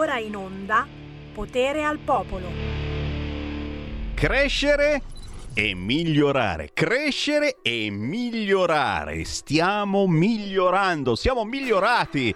ora 0.00 0.18
in 0.18 0.34
onda 0.34 0.86
Potere 1.34 1.84
al 1.84 1.98
Popolo. 1.98 2.48
Crescere 4.14 5.02
e 5.52 5.74
migliorare, 5.74 6.70
crescere 6.72 7.58
e 7.60 7.90
migliorare. 7.90 9.24
Stiamo 9.24 10.06
migliorando, 10.06 11.14
siamo 11.16 11.44
migliorati. 11.44 12.34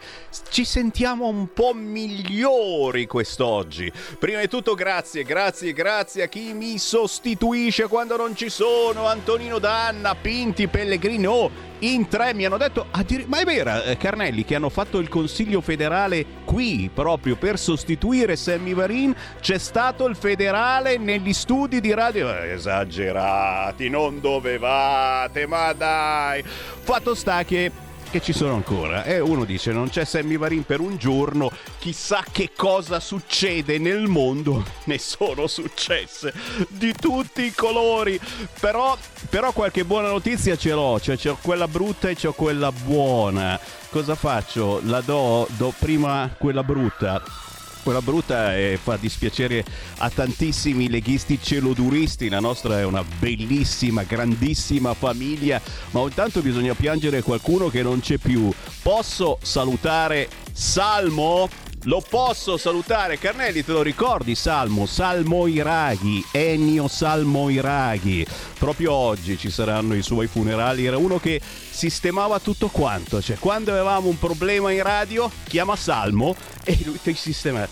Ci 0.51 0.65
sentiamo 0.65 1.27
un 1.27 1.55
po' 1.55 1.73
migliori 1.73 3.07
quest'oggi. 3.07 3.91
Prima 4.19 4.41
di 4.41 4.49
tutto 4.49 4.75
grazie, 4.75 5.23
grazie, 5.23 5.73
grazie 5.73 6.25
a 6.25 6.27
chi 6.27 6.53
mi 6.53 6.77
sostituisce 6.77 7.89
quando 7.89 8.19
non 8.19 8.37
ci 8.37 8.51
sono. 8.51 9.07
Antonino 9.07 9.59
Danna, 9.59 10.15
Pinti, 10.15 10.69
Pellegrini. 10.69 11.27
Oh, 11.27 11.51
in 11.93 12.09
tre 12.09 12.33
mi 12.35 12.45
hanno 12.45 12.57
detto, 12.57 12.87
ma 13.27 13.41
è 13.41 13.45
vera 13.45 13.83
eh, 13.83 13.97
Carnelli 13.97 14.45
che 14.45 14.55
hanno 14.55 14.71
fatto 14.71 14.99
il 14.99 15.09
Consiglio 15.09 15.61
federale 15.61 16.25
qui 16.45 16.91
proprio 16.93 17.37
per 17.37 17.59
sostituire 17.59 18.37
Sammy 18.37 18.73
Varin, 18.73 19.15
c'è 19.41 19.59
stato 19.59 20.07
il 20.07 20.17
federale 20.17 20.97
negli 20.97 21.33
studi 21.33 21.81
di 21.81 21.93
radio, 21.93 22.35
esagerati, 22.35 23.89
non 23.89 24.21
dovevate, 24.21 25.47
ma 25.47 25.73
dai, 25.73 26.43
fatto 26.43 27.15
sta 27.15 27.45
che 27.45 27.71
che 28.15 28.21
ci 28.21 28.33
sono 28.33 28.55
ancora. 28.55 29.03
E 29.03 29.19
uno 29.19 29.45
dice 29.45 29.73
non 29.73 29.89
c'è 29.89 30.05
Sammy 30.05 30.37
Varin 30.37 30.63
per 30.63 30.79
un 30.79 30.97
giorno, 30.99 31.51
chissà 31.81 32.23
che 32.31 32.51
cosa 32.55 33.01
succede 33.01 33.79
nel 33.79 34.07
mondo. 34.07 34.65
Ne 34.85 34.99
sono 34.99 35.47
successe 35.47 36.33
di 36.69 36.93
tutti 36.93 37.43
i 37.43 37.53
colori. 37.55 38.21
Però, 38.61 38.97
però 39.31 39.51
qualche 39.53 39.85
buona 39.85 40.09
notizia 40.09 40.57
ce 40.57 40.71
l'ho, 40.73 41.01
cioè 41.01 41.17
c'è 41.17 41.35
quella 41.41 41.67
brutta 41.67 42.11
e 42.11 42.15
c'è 42.15 42.33
quella 42.35 42.71
buona. 42.71 43.59
Cosa 43.89 44.15
faccio? 44.15 44.81
La 44.85 45.01
do, 45.01 45.49
do 45.57 45.73
prima 45.77 46.33
quella 46.39 46.63
brutta 46.63 47.44
quella 47.85 48.03
brutta 48.03 48.57
e 48.57 48.79
fa 48.83 48.97
dispiacere 48.97 49.63
a 49.99 50.11
tantissimi 50.11 50.89
leghisti 50.89 51.39
celoduristi. 51.41 52.29
La 52.29 52.41
nostra 52.41 52.81
è 52.81 52.85
una 52.85 53.05
bellissima, 53.05 54.03
grandissima 54.03 54.95
famiglia, 54.95 55.61
ma 55.91 56.01
ogni 56.01 56.15
tanto 56.15 56.41
bisogna 56.41 56.75
piangere 56.75 57.23
qualcuno 57.23 57.69
che 57.69 57.83
non 57.83 58.01
c'è 58.01 58.17
più. 58.17 58.51
Posso 58.83 59.39
salutare 59.43 60.29
Salmo? 60.51 61.49
Lo 61.87 62.01
posso 62.01 62.57
salutare, 62.57 63.19
Carnelli, 63.19 63.63
te 63.63 63.73
lo 63.73 63.83
ricordi 63.83 64.35
Salmo? 64.35 64.87
Salmo 64.87 65.47
Iraghi, 65.47 66.25
Ennio 66.31 66.89
Salmo 66.89 67.51
Iraghi. 67.51 68.27
Proprio 68.59 68.93
oggi 68.93 69.37
ci 69.37 69.51
saranno 69.51 69.95
i 69.95 70.01
suoi 70.01 70.27
funerali. 70.27 70.87
Era 70.87 70.97
uno 70.97 71.19
che 71.19 71.39
sistemava 71.43 72.41
tutto 72.41 72.69
quanto. 72.69 73.21
Cioè, 73.21 73.37
quando 73.37 73.73
avevamo 73.73 74.09
un 74.09 74.19
problema 74.19 74.73
in 74.73 74.83
radio, 74.83 75.31
chiama 75.47 75.77
Salmo 75.77 76.35
e 76.65 76.79
lui 76.85 76.99
ti 77.03 77.13
sistema. 77.13 77.69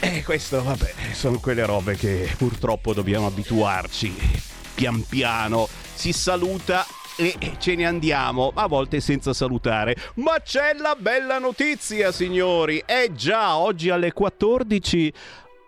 E 0.00 0.22
questo, 0.22 0.62
vabbè, 0.62 0.94
sono 1.12 1.38
quelle 1.38 1.66
robe 1.66 1.94
che 1.96 2.34
purtroppo 2.38 2.94
dobbiamo 2.94 3.26
abituarci. 3.26 4.14
Pian 4.74 5.04
piano 5.06 5.68
si 5.94 6.14
saluta 6.14 6.86
e 7.16 7.36
ce 7.58 7.74
ne 7.74 7.86
andiamo, 7.86 8.52
a 8.54 8.66
volte 8.66 9.00
senza 9.00 9.32
salutare. 9.32 9.96
Ma 10.14 10.40
c'è 10.40 10.74
la 10.74 10.96
bella 10.98 11.38
notizia, 11.38 12.12
signori! 12.12 12.82
È 12.84 13.10
già 13.12 13.56
oggi 13.56 13.90
alle 13.90 14.12
14 14.12 15.12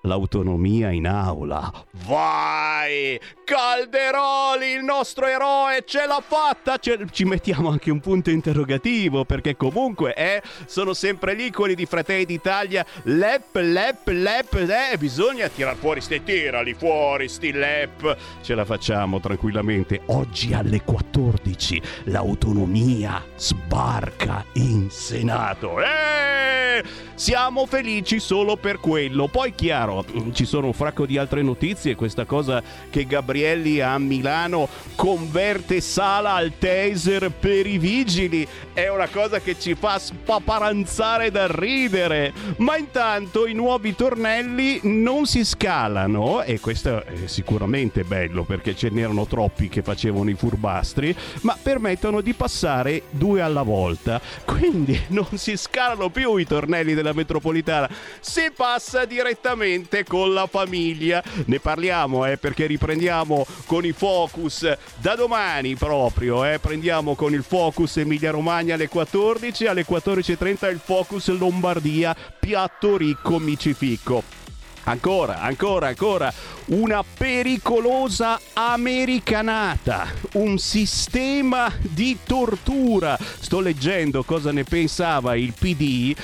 l'autonomia 0.04 0.90
in 0.90 1.06
aula. 1.06 1.70
Vai! 2.06 3.20
Calderoli, 3.44 4.72
il 4.72 4.82
nostro 4.82 5.26
eroe, 5.26 5.82
ce 5.84 6.06
l'ha 6.06 6.22
fatta! 6.26 6.78
Ce- 6.78 7.06
ci 7.10 7.24
mettiamo 7.24 7.68
anche 7.68 7.90
un 7.90 8.00
punto 8.00 8.30
interrogativo 8.30 9.24
perché 9.24 9.56
comunque 9.56 10.14
eh, 10.14 10.42
sono 10.66 10.94
sempre 10.94 11.34
lì 11.34 11.50
quelli 11.50 11.74
di 11.74 11.86
Fratelli 11.86 12.24
d'Italia. 12.24 12.84
Lep, 13.04 13.54
lep, 13.56 14.08
lep, 14.08 14.54
eh, 14.54 14.96
bisogna 14.96 15.48
tirar 15.48 15.76
fuori 15.76 16.00
ste 16.00 16.22
tirali 16.22 16.74
fuori 16.74 17.28
sti 17.28 17.52
lep. 17.52 18.16
Ce 18.42 18.54
la 18.54 18.64
facciamo 18.64 19.20
tranquillamente. 19.20 20.02
Oggi 20.06 20.52
alle 20.54 20.82
14 20.82 21.82
l'autonomia 22.04 23.22
sbarca 23.36 24.44
in 24.54 24.88
Senato. 24.90 25.80
Eh! 25.80 26.82
Siamo 27.14 27.66
felici 27.66 28.18
solo 28.18 28.56
per 28.56 28.80
quello. 28.80 29.28
Poi 29.28 29.54
chiaro 29.54 29.93
ci 30.32 30.44
sono 30.44 30.68
un 30.68 30.72
fracco 30.72 31.06
di 31.06 31.18
altre 31.18 31.42
notizie, 31.42 31.94
questa 31.94 32.24
cosa 32.24 32.62
che 32.90 33.06
Gabrielli 33.06 33.80
a 33.80 33.98
Milano 33.98 34.68
converte 34.94 35.80
Sala 35.80 36.32
al 36.34 36.52
taser 36.58 37.30
per 37.30 37.66
i 37.66 37.78
vigili 37.78 38.46
è 38.72 38.88
una 38.88 39.08
cosa 39.08 39.40
che 39.40 39.58
ci 39.58 39.74
fa 39.74 39.98
spaparanzare 39.98 41.30
da 41.30 41.46
ridere. 41.48 42.32
Ma 42.56 42.76
intanto 42.76 43.46
i 43.46 43.52
nuovi 43.52 43.94
tornelli 43.94 44.80
non 44.82 45.26
si 45.26 45.44
scalano 45.44 46.42
e 46.42 46.60
questo 46.60 47.04
è 47.04 47.26
sicuramente 47.26 48.04
bello 48.04 48.44
perché 48.44 48.74
ce 48.74 48.88
n'erano 48.90 49.26
troppi 49.26 49.68
che 49.68 49.82
facevano 49.82 50.30
i 50.30 50.34
furbastri, 50.34 51.14
ma 51.42 51.56
permettono 51.60 52.20
di 52.20 52.34
passare 52.34 53.02
due 53.10 53.40
alla 53.40 53.62
volta. 53.62 54.20
Quindi 54.44 55.00
non 55.08 55.28
si 55.34 55.56
scalano 55.56 56.10
più 56.10 56.36
i 56.36 56.46
tornelli 56.46 56.94
della 56.94 57.12
metropolitana, 57.12 57.88
si 58.20 58.50
passa 58.54 59.04
direttamente 59.04 59.83
direttamente 59.84 60.04
con 60.04 60.32
la 60.32 60.46
famiglia. 60.46 61.22
Ne 61.46 61.60
parliamo 61.60 62.26
eh, 62.26 62.38
perché 62.38 62.66
riprendiamo 62.66 63.46
con 63.66 63.84
i 63.84 63.92
focus 63.92 64.76
da 64.98 65.14
domani 65.14 65.76
proprio. 65.76 66.44
Eh. 66.44 66.58
Prendiamo 66.58 67.14
con 67.14 67.32
il 67.32 67.44
focus 67.44 67.98
Emilia 67.98 68.30
Romagna 68.30 68.74
alle 68.74 68.88
14, 68.88 69.66
alle 69.66 69.84
14.30 69.86 70.70
il 70.70 70.80
focus 70.82 71.28
Lombardia, 71.36 72.16
piatto 72.38 72.96
ricco 72.96 73.38
micifico. 73.38 74.42
Ancora, 74.86 75.40
ancora, 75.40 75.86
ancora 75.86 76.30
una 76.66 77.02
pericolosa 77.02 78.40
americanata, 78.52 80.06
un 80.34 80.58
sistema 80.58 81.70
di 81.80 82.18
tortura. 82.24 83.18
Sto 83.18 83.60
leggendo 83.60 84.22
cosa 84.22 84.52
ne 84.52 84.64
pensava 84.64 85.36
il 85.36 85.52
PD. 85.58 86.14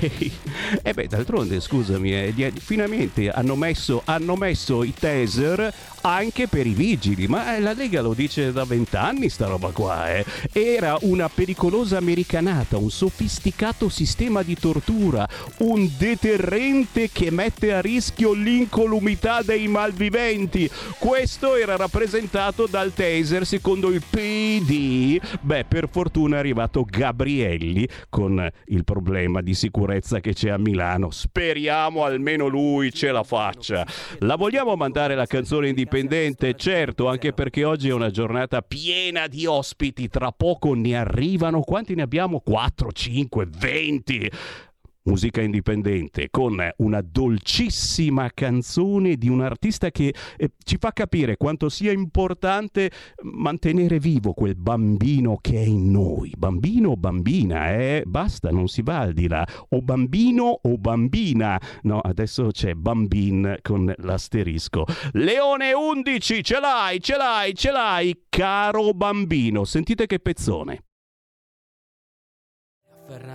E 0.00 0.30
eh 0.82 0.92
beh, 0.92 1.08
d'altronde, 1.08 1.60
scusami, 1.60 2.12
eh, 2.12 2.52
finalmente 2.58 3.30
hanno 3.30 3.56
messo, 3.56 4.02
hanno 4.04 4.36
messo 4.36 4.84
i 4.84 4.92
taser 4.92 5.72
anche 6.02 6.48
per 6.48 6.66
i 6.66 6.74
vigili, 6.74 7.26
ma 7.26 7.56
eh, 7.56 7.60
la 7.60 7.72
Lega 7.72 8.02
lo 8.02 8.12
dice 8.12 8.52
da 8.52 8.64
vent'anni 8.64 9.28
sta 9.28 9.46
roba 9.46 9.70
qua, 9.70 10.14
eh. 10.14 10.24
Era 10.52 10.96
una 11.02 11.28
pericolosa 11.28 11.96
americanata, 11.96 12.76
un 12.76 12.90
sofisticato 12.90 13.88
sistema 13.88 14.42
di 14.42 14.56
tortura, 14.56 15.26
un 15.58 15.90
deterrente 15.96 17.10
che 17.10 17.30
mette 17.30 17.72
a 17.72 17.80
rischio 17.80 18.32
l'incolumità 18.32 19.42
dei 19.42 19.63
malviventi. 19.68 20.68
Questo 20.98 21.56
era 21.56 21.76
rappresentato 21.76 22.66
dal 22.66 22.92
taser 22.92 23.46
secondo 23.46 23.90
il 23.90 24.02
PD. 24.08 25.20
Beh, 25.40 25.64
per 25.66 25.88
fortuna 25.90 26.36
è 26.36 26.38
arrivato 26.38 26.84
Gabrielli 26.88 27.88
con 28.08 28.48
il 28.66 28.84
problema 28.84 29.40
di 29.40 29.54
sicurezza 29.54 30.20
che 30.20 30.32
c'è 30.32 30.50
a 30.50 30.58
Milano. 30.58 31.10
Speriamo 31.10 32.04
almeno 32.04 32.46
lui 32.46 32.92
ce 32.92 33.10
la 33.10 33.22
faccia. 33.22 33.86
La 34.20 34.36
vogliamo 34.36 34.76
mandare 34.76 35.14
la 35.14 35.26
canzone 35.26 35.68
indipendente, 35.68 36.54
certo, 36.54 37.08
anche 37.08 37.32
perché 37.32 37.64
oggi 37.64 37.88
è 37.88 37.92
una 37.92 38.10
giornata 38.10 38.62
piena 38.62 39.26
di 39.26 39.46
ospiti, 39.46 40.08
tra 40.08 40.32
poco 40.32 40.74
ne 40.74 40.96
arrivano, 40.96 41.60
quanti 41.60 41.94
ne 41.94 42.02
abbiamo? 42.02 42.40
4, 42.40 42.92
5, 42.92 43.48
20 43.50 44.30
musica 45.04 45.42
indipendente 45.42 46.28
con 46.30 46.56
una 46.78 47.02
dolcissima 47.02 48.30
canzone 48.32 49.16
di 49.16 49.28
un 49.28 49.42
artista 49.42 49.90
che 49.90 50.14
eh, 50.36 50.52
ci 50.64 50.76
fa 50.78 50.92
capire 50.92 51.36
quanto 51.36 51.68
sia 51.68 51.92
importante 51.92 52.90
mantenere 53.22 53.98
vivo 53.98 54.32
quel 54.32 54.56
bambino 54.56 55.38
che 55.40 55.62
è 55.62 55.66
in 55.66 55.90
noi. 55.90 56.32
Bambino 56.36 56.90
o 56.90 56.96
bambina, 56.96 57.72
eh? 57.74 58.02
Basta, 58.06 58.50
non 58.50 58.68
si 58.68 58.82
va 58.82 59.00
al 59.00 59.12
di 59.12 59.28
là. 59.28 59.46
O 59.70 59.82
bambino 59.82 60.60
o 60.62 60.78
bambina. 60.78 61.60
No, 61.82 62.00
adesso 62.00 62.48
c'è 62.50 62.74
bambin 62.74 63.58
con 63.60 63.92
l'asterisco. 63.98 64.86
Leone 65.12 65.72
11, 65.72 66.42
ce 66.42 66.60
l'hai, 66.60 67.00
ce 67.00 67.16
l'hai, 67.16 67.54
ce 67.54 67.70
l'hai, 67.70 68.24
caro 68.28 68.94
bambino. 68.94 69.64
Sentite 69.64 70.06
che 70.06 70.18
pezzone. 70.18 70.80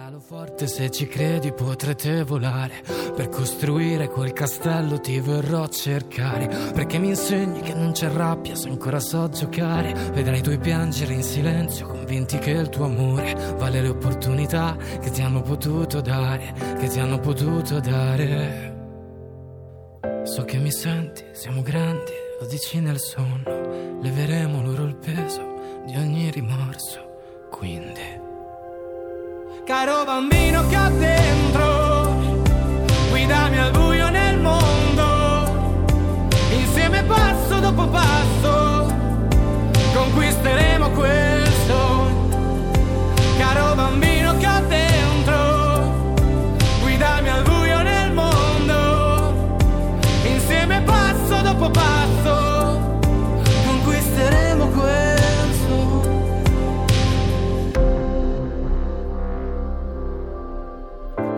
Ferralo 0.10 0.20
forte 0.20 0.66
se 0.66 0.90
ci 0.90 1.08
credi 1.08 1.54
potrete 1.54 2.24
volare. 2.24 2.82
Per 3.16 3.30
costruire 3.30 4.08
quel 4.08 4.34
castello 4.34 5.00
ti 5.00 5.20
verrò 5.20 5.64
a 5.64 5.68
cercare 5.68 6.48
Perché 6.74 6.98
mi 6.98 7.10
insegni 7.10 7.62
che 7.62 7.76
non 7.76 7.92
c'è 7.92 8.10
rabbia 8.10 8.56
se 8.56 8.70
ancora 8.70 9.00
so 9.00 9.30
giocare. 9.30 9.94
Vedrai 10.12 10.40
i 10.40 10.42
tuoi 10.42 10.58
piangere 10.58 11.14
in 11.14 11.22
silenzio 11.22 11.86
convinti 11.86 12.40
che 12.40 12.52
il 12.52 12.70
tuo 12.70 12.86
amore 12.86 13.36
Vale 13.58 13.82
le 13.82 13.90
opportunità 13.90 14.76
che 15.00 15.12
ti 15.12 15.22
hanno 15.22 15.42
potuto 15.42 16.02
dare 16.02 16.54
Che 16.80 16.88
ti 16.88 17.00
hanno 17.00 17.20
potuto 17.20 17.80
dare. 17.80 18.78
So 20.24 20.44
che 20.44 20.58
mi 20.58 20.72
senti, 20.72 21.24
siamo 21.34 21.62
grandi, 21.62 22.12
lo 22.40 22.48
dici 22.48 22.80
nel 22.80 23.00
sonno. 23.00 24.00
Leveremo 24.02 24.64
loro 24.64 24.86
il 24.86 24.96
peso 24.96 25.82
di 25.86 25.96
ogni 25.96 26.32
rimorso 26.32 27.48
Quindi 27.52 28.28
Caro 29.70 30.04
bambino 30.04 30.66
che 30.66 30.76
ho 30.76 30.90
dentro, 30.98 32.16
guidami 33.12 33.60
al 33.60 33.70
buio 33.70 34.10
nel 34.10 34.40
mondo. 34.40 35.86
Insieme 36.50 37.04
passo 37.04 37.60
dopo 37.60 37.88
passo, 37.88 38.92
conquisteremo 39.94 40.90
questo. 40.90 41.78
Caro 43.38 43.76
bambino 43.76 44.36
che 44.38 44.48
ho 44.48 44.62
dentro, 44.68 46.18
guidami 46.82 47.30
al 47.30 47.44
buio 47.44 47.82
nel 47.84 48.12
mondo. 48.12 49.34
Insieme 50.24 50.82
passo 50.82 51.42
dopo 51.44 51.70
passo. 51.70 51.99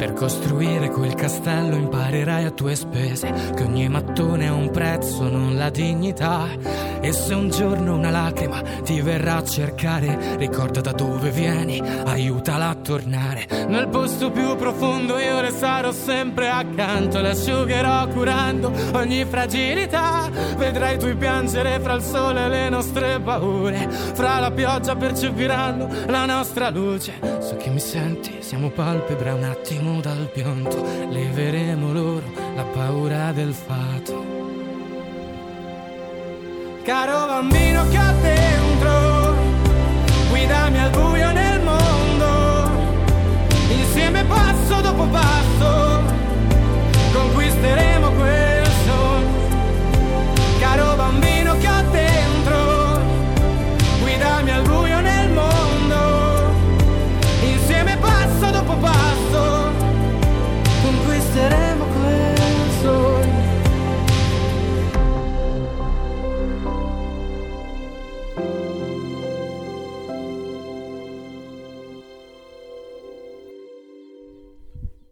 Per 0.01 0.13
costruire 0.13 0.89
quel 0.89 1.13
castello 1.13 1.75
imparerai 1.75 2.45
a 2.45 2.49
tue 2.49 2.73
spese 2.73 3.31
che 3.55 3.61
ogni 3.61 3.87
mattone 3.87 4.47
ha 4.47 4.53
un 4.53 4.71
prezzo, 4.71 5.29
non 5.29 5.55
la 5.55 5.69
dignità. 5.69 6.47
E 6.99 7.11
se 7.11 7.35
un 7.35 7.51
giorno 7.51 7.93
una 7.93 8.09
lacrima 8.09 8.61
ti 8.83 8.99
verrà 9.01 9.35
a 9.37 9.43
cercare, 9.43 10.37
ricorda 10.37 10.81
da 10.81 10.91
dove 10.91 11.29
vieni, 11.29 11.79
aiutala 11.79 12.69
a 12.69 12.75
tornare. 12.75 13.45
Nel 13.67 13.89
posto 13.89 14.31
più 14.31 14.55
profondo 14.55 15.19
io 15.19 15.39
le 15.39 15.51
sarò 15.51 15.91
sempre 15.91 16.49
accanto, 16.49 17.21
le 17.21 17.29
asciugherò 17.29 18.07
curando 18.07 18.71
ogni 18.93 19.23
fragilità. 19.25 20.27
Vedrai 20.57 20.97
tu 20.97 21.15
piangere 21.15 21.79
fra 21.79 21.93
il 21.93 22.01
sole 22.01 22.49
le 22.49 22.69
nostre 22.69 23.19
paure, 23.19 23.87
fra 23.91 24.39
la 24.39 24.49
pioggia 24.49 24.95
percepiranno 24.95 25.87
la 26.07 26.25
nostra 26.25 26.71
luce. 26.71 27.19
So 27.39 27.55
che 27.57 27.69
mi 27.69 27.79
senti, 27.79 28.37
siamo 28.39 28.69
palpebre 28.69 29.31
un 29.31 29.43
attimo 29.43 29.90
dal 29.99 30.29
pianto, 30.31 30.85
leveremo 31.09 31.91
loro 31.91 32.23
la 32.55 32.63
paura 32.63 33.31
del 33.31 33.53
fato. 33.53 34.23
Caro 36.83 37.25
bambino 37.27 37.87
che 37.89 37.97
ho 37.97 38.13
dentro, 38.21 39.35
guidami 40.29 40.79
al 40.79 40.89
buio 40.91 41.31
nel 41.31 41.61
mondo, 41.61 42.69
insieme 43.69 44.23
passo 44.25 44.81
dopo 44.81 45.05
passo, 45.07 46.01
conquisteremo 47.11 48.11
quel 48.11 48.40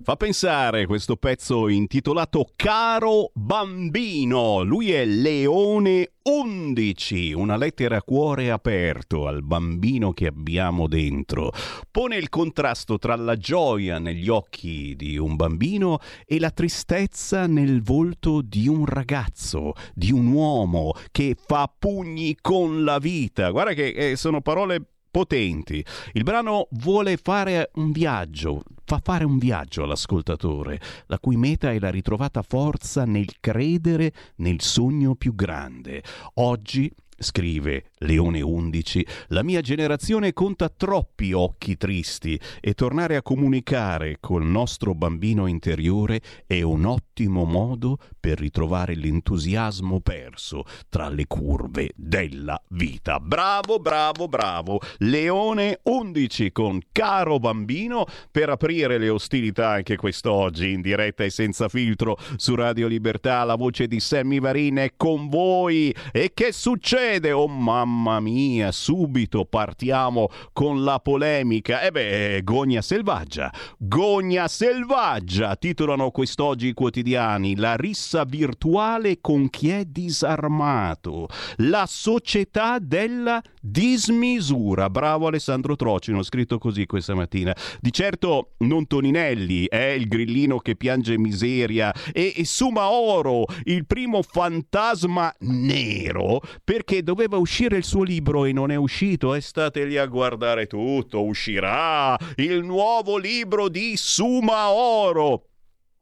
Fa 0.09 0.15
pensare 0.15 0.88
questo 0.88 1.17
pezzo 1.17 1.67
intitolato 1.67 2.47
Caro 2.56 3.29
bambino. 3.35 4.63
Lui 4.63 4.91
è 4.91 5.06
Leone 5.06 6.13
11, 6.23 7.33
una 7.33 7.56
lettera 7.56 7.97
a 7.97 8.01
cuore 8.01 8.50
aperto 8.50 9.27
al 9.27 9.44
bambino 9.44 10.11
che 10.11 10.25
abbiamo 10.25 10.88
dentro. 10.88 11.51
Pone 11.91 12.15
il 12.15 12.29
contrasto 12.29 12.97
tra 12.97 13.15
la 13.15 13.38
gioia 13.38 14.00
negli 14.00 14.29
occhi 14.29 14.95
di 14.95 15.15
un 15.15 15.35
bambino 15.35 16.00
e 16.25 16.39
la 16.39 16.50
tristezza 16.50 17.45
nel 17.45 17.83
volto 17.83 18.41
di 18.41 18.67
un 18.67 18.85
ragazzo, 18.85 19.73
di 19.94 20.11
un 20.11 20.25
uomo 20.25 20.94
che 21.11 21.35
fa 21.39 21.71
pugni 21.77 22.35
con 22.41 22.83
la 22.83 22.97
vita. 22.97 23.51
Guarda 23.51 23.73
che 23.73 23.89
eh, 23.89 24.15
sono 24.15 24.41
parole 24.41 24.83
potenti. 25.11 25.83
Il 26.13 26.23
brano 26.23 26.67
vuole 26.71 27.17
fare 27.17 27.71
un 27.75 27.91
viaggio, 27.91 28.63
fa 28.89 29.00
fare 29.03 29.24
un 29.24 29.38
viaggio 29.38 29.83
all'ascoltatore, 29.83 30.81
la 31.06 31.19
cui 31.19 31.38
meta 31.38 31.71
è 31.71 31.77
la 31.77 31.91
ritrovata 31.91 32.41
forza 32.41 33.06
nel 33.06 33.39
credere 33.39 34.12
nel 34.38 34.62
sogno 34.62 35.13
più 35.13 35.36
grande. 35.36 36.01
Oggi 36.36 36.91
Scrive 37.21 37.88
Leone 38.04 38.40
11, 38.40 39.06
la 39.28 39.44
mia 39.44 39.60
generazione 39.60 40.31
conta 40.31 40.69
troppi 40.69 41.34
occhi 41.34 41.75
tristi 41.75 42.40
e 42.62 42.74
tornare 42.74 43.18
a 43.18 43.22
comunicare 43.22 44.19
col 44.22 44.46
nostro 44.46 44.96
bambino 44.96 45.48
interiore 45.48 46.22
è 46.48 46.62
un 46.62 46.86
ottimo 46.86 47.44
modo 47.44 47.98
per 48.18 48.40
ritrovare 48.40 48.96
l'entusiasmo 48.96 50.00
perso 50.00 50.63
tra 50.88 51.10
le 51.10 51.28
curve 51.28 51.92
della 51.94 52.57
vita. 52.69 53.19
Bravo, 53.19 53.80
bravo, 53.80 54.30
bravo. 54.30 54.80
Leone 55.00 55.81
11 55.84 56.54
con 56.54 56.80
Caro 56.94 57.38
Bambino 57.38 58.06
per 58.31 58.48
aprire 58.48 58.98
le 58.98 59.10
ostilità 59.10 59.72
anche 59.72 59.98
quest'oggi 59.98 60.72
in 60.72 60.80
diretta 60.80 61.25
e 61.25 61.30
senza 61.30 61.68
filtro 61.68 62.18
su 62.38 62.56
Radio 62.56 62.88
Libertà. 62.88 63.44
La 63.44 63.56
voce 63.56 63.88
di 63.88 64.00
Sammy 64.00 64.40
Varin 64.40 64.78
è 64.78 64.94
con 64.95 65.28
voi. 65.28 65.94
E 66.13 66.31
che 66.34 66.54
succede? 66.54 67.34
Oh 67.34 67.50
mamma 67.50 67.88
mia, 68.19 68.71
subito 68.71 69.45
partiamo 69.45 70.30
con 70.53 70.83
la 70.83 71.00
polemica. 71.00 71.81
E 71.81 71.91
beh, 71.91 72.41
Gogna 72.44 72.81
selvaggia. 72.81 73.51
Gogna 73.77 74.47
selvaggia, 74.47 75.56
titolano 75.56 76.12
quest'oggi 76.12 76.68
i 76.68 76.74
quotidiani. 76.74 77.56
La 77.56 77.75
rissa 77.75 78.24
virtuale 78.24 79.19
con 79.21 79.50
chi 79.50 79.69
è 79.69 79.86
disarmato. 79.86 81.27
La 81.57 81.86
società 81.88 82.80
della 82.80 83.41
dismisura. 83.62 84.89
Bravo 84.89 85.27
Alessandro 85.27 85.75
Trocino, 85.75 86.24
scritto 86.24 86.57
così 86.57 86.85
questa 86.85 87.15
mattina. 87.15 87.56
Di 87.80 87.92
certo 87.92 88.53
non 88.59 88.88
Toninelli, 88.88 89.65
è 89.68 89.88
il 89.89 90.07
grillino 90.07 90.59
che 90.59 90.75
piange 90.75 91.18
miseria 91.18 91.94
e, 92.12 92.33
e 92.35 92.45
Sumaoro, 92.45 93.45
il 93.63 93.85
primo 93.85 94.21
fantasma 94.21 95.33
nero, 95.39 96.42
perché 96.63 97.03
doveva 97.03 97.38
uscire 97.38 97.79
il 97.80 97.86
suo 97.86 98.04
libro 98.04 98.46
e 98.46 98.52
non 98.52 98.70
è 98.70 98.76
uscito 98.76 99.34
e 99.34 99.42
state 99.42 99.86
lì 99.86 99.98
a 99.98 100.06
guardare 100.06 100.68
tutto, 100.68 101.24
uscirà 101.24 102.18
il 102.36 102.64
nuovo 102.64 103.18
libro 103.18 103.70
di 103.70 103.94
Sumaoro. 103.96 105.46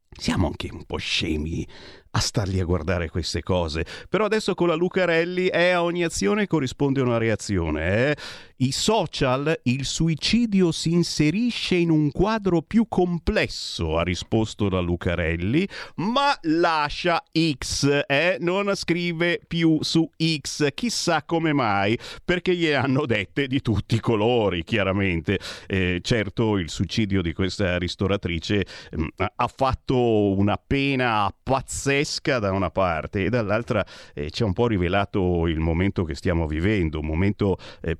Siamo 0.09 0.47
anche 0.47 0.69
un 0.71 0.83
po' 0.85 0.97
scemi 0.97 1.65
a 2.11 2.19
starli 2.19 2.59
a 2.59 2.65
guardare 2.65 3.09
queste 3.09 3.43
cose. 3.43 3.85
Però 4.09 4.25
adesso 4.25 4.55
con 4.55 4.67
la 4.67 4.73
Lucarelli 4.73 5.47
è 5.47 5.69
a 5.69 5.83
ogni 5.83 6.03
azione 6.03 6.47
corrisponde 6.47 7.01
una 7.01 7.19
reazione. 7.19 8.09
Eh? 8.09 8.17
I 8.59 8.71
social, 8.71 9.59
il 9.65 9.85
suicidio 9.85 10.71
si 10.71 10.91
inserisce 10.91 11.75
in 11.75 11.91
un 11.91 12.11
quadro 12.11 12.63
più 12.63 12.87
complesso, 12.87 13.99
ha 13.99 14.01
risposto 14.01 14.67
la 14.67 14.79
Lucarelli, 14.79 15.67
ma 15.97 16.35
lascia 16.41 17.23
X, 17.31 18.05
eh? 18.07 18.37
non 18.39 18.73
scrive 18.73 19.39
più 19.47 19.77
su 19.81 20.09
X, 20.17 20.69
chissà 20.73 21.21
come 21.21 21.53
mai, 21.53 21.99
perché 22.25 22.55
gli 22.55 22.71
hanno 22.71 23.05
dette 23.05 23.45
di 23.45 23.61
tutti 23.61 23.93
i 23.93 23.99
colori, 23.99 24.63
chiaramente. 24.63 25.37
Eh, 25.67 25.99
certo, 26.01 26.57
il 26.57 26.71
suicidio 26.71 27.21
di 27.21 27.33
questa 27.33 27.77
ristoratrice 27.77 28.65
mh, 28.89 29.05
ha 29.35 29.47
fatto 29.55 30.35
una 30.35 30.57
pena 30.57 31.31
pazzesca 31.43 32.39
da 32.39 32.51
una 32.51 32.71
parte 32.71 33.25
e 33.25 33.29
dall'altra 33.29 33.85
eh, 34.15 34.31
ci 34.31 34.41
ha 34.41 34.47
un 34.47 34.53
po' 34.53 34.65
rivelato 34.65 35.45
il 35.45 35.59
momento 35.59 36.03
che 36.03 36.15
stiamo 36.15 36.47
vivendo, 36.47 36.99
un 36.99 37.05
momento 37.05 37.59
eh, 37.81 37.95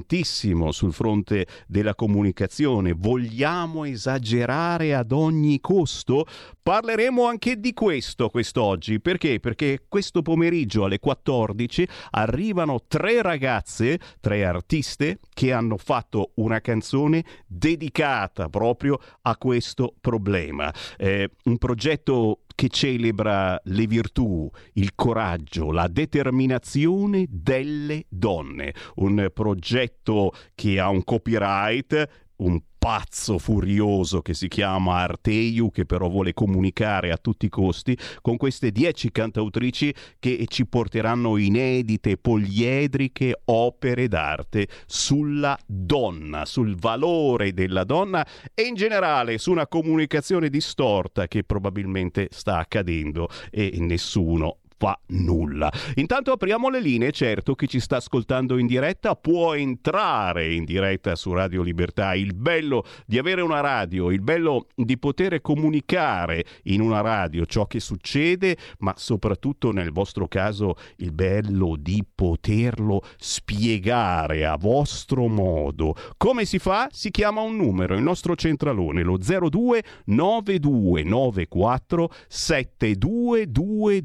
pesantissimo 0.00 0.72
sul 0.72 0.92
fronte 0.92 1.46
della 1.66 1.94
comunicazione. 1.94 2.92
Vogliamo 2.92 3.84
esagerare 3.84 4.94
ad 4.94 5.12
ogni 5.12 5.60
costo? 5.60 6.26
Parleremo 6.62 7.26
anche 7.26 7.58
di 7.58 7.72
questo 7.72 8.28
quest'oggi. 8.28 9.00
Perché? 9.00 9.40
Perché 9.40 9.84
questo 9.88 10.22
pomeriggio 10.22 10.84
alle 10.84 10.98
14 10.98 11.86
arrivano 12.10 12.80
tre 12.86 13.22
ragazze, 13.22 13.98
tre 14.20 14.44
artiste, 14.44 15.18
che 15.32 15.52
hanno 15.52 15.76
fatto 15.76 16.32
una 16.34 16.60
canzone 16.60 17.24
dedicata 17.46 18.48
proprio 18.48 18.98
a 19.22 19.36
questo 19.36 19.94
problema. 20.00 20.72
Eh, 20.96 21.30
un 21.44 21.58
progetto 21.58 22.40
che 22.60 22.68
celebra 22.68 23.58
le 23.64 23.86
virtù, 23.86 24.46
il 24.74 24.94
coraggio, 24.94 25.72
la 25.72 25.88
determinazione 25.88 27.24
delle 27.26 28.04
donne. 28.06 28.74
Un 28.96 29.30
progetto 29.32 30.34
che 30.54 30.78
ha 30.78 30.90
un 30.90 31.02
copyright, 31.02 32.28
un 32.40 32.60
pazzo 32.78 33.38
furioso 33.38 34.22
che 34.22 34.32
si 34.32 34.48
chiama 34.48 35.00
Arteiu, 35.00 35.70
che 35.70 35.84
però 35.84 36.08
vuole 36.08 36.32
comunicare 36.32 37.10
a 37.10 37.18
tutti 37.18 37.46
i 37.46 37.50
costi 37.50 37.96
con 38.22 38.38
queste 38.38 38.70
dieci 38.70 39.12
cantautrici 39.12 39.94
che 40.18 40.46
ci 40.48 40.66
porteranno 40.66 41.36
inedite, 41.36 42.16
poliedriche 42.16 43.42
opere 43.44 44.08
d'arte 44.08 44.68
sulla 44.86 45.58
donna, 45.66 46.46
sul 46.46 46.74
valore 46.76 47.52
della 47.52 47.84
donna 47.84 48.26
e 48.54 48.62
in 48.62 48.74
generale 48.74 49.36
su 49.36 49.50
una 49.50 49.66
comunicazione 49.66 50.48
distorta 50.48 51.28
che 51.28 51.44
probabilmente 51.44 52.28
sta 52.30 52.58
accadendo 52.58 53.28
e 53.50 53.76
nessuno 53.78 54.60
fa 54.80 54.98
nulla. 55.08 55.70
Intanto 55.96 56.32
apriamo 56.32 56.70
le 56.70 56.80
linee, 56.80 57.12
certo 57.12 57.54
chi 57.54 57.68
ci 57.68 57.80
sta 57.80 57.96
ascoltando 57.96 58.56
in 58.56 58.66
diretta 58.66 59.14
può 59.14 59.54
entrare 59.54 60.54
in 60.54 60.64
diretta 60.64 61.14
su 61.16 61.34
Radio 61.34 61.60
Libertà. 61.60 62.14
Il 62.14 62.34
bello 62.34 62.84
di 63.04 63.18
avere 63.18 63.42
una 63.42 63.60
radio, 63.60 64.10
il 64.10 64.22
bello 64.22 64.68
di 64.74 64.96
poter 64.96 65.42
comunicare 65.42 66.46
in 66.64 66.80
una 66.80 67.02
radio 67.02 67.44
ciò 67.44 67.66
che 67.66 67.78
succede, 67.78 68.56
ma 68.78 68.94
soprattutto 68.96 69.70
nel 69.70 69.92
vostro 69.92 70.26
caso 70.28 70.76
il 70.96 71.12
bello 71.12 71.76
di 71.78 72.02
poterlo 72.14 73.02
spiegare 73.18 74.46
a 74.46 74.56
vostro 74.56 75.28
modo. 75.28 75.94
Come 76.16 76.46
si 76.46 76.58
fa? 76.58 76.88
Si 76.90 77.10
chiama 77.10 77.42
un 77.42 77.54
numero, 77.54 77.94
il 77.94 78.02
nostro 78.02 78.34
centralone, 78.34 79.02
lo 79.02 79.18
02 79.18 79.82
9294 80.06 82.10
7222 82.28 84.00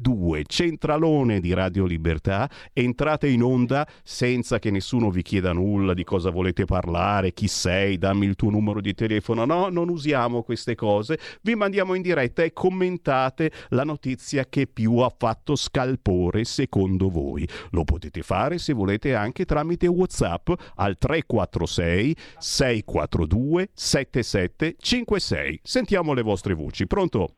centralone 0.66 1.40
di 1.40 1.54
Radio 1.54 1.84
Libertà, 1.84 2.50
entrate 2.72 3.28
in 3.28 3.42
onda 3.42 3.86
senza 4.02 4.58
che 4.58 4.70
nessuno 4.70 5.10
vi 5.10 5.22
chieda 5.22 5.52
nulla 5.52 5.94
di 5.94 6.02
cosa 6.02 6.30
volete 6.30 6.64
parlare, 6.64 7.32
chi 7.32 7.46
sei, 7.46 7.98
dammi 7.98 8.26
il 8.26 8.34
tuo 8.34 8.50
numero 8.50 8.80
di 8.80 8.92
telefono. 8.94 9.44
No, 9.44 9.68
non 9.68 9.88
usiamo 9.88 10.42
queste 10.42 10.74
cose. 10.74 11.18
Vi 11.42 11.54
mandiamo 11.54 11.94
in 11.94 12.02
diretta 12.02 12.42
e 12.42 12.52
commentate 12.52 13.52
la 13.68 13.84
notizia 13.84 14.46
che 14.46 14.66
più 14.66 14.96
ha 14.98 15.12
fatto 15.16 15.54
scalpore 15.54 16.44
secondo 16.44 17.08
voi. 17.08 17.48
Lo 17.70 17.84
potete 17.84 18.22
fare 18.22 18.58
se 18.58 18.72
volete 18.72 19.14
anche 19.14 19.44
tramite 19.44 19.86
WhatsApp 19.86 20.50
al 20.74 20.98
346 20.98 22.16
642 22.38 23.70
7756. 23.72 25.60
Sentiamo 25.62 26.12
le 26.12 26.22
vostre 26.22 26.54
voci. 26.54 26.86
Pronto? 26.86 27.36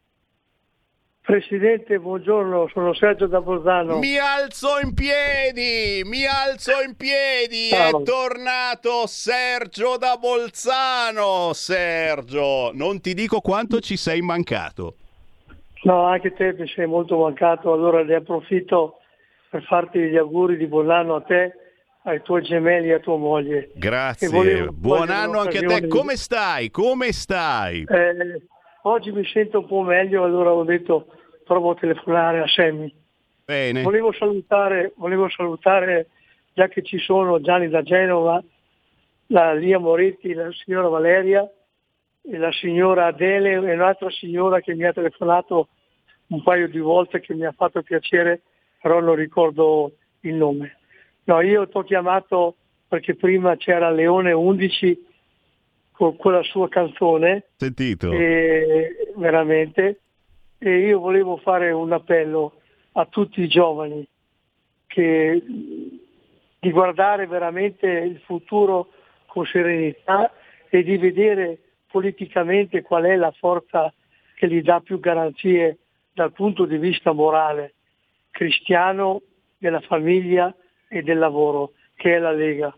Presidente, 1.28 1.98
buongiorno, 1.98 2.70
sono 2.72 2.94
Sergio 2.94 3.26
da 3.26 3.42
Bolzano. 3.42 3.98
Mi 3.98 4.16
alzo 4.16 4.80
in 4.82 4.94
piedi, 4.94 6.00
mi 6.08 6.24
alzo 6.24 6.70
in 6.82 6.96
piedi, 6.96 7.68
Ciao. 7.68 8.00
è 8.00 8.02
tornato 8.02 9.06
Sergio 9.06 9.98
da 9.98 10.16
Bolzano. 10.18 11.52
Sergio, 11.52 12.70
non 12.72 13.02
ti 13.02 13.12
dico 13.12 13.42
quanto 13.42 13.80
ci 13.80 13.98
sei 13.98 14.22
mancato. 14.22 14.94
No, 15.82 16.04
anche 16.04 16.32
te 16.32 16.54
mi 16.58 16.66
sei 16.66 16.86
molto 16.86 17.18
mancato, 17.18 17.74
allora 17.74 18.02
ne 18.02 18.14
approfitto 18.14 19.00
per 19.50 19.62
farti 19.64 19.98
gli 19.98 20.16
auguri 20.16 20.56
di 20.56 20.66
buon 20.66 20.88
anno 20.88 21.16
a 21.16 21.20
te, 21.20 21.52
ai 22.04 22.22
tuoi 22.22 22.40
gemelli 22.40 22.88
e 22.88 22.94
a 22.94 23.00
tua 23.00 23.18
moglie. 23.18 23.70
Grazie, 23.74 24.70
buon 24.70 25.10
anno 25.10 25.40
anche 25.40 25.58
a 25.58 25.78
te. 25.78 25.88
Come 25.88 26.16
stai? 26.16 26.70
Come 26.70 27.12
stai? 27.12 27.84
Eh, 27.86 28.40
oggi 28.84 29.12
mi 29.12 29.26
sento 29.26 29.58
un 29.58 29.66
po' 29.66 29.82
meglio, 29.82 30.24
allora 30.24 30.54
ho 30.54 30.64
detto 30.64 31.08
provo 31.48 31.70
a 31.70 31.74
telefonare 31.74 32.40
a 32.40 32.46
Semmi. 32.46 32.94
Bene. 33.46 33.82
Volevo 33.82 34.12
salutare, 34.12 34.92
volevo 34.96 35.30
salutare, 35.30 36.08
già 36.52 36.68
che 36.68 36.82
ci 36.82 36.98
sono 36.98 37.40
Gianni 37.40 37.68
da 37.70 37.82
Genova, 37.82 38.40
la 39.28 39.54
Lia 39.54 39.78
Moretti, 39.78 40.34
la 40.34 40.52
signora 40.52 40.88
Valeria, 40.88 41.50
e 42.20 42.36
la 42.36 42.52
signora 42.52 43.06
Adele 43.06 43.52
e 43.52 43.72
un'altra 43.72 44.10
signora 44.10 44.60
che 44.60 44.74
mi 44.74 44.84
ha 44.84 44.92
telefonato 44.92 45.68
un 46.26 46.42
paio 46.42 46.68
di 46.68 46.78
volte 46.78 47.20
che 47.20 47.32
mi 47.32 47.46
ha 47.46 47.52
fatto 47.52 47.80
piacere, 47.80 48.42
però 48.82 49.00
non 49.00 49.14
ricordo 49.14 49.92
il 50.20 50.34
nome. 50.34 50.76
No, 51.24 51.40
io 51.40 51.66
ti 51.66 51.76
ho 51.78 51.82
chiamato 51.84 52.56
perché 52.86 53.14
prima 53.14 53.56
c'era 53.56 53.90
Leone 53.90 54.32
11 54.32 55.06
con 55.92 56.16
quella 56.16 56.42
sua 56.42 56.68
canzone. 56.68 57.44
Sentito. 57.56 58.12
E, 58.12 59.12
veramente. 59.16 60.00
E 60.60 60.78
io 60.78 60.98
volevo 60.98 61.36
fare 61.36 61.70
un 61.70 61.92
appello 61.92 62.60
a 62.92 63.06
tutti 63.06 63.40
i 63.40 63.48
giovani 63.48 64.04
che, 64.88 65.40
di 66.58 66.70
guardare 66.72 67.28
veramente 67.28 67.86
il 67.86 68.18
futuro 68.24 68.88
con 69.26 69.46
serenità 69.46 70.32
e 70.68 70.82
di 70.82 70.96
vedere 70.96 71.58
politicamente 71.86 72.82
qual 72.82 73.04
è 73.04 73.14
la 73.14 73.30
forza 73.30 73.92
che 74.34 74.48
gli 74.48 74.60
dà 74.60 74.80
più 74.80 74.98
garanzie 74.98 75.78
dal 76.12 76.32
punto 76.32 76.64
di 76.64 76.76
vista 76.76 77.12
morale, 77.12 77.74
cristiano, 78.30 79.22
della 79.58 79.80
famiglia 79.80 80.52
e 80.88 81.02
del 81.02 81.18
lavoro, 81.18 81.72
che 81.94 82.16
è 82.16 82.18
la 82.18 82.32
Lega. 82.32 82.76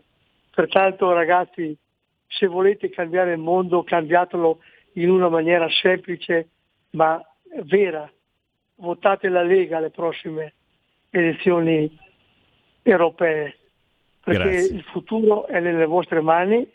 Pertanto 0.53 1.11
ragazzi, 1.13 1.75
se 2.27 2.45
volete 2.45 2.89
cambiare 2.89 3.33
il 3.33 3.39
mondo, 3.39 3.83
cambiatelo 3.83 4.59
in 4.93 5.09
una 5.09 5.29
maniera 5.29 5.67
semplice 5.69 6.49
ma 6.91 7.23
vera. 7.63 8.11
Votate 8.75 9.29
la 9.29 9.43
Lega 9.43 9.77
alle 9.77 9.91
prossime 9.91 10.53
elezioni 11.09 11.97
europee, 12.81 13.57
perché 14.23 14.43
Grazie. 14.43 14.75
il 14.75 14.83
futuro 14.83 15.45
è 15.45 15.59
nelle 15.59 15.85
vostre 15.85 16.21
mani 16.21 16.67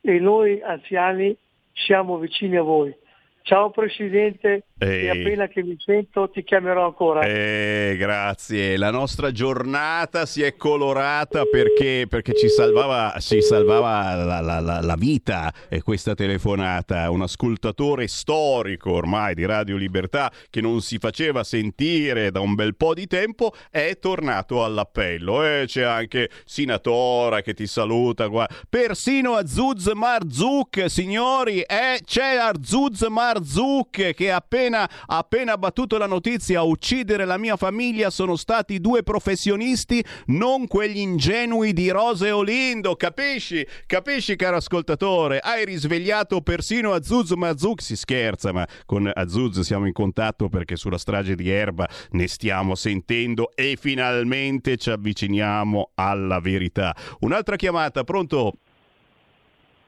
e 0.00 0.18
noi 0.18 0.60
anziani 0.60 1.36
siamo 1.72 2.18
vicini 2.18 2.56
a 2.56 2.62
voi. 2.62 2.94
Ciao 3.42 3.70
Presidente. 3.70 4.64
E 4.76 5.08
appena 5.08 5.46
che 5.46 5.62
mi 5.62 5.76
sento 5.78 6.28
ti 6.30 6.42
chiamerò 6.42 6.86
ancora. 6.86 7.20
Eh, 7.22 7.94
grazie. 7.96 8.76
La 8.76 8.90
nostra 8.90 9.30
giornata 9.30 10.26
si 10.26 10.42
è 10.42 10.56
colorata 10.56 11.44
perché, 11.44 12.06
perché 12.08 12.34
ci 12.34 12.48
salvava, 12.48 13.14
ci 13.20 13.40
salvava 13.40 14.14
la, 14.14 14.40
la- 14.40 14.80
la- 14.80 14.96
vita 14.96 15.52
questa 15.82 16.14
telefonata. 16.14 17.08
Un 17.10 17.22
ascoltatore 17.22 18.08
storico 18.08 18.90
ormai 18.92 19.34
di 19.34 19.44
Radio 19.44 19.76
Libertà 19.76 20.30
che 20.50 20.60
non 20.60 20.80
si 20.80 20.98
faceva 20.98 21.44
sentire 21.44 22.32
da 22.32 22.40
un 22.40 22.54
bel 22.54 22.74
po' 22.74 22.94
di 22.94 23.06
tempo 23.06 23.52
è 23.70 23.96
tornato 24.00 24.64
all'appello. 24.64 25.44
E 25.44 25.64
c'è 25.66 25.82
anche 25.82 26.30
Sinatora 26.44 27.42
che 27.42 27.54
ti 27.54 27.68
saluta 27.68 28.28
qua. 28.28 28.48
Persino 28.68 29.34
Azuz 29.34 29.86
Marzuk, 29.94 30.90
signori, 30.90 31.60
eh, 31.60 32.00
c'è 32.04 32.36
Azuz 32.36 33.02
Marzuk 33.02 34.14
che 34.14 34.30
appena 34.32 34.62
appena, 34.64 34.88
appena 35.06 35.58
battuto 35.58 35.98
la 35.98 36.06
notizia 36.06 36.60
a 36.60 36.62
uccidere 36.62 37.24
la 37.24 37.36
mia 37.38 37.56
famiglia 37.56 38.10
sono 38.10 38.36
stati 38.36 38.80
due 38.80 39.02
professionisti, 39.02 40.04
non 40.26 40.66
quegli 40.66 40.98
ingenui 40.98 41.72
di 41.72 41.90
Rose 41.90 42.30
Olindo. 42.30 42.96
Capisci? 42.96 43.66
Capisci, 43.86 44.36
caro 44.36 44.56
ascoltatore? 44.56 45.38
Hai 45.38 45.64
risvegliato 45.64 46.40
persino 46.40 46.92
Azuz 46.92 47.32
Mazuk. 47.32 47.82
Si 47.82 47.96
scherza, 47.96 48.52
ma 48.52 48.66
con 48.86 49.10
Azuz 49.12 49.60
siamo 49.60 49.86
in 49.86 49.92
contatto 49.92 50.48
perché 50.48 50.76
sulla 50.76 50.98
strage 50.98 51.34
di 51.34 51.50
Erba 51.50 51.88
ne 52.10 52.26
stiamo 52.26 52.74
sentendo 52.74 53.50
e 53.54 53.76
finalmente 53.78 54.76
ci 54.76 54.90
avviciniamo 54.90 55.90
alla 55.94 56.40
verità. 56.40 56.94
Un'altra 57.20 57.56
chiamata, 57.56 58.04
pronto? 58.04 58.52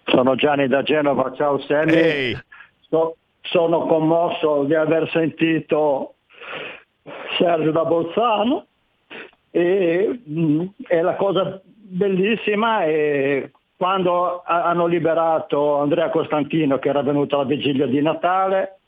Sono 0.05 0.35
Gianni 0.37 0.69
da 0.69 0.83
Genova, 0.83 1.33
ciao 1.35 1.59
Sammy. 1.61 1.93
Ehi. 1.93 2.39
So- 2.89 3.17
sono 3.51 3.87
commosso 3.87 4.65
di 4.65 4.75
aver 4.75 5.09
sentito 5.11 6.15
Sergio 7.39 7.71
da 7.71 7.85
Bolzano 7.85 8.67
e, 9.51 10.21
mm, 10.29 10.67
e 10.89 11.01
la 11.03 11.15
cosa 11.15 11.61
bellissima 11.65 12.85
è 12.85 13.49
quando 13.77 14.43
ha- 14.45 14.65
hanno 14.65 14.87
liberato 14.87 15.79
Andrea 15.79 16.11
Costantino 16.11 16.79
che 16.79 16.89
era 16.89 17.03
venuto 17.03 17.37
alla 17.37 17.45
vigilia 17.45 17.87
di 17.87 18.01
Natale. 18.01 18.79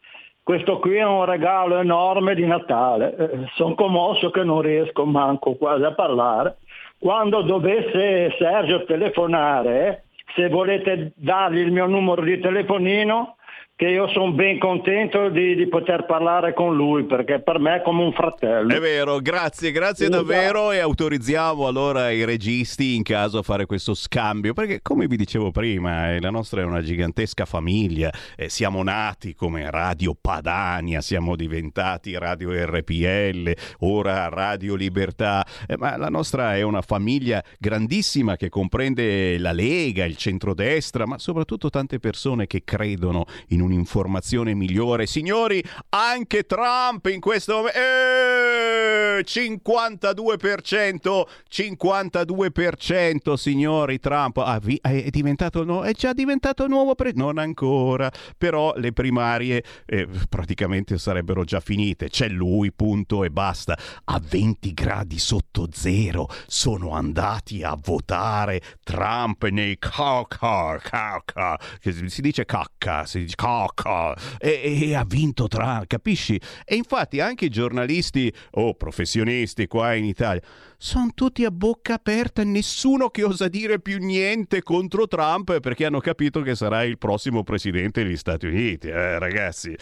Questo 0.42 0.78
qui 0.78 0.96
è 0.96 1.04
un 1.04 1.26
regalo 1.26 1.78
enorme 1.78 2.34
di 2.34 2.46
Natale. 2.46 3.48
sono 3.54 3.74
commosso 3.74 4.30
che 4.30 4.42
non 4.44 4.62
riesco 4.62 5.04
manco 5.04 5.54
quasi 5.54 5.84
a 5.84 5.92
parlare. 5.92 6.56
Quando 6.98 7.42
dovesse 7.42 8.34
Sergio 8.38 8.84
telefonare, 8.84 10.04
se 10.34 10.48
volete 10.48 11.12
dargli 11.16 11.58
il 11.58 11.70
mio 11.70 11.86
numero 11.86 12.22
di 12.22 12.40
telefonino, 12.40 13.36
che 13.78 13.86
io 13.86 14.08
sono 14.08 14.32
ben 14.32 14.58
contento 14.58 15.28
di, 15.28 15.54
di 15.54 15.68
poter 15.68 16.04
parlare 16.04 16.52
con 16.52 16.74
lui 16.74 17.04
perché 17.04 17.40
per 17.40 17.60
me 17.60 17.76
è 17.76 17.82
come 17.82 18.02
un 18.02 18.12
fratello. 18.12 18.74
È 18.74 18.80
vero, 18.80 19.20
grazie, 19.20 19.70
grazie 19.70 20.06
Sì, 20.06 20.10
davvero 20.10 20.72
e 20.72 20.80
autorizziamo 20.80 21.64
allora 21.64 22.10
i 22.10 22.24
registi 22.24 22.96
in 22.96 23.04
caso 23.04 23.38
a 23.38 23.42
fare 23.42 23.66
questo 23.66 23.94
scambio 23.94 24.52
perché 24.52 24.80
come 24.82 25.06
vi 25.06 25.16
dicevo 25.16 25.52
prima 25.52 26.10
eh, 26.10 26.20
la 26.20 26.30
nostra 26.30 26.60
è 26.60 26.64
una 26.64 26.82
gigantesca 26.82 27.44
famiglia, 27.44 28.10
eh, 28.34 28.48
siamo 28.48 28.82
nati 28.82 29.36
come 29.36 29.70
Radio 29.70 30.16
Padania, 30.20 31.00
siamo 31.00 31.36
diventati 31.36 32.18
Radio 32.18 32.50
RPL, 32.50 33.52
ora 33.82 34.28
Radio 34.28 34.74
Libertà, 34.74 35.46
eh, 35.68 35.76
ma 35.76 35.96
la 35.96 36.08
nostra 36.08 36.56
è 36.56 36.62
una 36.62 36.82
famiglia 36.82 37.40
grandissima 37.60 38.34
che 38.34 38.48
comprende 38.48 39.38
la 39.38 39.52
Lega, 39.52 40.04
il 40.04 40.16
centrodestra, 40.16 41.06
ma 41.06 41.16
soprattutto 41.18 41.70
tante 41.70 42.00
persone 42.00 42.48
che 42.48 42.62
credono 42.64 43.24
in 43.50 43.66
un'informazione 43.68 44.54
migliore. 44.54 45.06
Signori, 45.06 45.62
anche 45.90 46.44
Trump 46.44 47.06
in 47.06 47.20
questo 47.20 47.56
momento... 47.56 47.78
Eh, 47.78 49.18
52%, 49.18 51.26
52% 51.50 53.34
signori 53.34 53.98
Trump 53.98 54.36
ah, 54.38 54.58
vi, 54.60 54.78
è 54.80 55.08
diventato 55.10 55.64
no, 55.64 55.82
è 55.82 55.92
già 55.92 56.12
diventato 56.12 56.66
nuovo 56.66 56.94
pre- 56.94 57.12
non 57.14 57.38
ancora, 57.38 58.10
però 58.36 58.74
le 58.76 58.92
primarie 58.92 59.64
eh, 59.86 60.08
praticamente 60.28 60.98
sarebbero 60.98 61.44
già 61.44 61.60
finite. 61.60 62.08
C'è 62.08 62.28
lui, 62.28 62.72
punto 62.72 63.24
e 63.24 63.30
basta. 63.30 63.78
A 64.04 64.20
20 64.22 64.74
gradi 64.74 65.18
sotto 65.18 65.68
zero 65.72 66.28
sono 66.46 66.90
andati 66.90 67.62
a 67.62 67.76
votare 67.80 68.60
Trump 68.82 69.46
nei 69.48 69.78
cacca, 69.78 71.58
che 71.80 72.08
si 72.08 72.20
dice 72.20 72.44
cacca, 72.44 73.06
si 73.06 73.20
dice 73.20 73.36
cacca, 73.66 74.14
e, 74.38 74.88
e 74.88 74.94
ha 74.94 75.04
vinto 75.04 75.48
Trump, 75.48 75.86
capisci? 75.86 76.40
E 76.64 76.74
infatti 76.76 77.20
anche 77.20 77.46
i 77.46 77.50
giornalisti 77.50 78.32
o 78.52 78.68
oh, 78.68 78.74
professionisti 78.74 79.66
qua 79.66 79.94
in 79.94 80.04
Italia 80.04 80.42
sono 80.80 81.10
tutti 81.12 81.44
a 81.44 81.50
bocca 81.50 81.94
aperta, 81.94 82.44
nessuno 82.44 83.08
che 83.08 83.24
osa 83.24 83.48
dire 83.48 83.80
più 83.80 83.98
niente 83.98 84.62
contro 84.62 85.08
Trump 85.08 85.58
perché 85.58 85.84
hanno 85.84 85.98
capito 85.98 86.40
che 86.40 86.54
sarà 86.54 86.84
il 86.84 86.98
prossimo 86.98 87.42
presidente 87.42 88.04
degli 88.04 88.16
Stati 88.16 88.46
Uniti, 88.46 88.88
eh, 88.88 89.18
ragazzi. 89.18 89.76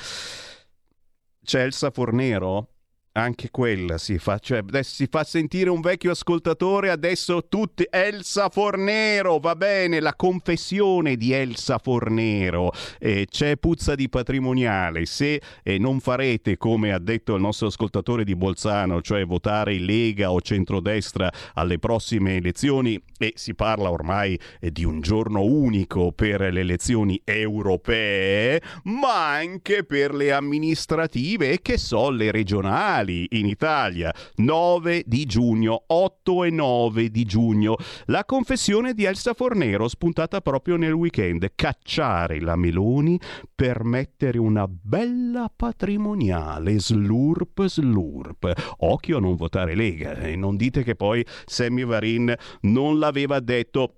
C'è 1.44 1.62
il 1.62 1.72
Safornero? 1.74 2.75
Anche 3.16 3.48
quella 3.50 3.96
si 3.96 4.18
fa, 4.18 4.38
cioè 4.38 4.62
si 4.82 5.06
fa 5.10 5.24
sentire 5.24 5.70
un 5.70 5.80
vecchio 5.80 6.10
ascoltatore, 6.10 6.90
adesso 6.90 7.46
tutti 7.48 7.86
Elsa 7.88 8.50
Fornero, 8.50 9.38
va 9.38 9.56
bene, 9.56 10.00
la 10.00 10.14
confessione 10.14 11.16
di 11.16 11.32
Elsa 11.32 11.78
Fornero, 11.78 12.72
eh, 12.98 13.26
c'è 13.26 13.56
puzza 13.56 13.94
di 13.94 14.10
patrimoniale, 14.10 15.06
se 15.06 15.40
eh, 15.62 15.78
non 15.78 16.00
farete 16.00 16.58
come 16.58 16.92
ha 16.92 16.98
detto 16.98 17.34
il 17.34 17.40
nostro 17.40 17.68
ascoltatore 17.68 18.22
di 18.22 18.36
Bolzano, 18.36 19.00
cioè 19.00 19.24
votare 19.24 19.78
Lega 19.78 20.30
o 20.30 20.42
centrodestra 20.42 21.32
alle 21.54 21.78
prossime 21.78 22.36
elezioni, 22.36 23.02
e 23.16 23.32
si 23.34 23.54
parla 23.54 23.90
ormai 23.90 24.38
eh, 24.60 24.70
di 24.70 24.84
un 24.84 25.00
giorno 25.00 25.42
unico 25.42 26.12
per 26.12 26.42
le 26.52 26.60
elezioni 26.60 27.18
europee, 27.24 28.60
ma 28.82 29.36
anche 29.36 29.84
per 29.84 30.12
le 30.12 30.32
amministrative 30.32 31.52
e 31.52 31.62
che 31.62 31.78
so, 31.78 32.10
le 32.10 32.30
regionali 32.30 33.04
locali 33.06 33.26
in 33.30 33.46
Italia, 33.46 34.12
9 34.36 35.04
di 35.06 35.24
giugno, 35.24 35.84
8 35.86 36.44
e 36.44 36.50
9 36.50 37.10
di 37.10 37.24
giugno. 37.24 37.76
La 38.06 38.24
confessione 38.24 38.92
di 38.92 39.04
Elsa 39.04 39.32
Fornero 39.32 39.88
spuntata 39.88 40.40
proprio 40.40 40.76
nel 40.76 40.92
weekend, 40.92 41.52
cacciare 41.54 42.40
la 42.40 42.56
Meloni 42.56 43.18
per 43.54 43.84
mettere 43.84 44.38
una 44.38 44.66
bella 44.68 45.50
patrimoniale, 45.54 46.78
slurp 46.78 47.64
slurp. 47.66 48.74
Occhio 48.78 49.18
a 49.18 49.20
non 49.20 49.36
votare 49.36 49.74
Lega 49.74 50.14
e 50.16 50.36
non 50.36 50.56
dite 50.56 50.82
che 50.82 50.96
poi 50.96 51.24
Sammy 51.44 51.84
Varin 51.84 52.34
non 52.62 52.98
l'aveva 52.98 53.40
detto 53.40 53.94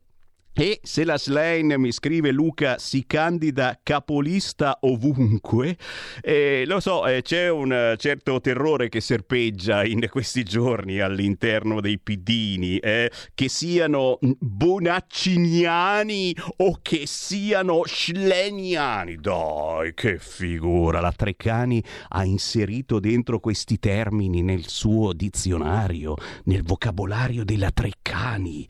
e 0.61 0.81
se 0.83 1.05
la 1.05 1.17
Slane 1.17 1.79
mi 1.79 1.93
scrive 1.93 2.33
Luca 2.33 2.79
si 2.79 3.07
candida 3.07 3.79
capolista 3.81 4.79
ovunque, 4.81 5.77
eh, 6.21 6.65
lo 6.67 6.81
so, 6.81 7.07
eh, 7.07 7.23
c'è 7.23 7.49
un 7.49 7.95
certo 7.97 8.41
terrore 8.41 8.89
che 8.89 9.01
serpeggia 9.01 9.85
in 9.85 10.05
questi 10.11 10.43
giorni 10.43 10.99
all'interno 10.99 11.81
dei 11.81 12.01
pidini, 12.01 12.79
eh, 12.79 13.09
che 13.37 13.49
siano 13.49 14.19
bonacciniani 14.21 16.35
o 16.57 16.81
che 16.83 17.05
siano 17.07 17.83
schleniani. 17.87 19.15
Dai, 19.15 19.95
che 19.95 20.19
figura! 20.19 20.99
La 20.99 21.13
Treccani 21.13 21.81
ha 22.09 22.25
inserito 22.25 22.99
dentro 22.99 23.39
questi 23.39 23.79
termini 23.79 24.43
nel 24.43 24.67
suo 24.67 25.13
dizionario, 25.13 26.17
nel 26.47 26.65
vocabolario 26.65 27.45
della 27.45 27.71
Treccani 27.71 28.67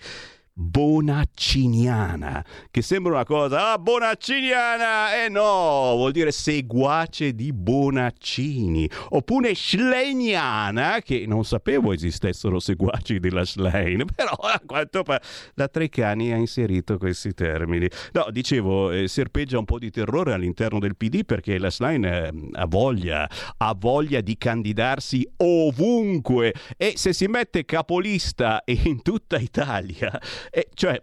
bonacciniana, 0.61 2.45
che 2.69 2.83
sembra 2.83 3.13
una 3.13 3.25
cosa, 3.25 3.73
ah, 3.73 3.79
bonacciniana, 3.79 5.25
eh 5.25 5.29
no, 5.29 5.95
vuol 5.95 6.11
dire 6.11 6.33
seguace 6.33 7.33
di 7.33 7.53
Bonaccini, 7.53 8.91
oppure 9.11 9.55
schleniana, 9.55 10.99
che 11.01 11.27
non 11.29 11.45
sapevo 11.45 11.93
esistessero 11.93 12.59
seguaci 12.59 13.21
della 13.21 13.45
Schlein, 13.45 14.05
però 14.13 14.33
a 14.33 14.61
quanto 14.67 15.05
pare 15.05 15.23
la 15.55 15.69
Treccani 15.69 16.33
ha 16.33 16.37
inserito 16.37 16.99
questi 16.99 17.33
termini. 17.35 17.87
No, 18.11 18.27
dicevo, 18.33 18.91
eh, 18.91 19.07
serpeggia 19.07 19.61
un 19.61 19.65
po' 19.65 19.79
di 19.79 19.91
terrore 19.91 20.33
all'interno 20.33 20.81
del 20.81 20.97
PD 20.97 21.25
perché 21.25 21.57
la 21.59 21.71
Schlein 21.71 22.05
eh, 22.05 22.33
ha 22.55 22.67
voglia, 22.67 23.31
ha 23.59 23.77
voglia 23.79 24.21
di 24.21 24.37
candidarsi 24.37 25.25
ovunque 25.37 26.53
e 26.77 26.95
se 26.97 27.13
si 27.13 27.27
mette 27.29 27.65
capolista 27.65 28.61
in 28.67 29.03
tutta 29.03 29.39
Italia 29.39 30.21
e 30.51 30.69
cioè, 30.75 31.01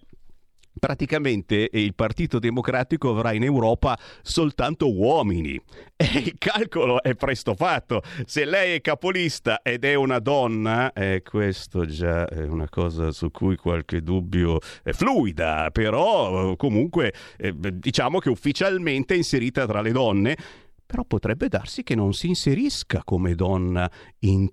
praticamente 0.77 1.69
il 1.71 1.95
Partito 1.95 2.39
Democratico 2.39 3.09
avrà 3.09 3.33
in 3.33 3.43
Europa 3.43 3.97
soltanto 4.21 4.93
uomini. 4.93 5.59
E 5.97 6.19
il 6.19 6.35
calcolo 6.37 7.01
è 7.01 7.15
presto 7.15 7.55
fatto. 7.55 8.01
Se 8.25 8.43
lei 8.43 8.75
è 8.75 8.81
capolista 8.81 9.61
ed 9.61 9.85
è 9.85 9.93
una 9.93 10.19
donna, 10.19 10.91
eh, 10.91 11.21
questo 11.23 11.85
già 11.85 12.27
è 12.27 12.43
una 12.43 12.67
cosa 12.67 13.11
su 13.11 13.31
cui 13.31 13.55
qualche 13.55 14.01
dubbio 14.01 14.59
è 14.83 14.91
fluida, 14.91 15.69
però 15.71 16.57
comunque 16.57 17.13
eh, 17.37 17.53
diciamo 17.57 18.19
che 18.19 18.27
ufficialmente 18.27 19.13
è 19.13 19.17
inserita 19.17 19.65
tra 19.65 19.79
le 19.79 19.93
donne. 19.93 20.37
Però 20.85 21.05
potrebbe 21.05 21.47
darsi 21.47 21.81
che 21.81 21.95
non 21.95 22.13
si 22.13 22.27
inserisca 22.27 23.01
come 23.05 23.33
donna 23.33 23.89
in 24.19 24.49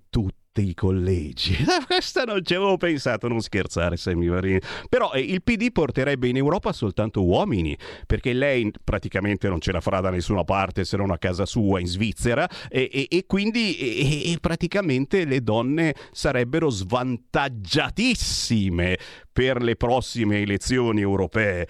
tutti 0.53 0.69
i 0.69 0.75
collegi. 0.75 1.57
Questa 1.87 2.23
non 2.23 2.45
ci 2.45 2.53
avevo 2.53 2.77
pensato, 2.77 3.27
non 3.27 3.41
scherzare 3.41 3.97
Semivarini. 3.97 4.59
Però 4.87 5.11
eh, 5.11 5.21
il 5.21 5.41
PD 5.41 5.71
porterebbe 5.71 6.27
in 6.27 6.37
Europa 6.37 6.71
soltanto 6.71 7.25
uomini, 7.25 7.75
perché 8.05 8.33
lei 8.33 8.71
praticamente 8.83 9.49
non 9.49 9.59
ce 9.59 9.71
la 9.71 9.81
farà 9.81 9.99
da 9.99 10.11
nessuna 10.11 10.43
parte 10.43 10.85
se 10.85 10.95
non 10.95 11.09
a 11.09 11.17
casa 11.17 11.47
sua 11.47 11.79
in 11.79 11.87
Svizzera 11.87 12.47
e, 12.69 12.87
e, 12.91 13.07
e 13.09 13.25
quindi 13.25 14.31
e 14.31 14.37
praticamente 14.39 15.25
le 15.25 15.41
donne 15.41 15.95
sarebbero 16.11 16.69
svantaggiatissime 16.69 18.97
per 19.33 19.61
le 19.61 19.75
prossime 19.75 20.39
elezioni 20.41 21.01
europee. 21.01 21.67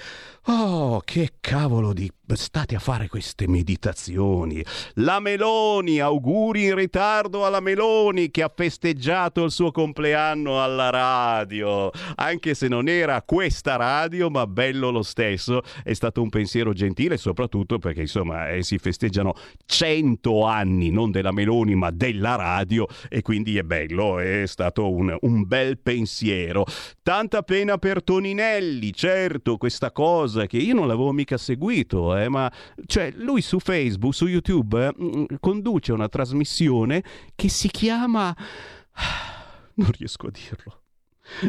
Oh, 0.48 1.00
che 1.00 1.36
cavolo 1.40 1.94
di 1.94 2.12
state 2.36 2.76
a 2.76 2.80
fare 2.80 3.08
queste 3.08 3.48
meditazioni. 3.48 4.64
La 4.96 5.20
Meloni, 5.20 6.00
auguri 6.00 6.66
in 6.66 6.76
ritardo 6.76 7.46
alla 7.46 7.60
Meloni 7.60 8.32
che 8.32 8.44
ha 8.44 8.52
festeggiato 8.54 9.44
il 9.44 9.52
suo 9.52 9.72
compleanno 9.72 10.64
alla 10.64 10.90
radio. 10.90 11.92
Anche 12.16 12.54
se 12.54 12.68
non 12.68 12.88
era 12.88 13.22
questa 13.22 13.76
radio, 13.76 14.30
ma 14.30 14.48
bello 14.48 14.90
lo 14.90 15.04
stesso. 15.04 15.62
È 15.84 15.94
stato 15.94 16.22
un 16.22 16.30
pensiero 16.30 16.74
gentile, 16.74 17.18
soprattutto 17.18 17.78
perché 17.78 18.02
insomma 18.02 18.50
eh, 18.50 18.64
si 18.64 18.78
festeggiano 18.78 19.34
100 19.66 20.46
anni, 20.46 20.90
non 20.90 21.12
della 21.12 21.32
Meloni, 21.32 21.76
ma 21.76 21.92
della 21.92 22.36
radio. 22.36 22.88
E 23.10 23.22
quindi 23.22 23.58
è 23.58 23.64
bello, 23.64 24.20
è 24.20 24.44
stato 24.46 24.92
un, 24.92 25.16
un 25.22 25.48
bel 25.48 25.78
pensiero. 25.80 26.66
Tanta 27.02 27.44
pena 27.54 27.78
per 27.78 28.02
Toninelli, 28.02 28.92
certo, 28.94 29.58
questa 29.58 29.92
cosa 29.92 30.48
che 30.48 30.58
io 30.58 30.74
non 30.74 30.88
l'avevo 30.88 31.12
mica 31.12 31.38
seguito, 31.38 32.18
eh, 32.18 32.28
ma 32.28 32.52
cioè, 32.88 33.12
lui 33.16 33.44
su 33.44 33.60
Facebook, 33.60 34.16
su 34.16 34.26
YouTube, 34.26 34.88
eh, 34.88 35.38
conduce 35.40 35.92
una 35.92 36.10
trasmissione 36.10 37.04
che 37.36 37.50
si 37.50 37.68
chiama... 37.68 38.36
Non 39.76 39.92
riesco 39.98 40.28
a 40.28 40.32
dirlo. 40.32 40.82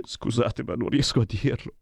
Scusate, 0.03 0.63
ma 0.63 0.75
non 0.75 0.89
riesco 0.89 1.21
a 1.21 1.25
dirlo. 1.27 1.75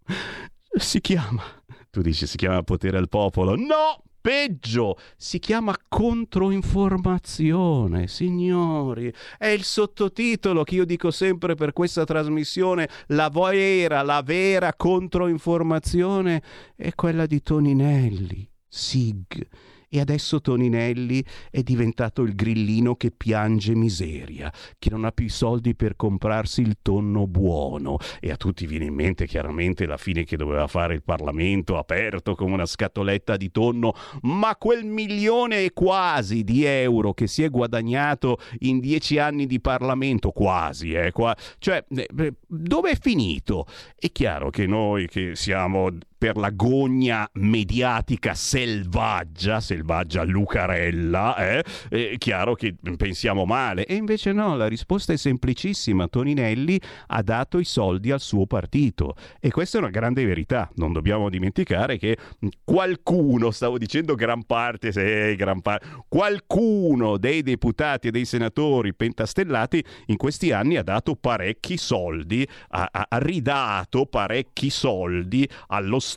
Si 0.74 1.00
chiama... 1.00 1.42
Tu 1.90 2.00
dici 2.00 2.26
si 2.26 2.36
chiama 2.36 2.62
Potere 2.62 2.98
al 2.98 3.08
Popolo? 3.08 3.54
No! 3.54 4.02
Peggio, 4.22 4.96
si 5.16 5.38
chiama 5.40 5.76
controinformazione, 5.88 8.06
signori. 8.06 9.12
È 9.36 9.48
il 9.48 9.64
sottotitolo 9.64 10.62
che 10.62 10.76
io 10.76 10.86
dico 10.86 11.10
sempre 11.10 11.54
per 11.54 11.74
questa 11.74 12.04
trasmissione, 12.04 12.88
la 13.08 13.28
vera, 13.28 14.00
la 14.02 14.22
vera 14.24 14.72
controinformazione 14.74 16.42
è 16.74 16.94
quella 16.94 17.26
di 17.26 17.42
Toninelli, 17.42 18.50
SIG 18.68 19.46
e 19.94 20.00
adesso 20.00 20.40
Toninelli 20.40 21.22
è 21.50 21.62
diventato 21.62 22.22
il 22.22 22.34
grillino 22.34 22.94
che 22.94 23.10
piange 23.10 23.74
miseria, 23.74 24.50
che 24.78 24.88
non 24.88 25.04
ha 25.04 25.12
più 25.12 25.26
i 25.26 25.28
soldi 25.28 25.74
per 25.74 25.96
comprarsi 25.96 26.62
il 26.62 26.78
tonno 26.80 27.26
buono 27.26 27.98
e 28.18 28.30
a 28.30 28.36
tutti 28.36 28.66
viene 28.66 28.86
in 28.86 28.94
mente 28.94 29.26
chiaramente 29.26 29.84
la 29.84 29.98
fine 29.98 30.24
che 30.24 30.38
doveva 30.38 30.66
fare 30.66 30.94
il 30.94 31.02
Parlamento 31.02 31.76
aperto 31.76 32.34
come 32.34 32.54
una 32.54 32.64
scatoletta 32.64 33.36
di 33.36 33.50
tonno, 33.50 33.92
ma 34.22 34.56
quel 34.56 34.86
milione 34.86 35.62
e 35.62 35.72
quasi 35.74 36.42
di 36.42 36.64
euro 36.64 37.12
che 37.12 37.26
si 37.26 37.42
è 37.42 37.50
guadagnato 37.50 38.38
in 38.60 38.80
dieci 38.80 39.18
anni 39.18 39.44
di 39.44 39.60
Parlamento, 39.60 40.30
quasi, 40.30 40.92
eh, 40.92 41.12
qua, 41.12 41.36
cioè 41.58 41.84
eh, 41.90 42.34
dove 42.46 42.92
è 42.92 42.96
finito? 42.98 43.66
È 43.94 44.10
chiaro 44.10 44.48
che 44.48 44.66
noi 44.66 45.06
che 45.06 45.36
siamo 45.36 45.90
per 46.22 46.36
la 46.36 46.50
gogna 46.50 47.28
mediatica 47.32 48.32
selvaggia, 48.32 49.58
selvaggia 49.58 50.22
Lucarella, 50.22 51.34
eh? 51.34 51.64
è 51.88 52.16
chiaro 52.16 52.54
che 52.54 52.76
pensiamo 52.96 53.44
male. 53.44 53.84
E 53.86 53.96
invece 53.96 54.30
no, 54.30 54.54
la 54.54 54.68
risposta 54.68 55.12
è 55.12 55.16
semplicissima. 55.16 56.06
Toninelli 56.06 56.80
ha 57.08 57.22
dato 57.22 57.58
i 57.58 57.64
soldi 57.64 58.12
al 58.12 58.20
suo 58.20 58.46
partito. 58.46 59.16
E 59.40 59.50
questa 59.50 59.78
è 59.78 59.80
una 59.80 59.90
grande 59.90 60.24
verità. 60.24 60.70
Non 60.76 60.92
dobbiamo 60.92 61.28
dimenticare 61.28 61.98
che 61.98 62.16
qualcuno, 62.62 63.50
stavo 63.50 63.76
dicendo 63.76 64.14
gran 64.14 64.44
parte, 64.44 64.92
se 64.92 65.34
gran 65.34 65.60
parte, 65.60 65.88
qualcuno 66.06 67.16
dei 67.16 67.42
deputati 67.42 68.06
e 68.06 68.10
dei 68.12 68.26
senatori 68.26 68.94
pentastellati 68.94 69.84
in 70.06 70.16
questi 70.16 70.52
anni 70.52 70.76
ha 70.76 70.84
dato 70.84 71.16
parecchi 71.16 71.76
soldi, 71.76 72.46
ha, 72.68 72.88
ha 72.92 73.18
ridato 73.18 74.06
parecchi 74.06 74.70
soldi 74.70 75.48
allo 75.66 75.98
Stato 75.98 76.10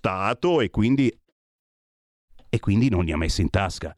e 0.62 0.69
quindi, 0.69 1.12
e 2.49 2.60
quindi 2.60 2.89
non 2.89 3.03
li 3.03 3.12
ha 3.12 3.17
messi 3.17 3.41
in 3.41 3.49
tasca. 3.49 3.95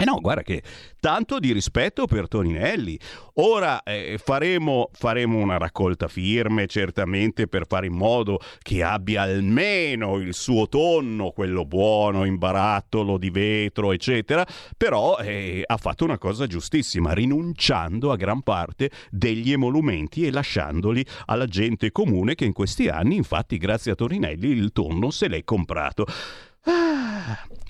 E 0.00 0.04
eh 0.04 0.06
no, 0.06 0.20
guarda 0.20 0.42
che 0.42 0.62
tanto 1.00 1.40
di 1.40 1.50
rispetto 1.52 2.06
per 2.06 2.28
Toninelli. 2.28 2.96
Ora 3.40 3.82
eh, 3.82 4.16
faremo, 4.22 4.90
faremo, 4.92 5.38
una 5.38 5.58
raccolta 5.58 6.06
firme 6.06 6.68
certamente 6.68 7.48
per 7.48 7.66
fare 7.66 7.86
in 7.86 7.94
modo 7.94 8.38
che 8.62 8.84
abbia 8.84 9.22
almeno 9.22 10.18
il 10.18 10.34
suo 10.34 10.68
tonno, 10.68 11.32
quello 11.32 11.64
buono, 11.64 12.24
in 12.24 12.38
barattolo 12.38 13.18
di 13.18 13.30
vetro, 13.30 13.90
eccetera, 13.90 14.46
però 14.76 15.18
eh, 15.18 15.64
ha 15.66 15.76
fatto 15.76 16.04
una 16.04 16.18
cosa 16.18 16.46
giustissima, 16.46 17.12
rinunciando 17.12 18.12
a 18.12 18.16
gran 18.16 18.42
parte 18.42 18.92
degli 19.10 19.50
emolumenti 19.50 20.24
e 20.24 20.30
lasciandoli 20.30 21.04
alla 21.26 21.46
gente 21.46 21.90
comune 21.90 22.36
che 22.36 22.44
in 22.44 22.52
questi 22.52 22.86
anni, 22.86 23.16
infatti, 23.16 23.58
grazie 23.58 23.90
a 23.90 23.94
Toninelli, 23.96 24.48
il 24.48 24.70
tonno 24.70 25.10
se 25.10 25.26
l'è 25.26 25.42
comprato. 25.42 26.06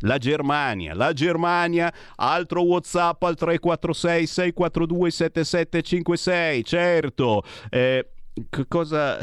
La 0.01 0.19
Germania, 0.19 0.95
la 0.95 1.13
Germania, 1.13 1.93
altro 2.17 2.63
WhatsApp 2.63 3.23
al 3.23 3.35
346 3.35 4.27
642 4.27 5.11
7756, 5.11 6.63
certo. 6.65 7.43
Eh, 7.69 8.09
cosa 8.69 9.19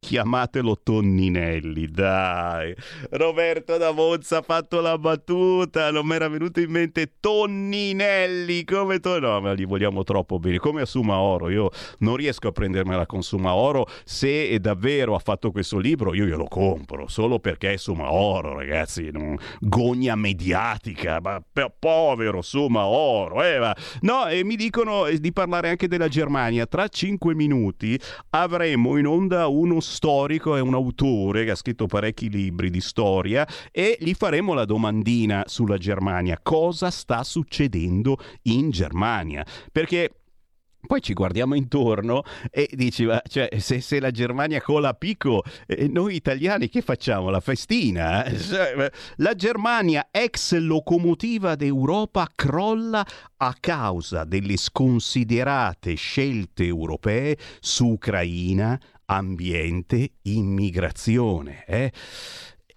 Chiamatelo 0.00 0.80
Tonninelli, 0.82 1.86
dai. 1.86 2.74
Roberto 3.10 3.76
da 3.76 3.92
Monza 3.92 4.38
ha 4.38 4.42
fatto 4.42 4.80
la 4.80 4.96
battuta, 4.96 5.90
non 5.90 6.06
mi 6.06 6.14
era 6.14 6.26
venuto 6.26 6.58
in 6.58 6.70
mente 6.70 7.16
Tonninelli, 7.20 8.64
come 8.64 8.98
to... 8.98 9.20
No, 9.20 9.40
ma 9.42 9.52
li 9.52 9.66
vogliamo 9.66 10.02
troppo 10.02 10.38
bene, 10.38 10.56
come 10.56 10.80
a 10.80 10.86
Sumaoro. 10.86 11.50
Io 11.50 11.70
non 11.98 12.16
riesco 12.16 12.48
a 12.48 12.52
prendermela 12.52 13.04
con 13.04 13.22
Sumaoro. 13.22 13.86
Se 14.04 14.58
davvero 14.58 15.14
ha 15.14 15.18
fatto 15.18 15.52
questo 15.52 15.78
libro, 15.78 16.14
io 16.14 16.24
glielo 16.24 16.46
compro, 16.48 17.06
solo 17.06 17.38
perché 17.38 17.74
è 17.74 17.76
Sumaoro, 17.76 18.56
ragazzi. 18.56 19.10
Non... 19.12 19.36
Gogna 19.60 20.16
mediatica, 20.16 21.20
ma 21.20 21.40
povero 21.78 22.40
Sumaoro. 22.40 23.44
Eh, 23.44 23.58
ma... 23.58 23.76
No, 24.00 24.26
e 24.26 24.44
mi 24.44 24.56
dicono 24.56 25.08
di 25.10 25.32
parlare 25.32 25.68
anche 25.68 25.88
della 25.88 26.08
Germania. 26.08 26.64
Tra 26.66 26.88
cinque 26.88 27.34
minuti 27.34 28.00
avremo 28.30 28.96
in 28.96 29.06
onda 29.06 29.46
uno 29.46 29.78
storico, 29.90 30.56
è 30.56 30.60
un 30.60 30.74
autore 30.74 31.44
che 31.44 31.50
ha 31.50 31.56
scritto 31.56 31.86
parecchi 31.86 32.30
libri 32.30 32.70
di 32.70 32.80
storia 32.80 33.46
e 33.70 33.98
gli 34.00 34.14
faremo 34.14 34.54
la 34.54 34.64
domandina 34.64 35.44
sulla 35.46 35.76
Germania. 35.76 36.38
Cosa 36.42 36.90
sta 36.90 37.22
succedendo 37.24 38.16
in 38.44 38.70
Germania? 38.70 39.44
Perché 39.70 40.20
poi 40.86 41.02
ci 41.02 41.12
guardiamo 41.12 41.54
intorno 41.54 42.22
e 42.50 42.68
dici, 42.72 43.04
ma 43.04 43.20
cioè, 43.28 43.48
se, 43.58 43.80
se, 43.80 44.00
la 44.00 44.10
Germania 44.10 44.60
cola 44.62 44.88
a 44.88 44.94
picco, 44.94 45.42
eh, 45.66 45.88
noi 45.88 46.14
italiani 46.14 46.68
che 46.68 46.80
facciamo? 46.80 47.30
La 47.30 47.40
festina? 47.40 48.24
Eh? 48.24 48.38
Cioè, 48.50 48.90
la 49.16 49.34
Germania, 49.34 50.08
ex 50.10 50.54
locomotiva 50.56 51.54
d'Europa, 51.54 52.26
crolla 52.34 53.06
a 53.36 53.54
causa 53.60 54.24
delle 54.24 54.56
sconsiderate 54.56 55.94
scelte 55.94 56.64
europee 56.64 57.36
su 57.60 57.86
Ucraina, 57.86 58.80
ambiente, 59.10 60.12
immigrazione. 60.22 61.64
Eh? 61.66 61.92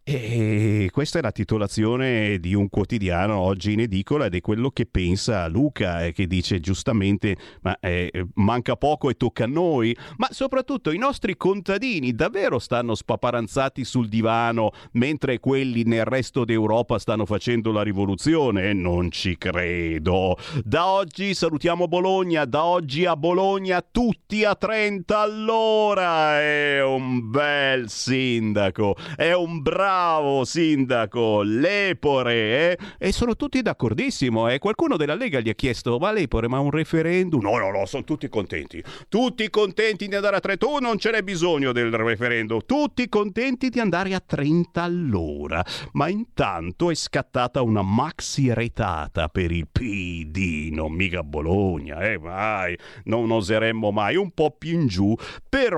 E 0.05 0.89
questa 0.91 1.19
è 1.19 1.21
la 1.21 1.31
titolazione 1.31 2.37
di 2.37 2.53
un 2.53 2.67
quotidiano 2.67 3.37
oggi 3.37 3.71
in 3.71 3.79
edicola 3.79 4.25
ed 4.25 4.35
è 4.35 4.41
quello 4.41 4.69
che 4.69 4.85
pensa 4.85 5.47
Luca, 5.47 6.03
eh, 6.03 6.11
che 6.11 6.27
dice 6.27 6.59
giustamente 6.59 7.37
ma 7.61 7.79
eh, 7.79 8.11
manca 8.33 8.75
poco 8.75 9.09
e 9.09 9.13
tocca 9.13 9.45
a 9.45 9.47
noi, 9.47 9.95
ma 10.17 10.27
soprattutto 10.31 10.91
i 10.91 10.97
nostri 10.97 11.37
contadini 11.37 12.13
davvero 12.13 12.59
stanno 12.59 12.95
spaparanzati 12.95 13.85
sul 13.85 14.09
divano 14.09 14.71
mentre 14.93 15.39
quelli 15.39 15.83
nel 15.83 16.03
resto 16.03 16.43
d'Europa 16.43 16.99
stanno 16.99 17.25
facendo 17.25 17.71
la 17.71 17.81
rivoluzione? 17.81 18.73
Non 18.73 19.09
ci 19.09 19.37
credo. 19.37 20.35
Da 20.65 20.85
oggi 20.85 21.33
salutiamo 21.33 21.87
Bologna, 21.87 22.43
da 22.43 22.65
oggi 22.65 23.05
a 23.05 23.15
Bologna 23.15 23.81
tutti 23.81 24.43
a 24.43 24.53
30 24.53 25.17
all'ora. 25.17 26.41
È 26.41 26.83
un 26.83 27.29
bel 27.29 27.89
sindaco, 27.89 28.97
è 29.15 29.31
un 29.31 29.61
bravo 29.61 29.91
bravo 29.93 30.43
sindaco, 30.43 31.43
Lepore, 31.43 32.71
eh? 32.71 32.77
e 32.97 33.11
sono 33.11 33.35
tutti 33.35 33.61
d'accordissimo. 33.61 34.47
Eh? 34.47 34.57
Qualcuno 34.57 34.97
della 34.97 35.13
Lega 35.13 35.39
gli 35.39 35.49
ha 35.49 35.53
chiesto, 35.53 35.99
ma 35.99 36.11
Lepore, 36.11 36.47
ma 36.47 36.57
un 36.57 36.71
referendum? 36.71 37.39
No, 37.43 37.59
no, 37.59 37.69
no, 37.69 37.85
sono 37.85 38.03
tutti 38.03 38.27
contenti. 38.27 38.83
Tutti 39.07 39.47
contenti 39.51 40.07
di 40.07 40.15
andare 40.15 40.37
a 40.37 40.39
30. 40.39 40.65
Tu 40.65 40.79
non 40.79 40.97
ce 40.97 41.11
n'è 41.11 41.21
bisogno 41.21 41.71
del 41.71 41.91
referendum. 41.91 42.61
Tutti 42.65 43.07
contenti 43.07 43.69
di 43.69 43.79
andare 43.79 44.15
a 44.15 44.19
30 44.19 44.81
all'ora. 44.81 45.63
Ma 45.91 46.07
intanto 46.07 46.89
è 46.89 46.95
scattata 46.95 47.61
una 47.61 47.83
maxi 47.83 48.51
retata 48.51 49.29
per 49.29 49.51
il 49.51 49.67
PD, 49.71 50.69
non 50.71 50.91
mica 50.91 51.21
Bologna, 51.21 51.99
eh, 51.99 52.17
mai. 52.17 52.75
Non 53.03 53.29
oseremmo 53.29 53.91
mai, 53.91 54.15
un 54.15 54.31
po' 54.31 54.55
più 54.57 54.73
in 54.73 54.87
giù, 54.87 55.15
per 55.47 55.77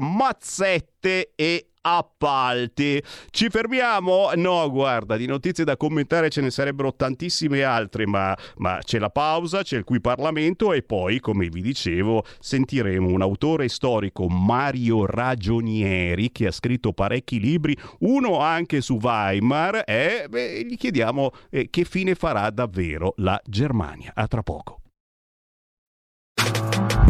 Mazzette 1.06 1.32
e 1.36 1.68
appalti. 1.82 3.02
Ci 3.30 3.50
fermiamo? 3.50 4.32
No, 4.36 4.70
guarda, 4.72 5.16
di 5.18 5.28
notizie 5.28 5.64
da 5.64 5.78
commentare 5.78 6.30
ce 6.30 6.42
ne 6.42 6.50
sarebbero 6.50 6.96
tantissime 6.96 7.62
altre, 7.62 8.08
ma, 8.08 8.36
ma 8.58 8.80
c'è 8.84 8.98
la 8.98 9.12
pausa, 9.12 9.62
c'è 9.62 9.78
il 9.78 9.84
qui 9.84 10.02
Parlamento 10.02 10.74
e 10.74 10.82
poi, 10.82 11.20
come 11.20 11.48
vi 11.50 11.62
dicevo, 11.62 12.26
sentiremo 12.40 13.08
un 13.08 13.22
autore 13.22 13.68
storico, 13.68 14.28
Mario 14.28 15.06
Ragionieri, 15.06 16.32
che 16.32 16.48
ha 16.48 16.52
scritto 16.52 16.92
parecchi 16.92 17.40
libri, 17.40 17.78
uno 18.00 18.40
anche 18.40 18.82
su 18.82 18.98
Weimar, 19.00 19.84
e 19.86 20.26
beh, 20.28 20.64
gli 20.64 20.76
chiediamo 20.78 21.32
eh, 21.52 21.70
che 21.70 21.84
fine 21.84 22.16
farà 22.16 22.50
davvero 22.50 23.14
la 23.18 23.40
Germania. 23.46 24.12
A 24.16 24.26
tra 24.26 24.42
poco. 24.42 24.80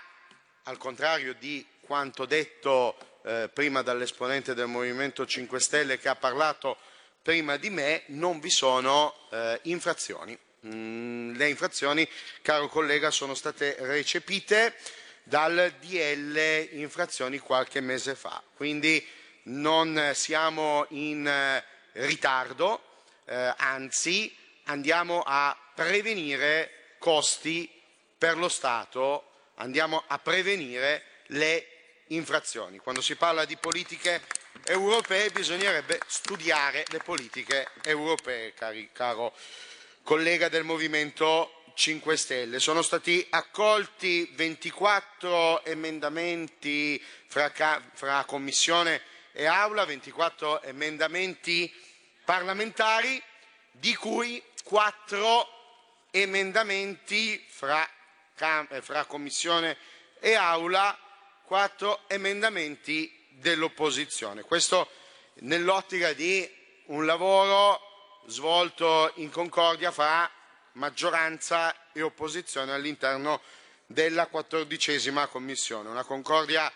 al 0.63 0.77
contrario 0.77 1.33
di 1.33 1.65
quanto 1.81 2.25
detto 2.25 2.95
eh, 3.25 3.49
prima 3.53 3.81
dall'esponente 3.81 4.53
del 4.53 4.67
Movimento 4.67 5.25
5 5.25 5.59
Stelle 5.59 5.99
che 5.99 6.07
ha 6.07 6.15
parlato 6.15 6.77
prima 7.21 7.57
di 7.57 7.69
me, 7.69 8.03
non 8.07 8.39
vi 8.39 8.49
sono 8.49 9.13
eh, 9.29 9.59
infrazioni. 9.63 10.39
Mm, 10.67 11.35
le 11.35 11.49
infrazioni, 11.49 12.07
caro 12.41 12.69
collega, 12.69 13.11
sono 13.11 13.33
state 13.33 13.75
recepite 13.79 14.75
dal 15.23 15.73
DL 15.81 16.77
infrazioni 16.77 17.39
qualche 17.39 17.81
mese 17.81 18.15
fa, 18.15 18.41
quindi 18.55 19.05
non 19.43 20.11
siamo 20.13 20.85
in 20.91 21.27
eh, 21.27 21.61
ritardo, 22.03 22.81
eh, 23.25 23.53
anzi 23.57 24.33
andiamo 24.65 25.23
a 25.25 25.57
prevenire 25.73 26.84
costi 26.97 27.69
per 28.17 28.37
lo 28.37 28.49
Stato, 28.49 29.31
andiamo 29.55 30.03
a 30.07 30.19
prevenire 30.19 31.03
le 31.27 31.67
infrazioni. 32.07 32.77
Quando 32.77 33.01
si 33.01 33.15
parla 33.15 33.45
di 33.45 33.57
politiche 33.57 34.21
europee 34.63 35.29
bisognerebbe 35.29 35.99
studiare 36.07 36.85
le 36.89 36.99
politiche 36.99 37.69
europee, 37.83 38.53
cari, 38.53 38.89
caro 38.91 39.33
collega 40.03 40.49
del 40.49 40.63
Movimento 40.63 41.63
5 41.73 42.15
Stelle. 42.15 42.59
Sono 42.59 42.81
stati 42.81 43.25
accolti 43.29 44.31
24 44.33 45.65
emendamenti 45.65 47.03
fra, 47.27 47.51
fra 47.93 48.23
Commissione 48.25 49.01
e 49.33 49.45
Aula, 49.45 49.83
24 49.83 50.61
emendamenti 50.63 51.71
parlamentari, 52.23 53.21
di 53.71 53.93
cui 53.95 54.41
4 54.63 55.54
emendamenti 56.21 57.43
fra, 57.49 57.85
fra 58.35 59.03
Commissione 59.05 59.75
e 60.19 60.33
Aula 60.33 60.97
quattro 61.43 62.07
emendamenti 62.07 63.13
dell'opposizione. 63.31 64.43
Questo 64.43 64.89
nell'ottica 65.39 66.13
di 66.13 66.49
un 66.85 67.05
lavoro 67.05 68.21
svolto 68.27 69.11
in 69.15 69.29
concordia 69.29 69.91
fra 69.91 70.29
maggioranza 70.73 71.91
e 71.91 72.01
opposizione 72.01 72.71
all'interno 72.71 73.41
della 73.85 74.27
quattordicesima 74.27 75.27
commissione, 75.27 75.89
una 75.89 76.05
concordia 76.05 76.71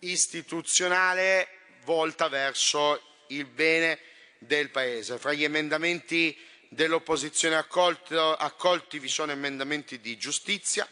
istituzionale 0.00 1.48
volta 1.84 2.28
verso 2.28 3.00
il 3.28 3.46
bene 3.46 3.98
del 4.38 4.68
Paese. 4.68 5.18
Fra 5.18 5.32
gli 5.32 5.44
emendamenti 5.44 6.38
dell'opposizione 6.74 7.54
accolti 7.54 8.98
vi 8.98 9.08
sono 9.08 9.30
emendamenti 9.30 10.00
di 10.00 10.16
giustizia, 10.18 10.86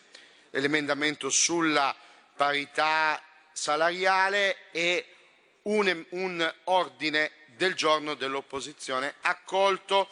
l'emendamento 0.51 1.29
sulla 1.29 1.95
parità 2.37 3.21
salariale 3.53 4.71
e 4.71 5.07
un, 5.63 6.05
un 6.11 6.55
ordine 6.65 7.31
del 7.57 7.75
giorno 7.75 8.15
dell'opposizione 8.15 9.15
accolto 9.23 10.09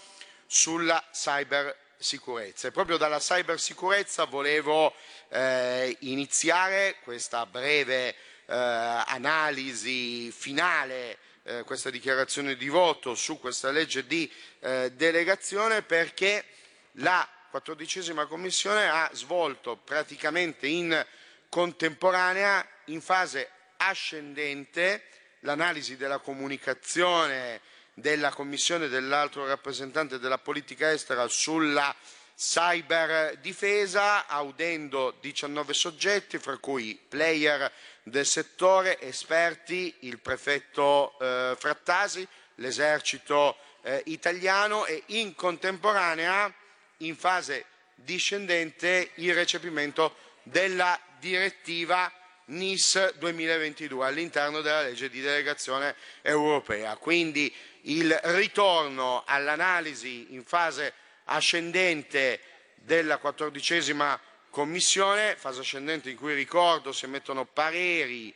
sulla 0.46 1.02
cybersicurezza. 1.12 2.68
E 2.68 2.72
proprio 2.72 2.96
dalla 2.96 3.18
cybersicurezza 3.18 4.24
volevo 4.24 4.92
eh, 5.28 5.96
iniziare 6.00 6.96
questa 7.02 7.46
breve 7.46 8.08
eh, 8.08 8.16
analisi 8.46 10.32
finale, 10.32 11.18
eh, 11.50 11.64
questa 11.64 11.90
dichiarazione 11.90 12.56
di 12.56 12.68
voto 12.68 13.14
su 13.14 13.38
questa 13.40 13.70
legge 13.70 14.06
di 14.06 14.30
eh, 14.60 14.92
delegazione 14.94 15.82
perché 15.82 16.44
la 16.92 17.26
quattordicesima 17.50 18.26
commissione 18.26 18.88
ha 18.88 19.10
svolto 19.12 19.76
praticamente 19.76 20.68
in 20.68 21.04
contemporanea 21.48 22.66
in 22.86 23.00
fase 23.00 23.50
ascendente 23.78 25.02
l'analisi 25.40 25.96
della 25.96 26.18
comunicazione 26.18 27.60
della 27.94 28.30
Commissione 28.30 28.88
dell'altro 28.88 29.46
rappresentante 29.46 30.18
della 30.18 30.38
politica 30.38 30.90
estera 30.90 31.26
sulla 31.28 31.94
cyber 32.36 33.36
difesa, 33.36 34.26
audendo 34.26 35.14
19 35.20 35.74
soggetti, 35.74 36.38
fra 36.38 36.56
cui 36.56 36.98
player 37.08 37.70
del 38.10 38.26
settore, 38.26 39.00
esperti, 39.00 39.94
il 40.00 40.18
prefetto 40.18 41.18
eh, 41.18 41.56
Frattasi, 41.58 42.26
l'esercito 42.56 43.56
eh, 43.82 44.02
italiano 44.06 44.84
e 44.84 45.02
in 45.06 45.34
contemporanea, 45.34 46.52
in 46.98 47.16
fase 47.16 47.64
discendente, 47.94 49.12
il 49.14 49.34
recepimento 49.34 50.14
della 50.42 50.98
direttiva 51.18 52.12
NIS 52.46 53.14
2022 53.18 54.06
all'interno 54.06 54.60
della 54.60 54.82
legge 54.82 55.08
di 55.08 55.20
delegazione 55.20 55.94
europea. 56.22 56.96
Quindi 56.96 57.52
il 57.82 58.12
ritorno 58.24 59.22
all'analisi 59.24 60.34
in 60.34 60.44
fase 60.44 60.92
ascendente 61.24 62.40
della 62.74 63.18
quattordicesima 63.18 64.18
commissione, 64.50 65.36
fase 65.36 65.60
ascendente 65.60 66.10
in 66.10 66.16
cui 66.16 66.34
ricordo 66.34 66.92
si 66.92 67.04
emettono 67.06 67.44
pareri 67.46 68.34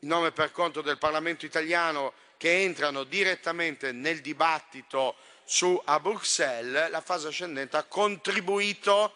in 0.00 0.08
nome 0.08 0.32
per 0.32 0.50
conto 0.52 0.80
del 0.82 0.98
Parlamento 0.98 1.46
italiano 1.46 2.12
che 2.36 2.62
entrano 2.62 3.04
direttamente 3.04 3.92
nel 3.92 4.20
dibattito 4.20 5.16
su 5.44 5.80
a 5.84 6.00
Bruxelles, 6.00 6.90
la 6.90 7.00
fase 7.00 7.28
ascendente 7.28 7.76
ha 7.76 7.84
contribuito 7.84 9.14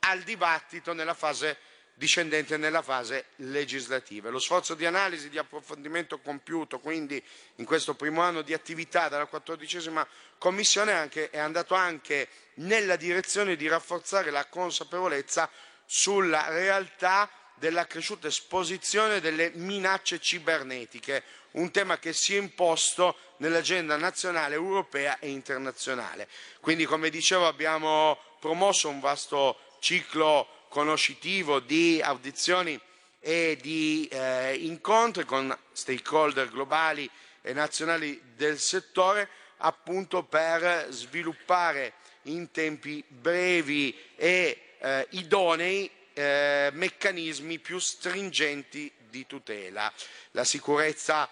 al 0.00 0.20
dibattito 0.22 0.92
nella 0.92 1.14
fase 1.14 1.58
discendente 2.00 2.56
nella 2.56 2.80
fase 2.80 3.26
legislativa. 3.36 4.30
Lo 4.30 4.38
sforzo 4.38 4.74
di 4.74 4.86
analisi 4.86 5.26
e 5.26 5.28
di 5.28 5.36
approfondimento 5.36 6.18
compiuto 6.20 6.78
quindi 6.78 7.22
in 7.56 7.66
questo 7.66 7.92
primo 7.94 8.22
anno 8.22 8.40
di 8.40 8.54
attività 8.54 9.08
dalla 9.08 9.26
quattordicesima 9.26 10.06
Commissione 10.38 11.06
è 11.30 11.38
andato 11.38 11.74
anche 11.74 12.26
nella 12.54 12.96
direzione 12.96 13.56
di 13.56 13.68
rafforzare 13.68 14.30
la 14.30 14.46
consapevolezza 14.46 15.50
sulla 15.92 16.46
realtà 16.50 17.28
della 17.56 17.84
cresciuta 17.84 18.28
esposizione 18.28 19.18
delle 19.18 19.50
minacce 19.54 20.20
cibernetiche, 20.20 21.24
un 21.52 21.72
tema 21.72 21.98
che 21.98 22.12
si 22.12 22.36
è 22.36 22.38
imposto 22.38 23.16
nell'agenda 23.38 23.96
nazionale, 23.96 24.54
europea 24.54 25.18
e 25.18 25.30
internazionale. 25.30 26.28
Quindi, 26.60 26.84
come 26.84 27.10
dicevo, 27.10 27.48
abbiamo 27.48 28.16
promosso 28.38 28.88
un 28.88 29.00
vasto 29.00 29.58
ciclo 29.80 30.46
conoscitivo 30.68 31.58
di 31.58 32.00
audizioni 32.00 32.80
e 33.18 33.58
di 33.60 34.08
eh, 34.12 34.54
incontri 34.54 35.24
con 35.24 35.54
stakeholder 35.72 36.50
globali 36.50 37.10
e 37.42 37.52
nazionali 37.52 38.22
del 38.36 38.60
settore 38.60 39.28
appunto 39.56 40.22
per 40.22 40.86
sviluppare 40.90 41.94
in 42.24 42.52
tempi 42.52 43.02
brevi 43.08 43.98
e 44.14 44.69
eh, 44.80 45.06
idonei 45.10 45.90
eh, 46.12 46.70
meccanismi 46.72 47.58
più 47.58 47.78
stringenti 47.78 48.90
di 49.08 49.26
tutela. 49.26 49.92
La 50.32 50.44
sicurezza 50.44 51.28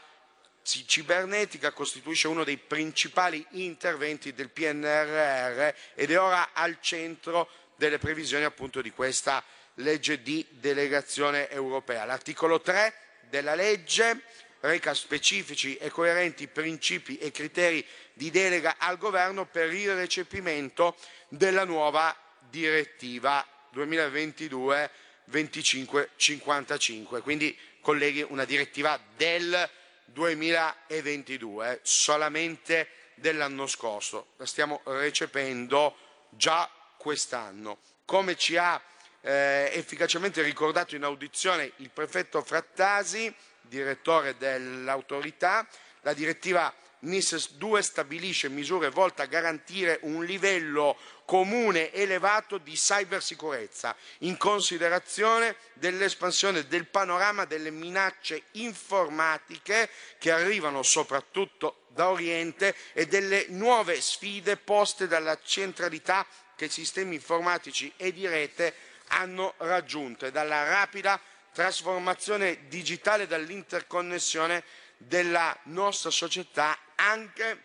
cibernetica 0.63 1.73
costituisce 1.73 2.29
uno 2.29 2.45
dei 2.45 2.59
principali 2.59 3.45
interventi 3.53 4.35
del 4.35 4.51
PNRR 4.51 5.75
ed 5.95 6.11
è 6.11 6.21
ora 6.21 6.51
al 6.53 6.79
centro 6.81 7.49
delle 7.77 7.99
previsioni 7.99 8.45
appunto 8.45 8.83
di 8.83 8.91
questa 8.91 9.43
legge 9.75 10.21
di 10.23 10.45
delegazione 10.51 11.49
europea. 11.49 12.05
L'articolo 12.05 12.61
3 12.61 12.93
della 13.31 13.55
legge 13.55 14.23
reca 14.61 14.93
specifici 14.93 15.77
e 15.77 15.89
coerenti 15.89 16.49
principi 16.49 17.17
e 17.17 17.31
criteri 17.31 17.85
di 18.13 18.31
delega 18.31 18.77
al 18.79 18.99
governo 18.99 19.47
per 19.47 19.73
il 19.73 19.95
recepimento 19.95 20.97
della 21.29 21.65
nuova 21.65 22.15
direttiva 22.51 23.47
2022 23.71 24.91
2555. 25.25 27.21
Quindi, 27.21 27.57
colleghi, 27.81 28.23
una 28.29 28.45
direttiva 28.45 28.99
del 29.17 29.69
2022, 30.07 31.81
solamente 31.83 32.89
dell'anno 33.15 33.67
scorso. 33.67 34.29
La 34.37 34.47
stiamo 34.47 34.81
recependo 34.85 35.97
già 36.31 36.71
quest'anno. 36.97 37.79
Come 38.05 38.37
ci 38.37 38.57
ha 38.57 38.81
eh, 39.21 39.71
efficacemente 39.75 40.43
ricordato 40.43 40.95
in 40.97 41.03
audizione 41.03 41.73
il 41.77 41.91
prefetto 41.91 42.43
Frattasi, 42.43 43.35
direttore 43.61 44.37
dell'autorità, 44.37 45.67
la 46.03 46.15
direttiva 46.15 46.73
NIS 47.01 47.53
2 47.53 47.83
stabilisce 47.83 48.49
misure 48.49 48.91
volte 48.91 49.23
a 49.23 49.27
garantire 49.27 50.01
un 50.03 50.25
livello 50.25 50.97
comune 51.25 51.93
elevato 51.93 52.59
di 52.59 52.73
cybersicurezza 52.73 53.95
in 54.21 54.37
considerazione 54.37 55.57
dell'espansione 55.75 56.67
del 56.67 56.87
panorama 56.87 57.45
delle 57.45 57.71
minacce 57.71 58.45
informatiche 58.53 59.89
che 60.19 60.33
arrivano 60.33 60.83
soprattutto 60.83 61.83
da 61.89 62.09
Oriente 62.11 62.75
e 62.93 63.07
delle 63.07 63.47
nuove 63.49 64.01
sfide 64.01 64.57
poste 64.57 65.07
dalla 65.07 65.39
centralità 65.43 66.27
che 66.57 66.65
i 66.65 66.71
sistemi 66.71 67.17
informatici 67.17 67.93
e 67.97 68.13
di 68.13 68.27
rete 68.27 68.75
hanno 69.09 69.55
raggiunto 69.59 70.27
e 70.27 70.33
dalla 70.33 70.65
rapida 70.65 71.21
trasformazione 71.53 72.69
digitale 72.69 73.27
dall'interconnessione 73.27 74.63
della 74.99 75.57
nostra 75.65 76.11
società 76.11 76.79
anche 76.97 77.63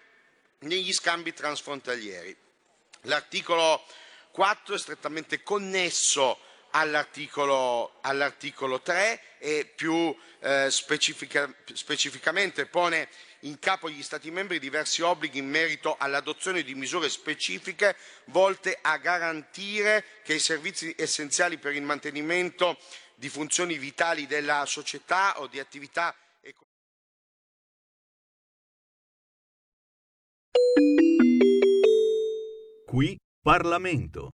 negli 0.59 0.93
scambi 0.93 1.33
transfrontalieri. 1.33 2.35
L'articolo 3.01 3.83
4 4.31 4.75
è 4.75 4.79
strettamente 4.79 5.43
connesso 5.43 6.39
all'articolo, 6.71 7.97
all'articolo 8.01 8.81
3 8.81 9.37
e 9.39 9.71
più 9.75 10.15
eh, 10.39 10.71
specifica, 10.71 11.53
specificamente 11.73 12.65
pone 12.65 13.09
in 13.41 13.59
capo 13.59 13.87
agli 13.87 14.01
Stati 14.01 14.31
membri 14.31 14.57
diversi 14.57 15.01
obblighi 15.01 15.39
in 15.39 15.49
merito 15.49 15.97
all'adozione 15.97 16.63
di 16.63 16.75
misure 16.75 17.09
specifiche 17.09 17.95
volte 18.25 18.77
a 18.81 18.97
garantire 18.97 20.05
che 20.23 20.35
i 20.35 20.39
servizi 20.39 20.95
essenziali 20.97 21.57
per 21.57 21.73
il 21.75 21.81
mantenimento 21.81 22.79
di 23.15 23.29
funzioni 23.29 23.77
vitali 23.77 24.25
della 24.25 24.65
società 24.65 25.39
o 25.39 25.47
di 25.47 25.59
attività 25.59 26.15
Qui 32.85 33.17
Parlamento. 33.41 34.29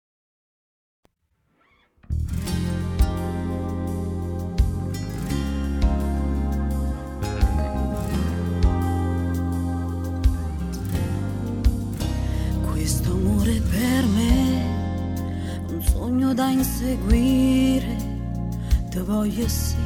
Questo 12.71 13.11
amore 13.11 13.61
per 13.61 14.05
me, 14.07 15.63
un 15.69 15.83
sogno 15.83 16.33
da 16.33 16.49
inseguire, 16.51 17.97
te 18.91 19.01
voglio 19.01 19.49
sì, 19.49 19.77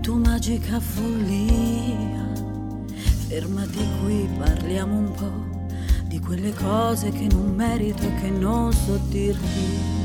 tu 0.00 0.16
magica 0.18 0.78
follia, 0.78 2.25
fermati 3.28 3.84
qui, 4.00 4.28
parliamo 4.38 4.98
un 4.98 5.10
po' 5.10 5.64
di 6.04 6.20
quelle 6.20 6.52
cose 6.54 7.10
che 7.10 7.26
non 7.32 7.54
merito 7.56 8.04
e 8.04 8.14
che 8.20 8.30
non 8.30 8.72
so 8.72 8.96
dirti. 9.08 10.04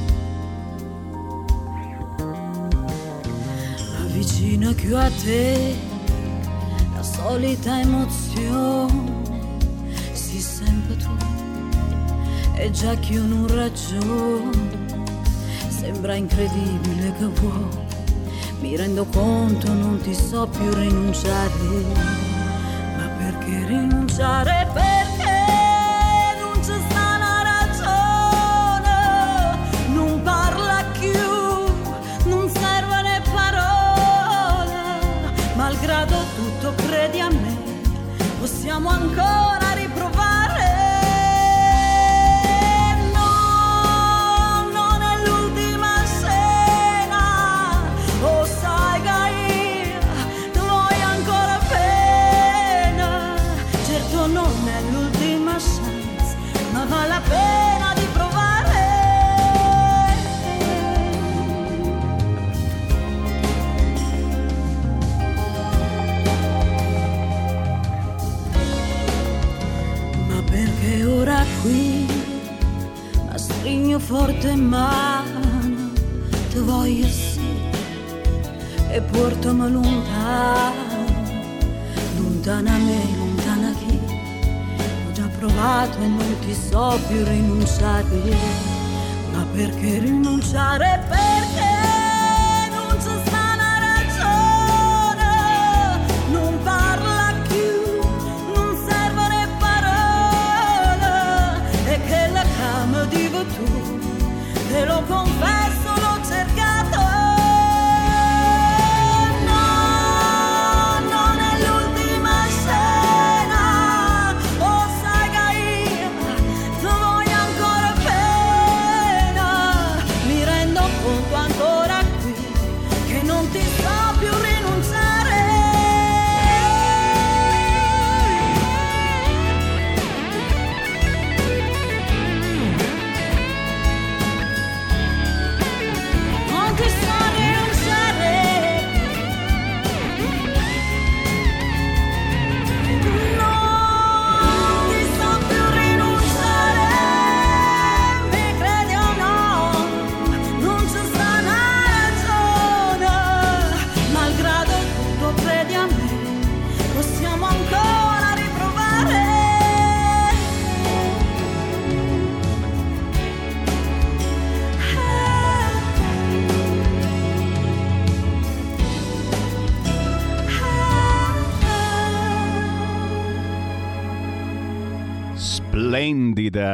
Avvicina 3.99 4.73
più 4.73 4.97
a 4.97 5.09
te 5.23 5.75
la 6.95 7.03
solita 7.03 7.79
emozione, 7.79 9.21
si 10.13 10.39
sempre 10.39 10.97
tu 10.97 11.09
e 12.55 12.71
già 12.71 12.95
che 12.95 13.13
io 13.13 13.23
non 13.23 13.47
ragiono 13.47 14.49
sembra 15.69 16.15
incredibile 16.15 17.13
che 17.17 17.25
vuoi. 17.25 17.89
Mi 18.61 18.75
rendo 18.75 19.05
conto 19.05 19.73
non 19.73 19.99
ti 20.01 20.13
so 20.13 20.47
più 20.47 20.71
rinunciare 20.73 22.30
rinunciare 24.11 24.67
perché 24.73 25.39
non 26.39 26.59
c'è 26.59 26.77
sta 26.89 27.15
una 27.15 27.41
ragione. 27.43 28.89
Non 29.87 30.21
parla 30.21 30.83
più 30.99 32.29
non 32.29 32.49
servono 32.49 33.07
parole. 33.33 34.73
Malgrado 35.55 36.15
tutto 36.35 36.73
credi 36.75 37.19
a 37.21 37.29
me 37.29 37.57
possiamo 38.39 38.89
ancora 38.89 39.60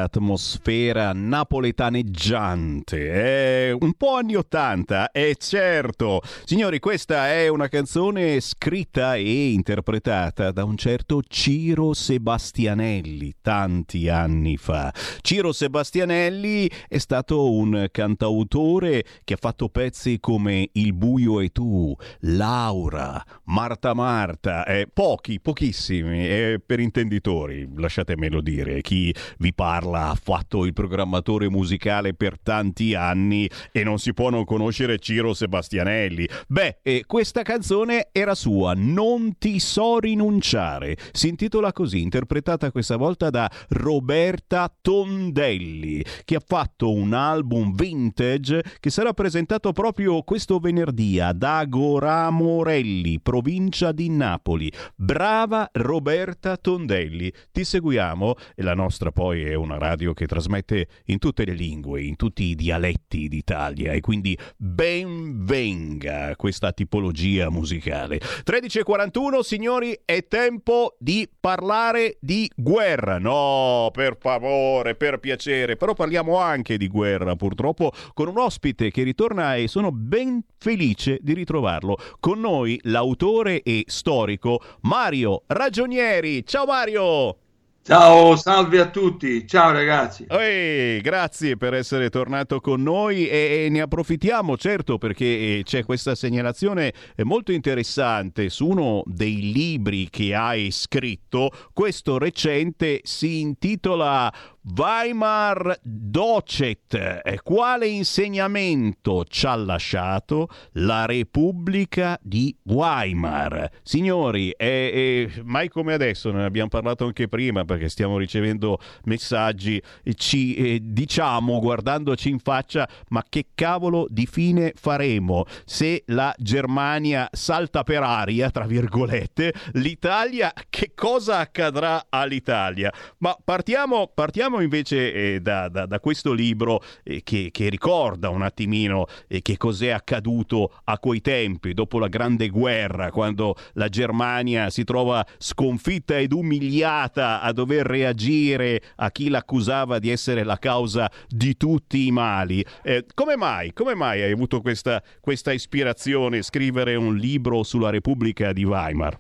atmosfera 0.07 1.11
napoletaneggiante. 1.13 3.11
è 3.11 3.71
un 3.77 3.93
po' 3.93 4.15
anni 4.15 4.35
80, 4.35 5.11
è 5.11 5.33
certo. 5.37 6.21
Signori, 6.45 6.79
questa 6.79 7.27
è 7.29 7.47
una 7.49 7.67
canzone 7.67 8.39
scritta 8.39 9.15
e 9.15 9.51
interpretata 9.51 10.51
da 10.51 10.63
un 10.63 10.77
certo 10.77 11.21
Ciro 11.27 11.93
Sebastianelli, 11.93 13.35
tanti 13.41 14.07
anni 14.09 14.57
fa. 14.57 14.93
Ciro 15.21 15.51
Sebastianelli 15.51 16.69
è 16.87 16.97
stato 16.97 17.51
un 17.51 17.87
cantautore 17.91 19.03
che 19.23 19.33
ha 19.33 19.37
fatto 19.39 19.69
pezzi 19.69 20.19
come 20.19 20.69
Il 20.73 20.93
buio 20.93 21.41
e 21.41 21.49
tu, 21.49 21.93
Laura, 22.21 23.23
Marta 23.45 23.93
Marta, 23.93 24.65
eh, 24.65 24.87
pochi, 24.91 25.39
pochissimi, 25.41 26.27
eh, 26.27 26.61
per 26.65 26.79
intenditori, 26.79 27.67
lasciatemelo 27.75 28.41
dire. 28.41 28.81
Chi 28.81 29.13
vi 29.39 29.53
parla 29.53 29.96
ha 29.97 30.15
fatto 30.21 30.65
il 30.65 30.73
programmatore 30.73 31.49
musicale 31.49 32.13
per 32.13 32.39
tanti 32.39 32.93
anni 32.93 33.49
e 33.71 33.83
non 33.83 33.97
si 33.97 34.13
può 34.13 34.29
non 34.29 34.45
conoscere 34.45 34.99
Ciro 34.99 35.33
Sebastianelli. 35.33 36.27
Beh, 36.47 36.79
eh, 36.83 37.03
questa 37.07 37.41
canzone 37.41 38.09
era 38.11 38.35
sua, 38.35 38.73
Non 38.75 39.37
ti 39.37 39.59
so 39.59 39.99
rinunciare. 39.99 40.97
Si 41.11 41.27
intitola 41.27 41.73
così, 41.73 42.01
interpretata 42.01 42.71
questa 42.71 42.95
volta 42.95 43.29
da 43.29 43.49
Roberta 43.69 44.71
Tondelli, 44.79 46.03
che 46.23 46.35
ha 46.35 46.43
fatto 46.45 46.93
un 46.93 47.13
album 47.13 47.73
vintage 47.73 48.63
che 48.79 48.89
sarà 48.89 49.13
presentato 49.13 49.71
proprio 49.71 50.21
questo 50.21 50.59
venerdì 50.59 51.19
ad 51.19 51.41
Agora 51.41 52.29
Morelli, 52.29 53.19
provincia 53.19 53.91
di 53.91 54.09
Napoli. 54.09 54.71
Brava 54.95 55.69
Roberta 55.73 56.55
Tondelli, 56.57 57.31
ti 57.51 57.63
seguiamo 57.63 58.35
e 58.55 58.63
la 58.63 58.73
nostra 58.73 59.11
poi 59.11 59.43
è 59.43 59.55
una 59.55 59.77
radio 59.77 59.86
che 59.95 60.25
trasmette 60.25 60.87
in 61.05 61.19
tutte 61.19 61.45
le 61.45 61.53
lingue, 61.53 62.01
in 62.01 62.15
tutti 62.15 62.43
i 62.43 62.55
dialetti 62.55 63.27
d'Italia 63.27 63.93
e 63.93 64.01
quindi 64.01 64.37
ben 64.55 65.45
venga 65.45 66.35
questa 66.35 66.71
tipologia 66.71 67.49
musicale. 67.49 68.19
13.41 68.19 69.39
signori, 69.39 69.97
è 70.03 70.25
tempo 70.27 70.95
di 70.99 71.29
parlare 71.39 72.17
di 72.19 72.49
guerra. 72.55 73.17
No, 73.19 73.89
per 73.93 74.17
favore, 74.19 74.95
per 74.95 75.19
piacere, 75.19 75.75
però 75.75 75.93
parliamo 75.93 76.37
anche 76.37 76.77
di 76.77 76.87
guerra 76.87 77.35
purtroppo 77.35 77.91
con 78.13 78.27
un 78.27 78.37
ospite 78.37 78.91
che 78.91 79.03
ritorna 79.03 79.55
e 79.55 79.67
sono 79.67 79.91
ben 79.91 80.43
felice 80.57 81.19
di 81.21 81.33
ritrovarlo. 81.33 81.97
Con 82.19 82.39
noi 82.39 82.79
l'autore 82.83 83.61
e 83.61 83.83
storico 83.87 84.61
Mario 84.81 85.43
Ragionieri. 85.47 86.45
Ciao 86.45 86.65
Mario! 86.65 87.46
Ciao, 87.87 88.35
salve 88.35 88.81
a 88.81 88.89
tutti, 88.89 89.47
ciao 89.47 89.71
ragazzi. 89.71 90.25
Ehi, 90.27 90.99
grazie 90.99 91.55
per 91.55 91.73
essere 91.73 92.09
tornato 92.09 92.59
con 92.59 92.83
noi 92.83 93.29
e, 93.29 93.63
e 93.63 93.69
ne 93.69 93.79
approfittiamo 93.79 94.57
certo 94.57 94.97
perché 94.97 95.23
eh, 95.23 95.61
c'è 95.63 95.85
questa 95.85 96.13
segnalazione 96.13 96.91
eh, 97.15 97.23
molto 97.23 97.53
interessante 97.53 98.49
su 98.49 98.67
uno 98.67 99.03
dei 99.05 99.53
libri 99.53 100.09
che 100.09 100.35
hai 100.35 100.69
scritto, 100.69 101.49
questo 101.71 102.17
recente 102.17 102.99
si 103.03 103.39
intitola 103.39 104.33
Weimar 104.75 105.79
Docet, 105.81 107.41
quale 107.41 107.87
insegnamento 107.87 109.23
ci 109.23 109.45
ha 109.45 109.55
lasciato 109.55 110.49
la 110.73 111.05
Repubblica 111.05 112.19
di 112.21 112.53
Weimar? 112.63 113.69
Signori, 113.81 114.53
è, 114.57 115.25
è, 115.25 115.41
mai 115.43 115.69
come 115.69 115.93
adesso, 115.93 116.31
ne 116.31 116.43
abbiamo 116.43 116.67
parlato 116.67 117.05
anche 117.05 117.29
prima 117.29 117.63
perché 117.63 117.87
stiamo 117.87 118.17
ricevendo 118.17 118.79
messaggi, 119.05 119.81
ci 120.15 120.55
eh, 120.55 120.79
diciamo 120.83 121.59
guardandoci 121.59 122.29
in 122.29 122.39
faccia, 122.39 122.89
ma 123.09 123.23
che 123.27 123.47
cavolo 123.55 124.05
di 124.09 124.25
fine 124.25 124.73
faremo 124.75 125.45
se 125.63 126.03
la 126.07 126.35
Germania 126.37 127.29
salta 127.31 127.83
per 127.83 128.03
aria, 128.03 128.51
tra 128.51 128.65
virgolette, 128.65 129.53
l'Italia, 129.73 130.51
che 130.69 130.91
cosa 130.93 131.37
accadrà 131.37 132.07
all'Italia? 132.09 132.91
Ma 133.19 133.35
partiamo, 133.41 134.11
partiamo 134.13 134.55
partiamo 134.57 134.61
invece 134.61 135.13
eh, 135.13 135.39
da, 135.39 135.69
da, 135.69 135.85
da, 135.85 135.99
questo 135.99 136.33
libro 136.33 136.81
eh, 137.03 137.21
che, 137.23 137.49
che, 137.51 137.69
ricorda 137.69 138.29
un 138.29 138.41
attimino 138.41 139.05
eh, 139.27 139.41
che 139.41 139.57
cos'è 139.57 139.89
accaduto 139.89 140.73
a 140.85 140.97
quei 140.99 141.21
tempi, 141.21 141.73
dopo 141.73 141.99
la 141.99 142.07
Grande 142.07 142.49
Guerra, 142.49 143.11
quando 143.11 143.55
la 143.73 143.87
Germania 143.87 144.69
si 144.69 144.83
trova 144.83 145.25
sconfitta 145.37 146.17
ed 146.17 146.33
umiliata 146.33 147.41
a 147.41 147.51
dover 147.51 147.85
reagire 147.85 148.81
a 148.97 149.11
chi 149.11 149.29
l'accusava 149.29 149.99
di 149.99 150.09
essere 150.09 150.43
la 150.43 150.57
causa 150.57 151.09
di 151.27 151.55
tutti 151.55 152.07
i 152.07 152.11
mali. 152.11 152.65
Eh, 152.83 153.05
come 153.13 153.35
mai? 153.35 153.73
Come 153.73 153.95
mai 153.95 154.21
hai 154.21 154.31
avuto 154.31 154.61
questa, 154.61 155.01
questa 155.19 155.51
ispirazione, 155.51 156.41
scrivere 156.41 156.95
un 156.95 157.15
libro 157.15 157.63
sulla 157.63 157.89
Repubblica 157.89 158.53
di 158.53 158.63
Weimar? 158.63 159.19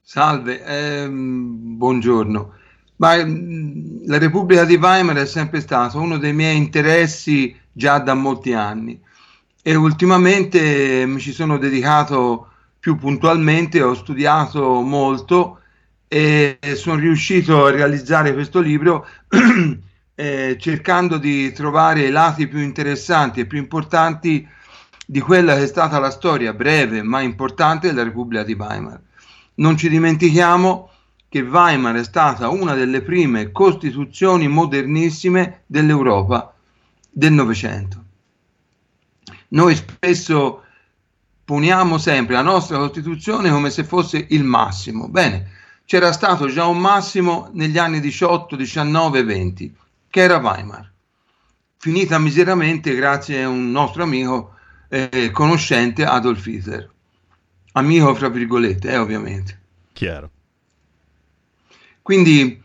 Salve, 0.00 0.62
ehm, 0.64 1.76
buongiorno. 1.76 2.60
Mm, 3.04 4.06
la 4.06 4.18
Repubblica 4.18 4.64
di 4.64 4.76
Weimar 4.76 5.16
è 5.16 5.26
sempre 5.26 5.60
stato 5.60 5.98
uno 5.98 6.18
dei 6.18 6.32
miei 6.32 6.56
interessi 6.56 7.54
già 7.72 7.98
da 7.98 8.14
molti 8.14 8.52
anni 8.52 9.00
e 9.60 9.74
ultimamente 9.74 11.04
mi 11.06 11.18
ci 11.18 11.32
sono 11.32 11.58
dedicato 11.58 12.48
più 12.78 12.96
puntualmente, 12.96 13.82
ho 13.82 13.94
studiato 13.94 14.80
molto 14.82 15.58
e 16.06 16.58
sono 16.74 17.00
riuscito 17.00 17.66
a 17.66 17.70
realizzare 17.70 18.34
questo 18.34 18.60
libro 18.60 19.06
eh, 20.14 20.56
cercando 20.60 21.16
di 21.18 21.50
trovare 21.52 22.02
i 22.02 22.10
lati 22.10 22.46
più 22.46 22.60
interessanti 22.60 23.40
e 23.40 23.46
più 23.46 23.58
importanti 23.58 24.46
di 25.04 25.20
quella 25.20 25.56
che 25.56 25.64
è 25.64 25.66
stata 25.66 25.98
la 25.98 26.10
storia 26.10 26.52
breve 26.52 27.02
ma 27.02 27.20
importante 27.20 27.88
della 27.88 28.04
Repubblica 28.04 28.44
di 28.44 28.52
Weimar. 28.52 29.00
Non 29.54 29.76
ci 29.76 29.88
dimentichiamo 29.88 30.91
che 31.32 31.40
Weimar 31.40 31.94
è 31.94 32.04
stata 32.04 32.50
una 32.50 32.74
delle 32.74 33.00
prime 33.00 33.52
costituzioni 33.52 34.48
modernissime 34.48 35.62
dell'Europa 35.64 36.54
del 37.10 37.32
Novecento. 37.32 38.04
Noi 39.48 39.74
spesso 39.74 40.62
poniamo 41.42 41.96
sempre 41.96 42.34
la 42.34 42.42
nostra 42.42 42.76
Costituzione 42.76 43.50
come 43.50 43.70
se 43.70 43.82
fosse 43.82 44.26
il 44.28 44.44
massimo. 44.44 45.08
Bene, 45.08 45.50
c'era 45.86 46.12
stato 46.12 46.48
già 46.48 46.66
un 46.66 46.78
massimo 46.78 47.48
negli 47.54 47.78
anni 47.78 48.00
18, 48.00 48.54
19, 48.54 49.24
20, 49.24 49.74
che 50.10 50.20
era 50.20 50.36
Weimar, 50.36 50.92
finita 51.78 52.18
miseramente 52.18 52.94
grazie 52.94 53.44
a 53.44 53.48
un 53.48 53.70
nostro 53.70 54.02
amico 54.02 54.56
eh, 54.90 55.30
conoscente, 55.32 56.04
Adolf 56.04 56.44
Hitler. 56.44 56.90
Amico, 57.72 58.14
fra 58.14 58.28
virgolette, 58.28 58.90
eh, 58.90 58.98
ovviamente. 58.98 59.60
Chiaro. 59.94 60.30
Quindi 62.02 62.60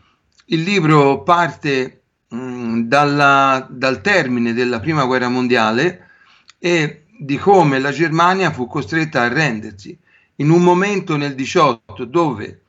il 0.46 0.62
libro 0.62 1.22
parte 1.22 2.02
mh, 2.28 2.36
mm, 2.36 2.80
dalla, 2.82 3.66
dal 3.70 4.00
termine 4.00 4.52
della 4.52 4.80
prima 4.80 5.04
guerra 5.04 5.28
mondiale 5.28 6.10
e 6.58 7.04
di 7.18 7.38
come 7.38 7.78
la 7.78 7.92
Germania 7.92 8.50
fu 8.50 8.66
costretta 8.66 9.20
a 9.20 9.24
arrendersi 9.24 9.96
in 10.36 10.50
un 10.50 10.62
momento 10.62 11.16
nel 11.16 11.34
18 11.34 12.04
dove 12.04 12.62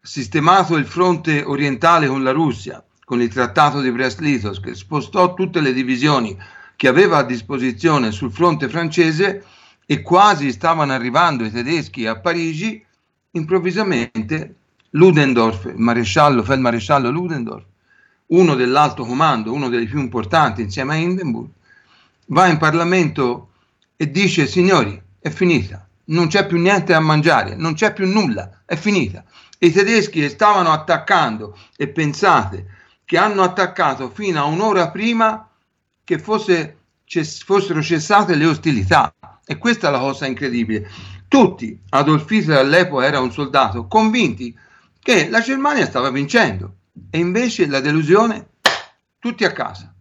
sistemato 0.00 0.76
il 0.76 0.84
fronte 0.84 1.42
orientale 1.42 2.06
con 2.06 2.22
la 2.22 2.30
Russia, 2.30 2.84
con 3.04 3.22
il 3.22 3.32
trattato 3.32 3.80
di 3.80 3.90
Brest-Litovsk, 3.90 4.62
che 4.62 4.74
spostò 4.74 5.32
tutte 5.32 5.60
le 5.60 5.72
divisioni 5.72 6.36
che 6.76 6.88
aveva 6.88 7.18
a 7.18 7.24
disposizione 7.24 8.10
sul 8.10 8.32
fronte 8.32 8.68
francese 8.68 9.44
e 9.86 10.02
quasi 10.02 10.52
stavano 10.52 10.92
arrivando 10.92 11.44
i 11.44 11.50
tedeschi 11.50 12.06
a 12.06 12.18
Parigi, 12.18 12.84
improvvisamente 13.32 14.56
Ludendorff, 14.96 15.72
maresciallo, 15.74 16.44
feldmaresciallo 16.44 17.10
Ludendorff, 17.10 17.64
uno 18.26 18.54
dell'alto 18.54 19.04
comando, 19.04 19.52
uno 19.52 19.68
dei 19.68 19.86
più 19.86 19.98
importanti 19.98 20.62
insieme 20.62 20.94
a 20.94 20.96
Hindenburg, 20.98 21.48
va 22.26 22.46
in 22.46 22.58
Parlamento 22.58 23.48
e 23.96 24.10
dice 24.10 24.46
signori 24.46 25.00
è 25.18 25.30
finita, 25.30 25.84
non 26.06 26.28
c'è 26.28 26.46
più 26.46 26.58
niente 26.58 26.94
a 26.94 27.00
mangiare, 27.00 27.56
non 27.56 27.74
c'è 27.74 27.92
più 27.92 28.06
nulla, 28.06 28.62
è 28.64 28.76
finita. 28.76 29.24
I 29.58 29.72
tedeschi 29.72 30.28
stavano 30.28 30.70
attaccando 30.70 31.58
e 31.76 31.88
pensate 31.88 32.66
che 33.04 33.18
hanno 33.18 33.42
attaccato 33.42 34.10
fino 34.10 34.40
a 34.40 34.44
un'ora 34.44 34.90
prima 34.90 35.48
che 36.04 36.18
fosse, 36.20 36.76
fossero 37.44 37.82
cessate 37.82 38.36
le 38.36 38.46
ostilità. 38.46 39.12
E 39.44 39.58
questa 39.58 39.88
è 39.88 39.90
la 39.90 39.98
cosa 39.98 40.26
incredibile. 40.26 40.88
Tutti, 41.26 41.78
Adolf 41.90 42.30
Hitler 42.30 42.58
all'epoca 42.58 43.04
era 43.04 43.18
un 43.18 43.32
soldato, 43.32 43.88
convinti 43.88 44.56
che 45.04 45.28
la 45.28 45.42
Germania 45.42 45.84
stava 45.84 46.08
vincendo 46.08 46.76
e 47.10 47.18
invece 47.18 47.66
la 47.66 47.80
delusione, 47.80 48.46
tutti 49.18 49.44
a 49.44 49.52
casa. 49.52 49.92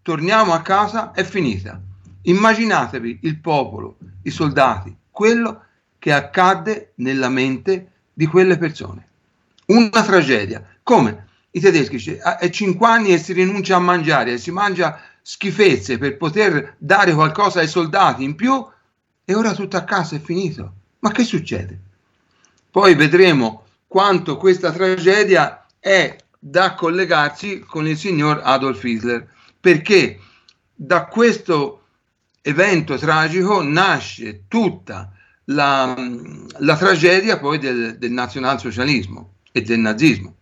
Torniamo 0.00 0.52
a 0.52 0.62
casa, 0.62 1.10
è 1.10 1.24
finita. 1.24 1.82
Immaginatevi 2.22 3.18
il 3.22 3.40
popolo, 3.40 3.96
i 4.22 4.30
soldati, 4.30 4.96
quello 5.10 5.64
che 5.98 6.12
accadde 6.12 6.92
nella 6.98 7.28
mente 7.28 7.90
di 8.12 8.26
quelle 8.26 8.56
persone. 8.56 9.08
Una 9.66 10.04
tragedia. 10.04 10.64
Come? 10.84 11.26
I 11.50 11.58
tedeschi, 11.58 12.12
è 12.12 12.48
5 12.48 12.86
anni 12.86 13.12
e 13.12 13.18
si 13.18 13.32
rinuncia 13.32 13.74
a 13.74 13.80
mangiare, 13.80 14.38
si 14.38 14.52
mangia 14.52 15.00
schifezze 15.22 15.98
per 15.98 16.16
poter 16.16 16.76
dare 16.78 17.12
qualcosa 17.14 17.58
ai 17.58 17.68
soldati 17.68 18.22
in 18.22 18.36
più 18.36 18.64
e 19.24 19.34
ora 19.34 19.54
tutto 19.54 19.76
a 19.76 19.82
casa 19.82 20.14
è 20.14 20.20
finito. 20.20 20.72
Ma 21.00 21.10
che 21.10 21.24
succede? 21.24 21.80
Poi 22.70 22.94
vedremo 22.94 23.65
quanto 23.86 24.36
questa 24.36 24.72
tragedia 24.72 25.66
è 25.78 26.16
da 26.38 26.74
collegarsi 26.74 27.60
con 27.60 27.86
il 27.86 27.96
signor 27.96 28.40
Adolf 28.44 28.82
Hitler, 28.84 29.28
perché 29.58 30.20
da 30.74 31.06
questo 31.06 31.82
evento 32.42 32.96
tragico 32.96 33.62
nasce 33.62 34.44
tutta 34.48 35.12
la, 35.46 35.94
la 36.58 36.76
tragedia 36.76 37.38
poi 37.38 37.58
del, 37.58 37.98
del 37.98 38.12
nazionalsocialismo 38.12 39.34
e 39.52 39.62
del 39.62 39.78
nazismo. 39.78 40.34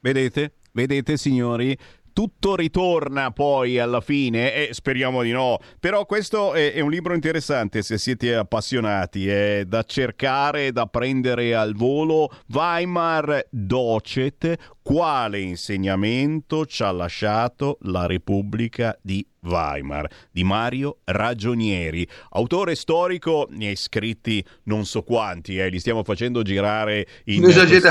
Vedete? 0.00 0.52
Vedete 0.72 1.16
signori? 1.16 1.76
Tutto 2.16 2.56
ritorna 2.56 3.30
poi 3.30 3.78
alla 3.78 4.00
fine 4.00 4.54
e 4.54 4.72
speriamo 4.72 5.22
di 5.22 5.32
no. 5.32 5.58
Però 5.78 6.06
questo 6.06 6.54
è, 6.54 6.72
è, 6.72 6.80
un 6.80 6.88
libro 6.88 7.12
interessante 7.12 7.82
se 7.82 7.98
siete 7.98 8.34
appassionati, 8.34 9.28
è 9.28 9.64
da 9.66 9.82
cercare, 9.82 10.72
da 10.72 10.86
prendere 10.86 11.54
al 11.54 11.74
volo. 11.74 12.30
Weimar 12.46 13.46
Docet, 13.50 14.56
quale 14.86 15.40
insegnamento 15.40 16.64
ci 16.64 16.84
ha 16.84 16.92
lasciato 16.92 17.78
la 17.80 18.06
Repubblica 18.06 18.96
di 19.02 19.26
Weimar 19.40 20.08
di 20.30 20.44
Mario 20.44 20.98
Ragionieri, 21.02 22.06
autore 22.30 22.76
storico, 22.76 23.48
ne 23.50 23.66
hai 23.66 23.74
scritti 23.74 24.44
non 24.64 24.86
so 24.86 25.02
quanti, 25.02 25.58
eh, 25.58 25.70
li 25.70 25.80
stiamo 25.80 26.04
facendo 26.04 26.42
girare 26.42 27.04
in 27.24 27.42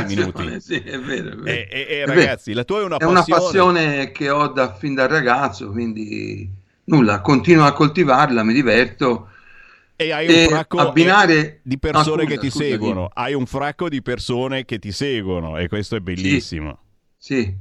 minuti. 0.07 0.43
Sì, 0.65 0.75
è 0.75 0.97
vero. 0.97 1.31
È 1.31 1.35
vero. 1.35 1.43
E, 1.43 1.67
e, 1.69 1.85
e 1.89 2.05
ragazzi, 2.05 2.53
vero. 2.53 2.59
la 2.59 2.63
tua 2.63 2.79
è 2.79 2.83
una 2.85 2.95
è 2.95 2.99
passione. 2.99 3.19
una 3.25 3.41
passione 3.41 4.11
che 4.11 4.29
ho 4.29 4.47
da, 4.47 4.73
fin 4.73 4.93
da 4.93 5.05
ragazzo, 5.05 5.71
quindi 5.71 6.49
nulla, 6.85 7.19
continuo 7.19 7.65
a 7.65 7.73
coltivarla, 7.73 8.41
mi 8.41 8.53
diverto. 8.53 9.31
E 9.97 10.13
hai 10.13 10.27
un 10.27 10.47
fracco 10.47 10.77
abbinare... 10.77 11.59
di 11.61 11.77
persone 11.77 12.23
ah, 12.23 12.25
scusa, 12.25 12.35
che 12.35 12.37
ti 12.37 12.49
scusa, 12.49 12.63
seguono, 12.63 12.93
dimmi. 12.93 13.09
hai 13.15 13.33
un 13.33 13.45
fracco 13.45 13.89
di 13.89 14.01
persone 14.01 14.63
che 14.63 14.79
ti 14.79 14.93
seguono 14.93 15.57
e 15.57 15.67
questo 15.67 15.97
è 15.97 15.99
bellissimo. 15.99 16.69
Sì, 16.79 16.83
sì. 17.25 17.51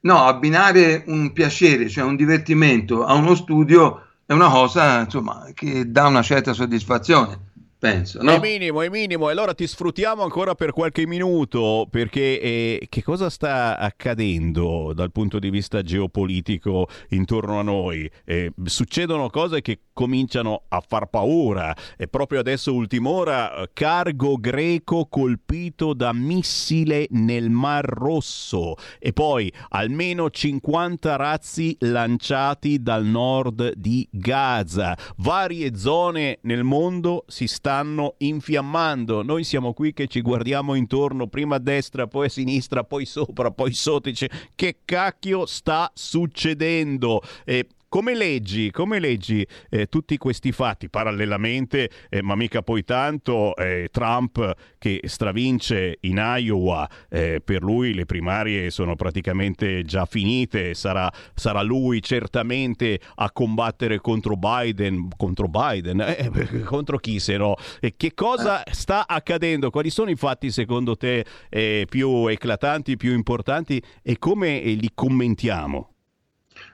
No, 0.00 0.26
abbinare 0.26 1.02
un 1.06 1.32
piacere, 1.32 1.88
cioè 1.88 2.04
un 2.04 2.14
divertimento 2.14 3.06
a 3.06 3.14
uno 3.14 3.34
studio 3.34 4.08
è 4.26 4.34
una 4.34 4.50
cosa, 4.50 5.00
insomma, 5.00 5.46
che 5.54 5.90
dà 5.90 6.06
una 6.08 6.20
certa 6.20 6.52
soddisfazione, 6.52 7.52
penso, 7.84 8.22
no? 8.22 8.32
È 8.32 8.40
minimo, 8.40 8.80
è 8.80 8.88
minimo. 8.88 9.28
E 9.28 9.32
allora 9.32 9.52
ti 9.52 9.66
sfruttiamo 9.66 10.22
ancora 10.22 10.54
per 10.54 10.72
qualche 10.72 11.06
minuto 11.06 11.86
perché 11.90 12.40
eh, 12.40 12.86
che 12.88 13.02
cosa 13.02 13.28
sta 13.28 13.76
accadendo 13.76 14.92
dal 14.94 15.12
punto 15.12 15.38
di 15.38 15.50
vista 15.50 15.82
geopolitico 15.82 16.88
intorno 17.10 17.58
a 17.58 17.62
noi? 17.62 18.10
Eh, 18.24 18.50
succedono 18.64 19.28
cose 19.28 19.60
che 19.60 19.80
cominciano 19.92 20.62
a 20.68 20.82
far 20.86 21.08
paura. 21.08 21.76
E 21.98 22.08
proprio 22.08 22.40
adesso, 22.40 22.72
ultim'ora, 22.72 23.68
cargo 23.74 24.38
greco 24.38 25.06
colpito 25.06 25.92
da 25.92 26.14
missile 26.14 27.06
nel 27.10 27.50
Mar 27.50 27.84
Rosso. 27.84 28.76
E 28.98 29.12
poi 29.12 29.52
almeno 29.70 30.30
50 30.30 31.16
razzi 31.16 31.76
lanciati 31.80 32.82
dal 32.82 33.04
nord 33.04 33.74
di 33.74 34.08
Gaza. 34.10 34.96
Varie 35.18 35.76
zone 35.76 36.38
nel 36.42 36.64
mondo 36.64 37.24
si 37.28 37.46
stanno 37.46 37.72
infiammando. 38.18 39.22
Noi 39.22 39.44
siamo 39.44 39.72
qui 39.72 39.92
che 39.92 40.06
ci 40.06 40.20
guardiamo 40.20 40.74
intorno, 40.74 41.26
prima 41.26 41.56
a 41.56 41.58
destra, 41.58 42.06
poi 42.06 42.26
a 42.26 42.28
sinistra, 42.28 42.84
poi 42.84 43.06
sopra, 43.06 43.50
poi 43.50 43.72
sotto. 43.72 44.10
Che 44.54 44.76
cacchio 44.84 45.46
sta 45.46 45.90
succedendo? 45.94 47.22
E 47.44 47.66
come 47.94 48.16
leggi, 48.16 48.72
come 48.72 48.98
leggi 48.98 49.46
eh, 49.70 49.86
tutti 49.86 50.16
questi 50.16 50.50
fatti 50.50 50.88
parallelamente, 50.88 51.88
eh, 52.08 52.22
ma 52.22 52.34
mica 52.34 52.60
poi 52.60 52.82
tanto, 52.82 53.54
eh, 53.54 53.86
Trump 53.92 54.52
che 54.78 55.00
stravince 55.04 55.98
in 56.00 56.16
Iowa, 56.16 56.90
eh, 57.08 57.40
per 57.40 57.62
lui 57.62 57.94
le 57.94 58.04
primarie 58.04 58.70
sono 58.70 58.96
praticamente 58.96 59.84
già 59.84 60.06
finite, 60.06 60.74
sarà, 60.74 61.08
sarà 61.34 61.62
lui 61.62 62.02
certamente 62.02 62.98
a 63.14 63.30
combattere 63.30 64.00
contro 64.00 64.34
Biden, 64.34 65.10
contro 65.16 65.46
Biden, 65.46 66.00
eh, 66.00 66.62
contro 66.66 66.98
chi 66.98 67.20
se 67.20 67.36
no? 67.36 67.54
E 67.78 67.94
che 67.96 68.12
cosa 68.12 68.64
sta 68.72 69.06
accadendo? 69.06 69.70
Quali 69.70 69.90
sono 69.90 70.10
i 70.10 70.16
fatti 70.16 70.50
secondo 70.50 70.96
te 70.96 71.24
eh, 71.48 71.86
più 71.88 72.26
eclatanti, 72.26 72.96
più 72.96 73.12
importanti 73.12 73.80
e 74.02 74.18
come 74.18 74.58
li 74.58 74.90
commentiamo? 74.92 75.93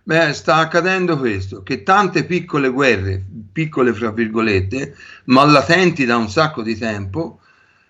Beh, 0.03 0.33
sta 0.33 0.57
accadendo 0.57 1.19
questo, 1.19 1.63
che 1.63 1.83
tante 1.83 2.25
piccole 2.25 2.69
guerre, 2.71 3.25
piccole 3.53 3.93
fra 3.93 4.11
virgolette, 4.11 4.97
ma 5.25 5.45
latenti 5.45 6.05
da 6.05 6.17
un 6.17 6.29
sacco 6.29 6.63
di 6.63 6.77
tempo, 6.77 7.41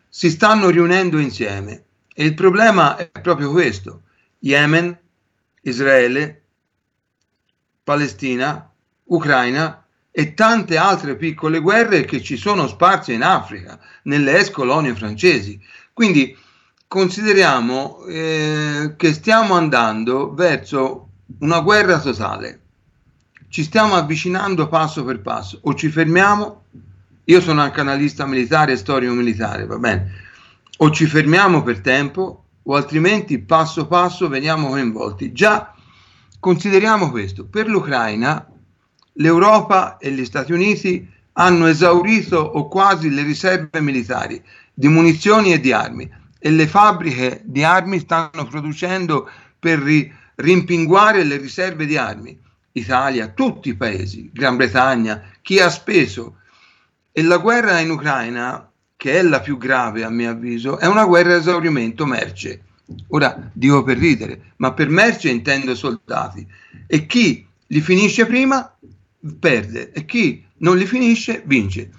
si 0.08 0.28
stanno 0.28 0.68
riunendo 0.70 1.18
insieme. 1.18 1.84
E 2.12 2.24
il 2.24 2.34
problema 2.34 2.96
è 2.96 3.08
proprio 3.20 3.50
questo. 3.50 4.02
Yemen, 4.40 4.98
Israele, 5.62 6.42
Palestina, 7.84 8.70
Ucraina 9.04 9.84
e 10.10 10.34
tante 10.34 10.76
altre 10.76 11.16
piccole 11.16 11.60
guerre 11.60 12.04
che 12.04 12.20
ci 12.20 12.36
sono 12.36 12.66
sparse 12.66 13.12
in 13.12 13.22
Africa, 13.22 13.78
nelle 14.04 14.38
ex 14.38 14.50
colonie 14.50 14.94
francesi. 14.94 15.60
Quindi 15.92 16.36
consideriamo 16.88 18.04
eh, 18.06 18.94
che 18.96 19.12
stiamo 19.12 19.54
andando 19.54 20.34
verso 20.34 21.09
una 21.38 21.60
guerra 21.60 21.98
totale. 22.00 22.60
Ci 23.48 23.62
stiamo 23.64 23.94
avvicinando 23.94 24.68
passo 24.68 25.04
per 25.04 25.20
passo, 25.20 25.58
o 25.62 25.74
ci 25.74 25.88
fermiamo, 25.88 26.62
io 27.24 27.40
sono 27.40 27.60
anche 27.60 27.80
analista 27.80 28.26
militare 28.26 28.72
e 28.72 28.76
storico 28.76 29.12
militare, 29.12 29.66
va 29.66 29.78
bene, 29.78 30.12
o 30.78 30.90
ci 30.90 31.06
fermiamo 31.06 31.62
per 31.62 31.80
tempo, 31.80 32.44
o 32.62 32.74
altrimenti 32.76 33.38
passo 33.38 33.86
passo 33.86 34.28
veniamo 34.28 34.68
coinvolti. 34.68 35.32
Già 35.32 35.74
consideriamo 36.38 37.10
questo, 37.10 37.44
per 37.44 37.68
l'Ucraina 37.68 38.46
l'Europa 39.14 39.98
e 39.98 40.12
gli 40.12 40.24
Stati 40.24 40.52
Uniti 40.52 41.08
hanno 41.34 41.66
esaurito 41.66 42.38
o 42.38 42.68
quasi 42.68 43.10
le 43.10 43.22
riserve 43.22 43.80
militari 43.80 44.42
di 44.72 44.88
munizioni 44.88 45.52
e 45.52 45.60
di 45.60 45.72
armi. 45.72 46.08
E 46.38 46.50
le 46.50 46.66
fabbriche 46.66 47.42
di 47.44 47.62
armi 47.62 47.98
stanno 47.98 48.46
producendo 48.48 49.28
per 49.58 49.78
ri- 49.78 50.10
rimpinguare 50.40 51.24
le 51.24 51.36
riserve 51.36 51.86
di 51.86 51.96
armi. 51.96 52.38
Italia, 52.72 53.28
tutti 53.28 53.70
i 53.70 53.76
paesi, 53.76 54.30
Gran 54.32 54.56
Bretagna, 54.56 55.22
chi 55.42 55.58
ha 55.58 55.68
speso. 55.68 56.36
E 57.12 57.22
la 57.22 57.38
guerra 57.38 57.80
in 57.80 57.90
Ucraina, 57.90 58.70
che 58.96 59.18
è 59.18 59.22
la 59.22 59.40
più 59.40 59.58
grave 59.58 60.04
a 60.04 60.10
mio 60.10 60.30
avviso, 60.30 60.78
è 60.78 60.86
una 60.86 61.04
guerra 61.04 61.34
a 61.34 61.38
esaurimento 61.38 62.06
merce. 62.06 62.62
Ora 63.08 63.50
dico 63.52 63.82
per 63.82 63.98
ridere, 63.98 64.52
ma 64.56 64.72
per 64.72 64.88
merce 64.88 65.28
intendo 65.28 65.74
soldati. 65.74 66.46
E 66.86 67.06
chi 67.06 67.46
li 67.66 67.80
finisce 67.80 68.26
prima 68.26 68.76
perde 69.38 69.92
e 69.92 70.04
chi 70.04 70.44
non 70.58 70.76
li 70.76 70.86
finisce 70.86 71.42
vince. 71.44 71.90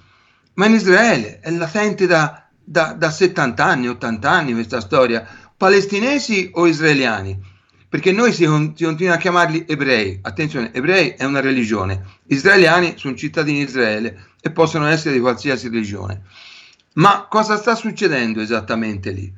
Ma 0.56 0.66
in 0.66 0.74
Israele 0.74 1.40
è 1.40 1.50
latente 1.52 2.08
da, 2.08 2.48
da, 2.64 2.94
da 2.94 3.10
70 3.10 3.64
anni, 3.64 3.88
80 3.88 4.30
anni 4.30 4.54
questa 4.54 4.82
storia. 4.82 5.26
Palestinesi 5.56 6.50
o 6.54 6.68
israeliani? 6.68 7.40
Perché 7.92 8.14
noi 8.14 8.32
si, 8.32 8.46
si, 8.76 8.86
continua 8.86 9.16
a 9.16 9.18
chiamarli 9.18 9.66
ebrei. 9.68 10.18
Attenzione, 10.22 10.74
ebrei 10.74 11.10
è 11.10 11.26
una 11.26 11.42
religione, 11.42 12.06
israeliani 12.28 12.94
sono 12.96 13.16
cittadini 13.16 13.58
di 13.58 13.66
Israele 13.66 14.28
e 14.40 14.50
possono 14.50 14.88
essere 14.88 15.14
di 15.14 15.20
qualsiasi 15.20 15.68
religione. 15.68 16.22
Ma 16.94 17.28
cosa 17.30 17.58
sta 17.58 17.76
succedendo 17.76 18.40
esattamente 18.40 19.12
lì? 19.12 19.30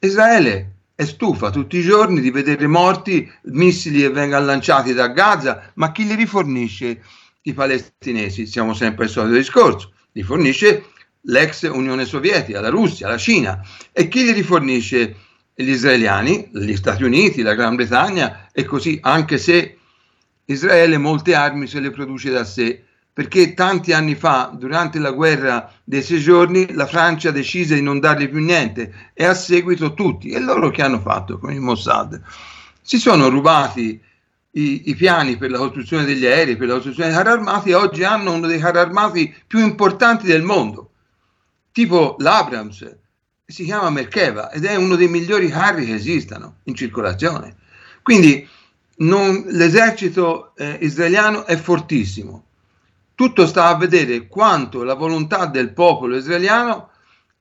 Israele 0.00 0.74
è 0.94 1.06
stufa 1.06 1.48
tutti 1.48 1.78
i 1.78 1.82
giorni 1.82 2.20
di 2.20 2.30
vedere 2.30 2.66
morti, 2.66 3.32
missili 3.44 4.00
che 4.00 4.10
vengono 4.10 4.44
lanciati 4.44 4.92
da 4.92 5.08
Gaza, 5.08 5.72
ma 5.76 5.90
chi 5.90 6.04
li 6.06 6.16
rifornisce? 6.16 7.02
I 7.40 7.54
palestinesi, 7.54 8.44
siamo 8.44 8.74
sempre 8.74 9.04
al 9.04 9.10
solito 9.10 9.36
discorso, 9.36 9.92
li 10.12 10.22
fornisce 10.22 10.90
l'ex 11.22 11.62
Unione 11.62 12.04
Sovietica, 12.04 12.60
la 12.60 12.68
Russia, 12.68 13.08
la 13.08 13.16
Cina. 13.16 13.66
E 13.90 14.08
chi 14.08 14.22
li 14.22 14.32
rifornisce? 14.32 15.16
Gli 15.58 15.70
israeliani, 15.70 16.50
gli 16.52 16.76
Stati 16.76 17.02
Uniti, 17.02 17.40
la 17.40 17.54
Gran 17.54 17.76
Bretagna 17.76 18.48
e 18.52 18.64
così, 18.64 18.98
anche 19.00 19.38
se 19.38 19.78
Israele 20.44 20.98
molte 20.98 21.34
armi 21.34 21.66
se 21.66 21.80
le 21.80 21.90
produce 21.90 22.30
da 22.30 22.44
sé, 22.44 22.84
perché 23.10 23.54
tanti 23.54 23.94
anni 23.94 24.14
fa, 24.14 24.52
durante 24.54 24.98
la 24.98 25.12
guerra 25.12 25.72
dei 25.82 26.02
sei 26.02 26.20
giorni, 26.20 26.74
la 26.74 26.84
Francia 26.84 27.30
decise 27.30 27.74
di 27.74 27.80
non 27.80 27.98
dargli 27.98 28.28
più 28.28 28.40
niente 28.40 29.12
e 29.14 29.24
a 29.24 29.32
seguito 29.32 29.94
tutti, 29.94 30.28
e 30.28 30.38
loro 30.40 30.68
che 30.70 30.82
hanno 30.82 31.00
fatto 31.00 31.38
con 31.38 31.50
il 31.50 31.60
Mossad? 31.60 32.20
Si 32.82 32.98
sono 32.98 33.30
rubati 33.30 33.98
i, 34.50 34.90
i 34.90 34.94
piani 34.94 35.38
per 35.38 35.50
la 35.50 35.56
costruzione 35.56 36.04
degli 36.04 36.26
aerei, 36.26 36.56
per 36.56 36.68
la 36.68 36.74
costruzione 36.74 37.08
dei 37.08 37.16
carri 37.16 37.30
armati 37.30 37.70
e 37.70 37.74
oggi 37.74 38.04
hanno 38.04 38.32
uno 38.32 38.46
dei 38.46 38.58
carri 38.58 38.78
armati 38.78 39.34
più 39.46 39.60
importanti 39.60 40.26
del 40.26 40.42
mondo, 40.42 40.90
tipo 41.72 42.16
l'Abrams, 42.18 42.96
si 43.46 43.64
chiama 43.64 43.90
Merkeva 43.90 44.50
ed 44.50 44.64
è 44.64 44.74
uno 44.74 44.96
dei 44.96 45.08
migliori 45.08 45.48
carri 45.48 45.86
che 45.86 45.94
esistano 45.94 46.56
in 46.64 46.74
circolazione. 46.74 47.56
Quindi 48.02 48.46
non, 48.98 49.44
l'esercito 49.48 50.54
eh, 50.56 50.78
israeliano 50.80 51.46
è 51.46 51.56
fortissimo. 51.56 52.44
Tutto 53.14 53.46
sta 53.46 53.68
a 53.68 53.76
vedere 53.76 54.26
quanto 54.26 54.82
la 54.82 54.94
volontà 54.94 55.46
del 55.46 55.72
popolo 55.72 56.16
israeliano 56.16 56.90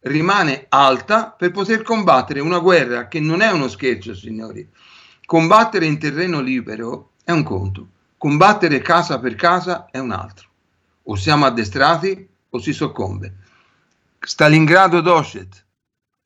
rimane 0.02 0.68
alta 0.70 1.32
per 1.32 1.52
poter 1.52 1.82
combattere 1.82 2.40
una 2.40 2.60
guerra 2.60 3.08
che 3.08 3.20
non 3.20 3.42
è 3.42 3.50
uno 3.52 3.68
scherzo, 3.68 4.14
signori. 4.14 4.68
Combattere 5.26 5.86
in 5.88 5.98
terreno 5.98 6.40
libero 6.40 7.14
è 7.24 7.32
un 7.32 7.44
conto, 7.44 7.88
combattere 8.18 8.80
casa 8.80 9.20
per 9.20 9.34
casa 9.34 9.88
è 9.90 9.98
un 9.98 10.12
altro. 10.12 10.50
O 11.04 11.16
siamo 11.16 11.46
addestrati 11.46 12.28
o 12.50 12.60
si 12.60 12.74
soccombe. 12.74 13.34
Stalingrado 14.20 15.02
Docet, 15.02 15.65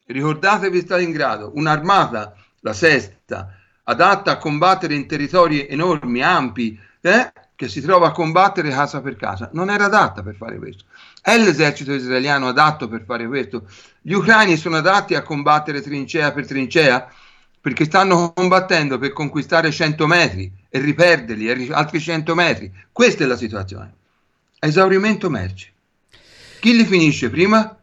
ricordatevi 0.09 0.81
Stalingrado, 0.81 1.51
un'armata, 1.55 2.35
la 2.61 2.73
sesta, 2.73 3.55
adatta 3.83 4.31
a 4.31 4.37
combattere 4.37 4.95
in 4.95 5.07
territori 5.07 5.67
enormi, 5.67 6.21
ampi, 6.21 6.79
eh, 7.01 7.31
che 7.55 7.67
si 7.67 7.81
trova 7.81 8.07
a 8.07 8.11
combattere 8.11 8.69
casa 8.69 9.01
per 9.01 9.15
casa, 9.15 9.49
non 9.53 9.69
era 9.69 9.85
adatta 9.85 10.23
per 10.23 10.35
fare 10.35 10.57
questo. 10.57 10.85
È 11.21 11.37
l'esercito 11.37 11.93
israeliano 11.93 12.47
adatto 12.47 12.87
per 12.87 13.03
fare 13.05 13.27
questo? 13.27 13.67
Gli 14.01 14.13
ucraini 14.13 14.57
sono 14.57 14.77
adatti 14.77 15.15
a 15.15 15.21
combattere 15.21 15.81
trincea 15.81 16.31
per 16.31 16.47
trincea? 16.47 17.11
Perché 17.61 17.83
stanno 17.85 18.31
combattendo 18.33 18.97
per 18.97 19.11
conquistare 19.11 19.71
100 19.71 20.07
metri 20.07 20.51
e 20.69 20.79
riperderli 20.79 21.69
altri 21.71 21.99
100 21.99 22.33
metri. 22.33 22.71
Questa 22.91 23.25
è 23.25 23.27
la 23.27 23.35
situazione. 23.35 23.93
Esaurimento 24.57 25.29
merci. 25.29 25.69
Chi 26.61 26.75
li 26.75 26.85
finisce 26.85 27.29
prima? 27.29 27.78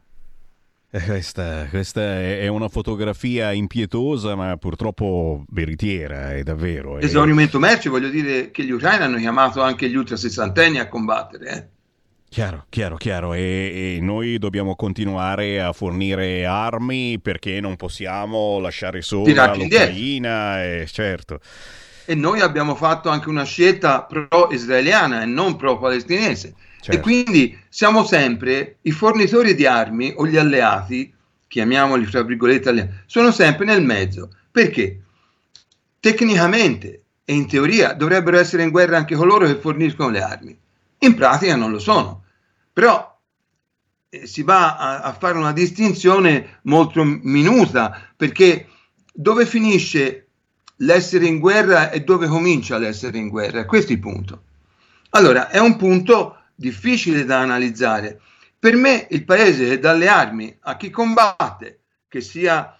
Eh, 0.88 1.02
questa, 1.02 1.66
questa, 1.68 2.00
è 2.00 2.46
una 2.46 2.68
fotografia 2.68 3.52
impietosa, 3.52 4.34
ma 4.34 4.56
purtroppo 4.56 5.44
veritiera, 5.50 6.32
è 6.34 6.42
davvero. 6.42 6.98
È... 6.98 7.04
Esaurimento 7.04 7.58
merci, 7.58 7.88
voglio 7.88 8.08
dire 8.08 8.50
che 8.50 8.64
gli 8.64 8.70
ucraini 8.70 9.04
hanno 9.04 9.18
chiamato 9.18 9.62
anche 9.62 9.88
gli 9.88 9.96
ultra 9.96 10.16
sessantenni 10.16 10.78
a 10.78 10.88
combattere. 10.88 11.50
Eh? 11.50 11.74
Chiaro, 12.28 12.66
chiaro, 12.68 12.96
chiaro. 12.96 13.34
E, 13.34 13.96
e, 13.96 14.00
noi 14.00 14.38
dobbiamo 14.38 14.76
continuare 14.76 15.60
a 15.60 15.72
fornire 15.72 16.44
armi 16.44 17.18
perché 17.18 17.60
non 17.60 17.76
possiamo 17.76 18.58
lasciare 18.58 19.02
sola 19.02 19.54
l'Ucraina, 19.54 20.62
e, 20.62 20.86
certo. 20.90 21.40
E 22.04 22.14
noi 22.14 22.40
abbiamo 22.40 22.74
fatto 22.74 23.08
anche 23.08 23.28
una 23.28 23.44
scelta 23.44 24.02
pro-israeliana 24.02 25.22
e 25.22 25.26
non 25.26 25.56
pro-palestinese. 25.56 26.54
Certo. 26.86 26.90
E 26.92 27.00
quindi 27.00 27.58
siamo 27.68 28.04
sempre 28.04 28.76
i 28.82 28.92
fornitori 28.92 29.54
di 29.54 29.66
armi 29.66 30.12
o 30.16 30.26
gli 30.26 30.36
alleati, 30.36 31.12
chiamiamoli 31.48 32.06
fra 32.06 32.22
virgolette 32.22 32.68
alleati, 32.68 32.92
sono 33.06 33.32
sempre 33.32 33.64
nel 33.64 33.82
mezzo. 33.82 34.30
Perché? 34.50 35.00
Tecnicamente 35.98 37.02
e 37.24 37.34
in 37.34 37.48
teoria 37.48 37.92
dovrebbero 37.92 38.38
essere 38.38 38.62
in 38.62 38.70
guerra 38.70 38.96
anche 38.96 39.16
coloro 39.16 39.46
che 39.46 39.56
forniscono 39.56 40.10
le 40.10 40.22
armi 40.22 40.58
in 40.98 41.14
pratica 41.14 41.56
non 41.56 41.70
lo 41.70 41.78
sono. 41.78 42.24
Però 42.72 43.18
eh, 44.08 44.26
si 44.26 44.42
va 44.42 44.76
a, 44.76 45.00
a, 45.00 45.12
fare 45.12 45.36
una 45.36 45.52
distinzione 45.52 46.58
molto 46.62 47.02
minuta, 47.04 48.10
perché 48.16 48.68
dove 49.12 49.46
finisce 49.46 50.26
l'essere 50.76 51.26
in 51.26 51.38
guerra 51.38 51.90
e 51.90 52.02
dove 52.02 52.26
comincia 52.26 52.78
l'essere 52.78 53.18
in 53.18 53.28
guerra? 53.28 53.64
Questo 53.66 53.92
è 53.92 53.94
il 53.94 54.00
punto. 54.00 54.42
Allora, 55.10 55.48
è 55.48 55.58
un 55.58 55.76
punto 55.76 56.35
difficile 56.56 57.24
da 57.24 57.40
analizzare. 57.40 58.20
Per 58.58 58.74
me 58.74 59.06
il 59.10 59.24
paese 59.24 59.68
che 59.68 59.78
dalle 59.78 60.08
armi 60.08 60.56
a 60.62 60.76
chi 60.76 60.90
combatte, 60.90 61.82
che 62.08 62.20
sia 62.20 62.76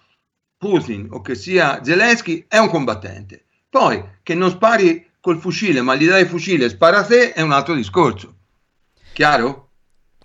Putin 0.57 1.07
o 1.11 1.21
che 1.21 1.35
sia 1.35 1.83
Zelensky, 1.83 2.45
è 2.47 2.57
un 2.57 2.67
combattente. 2.69 3.45
Poi 3.69 4.03
che 4.23 4.33
non 4.33 4.49
spari 4.49 5.07
col 5.21 5.39
fucile, 5.39 5.81
ma 5.81 5.95
gli 5.95 6.07
dai 6.07 6.23
il 6.23 6.27
fucile, 6.27 6.69
spara 6.69 6.99
a 6.99 7.05
te, 7.05 7.33
è 7.33 7.41
un 7.41 7.51
altro 7.51 7.75
discorso. 7.75 8.35
Chiaro? 9.13 9.69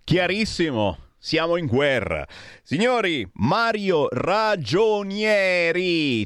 Chiarissimo. 0.05 0.99
Siamo 1.25 1.57
in 1.57 1.67
guerra. 1.67 2.27
Signori, 2.65 3.25
Mario 3.35 4.09
Ragionieri, 4.11 4.67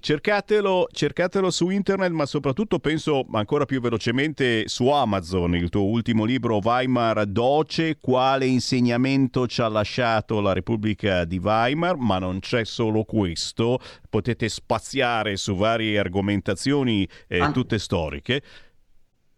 cercatelo, 0.01 0.86
cercatelo 0.90 1.51
su 1.51 1.68
internet, 1.68 2.12
ma 2.12 2.24
soprattutto 2.24 2.78
penso 2.78 3.26
ancora 3.32 3.66
più 3.66 3.82
velocemente 3.82 4.66
su 4.68 4.88
Amazon, 4.88 5.55
il 5.55 5.68
tuo 5.68 5.84
ultimo 5.84 6.24
libro 6.24 6.61
Weimar 6.64 7.26
Doce, 7.26 7.99
quale 8.01 8.47
insegnamento 8.47 9.47
ci 9.47 9.61
ha 9.61 9.68
lasciato 9.68 10.40
la 10.40 10.55
Repubblica 10.55 11.26
di 11.26 11.36
Weimar, 11.36 11.99
ma 11.99 12.18
non 12.18 12.38
c'è 12.38 12.64
solo 12.64 13.05
questo, 13.05 13.78
potete 14.09 14.49
spaziare 14.49 15.36
su 15.36 15.57
varie 15.57 15.99
argomentazioni 15.99 17.07
eh, 17.28 17.51
tutte 17.53 17.78
storiche. 17.78 18.40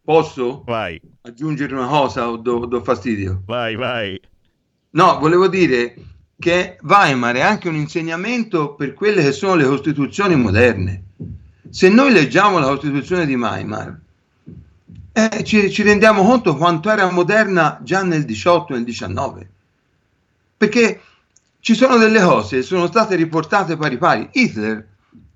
Posso? 0.04 0.62
Vai. 0.64 1.00
Aggiungere 1.22 1.74
una 1.74 1.88
cosa 1.88 2.30
o 2.30 2.36
do, 2.36 2.64
do 2.64 2.80
fastidio? 2.80 3.42
Vai, 3.44 3.74
vai. 3.74 4.20
No, 4.90 5.18
volevo 5.18 5.48
dire 5.48 5.94
che 6.38 6.78
Weimar 6.82 7.34
è 7.34 7.40
anche 7.40 7.68
un 7.68 7.74
insegnamento 7.74 8.74
per 8.74 8.94
quelle 8.94 9.22
che 9.22 9.32
sono 9.32 9.54
le 9.54 9.66
costituzioni 9.66 10.36
moderne. 10.36 11.02
Se 11.68 11.88
noi 11.88 12.12
leggiamo 12.12 12.58
la 12.58 12.68
Costituzione 12.68 13.26
di 13.26 13.34
Weimar, 13.34 13.98
eh, 15.12 15.44
ci, 15.44 15.70
ci, 15.70 15.82
rendiamo 15.82 16.22
conto 16.22 16.56
quanto 16.56 16.90
era 16.90 17.10
moderna 17.10 17.80
già 17.82 18.02
nel 18.02 18.24
18 18.24 18.72
e 18.72 18.76
nel 18.76 18.84
19. 18.84 19.50
Perché 20.56 21.00
ci 21.60 21.74
sono 21.74 21.96
delle 21.98 22.20
cose 22.20 22.56
che 22.56 22.62
sono 22.62 22.86
state 22.86 23.16
riportate 23.16 23.76
pari 23.76 23.98
pari. 23.98 24.28
Hitler 24.32 24.86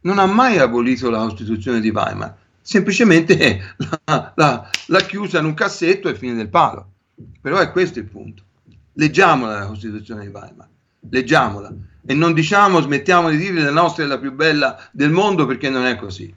non 0.03 0.19
ha 0.19 0.27
mai 0.27 0.59
abolito 0.59 1.11
la 1.11 1.25
Costituzione 1.25 1.81
di 1.81 1.91
Weimar, 1.91 2.35
semplicemente 2.61 3.75
l'ha, 4.07 4.71
chiusa 5.07 5.41
in 5.41 5.47
un 5.47 5.55
cassetto 5.55 6.09
e 6.09 6.15
fine 6.15 6.35
del 6.35 6.49
palo. 6.49 6.89
Però 7.41 7.59
è 7.59 7.71
questo 7.71 7.99
il 7.99 8.07
punto. 8.07 8.45
Leggiamola 8.95 9.61
la 9.61 9.66
Costituzione 9.66 10.22
di 10.22 10.28
Weimar, 10.28 10.68
leggiamola 11.09 11.72
e 12.05 12.14
non 12.14 12.32
diciamo, 12.32 12.80
smettiamo 12.80 13.30
di 13.30 13.36
dire 13.36 13.62
la 13.62 13.70
nostra 13.70 14.05
è 14.05 14.07
la 14.07 14.18
più 14.18 14.32
bella 14.32 14.88
del 14.93 15.11
mondo 15.11 15.47
perché 15.47 15.70
non 15.70 15.86
è 15.86 15.97
così. 15.97 16.34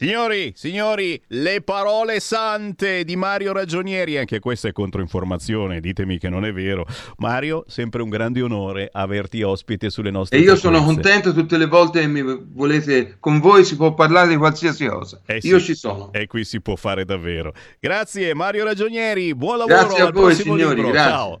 Signori, 0.00 0.52
signori, 0.54 1.20
le 1.26 1.60
parole 1.60 2.20
sante 2.20 3.02
di 3.02 3.16
Mario 3.16 3.52
Ragionieri, 3.52 4.16
anche 4.16 4.38
questa 4.38 4.68
è 4.68 4.72
controinformazione, 4.72 5.80
ditemi 5.80 6.18
che 6.20 6.28
non 6.28 6.44
è 6.44 6.52
vero. 6.52 6.86
Mario, 7.16 7.64
sempre 7.66 8.02
un 8.02 8.08
grande 8.08 8.40
onore 8.40 8.88
averti 8.92 9.42
ospite 9.42 9.90
sulle 9.90 10.12
nostre 10.12 10.38
E 10.38 10.42
io 10.42 10.54
sono 10.54 10.84
contento 10.84 11.34
tutte 11.34 11.56
le 11.58 11.66
volte 11.66 11.98
che 11.98 12.06
mi 12.06 12.22
volete, 12.22 13.16
con 13.18 13.40
voi 13.40 13.64
si 13.64 13.74
può 13.74 13.92
parlare 13.94 14.28
di 14.28 14.36
qualsiasi 14.36 14.86
cosa. 14.86 15.20
Eh 15.26 15.40
io 15.42 15.58
ci 15.58 15.74
sono. 15.74 16.12
E 16.12 16.28
qui 16.28 16.44
si 16.44 16.60
può 16.60 16.76
fare 16.76 17.04
davvero. 17.04 17.52
Grazie 17.80 18.34
Mario 18.34 18.62
Ragionieri, 18.62 19.34
buon 19.34 19.58
lavoro. 19.58 19.78
Grazie 19.78 20.02
a 20.04 20.12
voi 20.12 20.34
signori, 20.36 20.92
Ciao. 20.92 21.40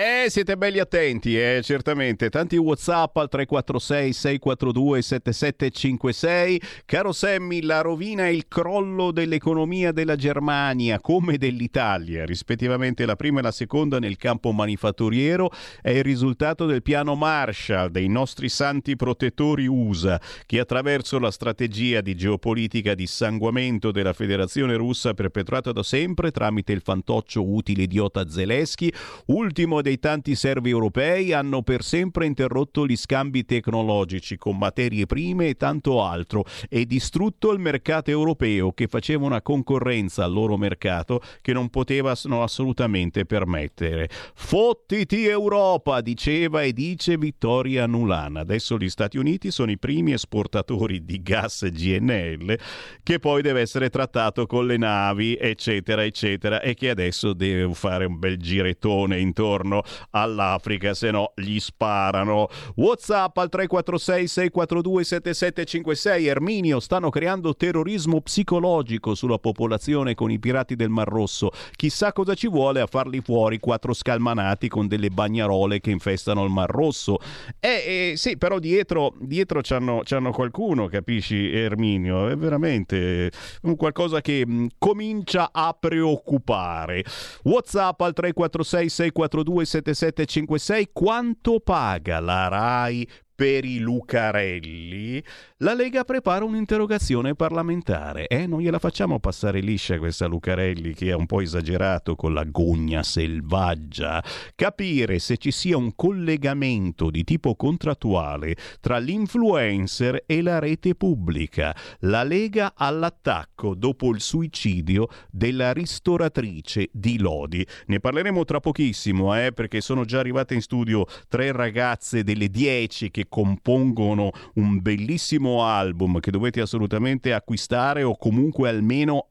Eh, 0.00 0.30
siete 0.30 0.56
belli 0.56 0.78
attenti, 0.78 1.36
eh, 1.36 1.60
certamente. 1.60 2.30
Tanti 2.30 2.56
WhatsApp 2.56 3.16
al 3.16 3.28
346 3.28 4.12
642 4.12 5.02
7756. 5.02 6.62
Caro 6.84 7.10
Sammy, 7.10 7.62
la 7.62 7.80
rovina 7.80 8.28
e 8.28 8.34
il 8.34 8.46
crollo 8.46 9.10
dell'economia 9.10 9.90
della 9.90 10.14
Germania 10.14 11.00
come 11.00 11.36
dell'Italia, 11.36 12.24
rispettivamente 12.24 13.06
la 13.06 13.16
prima 13.16 13.40
e 13.40 13.42
la 13.42 13.50
seconda 13.50 13.98
nel 13.98 14.16
campo 14.18 14.52
manifatturiero, 14.52 15.50
è 15.82 15.90
il 15.90 16.04
risultato 16.04 16.64
del 16.66 16.84
piano 16.84 17.16
Marshall 17.16 17.90
dei 17.90 18.06
nostri 18.06 18.48
santi 18.48 18.94
protettori 18.94 19.66
USA, 19.66 20.20
che 20.46 20.60
attraverso 20.60 21.18
la 21.18 21.32
strategia 21.32 22.02
di 22.02 22.14
geopolitica 22.14 22.94
di 22.94 23.08
sanguamento 23.08 23.90
della 23.90 24.12
Federazione 24.12 24.76
russa 24.76 25.12
perpetrata 25.14 25.72
da 25.72 25.82
sempre 25.82 26.30
tramite 26.30 26.70
il 26.70 26.82
fantoccio 26.82 27.44
utile 27.44 27.82
idiota 27.82 28.28
Zelensky, 28.30 28.92
ultimo 29.26 29.86
dei 29.88 29.98
tanti 29.98 30.34
servi 30.34 30.68
europei 30.68 31.32
hanno 31.32 31.62
per 31.62 31.82
sempre 31.82 32.26
interrotto 32.26 32.86
gli 32.86 32.94
scambi 32.96 33.46
tecnologici 33.46 34.36
con 34.36 34.58
materie 34.58 35.06
prime 35.06 35.48
e 35.48 35.54
tanto 35.54 36.04
altro 36.04 36.44
e 36.68 36.84
distrutto 36.84 37.50
il 37.52 37.58
mercato 37.58 38.10
europeo 38.10 38.72
che 38.72 38.86
faceva 38.86 39.24
una 39.24 39.40
concorrenza 39.40 40.24
al 40.24 40.32
loro 40.32 40.58
mercato 40.58 41.22
che 41.40 41.54
non 41.54 41.70
potevano 41.70 42.42
assolutamente 42.42 43.24
permettere. 43.24 44.10
Fottiti 44.34 45.24
Europa, 45.24 46.02
diceva 46.02 46.62
e 46.62 46.74
dice 46.74 47.16
Vittoria 47.16 47.86
Nulan. 47.86 48.36
Adesso 48.36 48.76
gli 48.76 48.90
Stati 48.90 49.16
Uniti 49.16 49.50
sono 49.50 49.70
i 49.70 49.78
primi 49.78 50.12
esportatori 50.12 51.02
di 51.02 51.22
gas 51.22 51.66
GNL 51.66 52.58
che 53.02 53.18
poi 53.18 53.40
deve 53.40 53.62
essere 53.62 53.88
trattato 53.88 54.46
con 54.46 54.66
le 54.66 54.76
navi, 54.76 55.34
eccetera, 55.40 56.04
eccetera, 56.04 56.60
e 56.60 56.74
che 56.74 56.90
adesso 56.90 57.32
deve 57.32 57.72
fare 57.72 58.04
un 58.04 58.18
bel 58.18 58.36
girettone 58.36 59.18
intorno 59.18 59.77
all'Africa, 60.10 60.94
se 60.94 61.10
no 61.10 61.32
gli 61.34 61.58
sparano. 61.58 62.48
WhatsApp 62.76 63.36
al 63.38 63.48
346 63.48 64.26
642 64.26 65.04
7756 65.04 66.26
Erminio 66.26 66.80
stanno 66.80 67.10
creando 67.10 67.54
terrorismo 67.54 68.20
psicologico 68.20 69.14
sulla 69.14 69.38
popolazione 69.38 70.14
con 70.14 70.30
i 70.30 70.38
pirati 70.38 70.76
del 70.76 70.90
Mar 70.90 71.08
Rosso. 71.08 71.50
Chissà 71.76 72.12
cosa 72.12 72.34
ci 72.34 72.48
vuole 72.48 72.80
a 72.80 72.86
farli 72.86 73.20
fuori 73.20 73.58
quattro 73.58 73.92
scalmanati 73.92 74.68
con 74.68 74.86
delle 74.86 75.10
bagnarole 75.10 75.80
che 75.80 75.90
infestano 75.90 76.44
il 76.44 76.50
Mar 76.50 76.70
Rosso. 76.70 77.18
Eh, 77.60 78.12
eh 78.12 78.16
sì, 78.16 78.36
però 78.36 78.58
dietro, 78.58 79.14
dietro 79.20 79.60
c'hanno, 79.62 80.02
c'hanno 80.04 80.32
qualcuno, 80.32 80.86
capisci 80.86 81.52
Erminio? 81.52 82.28
È 82.28 82.36
veramente 82.36 83.30
un 83.62 83.76
qualcosa 83.76 84.20
che 84.20 84.46
mh, 84.46 84.66
comincia 84.78 85.50
a 85.52 85.76
preoccupare. 85.78 87.04
WhatsApp 87.44 88.00
al 88.00 88.12
346 88.12 88.88
642 88.88 89.64
7756 89.68 90.90
quanto 90.92 91.60
paga 91.60 92.20
la 92.20 92.48
RAI 92.48 93.08
per 93.38 93.64
i 93.64 93.78
Lucarelli, 93.78 95.22
la 95.58 95.72
Lega 95.72 96.02
prepara 96.02 96.44
un'interrogazione 96.44 97.36
parlamentare. 97.36 98.26
Eh, 98.26 98.48
non 98.48 98.58
gliela 98.58 98.80
facciamo 98.80 99.20
passare 99.20 99.60
liscia 99.60 99.96
questa 99.98 100.26
Lucarelli 100.26 100.92
che 100.92 101.10
è 101.10 101.14
un 101.14 101.26
po' 101.26 101.40
esagerato 101.40 102.16
con 102.16 102.34
la 102.34 102.42
gogna 102.42 103.04
selvaggia. 103.04 104.24
Capire 104.56 105.20
se 105.20 105.36
ci 105.36 105.52
sia 105.52 105.76
un 105.76 105.94
collegamento 105.94 107.10
di 107.10 107.22
tipo 107.22 107.54
contrattuale 107.54 108.56
tra 108.80 108.98
l'influencer 108.98 110.24
e 110.26 110.42
la 110.42 110.58
rete 110.58 110.96
pubblica. 110.96 111.76
La 112.00 112.24
Lega 112.24 112.72
all'attacco 112.74 113.76
dopo 113.76 114.10
il 114.10 114.20
suicidio 114.20 115.06
della 115.30 115.72
ristoratrice 115.72 116.88
di 116.90 117.20
Lodi. 117.20 117.64
Ne 117.86 118.00
parleremo 118.00 118.44
tra 118.44 118.58
pochissimo, 118.58 119.38
eh, 119.40 119.52
perché 119.52 119.80
sono 119.80 120.04
già 120.04 120.18
arrivate 120.18 120.54
in 120.54 120.60
studio 120.60 121.06
tre 121.28 121.52
ragazze 121.52 122.24
delle 122.24 122.48
10 122.48 123.12
che 123.12 123.26
compongono 123.28 124.30
un 124.54 124.80
bellissimo 124.80 125.64
album 125.64 126.20
che 126.20 126.30
dovete 126.30 126.60
assolutamente 126.60 127.32
acquistare 127.32 128.02
o 128.02 128.16
comunque 128.16 128.68
almeno 128.68 129.26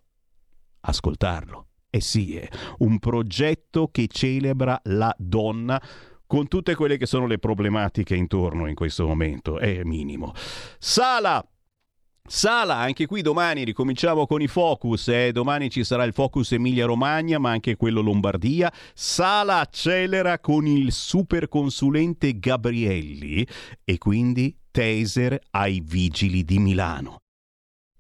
ascoltarlo. 0.82 1.68
Eh 1.90 2.02
sì, 2.02 2.36
è 2.36 2.48
un 2.80 3.00
progetto 3.00 3.90
che 3.92 4.08
celebra 4.08 4.80
la 4.86 5.14
donna 5.18 5.82
con 6.28 6.48
tutte 6.48 6.76
quelle 6.76 6.98
che 6.98 7.06
sono 7.06 7.26
le 7.26 7.40
problematiche 7.40 8.14
intorno 8.14 8.68
in 8.68 8.76
questo 8.76 9.08
momento, 9.08 9.60
è 9.60 9.84
minimo. 9.84 10.34
Sala 10.78 11.44
Sala, 12.30 12.76
anche 12.76 13.06
qui 13.06 13.22
domani 13.22 13.64
ricominciamo 13.64 14.28
con 14.28 14.42
i 14.42 14.48
focus, 14.48 15.08
eh? 15.08 15.32
domani 15.32 15.70
ci 15.70 15.86
sarà 15.86 16.04
il 16.04 16.12
focus 16.12 16.52
Emilia 16.52 16.86
Romagna 16.86 17.40
ma 17.40 17.52
anche 17.52 17.78
quello 17.78 18.02
Lombardia. 18.02 18.70
Sala 18.94 19.60
accelera 19.60 20.38
con 20.40 20.68
il 20.68 20.92
superconsulente 20.92 22.38
Gabrielli 22.38 23.48
e 23.86 23.98
quindi 23.98 24.54
taser 24.70 25.40
ai 25.52 25.82
vigili 25.82 26.44
di 26.44 26.60
Milano. 26.60 27.20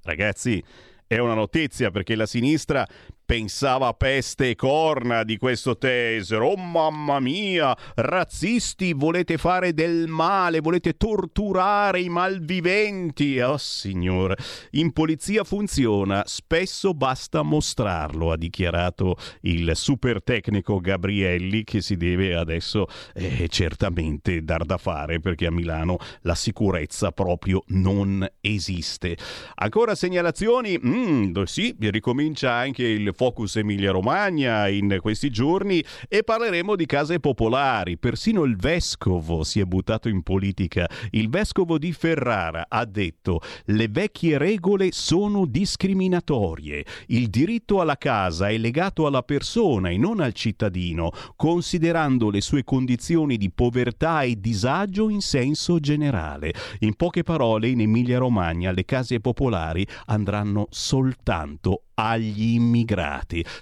Ragazzi, 0.03 0.61
è 1.07 1.17
una 1.19 1.34
notizia 1.34 1.89
perché 1.89 2.15
la 2.15 2.25
sinistra 2.25 2.86
pensava 3.28 3.91
peste 3.91 4.51
e 4.51 4.55
corna 4.55 5.23
di 5.23 5.38
questo 5.38 5.78
taser. 5.78 6.41
Oh 6.41 6.55
mamma 6.55 7.19
mia, 7.19 7.75
razzisti, 7.95 8.93
volete 8.93 9.38
fare 9.38 9.73
del 9.73 10.07
male, 10.07 10.61
volete 10.61 10.95
torturare 10.95 11.99
i 11.99 12.07
malviventi. 12.07 13.38
Oh 13.41 13.57
signore, 13.57 14.38
in 14.71 14.93
polizia 14.93 15.43
funziona, 15.43 16.23
spesso 16.25 16.93
basta 16.93 17.41
mostrarlo, 17.41 18.32
ha 18.32 18.38
dichiarato 18.38 19.17
il 19.41 19.75
super 19.75 20.23
tecnico 20.23 20.80
Gabrielli 20.80 21.65
che 21.65 21.82
si 21.82 21.97
deve 21.97 22.34
adesso 22.34 22.88
eh, 23.13 23.49
certamente 23.49 24.41
dar 24.41 24.63
da 24.63 24.78
fare 24.78 25.19
perché 25.19 25.47
a 25.47 25.51
Milano 25.51 25.97
la 26.21 26.36
sicurezza 26.36 27.11
proprio 27.11 27.61
non 27.67 28.25
esiste. 28.39 29.17
Ancora 29.55 29.95
segnalazioni? 29.95 30.80
Mm, 30.80 31.43
sì, 31.43 31.75
ricomincia 31.78 32.53
anche 32.53 32.88
il 32.88 33.15
Focus 33.18 33.55
Emilia 33.55 33.89
Romagna 33.89 34.68
in 34.68 34.99
questi 35.01 35.32
giorni 35.32 35.84
e 36.07 36.24
parleremo 36.24 36.76
di 36.76 36.86
case 36.86 37.20
popolari. 37.20 37.97
Persino 37.97 38.43
il 38.43 38.55
vescovo 38.55 39.43
si 39.43 39.59
è 39.59 39.63
buttato 39.63 40.07
in 40.07 40.22
politica. 40.22 40.88
Il 41.09 41.28
vescovo 41.28 41.80
di 41.80 41.93
Ferrara 41.93 42.68
ha 42.70 42.86
detto 42.86 43.41
le 43.65 43.88
vecchie 43.88 44.38
regole 44.38 44.89
sono 44.91 45.47
discriminatorie. 45.47 46.86
Il 47.07 47.30
diritto 47.30 47.82
alla 47.82 47.97
casa 47.97 48.49
è 48.49 48.57
legato 48.57 49.07
alla 49.07 49.24
persona 49.24 49.89
e 49.89 49.97
non 49.97 50.20
al 50.20 50.34
cittadino, 50.34 51.09
considerando 51.36 52.30
le 52.30 52.41
sue 52.41 52.63
condizioni 52.63 53.38
di 53.38 53.49
povertà 53.49 54.22
e 54.22 54.39
disagio 54.39 55.09
in 55.09 55.22
senso 55.22 55.80
generale. 55.80 56.53
In 56.82 56.93
poche 56.95 57.24
parole, 57.24 57.70
in 57.70 57.82
Emilia 57.82 58.20
Romagna 58.20 58.72
le 58.72 58.86
case 58.86 59.20
popolari 59.20 59.88
andranno 60.05 60.68
soltanto 60.70 61.82
agli 61.95 62.53
immigrati. 62.53 63.07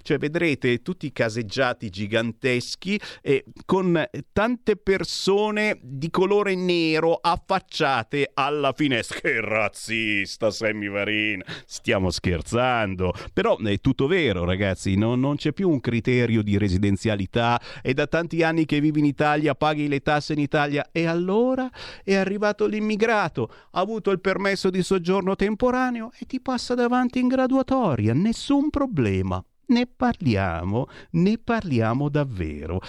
Cioè 0.01 0.17
vedrete 0.17 0.81
tutti 0.81 1.05
i 1.05 1.11
caseggiati 1.11 1.89
giganteschi 1.89 2.99
e 3.21 3.45
con 3.65 4.03
tante 4.33 4.75
persone 4.75 5.77
di 5.81 6.09
colore 6.09 6.55
nero 6.55 7.19
affacciate 7.21 8.31
alla 8.33 8.73
finestra. 8.73 9.19
Che 9.19 9.39
razzista 9.41 10.51
Sammy 10.51 10.89
Varin! 10.89 11.41
Stiamo 11.65 12.09
scherzando. 12.09 13.13
Però 13.33 13.57
è 13.57 13.79
tutto 13.79 14.07
vero 14.07 14.45
ragazzi, 14.45 14.95
no? 14.95 15.15
non 15.15 15.35
c'è 15.35 15.53
più 15.53 15.69
un 15.69 15.79
criterio 15.79 16.41
di 16.41 16.57
residenzialità. 16.57 17.59
È 17.81 17.93
da 17.93 18.07
tanti 18.07 18.43
anni 18.43 18.65
che 18.65 18.79
vivi 18.79 18.99
in 18.99 19.05
Italia, 19.05 19.55
paghi 19.55 19.87
le 19.87 20.01
tasse 20.01 20.33
in 20.33 20.39
Italia 20.39 20.89
e 20.91 21.05
allora 21.05 21.69
è 22.03 22.15
arrivato 22.15 22.65
l'immigrato, 22.65 23.49
ha 23.71 23.79
avuto 23.79 24.11
il 24.11 24.19
permesso 24.19 24.69
di 24.69 24.81
soggiorno 24.81 25.35
temporaneo 25.35 26.11
e 26.19 26.25
ti 26.25 26.41
passa 26.41 26.73
davanti 26.73 27.19
in 27.19 27.27
graduatoria 27.27 28.13
nessun 28.13 28.69
problema. 28.69 29.34
Ne 29.67 29.87
parliamo, 29.87 30.87
ne 31.11 31.37
parliamo 31.37 32.09
davvero. 32.09 32.79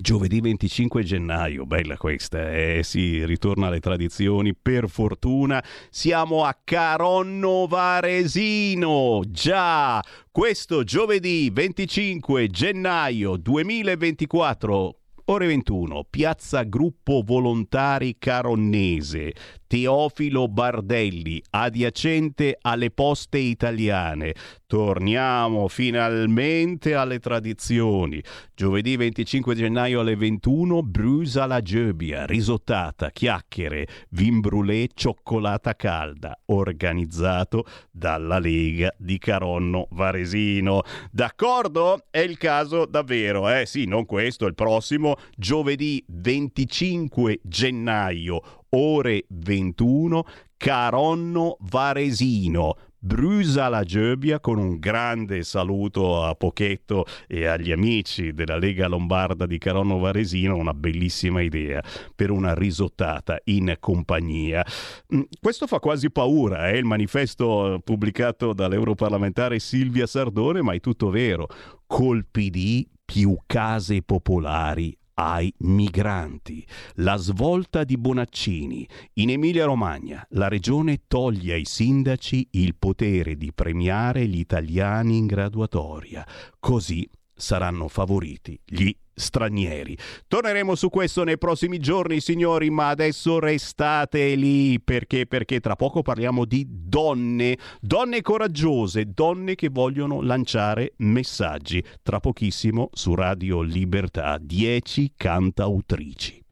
Giovedì 0.00 0.40
25 0.40 1.02
gennaio, 1.02 1.66
bella 1.66 1.96
questa, 1.96 2.54
eh 2.54 2.82
sì, 2.84 3.24
ritorna 3.24 3.66
alle 3.66 3.80
tradizioni, 3.80 4.54
per 4.54 4.88
fortuna 4.88 5.64
siamo 5.90 6.44
a 6.44 6.56
Caronno 6.62 7.66
Varesino, 7.66 9.22
già, 9.26 10.00
questo 10.30 10.84
giovedì 10.84 11.50
25 11.50 12.46
gennaio 12.48 13.36
2024, 13.36 14.98
ore 15.30 15.46
21, 15.46 16.04
piazza 16.08 16.62
Gruppo 16.62 17.22
Volontari 17.22 18.16
Caronnese, 18.18 19.34
Teofilo 19.66 20.48
Bardelli, 20.48 21.42
adiacente 21.50 22.56
alle 22.58 22.90
poste 22.90 23.36
italiane. 23.36 24.34
Torniamo 24.66 25.68
finalmente 25.68 26.94
alle 26.94 27.18
tradizioni. 27.18 28.22
Giovedì 28.58 28.96
25 28.96 29.54
gennaio 29.54 30.00
alle 30.00 30.16
21, 30.16 30.82
Brusa 30.82 31.46
la 31.46 31.62
Gebbia, 31.62 32.26
risottata, 32.26 33.12
chiacchiere, 33.12 33.86
vin 34.08 34.40
brûlé, 34.40 34.88
cioccolata 34.92 35.76
calda, 35.76 36.36
organizzato 36.46 37.64
dalla 37.92 38.40
Lega 38.40 38.92
di 38.98 39.16
Caronno 39.18 39.86
Varesino. 39.92 40.82
D'accordo? 41.12 42.06
È 42.10 42.18
il 42.18 42.36
caso 42.36 42.84
davvero, 42.84 43.48
eh? 43.48 43.64
Sì, 43.64 43.84
non 43.84 44.04
questo, 44.06 44.46
il 44.46 44.56
prossimo, 44.56 45.14
giovedì 45.36 46.04
25 46.08 47.38
gennaio, 47.44 48.64
ore 48.70 49.24
21, 49.28 50.24
Caronno 50.56 51.58
Varesino. 51.60 52.74
Brusa 53.00 53.68
la 53.68 53.84
Gebbia 53.84 54.40
con 54.40 54.58
un 54.58 54.80
grande 54.80 55.44
saluto 55.44 56.24
a 56.24 56.34
Pochetto 56.34 57.06
e 57.28 57.46
agli 57.46 57.70
amici 57.70 58.32
della 58.32 58.56
Lega 58.56 58.88
Lombarda 58.88 59.46
di 59.46 59.56
Caronno 59.56 59.98
Varesino, 59.98 60.56
una 60.56 60.74
bellissima 60.74 61.40
idea 61.40 61.80
per 62.12 62.32
una 62.32 62.54
risottata 62.54 63.38
in 63.44 63.76
compagnia. 63.78 64.66
Mm, 65.14 65.20
questo 65.40 65.68
fa 65.68 65.78
quasi 65.78 66.10
paura, 66.10 66.70
è 66.70 66.72
eh? 66.72 66.78
il 66.78 66.86
manifesto 66.86 67.80
pubblicato 67.84 68.52
dall'europarlamentare 68.52 69.60
Silvia 69.60 70.08
Sardone, 70.08 70.60
ma 70.60 70.74
è 70.74 70.80
tutto 70.80 71.08
vero. 71.08 71.46
Colpi 71.86 72.50
di 72.50 72.88
più 73.04 73.38
case 73.46 74.02
popolari 74.02 74.98
ai 75.18 75.52
migranti. 75.58 76.64
La 76.96 77.16
svolta 77.16 77.82
di 77.82 77.98
Bonaccini. 77.98 78.88
In 79.14 79.30
Emilia-Romagna 79.30 80.24
la 80.30 80.46
regione 80.46 81.02
toglie 81.08 81.54
ai 81.54 81.64
sindaci 81.64 82.46
il 82.52 82.76
potere 82.76 83.36
di 83.36 83.52
premiare 83.52 84.26
gli 84.26 84.38
italiani 84.38 85.16
in 85.16 85.26
graduatoria. 85.26 86.24
Così 86.60 87.08
saranno 87.38 87.88
favoriti 87.88 88.60
gli 88.64 88.94
stranieri. 89.14 89.96
Torneremo 90.26 90.74
su 90.74 90.88
questo 90.88 91.24
nei 91.24 91.38
prossimi 91.38 91.78
giorni, 91.78 92.20
signori, 92.20 92.70
ma 92.70 92.88
adesso 92.88 93.38
restate 93.38 94.34
lì 94.34 94.80
perché 94.80 95.26
perché 95.26 95.60
tra 95.60 95.76
poco 95.76 96.02
parliamo 96.02 96.44
di 96.44 96.66
donne, 96.68 97.58
donne 97.80 98.22
coraggiose, 98.22 99.12
donne 99.12 99.54
che 99.54 99.68
vogliono 99.68 100.22
lanciare 100.22 100.92
messaggi. 100.98 101.82
Tra 102.02 102.20
pochissimo 102.20 102.88
su 102.92 103.14
Radio 103.14 103.60
Libertà 103.60 104.38
10 104.40 105.12
cantautrici. 105.16 106.42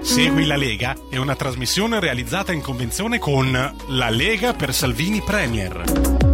Segui 0.00 0.46
la 0.46 0.56
Lega 0.56 0.96
è 1.10 1.18
una 1.18 1.36
trasmissione 1.36 2.00
realizzata 2.00 2.52
in 2.52 2.62
convenzione 2.62 3.18
con 3.18 3.52
La 3.88 4.08
Lega 4.08 4.54
per 4.54 4.72
Salvini 4.72 5.20
Premier. 5.20 6.29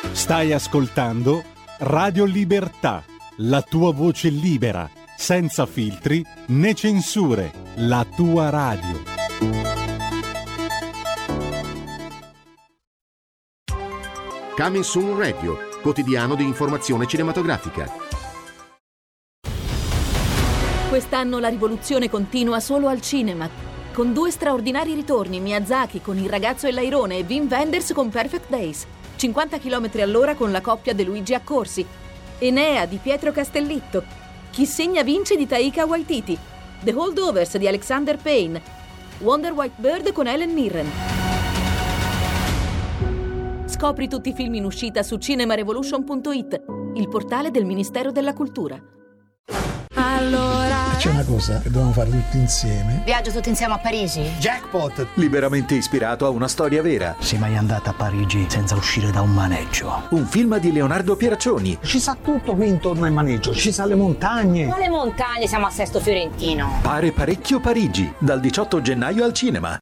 Stai 0.00 0.52
ascoltando 0.52 1.42
Radio 1.78 2.24
Libertà, 2.24 3.04
la 3.38 3.62
tua 3.62 3.92
voce 3.92 4.28
libera, 4.28 4.88
senza 5.16 5.66
filtri 5.66 6.24
né 6.48 6.72
censure, 6.74 7.52
la 7.76 8.06
tua 8.14 8.48
radio. 8.48 9.02
Coming 14.56 14.84
Soon 14.84 15.18
Radio, 15.18 15.58
quotidiano 15.82 16.36
di 16.36 16.44
informazione 16.44 17.06
cinematografica. 17.06 17.90
Quest'anno 20.88 21.38
la 21.40 21.48
rivoluzione 21.48 22.08
continua 22.08 22.60
solo 22.60 22.86
al 22.86 23.00
cinema. 23.00 23.48
Con 23.92 24.12
due 24.12 24.30
straordinari 24.30 24.94
ritorni, 24.94 25.40
Miyazaki 25.40 26.00
con 26.00 26.18
Il 26.18 26.28
ragazzo 26.28 26.68
e 26.68 26.72
l'airone 26.72 27.18
e 27.18 27.24
Wim 27.28 27.48
Wenders 27.50 27.92
con 27.92 28.10
Perfect 28.10 28.48
Days. 28.48 28.86
50 29.18 29.58
km 29.58 29.90
all'ora 30.00 30.36
con 30.36 30.52
la 30.52 30.60
coppia 30.60 30.94
De 30.94 31.02
Luigi 31.02 31.34
Accorsi. 31.34 31.84
Enea 32.38 32.86
di 32.86 32.98
Pietro 33.02 33.32
Castellitto. 33.32 34.04
Chi 34.50 34.64
segna 34.64 35.02
vince 35.02 35.34
di 35.34 35.44
Taika 35.44 35.84
Waititi. 35.86 36.38
The 36.84 36.92
Holdovers 36.92 37.56
di 37.56 37.66
Alexander 37.66 38.16
Payne. 38.16 38.62
Wonder 39.18 39.52
White 39.52 39.74
Bird 39.76 40.12
con 40.12 40.28
Helen 40.28 40.52
Mirren. 40.52 40.88
Scopri 43.66 44.08
tutti 44.08 44.28
i 44.28 44.34
film 44.34 44.54
in 44.54 44.64
uscita 44.64 45.02
su 45.02 45.16
cinemarevolution.it, 45.16 46.62
il 46.94 47.08
portale 47.08 47.50
del 47.50 47.64
Ministero 47.64 48.12
della 48.12 48.34
Cultura. 48.34 48.80
Allora. 49.98 50.76
C'è 50.96 51.10
una 51.10 51.24
cosa 51.24 51.60
che 51.60 51.70
dobbiamo 51.70 51.92
fare 51.92 52.10
tutti 52.10 52.38
insieme. 52.38 53.02
Viaggio 53.04 53.30
tutti 53.30 53.48
insieme 53.48 53.74
a 53.74 53.78
Parigi. 53.78 54.22
Jackpot! 54.38 55.08
Liberamente 55.14 55.74
ispirato 55.74 56.26
a 56.26 56.28
una 56.28 56.48
storia 56.48 56.82
vera. 56.82 57.16
Sei 57.20 57.38
mai 57.38 57.56
andata 57.56 57.90
a 57.90 57.92
Parigi 57.92 58.46
senza 58.48 58.74
uscire 58.74 59.10
da 59.10 59.20
un 59.20 59.32
maneggio? 59.32 60.06
Un 60.10 60.26
film 60.26 60.58
di 60.58 60.72
Leonardo 60.72 61.16
Pieraccioni. 61.16 61.78
Ci 61.82 62.00
sa 62.00 62.16
tutto 62.20 62.54
qui 62.54 62.68
intorno 62.68 63.06
al 63.06 63.12
maneggio, 63.12 63.52
ci 63.54 63.72
sa 63.72 63.84
le 63.86 63.94
montagne. 63.94 64.66
Ma 64.66 64.78
le 64.78 64.88
montagne, 64.88 65.46
siamo 65.46 65.66
a 65.66 65.70
Sesto 65.70 66.00
Fiorentino. 66.00 66.78
Pare 66.82 67.12
parecchio 67.12 67.60
Parigi, 67.60 68.12
dal 68.18 68.40
18 68.40 68.80
gennaio 68.80 69.24
al 69.24 69.32
cinema. 69.32 69.78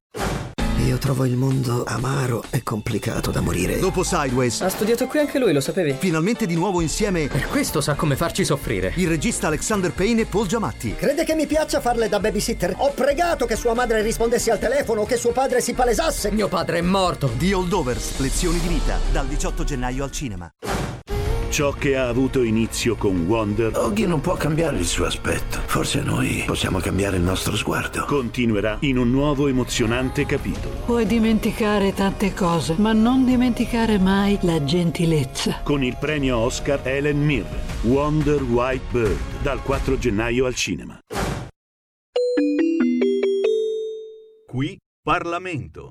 Io 0.97 1.03
trovo 1.03 1.27
il 1.27 1.37
mondo 1.37 1.85
amaro 1.85 2.43
e 2.49 2.63
complicato 2.63 3.31
da 3.31 3.43
morire. 3.43 3.79
Dopo 3.79 4.03
Sideways. 4.03 4.63
Ha 4.63 4.71
studiato 4.71 5.07
qui 5.07 5.19
anche 5.19 5.39
lui, 5.39 5.53
lo 5.53 5.61
sapevi? 5.61 5.95
Finalmente 5.99 6.47
di 6.47 6.55
nuovo 6.55 6.81
insieme. 6.81 7.27
Per 7.27 7.49
questo 7.49 7.83
sa 7.83 7.93
come 7.93 8.17
farci 8.17 8.47
soffrire. 8.47 8.95
Il 8.97 9.07
regista 9.07 9.49
Alexander 9.49 9.93
Payne 9.93 10.23
e 10.23 10.25
Paul 10.25 10.47
Giamatti. 10.47 10.95
Crede 10.95 11.25
che 11.25 11.35
mi 11.35 11.47
piaccia 11.47 11.83
farle 11.83 12.09
da 12.09 12.19
babysitter? 12.19 12.77
Ho 12.79 12.93
pregato 12.93 13.45
che 13.45 13.57
sua 13.57 13.75
madre 13.75 14.01
rispondesse 14.01 14.51
al 14.51 14.59
telefono 14.59 15.03
o 15.03 15.05
che 15.05 15.19
suo 15.19 15.33
padre 15.33 15.61
si 15.61 15.75
palesasse. 15.75 16.31
Mio 16.31 16.49
padre 16.49 16.79
è 16.79 16.83
morto. 16.83 17.31
The 17.37 17.53
Holdovers, 17.53 18.19
lezioni 18.19 18.59
di 18.59 18.69
vita, 18.69 18.99
dal 19.13 19.27
18 19.27 19.65
gennaio 19.65 20.03
al 20.03 20.11
cinema. 20.11 20.51
Ciò 21.49 21.71
che 21.73 21.97
ha 21.97 22.09
avuto 22.09 22.43
inizio 22.43 22.97
con 22.97 23.25
Wonder. 23.27 23.77
Oggi 23.77 24.07
non 24.07 24.21
può 24.21 24.35
cambiare 24.35 24.77
il 24.77 24.85
suo 24.85 25.07
aspetto. 25.07 25.59
Forse 25.65 26.03
noi 26.03 26.43
possiamo 26.47 26.79
cambiare 26.81 27.17
il 27.17 27.23
nostro 27.23 27.57
sguardo. 27.57 28.05
Continuerà 28.05 28.77
in 28.81 28.99
un 28.99 29.11
nuovo 29.11 29.47
emozionante 29.47 30.27
capitolo. 30.27 30.75
Puoi 30.85 31.07
dimenticare 31.07 31.95
tante 31.95 32.35
cose, 32.35 32.75
ma 32.79 32.93
non 32.93 33.25
dimenticare 33.25 33.99
mai 33.99 34.39
la 34.43 34.63
gentilezza. 34.63 35.61
Con 35.63 35.83
il 35.83 35.97
premio 35.99 36.37
Oscar 36.39 36.81
Helen 36.83 37.25
Mirren. 37.25 37.61
Wonder 37.83 38.43
White 38.43 38.85
Bird. 38.91 39.19
Dal 39.41 39.63
4 39.63 39.97
gennaio 39.99 40.45
al 40.45 40.55
cinema. 40.55 40.99
Qui 44.47 44.77
Parlamento 45.03 45.91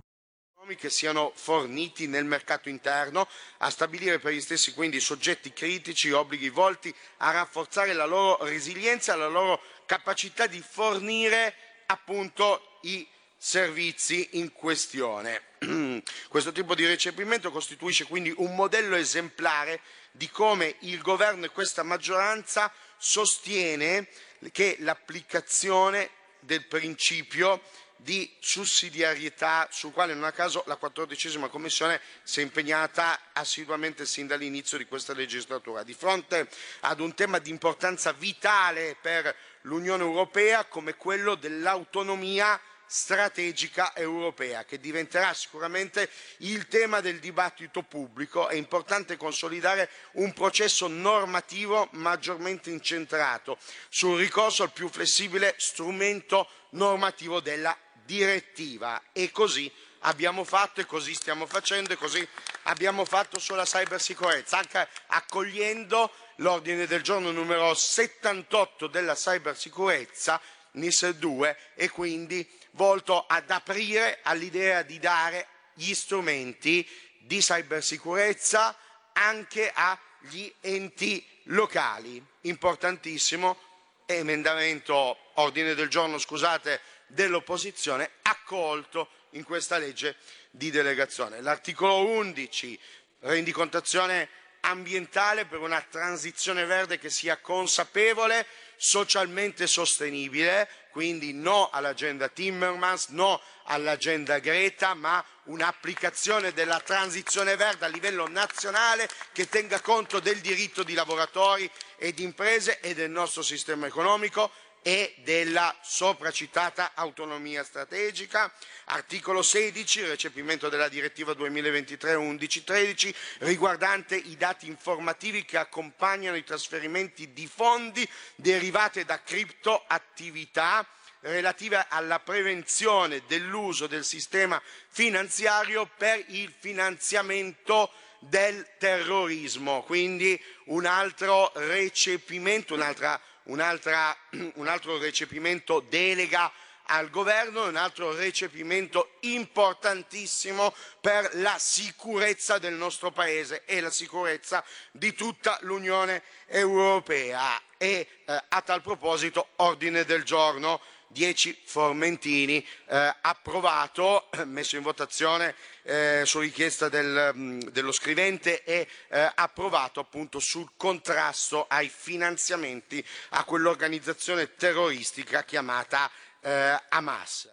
che 0.73 0.89
siano 0.89 1.31
forniti 1.35 2.07
nel 2.07 2.25
mercato 2.25 2.69
interno, 2.69 3.27
a 3.57 3.69
stabilire 3.69 4.17
per 4.17 4.33
gli 4.33 4.41
stessi 4.41 4.73
quindi 4.73 4.99
soggetti 4.99 5.53
critici 5.53 6.09
obblighi 6.09 6.49
volti 6.49 6.93
a 7.17 7.29
rafforzare 7.29 7.93
la 7.93 8.05
loro 8.05 8.43
resilienza, 8.43 9.15
la 9.15 9.27
loro 9.27 9.61
capacità 9.85 10.47
di 10.47 10.63
fornire 10.67 11.53
appunto 11.85 12.79
i 12.81 13.07
servizi 13.37 14.29
in 14.39 14.51
questione. 14.51 15.53
Questo 16.29 16.51
tipo 16.51 16.73
di 16.73 16.87
recepimento 16.87 17.51
costituisce 17.51 18.05
quindi 18.05 18.33
un 18.37 18.55
modello 18.55 18.95
esemplare 18.95 19.81
di 20.11 20.27
come 20.29 20.77
il 20.79 20.99
governo 21.01 21.45
e 21.45 21.49
questa 21.49 21.83
maggioranza 21.83 22.71
sostiene 22.97 24.07
che 24.51 24.77
l'applicazione 24.79 26.09
del 26.39 26.65
principio 26.65 27.61
di 28.05 28.31
sussidiarietà 28.39 29.67
sul 29.71 29.91
quale 29.91 30.13
non 30.13 30.25
a 30.25 30.31
caso 30.31 30.63
la 30.67 30.75
quattordicesima 30.75 31.47
Commissione 31.47 31.99
si 32.21 32.39
è 32.39 32.43
impegnata 32.43 33.19
assiduamente 33.33 34.05
sin 34.05 34.27
dall'inizio 34.27 34.77
di 34.77 34.85
questa 34.85 35.13
legislatura. 35.13 35.81
Di 35.81 35.95
fronte 35.95 36.47
ad 36.81 36.99
un 36.99 37.15
tema 37.15 37.39
di 37.39 37.49
importanza 37.49 38.11
vitale 38.13 38.95
per 39.01 39.35
l'Unione 39.61 40.03
Europea 40.03 40.65
come 40.65 40.93
quello 40.93 41.33
dell'autonomia 41.33 42.61
strategica 42.85 43.95
europea, 43.95 44.63
che 44.65 44.79
diventerà 44.79 45.33
sicuramente 45.33 46.07
il 46.37 46.67
tema 46.67 47.01
del 47.01 47.19
dibattito 47.19 47.81
pubblico. 47.81 48.49
È 48.49 48.53
importante 48.53 49.17
consolidare 49.17 49.89
un 50.13 50.31
processo 50.31 50.87
normativo 50.87 51.89
maggiormente 51.93 52.69
incentrato 52.69 53.57
sul 53.89 54.19
ricorso 54.19 54.61
al 54.61 54.71
più 54.71 54.89
flessibile 54.89 55.55
strumento 55.57 56.47
normativo 56.69 57.39
della 57.39 57.75
direttiva 58.05 59.01
e 59.11 59.31
così 59.31 59.71
abbiamo 59.99 60.43
fatto 60.43 60.81
e 60.81 60.85
così 60.85 61.13
stiamo 61.13 61.45
facendo 61.45 61.93
e 61.93 61.97
così 61.97 62.25
abbiamo 62.63 63.05
fatto 63.05 63.39
sulla 63.39 63.65
cybersicurezza, 63.65 64.57
anche 64.57 64.87
accogliendo 65.07 66.11
l'ordine 66.37 66.85
del 66.85 67.01
giorno 67.01 67.31
numero 67.31 67.73
78 67.73 68.87
della 68.87 69.15
cybersicurezza, 69.15 70.39
NIS 70.71 71.09
2, 71.11 71.57
e 71.75 71.89
quindi 71.89 72.47
volto 72.71 73.25
ad 73.25 73.49
aprire 73.49 74.19
all'idea 74.23 74.81
di 74.81 74.99
dare 74.99 75.47
gli 75.73 75.93
strumenti 75.93 76.87
di 77.19 77.39
cybersicurezza 77.39 78.75
anche 79.13 79.71
agli 79.73 80.51
enti 80.61 81.25
locali. 81.43 82.23
Importantissimo, 82.41 83.57
emendamento, 84.05 85.17
ordine 85.35 85.73
del 85.73 85.87
giorno, 85.87 86.17
scusate, 86.17 86.79
dell'opposizione 87.07 88.11
accolto 88.23 89.09
in 89.31 89.43
questa 89.43 89.77
legge 89.77 90.15
di 90.49 90.71
delegazione. 90.71 91.41
L'articolo 91.41 92.05
11, 92.05 92.79
rendicontazione 93.19 94.29
ambientale 94.61 95.45
per 95.45 95.59
una 95.59 95.81
transizione 95.81 96.65
verde 96.65 96.97
che 96.97 97.09
sia 97.09 97.37
consapevole, 97.37 98.45
socialmente 98.77 99.67
sostenibile, 99.67 100.67
quindi 100.91 101.33
no 101.33 101.69
all'agenda 101.69 102.27
Timmermans, 102.29 103.09
no 103.09 103.39
all'agenda 103.65 104.39
Greta, 104.39 104.93
ma 104.93 105.23
un'applicazione 105.43 106.51
della 106.53 106.79
transizione 106.79 107.55
verde 107.55 107.85
a 107.85 107.89
livello 107.89 108.27
nazionale 108.27 109.07
che 109.31 109.47
tenga 109.47 109.79
conto 109.81 110.19
del 110.19 110.39
diritto 110.39 110.83
di 110.83 110.93
lavoratori 110.93 111.69
e 111.97 112.13
di 112.13 112.23
imprese 112.23 112.79
e 112.79 112.93
del 112.93 113.11
nostro 113.11 113.43
sistema 113.43 113.85
economico 113.85 114.51
e 114.87 115.15
della 115.23 115.75
sopracitata 115.81 116.91
autonomia 116.93 117.63
strategica. 117.63 118.53
Articolo 118.85 119.41
16, 119.41 120.05
recepimento 120.05 120.69
della 120.69 120.89
direttiva 120.89 121.31
2023-1113 121.31 123.11
riguardante 123.39 124.15
i 124.15 124.37
dati 124.37 124.67
informativi 124.67 125.43
che 125.43 125.57
accompagnano 125.57 126.35
i 126.35 126.43
trasferimenti 126.43 127.33
di 127.33 127.47
fondi 127.47 128.07
derivate 128.35 129.05
da 129.05 129.19
criptoattività 129.23 130.85
relative 131.21 131.83
alla 131.89 132.19
prevenzione 132.19 133.23
dell'uso 133.25 133.87
del 133.87 134.05
sistema 134.05 134.61
finanziario 134.89 135.89
per 135.97 136.23
il 136.27 136.53
finanziamento 136.55 137.91
del 138.19 138.67
terrorismo, 138.77 139.81
quindi 139.81 140.39
un 140.65 140.85
altro 140.85 141.51
recepimento, 141.55 142.75
un'altra 142.75 143.19
un 144.55 144.67
altro 144.67 144.97
recepimento 144.97 145.79
delega 145.87 146.51
al 146.87 147.09
governo 147.09 147.65
è 147.65 147.69
un 147.69 147.77
altro 147.77 148.15
recepimento 148.15 149.15
importantissimo 149.21 150.73
per 151.01 151.31
la 151.35 151.55
sicurezza 151.57 152.59
del 152.59 152.73
nostro 152.73 153.11
Paese 153.11 153.63
e 153.65 153.81
la 153.81 153.89
sicurezza 153.89 154.63
di 154.91 155.13
tutta 155.13 155.57
l'Unione 155.61 156.21
Europea. 156.45 157.59
E 157.77 158.07
eh, 158.25 158.43
a 158.49 158.61
tal 158.61 158.81
proposito 158.81 159.47
ordine 159.57 160.05
del 160.05 160.23
giorno 160.23 160.79
10 161.07 161.61
Formentini 161.65 162.65
eh, 162.87 163.15
approvato, 163.21 164.29
messo 164.45 164.75
in 164.75 164.81
votazione 164.81 165.55
eh, 165.83 166.23
su 166.25 166.39
richiesta 166.39 166.89
del, 166.89 167.31
mh, 167.33 167.69
dello 167.69 167.91
scrivente 167.91 168.63
e 168.63 168.87
eh, 169.09 169.31
approvato 169.35 169.99
appunto 169.99 170.39
sul 170.39 170.71
contrasto 170.75 171.65
ai 171.67 171.89
finanziamenti 171.89 173.05
a 173.29 173.43
quell'organizzazione 173.43 174.55
terroristica 174.55 175.43
chiamata 175.43 176.09
eh, 176.41 176.81
Hamas. 176.89 177.49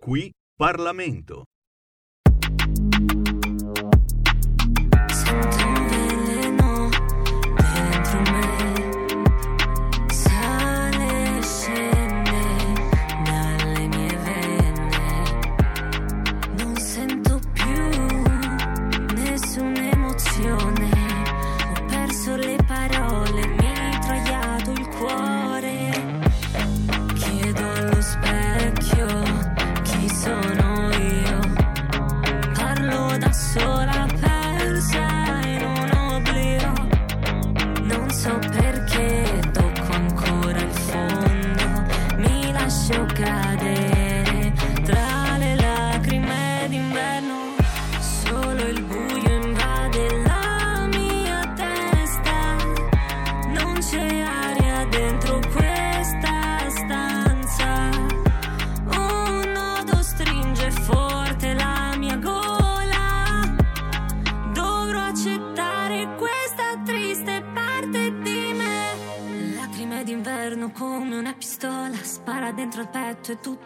Qui 0.00 0.32
Parlamento. 0.56 1.44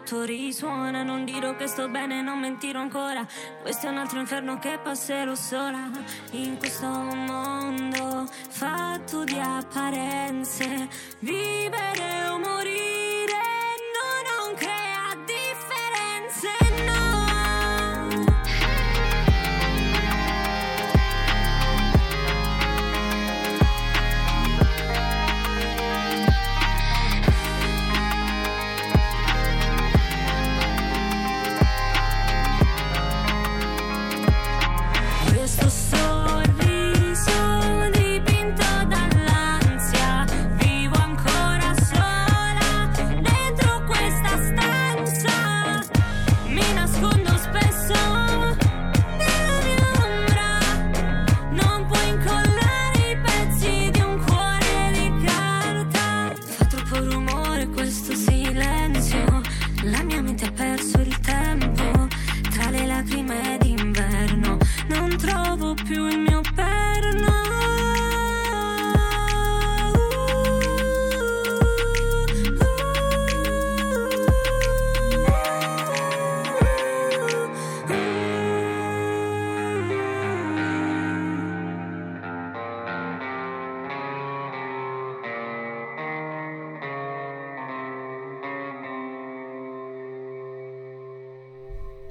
Tutto 0.07 0.23
risuona. 0.23 1.03
Non 1.03 1.25
dirò 1.25 1.55
che 1.57 1.67
sto 1.67 1.89
bene, 1.89 2.21
non 2.21 2.39
mentirò 2.39 2.79
ancora. 2.79 3.27
Questo 3.61 3.87
è 3.87 3.89
un 3.89 3.97
altro 3.97 4.19
inferno 4.19 4.57
che 4.57 4.79
passerò 4.81 5.35
sola. 5.35 5.89
In 6.31 6.57
questo 6.57 6.87
mondo 6.87 8.25
fatto 8.49 9.25
di 9.25 9.37
apparenze. 9.37 10.87
Vivere 11.19 12.27
o 12.29 12.39
morire 12.39 12.86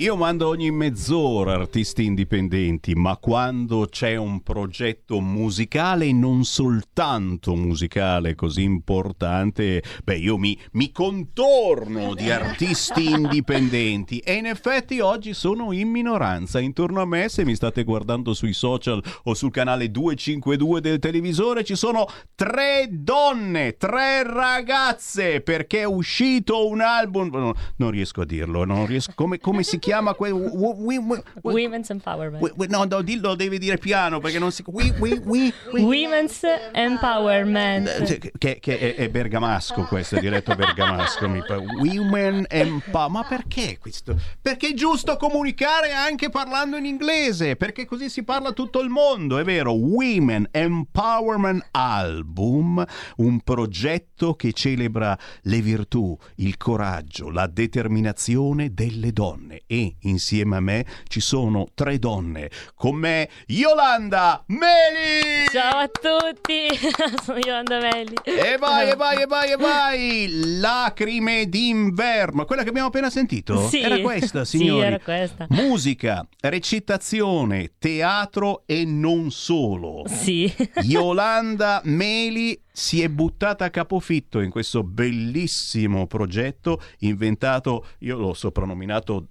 Io 0.06 0.14
mando 0.14 0.46
ogni 0.46 0.70
mezz'ora 0.70 1.54
artisti 1.54 2.04
indipendenti, 2.04 2.94
ma 2.94 3.16
quando 3.16 3.88
c'è 3.90 4.14
un 4.14 4.40
progetto 4.40 5.20
musicale, 5.20 6.12
non 6.12 6.44
soltanto 6.44 7.56
musicale, 7.56 8.36
così 8.36 8.62
importante, 8.62 9.82
beh, 10.04 10.16
io 10.16 10.38
mi, 10.38 10.56
mi 10.74 10.92
contorno 10.92 12.14
di 12.14 12.30
artisti 12.30 13.10
indipendenti 13.10 14.18
e 14.18 14.34
in 14.34 14.46
effetti 14.46 15.00
oggi 15.00 15.34
sono 15.34 15.72
in 15.72 15.88
minoranza. 15.88 16.60
Intorno 16.60 17.00
a 17.00 17.04
me, 17.04 17.28
se 17.28 17.44
mi 17.44 17.56
state 17.56 17.82
guardando 17.82 18.32
sui 18.32 18.52
social 18.52 19.02
o 19.24 19.34
sul 19.34 19.50
canale 19.50 19.90
252 19.90 20.80
del 20.80 21.00
televisore, 21.00 21.64
ci 21.64 21.74
sono 21.74 22.06
tre 22.36 22.86
donne, 22.92 23.76
tre 23.76 24.22
ragazze, 24.22 25.40
perché 25.40 25.80
è 25.80 25.84
uscito 25.84 26.68
un 26.68 26.80
album. 26.80 27.28
no, 27.32 27.54
non 27.78 27.90
riesco 27.90 28.20
a 28.20 28.24
dirlo, 28.24 28.64
non 28.64 28.86
riesco. 28.86 29.10
Come, 29.16 29.40
come 29.40 29.64
si 29.64 29.80
chiama 29.80 29.94
quel. 30.14 30.32
w- 30.32 30.74
w- 30.78 30.98
w- 30.98 31.22
Women's 31.42 31.90
Empowerment. 31.90 32.68
no, 32.68 32.84
no, 32.84 33.02
dillo, 33.02 33.34
devi 33.34 33.58
dire 33.58 33.78
piano 33.78 34.18
perché 34.20 34.38
non 34.38 34.52
si. 34.52 34.62
wi- 34.66 34.92
wi- 34.98 35.20
wi- 35.24 35.52
Women's 35.72 36.40
Empowerment. 36.72 37.88
Eh, 37.88 38.32
che, 38.38 38.58
che 38.60 38.78
è, 38.78 38.94
è 38.94 39.08
bergamasco 39.08 39.84
questo, 39.84 40.16
è 40.16 40.20
diretto 40.20 40.54
bergamasco. 40.54 41.28
Mi 41.28 41.42
pa- 41.46 41.58
Women 41.58 42.46
Empower. 42.48 43.10
Ma 43.10 43.24
perché 43.24 43.78
questo? 43.78 44.16
Perché 44.40 44.68
è 44.68 44.74
giusto 44.74 45.16
comunicare 45.16 45.92
anche 45.92 46.28
parlando 46.28 46.76
in 46.76 46.84
inglese, 46.84 47.56
perché 47.56 47.84
così 47.84 48.08
si 48.08 48.22
parla 48.22 48.52
tutto 48.52 48.80
il 48.80 48.88
mondo, 48.88 49.38
è 49.38 49.44
vero. 49.44 49.72
Women 49.72 50.48
Empowerment 50.50 51.68
Album, 51.72 52.84
un 53.16 53.40
progetto 53.40 54.34
che 54.34 54.52
celebra 54.52 55.16
le 55.42 55.60
virtù, 55.60 56.16
il 56.36 56.56
coraggio, 56.56 57.30
la 57.30 57.46
determinazione 57.46 58.72
delle 58.72 59.12
donne. 59.12 59.62
E 59.66 59.85
insieme 60.02 60.56
a 60.56 60.60
me 60.60 60.84
ci 61.08 61.20
sono 61.20 61.66
tre 61.74 61.98
donne. 61.98 62.50
Con 62.74 62.96
me 62.96 63.28
Yolanda 63.46 64.42
Meli! 64.46 65.46
Ciao 65.50 65.78
a 65.78 65.88
tutti, 65.88 66.68
sono 67.24 67.38
Yolanda 67.38 67.78
Melli. 67.80 68.14
E 68.24 68.56
vai, 68.58 68.90
e 68.90 68.94
vai, 68.96 69.22
e 69.22 69.26
vai, 69.26 69.50
e 69.52 69.56
vai! 69.56 70.28
Lacrime 70.60 71.48
d'inverno, 71.48 72.44
quella 72.44 72.62
che 72.62 72.68
abbiamo 72.68 72.88
appena 72.88 73.10
sentito? 73.10 73.68
Sì. 73.68 73.80
Era 73.80 73.98
questa, 74.00 74.44
Sì, 74.46 74.58
signori. 74.58 74.86
era 74.86 74.98
questa. 75.00 75.46
Musica, 75.50 76.26
recitazione, 76.40 77.72
teatro 77.78 78.62
e 78.66 78.84
non 78.84 79.30
solo. 79.30 80.04
Sì. 80.06 80.52
Yolanda 80.82 81.80
Meli 81.84 82.60
si 82.72 83.02
è 83.02 83.08
buttata 83.08 83.64
a 83.64 83.70
capofitto 83.70 84.40
in 84.40 84.50
questo 84.50 84.82
bellissimo 84.82 86.06
progetto 86.06 86.82
inventato, 86.98 87.86
io 88.00 88.18
l'ho 88.18 88.34
soprannominato 88.34 89.28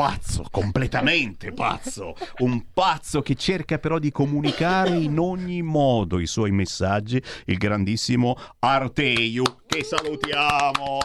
pazzo, 0.00 0.46
completamente 0.50 1.52
pazzo, 1.52 2.14
un 2.38 2.72
pazzo 2.72 3.20
che 3.20 3.34
cerca 3.34 3.78
però 3.78 3.98
di 3.98 4.10
comunicare 4.10 4.96
in 4.96 5.18
ogni 5.18 5.60
modo 5.60 6.18
i 6.18 6.26
suoi 6.26 6.52
messaggi, 6.52 7.22
il 7.44 7.58
grandissimo 7.58 8.34
Arteiu, 8.60 9.44
che 9.66 9.84
salutiamo. 9.84 11.00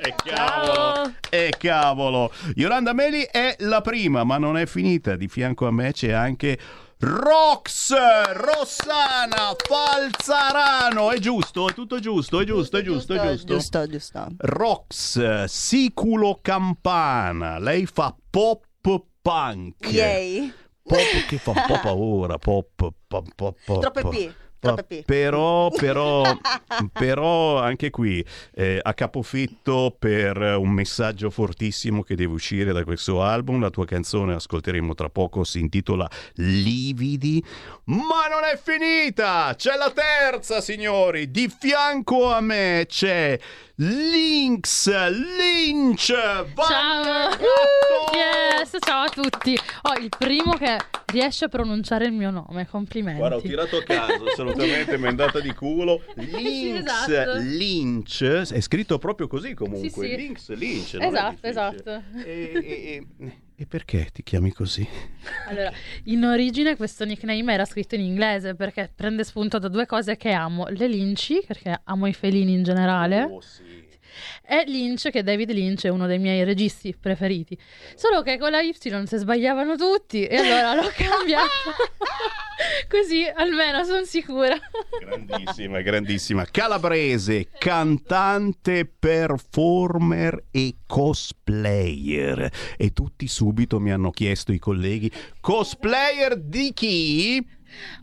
E 0.00 0.14
cavolo, 0.24 1.14
e 1.28 1.52
cavolo. 1.58 2.30
Yolanda 2.54 2.92
Meli 2.92 3.26
è 3.28 3.56
la 3.58 3.80
prima, 3.80 4.22
ma 4.22 4.38
non 4.38 4.56
è 4.56 4.66
finita. 4.66 5.16
Di 5.16 5.26
fianco 5.26 5.66
a 5.66 5.72
me 5.72 5.90
c'è 5.90 6.12
anche 6.12 6.56
Rox, 7.00 7.92
Rossana, 8.32 9.54
Falzarano. 9.56 11.12
È 11.12 11.18
giusto? 11.18 11.68
È 11.68 11.72
tutto 11.72 12.00
giusto? 12.00 12.40
È 12.40 12.44
giusto? 12.44 12.76
È 12.76 12.82
giusto? 12.82 13.14
È 13.14 13.20
giusto? 13.20 13.54
Giusto, 13.54 13.86
giusto. 13.86 14.26
Rox, 14.38 15.44
Siculo 15.44 16.40
Campana. 16.42 17.58
Lei 17.58 17.86
fa 17.86 18.14
pop 18.38 18.64
punk. 19.20 19.90
Yay. 19.90 20.52
Pop 20.84 21.26
che 21.26 21.38
fa 21.38 21.50
un 21.50 21.64
po' 21.66 21.80
paura. 21.80 22.38
Pop, 22.38 22.68
pop, 22.76 22.94
pop, 23.08 23.26
pop. 23.34 23.80
Troppe 23.80 24.02
P. 24.84 25.04
Però, 25.04 25.70
però, 25.70 26.22
però 26.92 27.58
anche 27.58 27.90
qui 27.90 28.24
eh, 28.54 28.80
a 28.82 28.92
capofitto 28.94 29.94
per 29.96 30.36
un 30.36 30.70
messaggio 30.70 31.30
fortissimo 31.30 32.02
che 32.02 32.16
deve 32.16 32.32
uscire 32.32 32.72
da 32.72 32.84
questo 32.84 33.22
album. 33.22 33.60
La 33.60 33.70
tua 33.70 33.84
canzone 33.84 34.34
ascolteremo 34.34 34.94
tra 34.94 35.10
poco, 35.10 35.42
si 35.42 35.58
intitola 35.58 36.08
Lividi. 36.34 37.44
Ma 37.84 38.28
non 38.30 38.44
è 38.52 38.56
finita! 38.56 39.52
C'è 39.56 39.76
la 39.76 39.92
terza, 39.92 40.60
signori! 40.60 41.30
Di 41.30 41.48
fianco 41.48 42.32
a 42.32 42.40
me 42.40 42.84
c'è 42.88 43.38
Lynx 43.80 44.88
Lynch! 45.08 46.06
Ciao! 46.06 47.30
Yes, 48.12 48.76
ciao 48.80 49.04
a 49.04 49.08
tutti! 49.08 49.56
Oh, 49.82 50.00
il 50.00 50.08
primo 50.08 50.54
che 50.54 50.78
riesce 51.12 51.44
a 51.44 51.48
pronunciare 51.48 52.06
il 52.06 52.12
mio 52.12 52.30
nome, 52.30 52.66
complimenti. 52.66 53.20
Guarda, 53.20 53.36
ho 53.36 53.40
tirato 53.40 53.76
a 53.76 53.82
caso, 53.84 54.24
assolutamente 54.24 54.98
mi 54.98 55.04
è 55.04 55.06
andata 55.06 55.38
di 55.38 55.54
culo. 55.54 56.02
Lynx 56.16 57.06
esatto. 57.06 57.38
Lynch, 57.38 58.24
è 58.24 58.60
scritto 58.60 58.98
proprio 58.98 59.28
così 59.28 59.54
comunque. 59.54 59.88
Sì, 59.90 60.10
sì. 60.10 60.16
Lynx 60.16 60.48
Lynch. 60.54 60.96
Esatto, 60.98 61.46
esatto. 61.46 62.02
E, 62.24 62.50
e- 62.54 63.06
e- 63.20 63.38
e 63.60 63.66
perché 63.66 64.08
ti 64.12 64.22
chiami 64.22 64.52
così? 64.52 64.86
Allora, 65.48 65.72
in 66.04 66.24
origine 66.24 66.76
questo 66.76 67.04
nickname 67.04 67.52
era 67.52 67.64
scritto 67.64 67.96
in 67.96 68.02
inglese 68.02 68.54
perché 68.54 68.88
prende 68.94 69.24
spunto 69.24 69.58
da 69.58 69.66
due 69.66 69.84
cose 69.84 70.16
che 70.16 70.30
amo: 70.30 70.68
le 70.68 70.86
linci, 70.86 71.42
perché 71.44 71.80
amo 71.82 72.06
i 72.06 72.12
felini 72.12 72.52
in 72.52 72.62
generale. 72.62 73.22
Oh, 73.24 73.40
E 74.46 74.64
Lynch, 74.66 75.10
che 75.10 75.22
David 75.22 75.50
Lynch 75.52 75.84
è 75.84 75.88
uno 75.88 76.06
dei 76.06 76.18
miei 76.18 76.44
registi 76.44 76.94
preferiti. 76.98 77.58
Solo 77.94 78.22
che 78.22 78.38
con 78.38 78.50
la 78.50 78.60
Y 78.60 78.74
si 78.74 79.16
sbagliavano 79.18 79.76
tutti 79.76 80.24
e 80.24 80.36
allora 80.36 80.74
l'ho 80.74 80.90
cambiato. 80.94 81.48
Così 82.88 83.24
almeno 83.24 83.84
sono 83.84 84.04
sicura. 84.04 84.56
Grandissima, 85.00 85.80
grandissima. 85.80 86.44
Calabrese, 86.44 87.48
cantante, 87.56 88.84
performer 88.86 90.46
e 90.50 90.76
cosplayer. 90.86 92.50
E 92.76 92.92
tutti 92.92 93.28
subito 93.28 93.78
mi 93.78 93.92
hanno 93.92 94.10
chiesto 94.10 94.52
i 94.52 94.58
colleghi, 94.58 95.10
cosplayer 95.40 96.36
di 96.36 96.72
chi? 96.72 97.56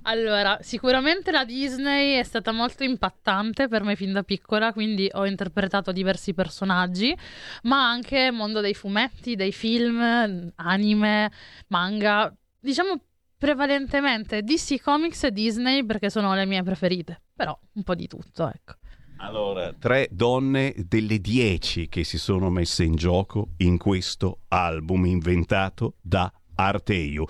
Allora, 0.04 0.58
sicuramente 0.62 1.32
la 1.32 1.46
Disney 1.46 2.18
è 2.18 2.24
stata 2.24 2.52
molto 2.52 2.84
impattante 2.84 3.68
per 3.68 3.84
me 3.84 3.96
fin 3.96 4.14
da 4.14 4.24
piccola, 4.24 4.74
quindi 4.74 5.10
ho 5.12 5.26
interpretato 5.26 5.92
diversi 5.92 6.34
personaggi, 6.34 7.16
ma 7.64 7.90
anche 7.90 8.32
mondo 8.32 8.62
dei 8.62 8.74
fumetti, 8.74 9.36
dei 9.36 9.52
film, 9.52 10.52
anime, 10.56 11.32
manga, 11.68 12.34
diciamo 12.60 13.02
prevalentemente 13.38 14.42
DC 14.42 14.82
Comics 14.82 15.26
e 15.26 15.32
Disney 15.32 15.86
perché 15.86 16.10
sono 16.10 16.34
le 16.34 16.46
mie 16.46 16.64
preferite, 16.64 17.22
però 17.36 17.58
un 17.74 17.84
po' 17.84 17.96
di 17.96 18.08
tutto, 18.08 18.50
ecco. 18.50 18.76
Allora, 19.18 19.72
tre 19.74 20.10
donne 20.12 20.74
delle 20.76 21.20
dieci 21.20 21.88
che 21.88 22.04
si 22.04 22.18
sono 22.18 22.50
messe 22.50 22.84
in 22.84 22.96
gioco 22.96 23.50
in 23.58 23.78
questo 23.78 24.40
album 24.50 25.06
inventato 25.06 25.96
da 26.02 26.32
Arteiu. 26.56 27.26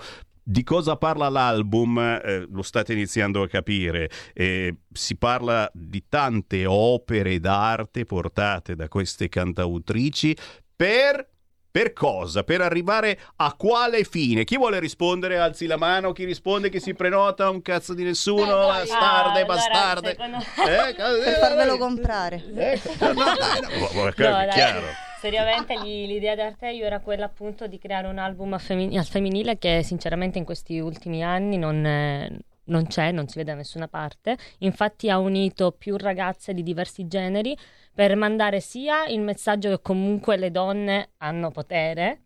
Di 0.48 0.62
cosa 0.62 0.94
parla 0.96 1.28
l'album? 1.28 1.98
Eh, 1.98 2.46
lo 2.48 2.62
state 2.62 2.92
iniziando 2.92 3.42
a 3.42 3.48
capire. 3.48 4.08
Eh, 4.32 4.76
si 4.92 5.16
parla 5.16 5.68
di 5.74 6.04
tante 6.08 6.64
opere 6.66 7.40
d'arte 7.40 8.04
portate 8.04 8.76
da 8.76 8.86
queste 8.88 9.28
cantautrici 9.28 10.36
per... 10.76 11.28
Per 11.76 11.92
cosa? 11.92 12.42
Per 12.42 12.62
arrivare 12.62 13.18
a 13.36 13.52
quale 13.54 14.04
fine? 14.04 14.44
Chi 14.44 14.56
vuole 14.56 14.78
rispondere? 14.78 15.36
Alzi 15.36 15.66
la 15.66 15.76
mano. 15.76 16.12
Chi 16.12 16.24
risponde 16.24 16.70
che 16.70 16.80
si 16.80 16.94
prenota? 16.94 17.50
Un 17.50 17.60
cazzo 17.60 17.92
di 17.92 18.02
nessuno? 18.02 18.46
bastarde, 18.46 18.94
Ah, 18.94 19.28
allora, 19.32 19.44
bastarde. 19.44 20.08
secondo- 20.18 20.36
Eh, 20.38 20.94
Per 20.94 21.38
farvelo 21.38 21.76
comprare. 21.76 22.42
No, 22.98 23.12
no, 23.12 23.24
No, 23.94 24.06
è 24.06 24.12
dai, 24.16 24.48
chiaro. 24.48 24.86
Seriamente 25.18 25.74
gli- 25.80 26.06
l'idea 26.06 26.34
di 26.34 26.42
Arteio 26.42 26.84
era 26.84 27.00
quella 27.00 27.24
appunto 27.26 27.66
di 27.66 27.78
creare 27.78 28.06
un 28.06 28.18
album 28.18 28.52
a 28.52 28.58
femi- 28.58 28.96
al 28.96 29.06
femminile 29.06 29.58
che 29.58 29.82
sinceramente 29.82 30.38
in 30.38 30.44
questi 30.44 30.78
ultimi 30.78 31.24
anni 31.24 31.56
non, 31.56 31.84
eh, 31.84 32.38
non 32.64 32.86
c'è, 32.86 33.12
non 33.12 33.26
si 33.26 33.38
vede 33.38 33.52
da 33.52 33.56
nessuna 33.56 33.88
parte. 33.88 34.36
Infatti 34.58 35.08
ha 35.10 35.18
unito 35.18 35.72
più 35.72 35.96
ragazze 35.96 36.52
di 36.52 36.62
diversi 36.62 37.06
generi 37.08 37.56
per 37.94 38.14
mandare 38.14 38.60
sia 38.60 39.06
il 39.06 39.20
messaggio 39.20 39.70
che 39.70 39.80
comunque 39.80 40.36
le 40.36 40.50
donne 40.50 41.10
hanno 41.18 41.50
potere 41.50 42.20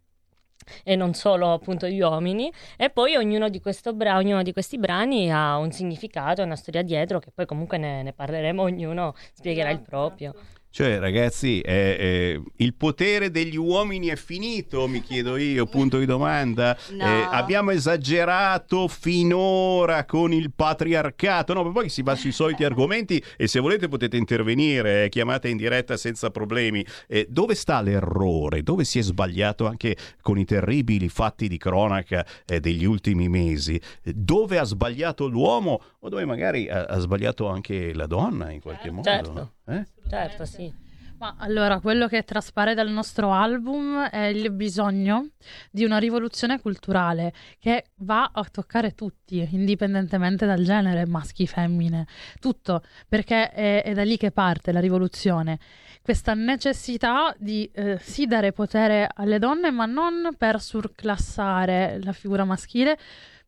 e 0.84 0.94
non 0.94 1.14
solo 1.14 1.52
appunto 1.52 1.86
gli 1.88 2.00
uomini 2.00 2.52
e 2.76 2.90
poi 2.90 3.16
ognuno 3.16 3.48
di, 3.48 3.62
bra- 3.94 4.16
ognuno 4.16 4.42
di 4.42 4.52
questi 4.52 4.78
brani 4.78 5.32
ha 5.32 5.56
un 5.56 5.70
significato, 5.72 6.42
una 6.42 6.56
storia 6.56 6.82
dietro 6.82 7.18
che 7.18 7.30
poi 7.32 7.46
comunque 7.46 7.78
ne, 7.78 8.02
ne 8.02 8.12
parleremo, 8.12 8.62
ognuno 8.62 9.14
spiegherà 9.32 9.70
il 9.70 9.80
proprio. 9.80 10.34
Cioè, 10.72 11.00
ragazzi, 11.00 11.60
eh, 11.60 11.96
eh, 11.98 12.42
il 12.58 12.74
potere 12.74 13.32
degli 13.32 13.56
uomini 13.56 14.06
è 14.06 14.14
finito, 14.14 14.86
mi 14.86 15.02
chiedo 15.02 15.36
io, 15.36 15.66
punto 15.66 15.98
di 15.98 16.06
domanda. 16.06 16.78
No. 16.90 17.04
Eh, 17.04 17.26
abbiamo 17.28 17.72
esagerato 17.72 18.86
finora 18.86 20.04
con 20.04 20.32
il 20.32 20.52
patriarcato. 20.54 21.54
No, 21.54 21.64
ma 21.64 21.72
poi 21.72 21.88
si 21.88 22.02
va 22.02 22.14
sui 22.14 22.30
soliti 22.30 22.62
argomenti 22.62 23.20
e 23.36 23.48
se 23.48 23.58
volete 23.58 23.88
potete 23.88 24.16
intervenire, 24.16 25.04
eh, 25.04 25.08
chiamate 25.08 25.48
in 25.48 25.56
diretta 25.56 25.96
senza 25.96 26.30
problemi. 26.30 26.86
Eh, 27.08 27.26
dove 27.28 27.56
sta 27.56 27.80
l'errore? 27.80 28.62
Dove 28.62 28.84
si 28.84 29.00
è 29.00 29.02
sbagliato 29.02 29.66
anche 29.66 29.96
con 30.20 30.38
i 30.38 30.44
terribili 30.44 31.08
fatti 31.08 31.48
di 31.48 31.58
cronaca 31.58 32.24
eh, 32.46 32.60
degli 32.60 32.84
ultimi 32.84 33.28
mesi? 33.28 33.80
Dove 34.04 34.56
ha 34.56 34.64
sbagliato 34.64 35.26
l'uomo 35.26 35.82
o 35.98 36.08
dove 36.08 36.24
magari 36.24 36.68
ha, 36.68 36.84
ha 36.84 36.98
sbagliato 37.00 37.48
anche 37.48 37.92
la 37.92 38.06
donna 38.06 38.52
in 38.52 38.60
qualche 38.60 38.90
modo? 38.92 39.02
Certo. 39.02 39.52
Eh? 39.66 39.84
Certo, 40.10 40.44
sì. 40.44 40.88
Ma 41.18 41.36
allora, 41.38 41.80
quello 41.80 42.08
che 42.08 42.22
traspare 42.24 42.72
dal 42.72 42.88
nostro 42.88 43.30
album 43.30 44.06
è 44.08 44.24
il 44.24 44.50
bisogno 44.50 45.32
di 45.70 45.84
una 45.84 45.98
rivoluzione 45.98 46.58
culturale 46.60 47.34
che 47.58 47.90
va 47.96 48.30
a 48.32 48.42
toccare 48.50 48.94
tutti, 48.94 49.46
indipendentemente 49.52 50.46
dal 50.46 50.62
genere, 50.62 51.04
maschi, 51.06 51.46
femmine, 51.46 52.06
tutto, 52.40 52.82
perché 53.06 53.50
è, 53.50 53.82
è 53.82 53.92
da 53.92 54.02
lì 54.02 54.16
che 54.16 54.30
parte 54.30 54.72
la 54.72 54.80
rivoluzione. 54.80 55.58
Questa 56.00 56.32
necessità 56.32 57.34
di 57.38 57.70
eh, 57.74 57.98
sì 58.00 58.24
dare 58.26 58.52
potere 58.52 59.06
alle 59.12 59.38
donne, 59.38 59.70
ma 59.70 59.84
non 59.84 60.30
per 60.38 60.58
surclassare 60.58 62.00
la 62.02 62.12
figura 62.12 62.44
maschile, 62.44 62.96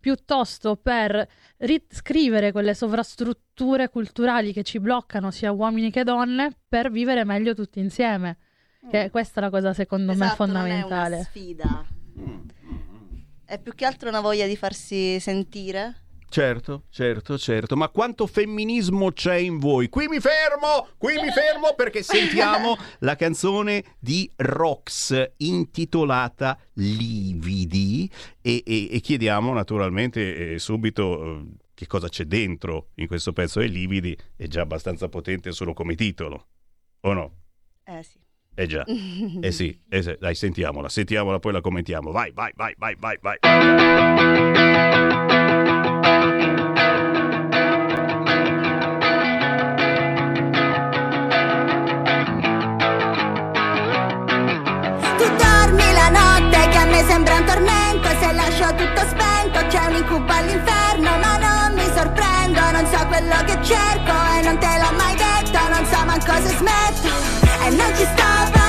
piuttosto 0.03 0.75
per 0.75 1.25
riscrivere 1.59 2.51
quelle 2.51 2.75
sovrastrutture 2.75 3.89
culturali 3.89 4.53
che 4.53 4.65
ci 4.65 4.81
bloccano 4.81 5.31
sia 5.31 5.53
uomini 5.53 5.93
che 5.93 6.03
donne 6.03 6.51
per 6.69 6.91
vivere 6.91 7.25
meglio 7.25 7.55
tutti 7.55 7.79
insieme. 7.79 8.37
Che 8.91 9.11
questa 9.11 9.39
è 9.39 9.45
la 9.45 9.51
cosa 9.51 9.73
secondo 9.73 10.13
me 10.13 10.25
Esatto, 10.25 10.45
non 10.47 10.57
è 10.57 10.61
una 10.61 10.87
fondamentale. 10.89 11.23
sfida. 11.23 11.87
È 13.45 13.59
più 13.61 13.75
che 13.77 13.85
altro 13.85 14.09
una 14.09 14.21
voglia 14.21 14.47
di 14.47 14.57
farsi 14.57 15.21
sentire. 15.21 15.95
Certo, 16.33 16.85
certo, 16.89 17.37
certo, 17.37 17.77
ma 17.77 17.91
quanto 17.91 18.27
femminismo 18.27 19.13
c'è 19.13 19.35
in 19.35 19.59
voi? 19.59 19.91
Qui 19.91 20.09
mi 20.09 20.19
fermo, 20.19 20.89
qui 20.97 21.13
mi 21.17 21.31
fermo 21.31 21.75
perché 21.77 22.03
sentiamo 22.03 22.75
la 23.01 23.17
canzone 23.17 23.85
di 23.99 24.31
Rox 24.37 25.33
intitolata 25.37 26.59
Lividi 26.77 28.11
e, 28.41 28.63
e- 28.65 28.89
e 28.93 29.01
chiediamo 29.01 29.53
naturalmente 29.53 30.53
eh, 30.55 30.59
subito 30.59 31.23
eh, 31.23 31.45
che 31.75 31.87
cosa 31.87 32.09
c'è 32.09 32.25
dentro 32.25 32.93
in 32.95 33.09
questo 33.09 33.35
pezzo 33.35 33.61
e 33.61 33.67
Lividi 33.67 34.17
è 34.35 34.47
già 34.47 34.63
abbastanza 34.63 35.11
potente 35.11 35.53
solo 35.53 35.75
come 35.75 35.95
titolo, 35.97 36.47
o 37.01 37.13
no? 37.13 37.33
Eh 37.85 38.03
sì. 38.03 38.19
Eh 38.55 38.67
già, 38.67 38.85
eh 38.89 39.53
sì, 39.53 39.79
eh 39.87 40.03
sì. 40.03 40.17
dai 40.19 40.35
sentiamola, 40.35 40.89
sentiamola 40.89 41.39
poi 41.41 41.53
la 41.53 41.61
commentiamo, 41.61 42.11
vai, 42.11 42.33
vai, 42.33 42.53
vai, 42.57 42.75
vai, 42.79 42.97
vai, 42.99 43.19
vai. 43.21 43.39
sembra 57.13 57.35
un 57.35 57.45
tormento 57.45 58.09
se 58.21 58.33
lascio 58.33 58.75
tutto 58.75 59.01
spento 59.07 59.67
C'è 59.67 59.85
un 59.87 59.97
incubo 59.97 60.33
all'inferno 60.33 61.11
ma 61.19 61.37
non 61.37 61.75
mi 61.75 61.87
sorprendo 61.95 62.61
Non 62.71 62.87
so 62.91 63.07
quello 63.07 63.37
che 63.45 63.59
cerco 63.63 64.15
e 64.37 64.43
non 64.43 64.57
te 64.59 64.73
l'ho 64.81 64.93
mai 64.97 65.15
detto 65.15 65.59
Non 65.75 65.85
so 65.93 66.05
manco 66.07 66.33
se 66.47 66.57
smetto 66.57 67.09
e 67.67 67.71
non 67.71 67.97
ci 67.97 68.05
sto 68.13 68.51
per 68.53 68.62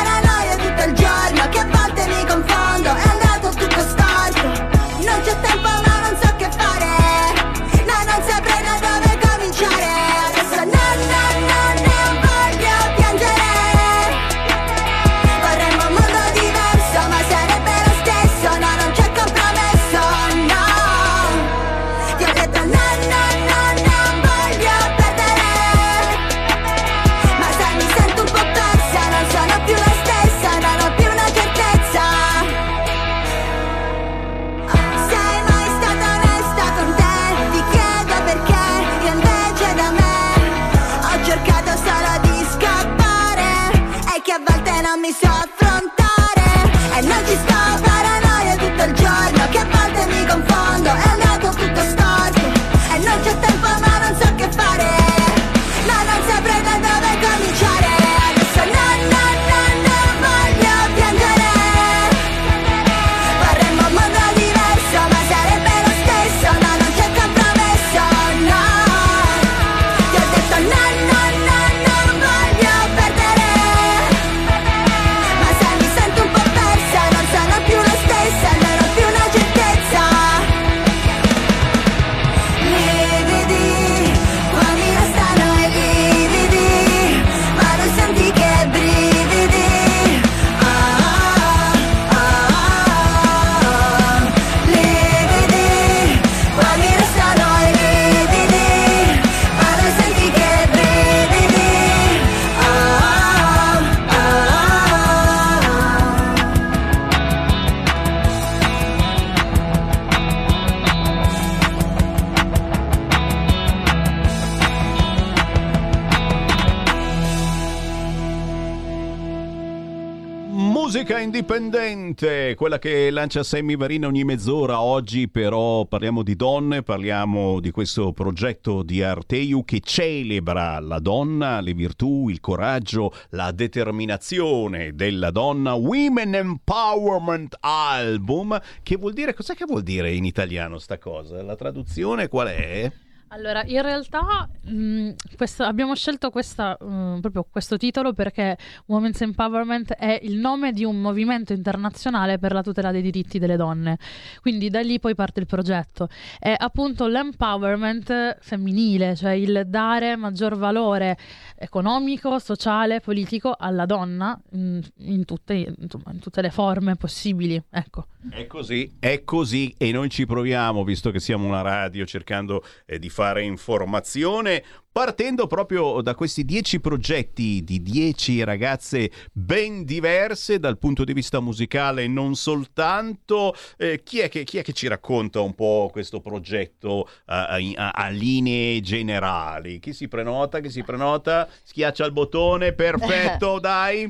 Musica 120.93 121.17
indipendente, 121.17 122.53
quella 122.55 122.77
che 122.77 123.09
lancia 123.09 123.41
Sammy 123.41 123.75
Varina 123.75 124.05
ogni 124.05 124.23
mezz'ora. 124.23 124.79
Oggi 124.79 125.27
però 125.27 125.85
parliamo 125.85 126.21
di 126.21 126.35
donne, 126.35 126.83
parliamo 126.83 127.59
di 127.59 127.71
questo 127.71 128.11
progetto 128.11 128.83
di 128.83 129.01
Arteiu 129.01 129.65
che 129.65 129.79
celebra 129.79 130.79
la 130.79 130.99
donna, 130.99 131.61
le 131.61 131.73
virtù, 131.73 132.29
il 132.29 132.39
coraggio, 132.39 133.11
la 133.29 133.51
determinazione 133.51 134.93
della 134.93 135.31
donna. 135.31 135.73
Women 135.73 136.35
Empowerment 136.35 137.57
Album, 137.61 138.61
che 138.83 138.95
vuol 138.95 139.13
dire, 139.13 139.33
cos'è 139.33 139.55
che 139.55 139.65
vuol 139.65 139.81
dire 139.81 140.13
in 140.13 140.25
italiano 140.25 140.77
sta 140.77 140.99
cosa? 140.99 141.41
La 141.41 141.55
traduzione 141.55 142.27
qual 142.27 142.49
è? 142.49 142.91
Allora, 143.35 143.63
in 143.65 143.81
realtà 143.81 144.47
mh, 144.61 145.09
questo- 145.35 145.63
abbiamo 145.63 145.95
scelto 145.95 146.29
questa, 146.29 146.77
mh, 146.79 147.17
proprio 147.19 147.47
questo 147.49 147.77
titolo 147.77 148.13
perché 148.13 148.55
Women's 148.85 149.19
Empowerment 149.21 149.93
è 149.93 150.19
il 150.21 150.35
nome 150.35 150.71
di 150.71 150.83
un 150.85 151.01
movimento 151.01 151.51
internazionale 151.51 152.37
per 152.37 152.53
la 152.53 152.61
tutela 152.61 152.91
dei 152.91 153.01
diritti 153.01 153.39
delle 153.39 153.55
donne. 153.55 153.97
Quindi 154.39 154.69
da 154.69 154.81
lì 154.81 154.99
poi 154.99 155.15
parte 155.15 155.39
il 155.39 155.47
progetto. 155.47 156.09
È 156.37 156.53
appunto 156.55 157.07
l'empowerment 157.07 158.37
femminile, 158.39 159.15
cioè 159.15 159.31
il 159.31 159.63
dare 159.65 160.15
maggior 160.15 160.55
valore 160.55 161.17
economico, 161.63 162.37
sociale, 162.39 162.99
politico 162.99 163.55
alla 163.57 163.85
donna 163.85 164.39
mh, 164.51 164.79
in, 164.97 165.25
tutte, 165.25 165.75
insomma, 165.79 166.11
in 166.11 166.19
tutte 166.19 166.41
le 166.41 166.51
forme 166.51 166.95
possibili. 166.95 167.61
Ecco. 167.69 168.07
È 168.29 168.45
così, 168.47 168.95
è 168.99 169.23
così 169.23 169.73
e 169.77 169.91
noi 169.91 170.09
ci 170.09 170.25
proviamo, 170.25 170.83
visto 170.83 171.11
che 171.11 171.19
siamo 171.19 171.47
una 171.47 171.61
radio, 171.61 172.05
cercando 172.05 172.63
eh, 172.85 172.99
di 172.99 173.09
fare 173.09 173.43
informazione, 173.43 174.63
partendo 174.93 175.47
proprio 175.47 176.01
da 176.01 176.13
questi 176.13 176.45
dieci 176.45 176.79
progetti 176.79 177.63
di 177.63 177.81
dieci 177.81 178.43
ragazze 178.43 179.11
ben 179.33 179.83
diverse 179.83 180.59
dal 180.59 180.77
punto 180.77 181.03
di 181.03 181.13
vista 181.13 181.39
musicale, 181.39 182.07
non 182.07 182.35
soltanto. 182.35 183.55
Eh, 183.75 184.03
chi, 184.03 184.19
è 184.19 184.29
che, 184.29 184.43
chi 184.43 184.59
è 184.59 184.61
che 184.61 184.71
ci 184.71 184.87
racconta 184.87 185.41
un 185.41 185.55
po' 185.55 185.89
questo 185.91 186.21
progetto 186.21 187.09
a, 187.25 187.47
a- 187.47 187.89
a 187.91 188.07
linee 188.09 188.79
generali? 188.81 189.79
Chi 189.79 189.93
si 189.93 190.07
prenota? 190.07 190.59
Chi 190.59 190.69
si 190.69 190.83
prenota? 190.83 191.49
Schiaccia 191.63 192.05
il 192.05 192.11
bottone, 192.11 192.73
perfetto, 192.73 193.57
dai! 193.59 194.09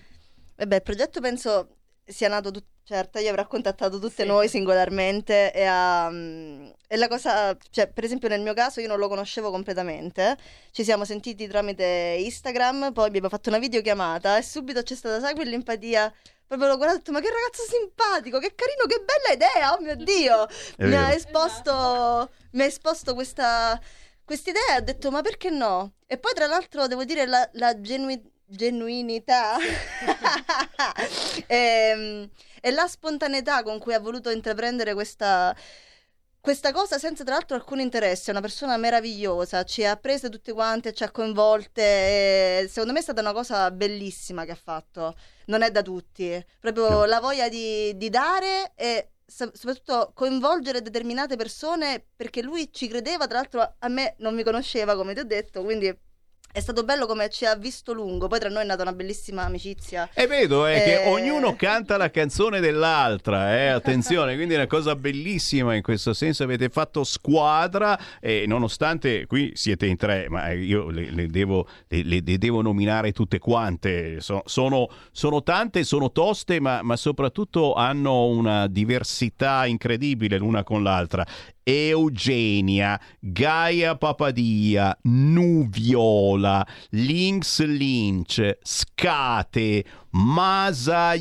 Vabbè, 0.58 0.76
il 0.76 0.82
progetto 0.84 1.22
penso 1.22 1.78
sia 2.06 2.28
nato 2.28 2.52
tut- 2.52 2.66
certo, 2.84 3.20
io 3.20 3.30
avrò 3.30 3.48
contattato 3.48 4.00
tutte 4.00 4.26
noi 4.26 4.48
singolarmente 4.50 5.54
e, 5.54 5.64
ha, 5.64 6.10
mm, 6.10 6.70
e 6.88 6.98
la 6.98 7.08
cosa, 7.08 7.56
cioè 7.70 7.88
per 7.88 8.04
esempio 8.04 8.28
nel 8.28 8.42
mio 8.42 8.54
caso 8.54 8.82
io 8.82 8.88
non 8.88 9.00
lo 9.00 9.08
conoscevo 9.08 9.50
completamente, 9.52 10.38
ci 10.72 10.84
siamo 10.84 11.06
sentiti 11.06 11.48
tramite 11.48 12.18
Instagram, 12.20 12.92
poi 12.92 13.08
abbiamo 13.08 13.30
fatto 13.30 13.50
una 13.50 13.60
videochiamata 13.60 14.38
e 14.38 14.44
subito 14.44 14.84
c'è 14.84 14.96
stata, 14.96 15.20
sai, 15.20 15.34
quell'empatia. 15.36 16.14
Proprio 16.46 16.70
l'ho 16.70 16.78
guardato 16.78 17.00
e 17.00 17.02
ho 17.02 17.04
detto, 17.04 17.12
ma 17.14 17.20
che 17.22 17.34
ragazzo 17.34 17.64
simpatico, 17.64 18.38
che 18.38 18.54
carino, 18.54 18.86
che 18.86 19.04
bella 19.04 19.34
idea, 19.34 19.74
oh 19.74 19.82
mio 19.82 19.96
Dio! 19.96 20.48
È 20.78 20.86
mi 20.86 20.96
ha 20.96 21.12
esposto, 21.12 22.30
mi 22.52 22.62
ha 22.62 22.66
esposto 22.66 23.16
questa, 23.16 23.80
quest'idea 24.24 24.76
e 24.76 24.78
ho 24.78 24.82
detto, 24.82 25.10
ma 25.10 25.22
perché 25.22 25.50
no? 25.50 25.94
E 26.06 26.18
poi 26.20 26.34
tra 26.34 26.46
l'altro 26.46 26.86
devo 26.88 27.06
dire 27.06 27.26
la, 27.26 27.50
la 27.54 27.80
genui- 27.82 28.22
genuinità 28.46 29.58
e, 31.48 32.30
e 32.66 32.72
la 32.72 32.88
spontaneità 32.88 33.62
con 33.62 33.78
cui 33.78 33.94
ha 33.94 34.00
voluto 34.00 34.30
intraprendere 34.30 34.94
questa, 34.94 35.54
questa 36.40 36.72
cosa 36.72 36.98
senza 36.98 37.26
tra 37.26 37.34
l'altro 37.34 37.58
alcun 37.58 37.82
interesse, 37.82 38.28
è 38.28 38.32
una 38.32 38.40
persona 38.40 38.78
meravigliosa, 38.78 39.66
ci 39.66 39.84
ha 39.84 39.98
prese 39.98 40.30
tutte 40.30 40.54
quante, 40.54 40.94
ci 40.94 41.04
ha 41.04 41.12
coinvolte, 41.12 41.82
e 41.82 42.68
secondo 42.70 42.94
me 42.94 43.00
è 43.00 43.02
stata 43.02 43.20
una 43.20 43.34
cosa 43.34 43.70
bellissima 43.70 44.46
che 44.46 44.52
ha 44.52 44.56
fatto, 44.56 45.14
non 45.48 45.62
è 45.62 45.72
da 45.72 45.82
tutti, 45.82 46.42
proprio 46.62 47.04
la 47.04 47.20
voglia 47.20 47.50
di, 47.50 47.98
di 47.98 48.10
dare 48.10 48.72
e 48.76 49.10
so- 49.26 49.52
soprattutto 49.54 50.14
coinvolgere 50.14 50.82
determinate 50.82 51.36
persone 51.36 52.06
perché 52.16 52.42
lui 52.42 52.72
ci 52.72 52.88
credeva, 52.88 53.28
tra 53.28 53.40
l'altro 53.40 53.76
a 53.78 53.88
me 53.90 54.16
non 54.20 54.36
mi 54.36 54.44
conosceva 54.44 54.96
come 54.96 55.14
ti 55.14 55.20
ho 55.20 55.26
detto, 55.26 55.64
quindi 55.64 55.94
è 56.54 56.60
stato 56.60 56.84
bello 56.84 57.08
come 57.08 57.30
ci 57.32 57.46
ha 57.46 57.56
visto 57.56 57.94
lungo, 57.94 58.28
poi 58.28 58.38
tra 58.38 58.48
noi 58.48 58.62
è 58.62 58.66
nata 58.66 58.84
una 58.84 58.94
bellissima 58.94 59.44
amicizia. 59.44 60.08
E 60.14 60.28
vedo 60.28 60.68
eh, 60.68 60.74
che 60.84 61.02
Eh, 61.04 61.10
ognuno 61.10 61.56
canta 61.56 61.98
la 61.98 62.12
canzone 62.12 62.60
dell'altra, 62.60 63.58
eh, 63.58 63.68
attenzione, 63.70 64.36
quindi 64.38 64.54
è 64.54 64.58
una 64.58 64.68
cosa 64.68 64.96
bellissima 64.96 65.74
in 65.74 65.82
questo 65.82 66.14
senso, 66.14 66.44
avete 66.44 66.70
fatto 66.70 67.04
squadra 67.04 68.00
e 68.20 68.46
nonostante 68.46 69.26
qui 69.26 69.52
siete 69.56 69.88
in 69.88 69.98
tre, 69.98 70.28
ma 70.30 70.52
io 70.52 70.90
le, 70.92 71.10
le 71.10 71.26
devo, 71.26 71.68
le- 71.88 72.04
le 72.04 72.38
devo 72.38 72.62
nominare 72.62 73.12
tutte 73.14 73.40
quante, 73.40 74.22
So- 74.22 74.44
sono, 74.46 74.88
sono 75.12 75.42
tante, 75.42 75.84
sono 75.84 76.12
toste, 76.12 76.60
ma, 76.60 76.84
ma 76.84 76.96
soprattutto 76.96 77.74
hanno 77.74 78.28
una 78.28 78.68
diversità 78.68 79.66
incredibile 79.66 80.38
l'una 80.38 80.64
con 80.64 80.84
l'altra. 80.84 81.26
Eugenia, 81.66 83.00
Gaia 83.22 83.96
Papadia, 83.96 84.96
Nuviola, 85.06 86.66
Lynx 86.92 87.60
Lynch, 87.60 88.40
Scate, 88.64 89.86
Masayume 90.14 91.18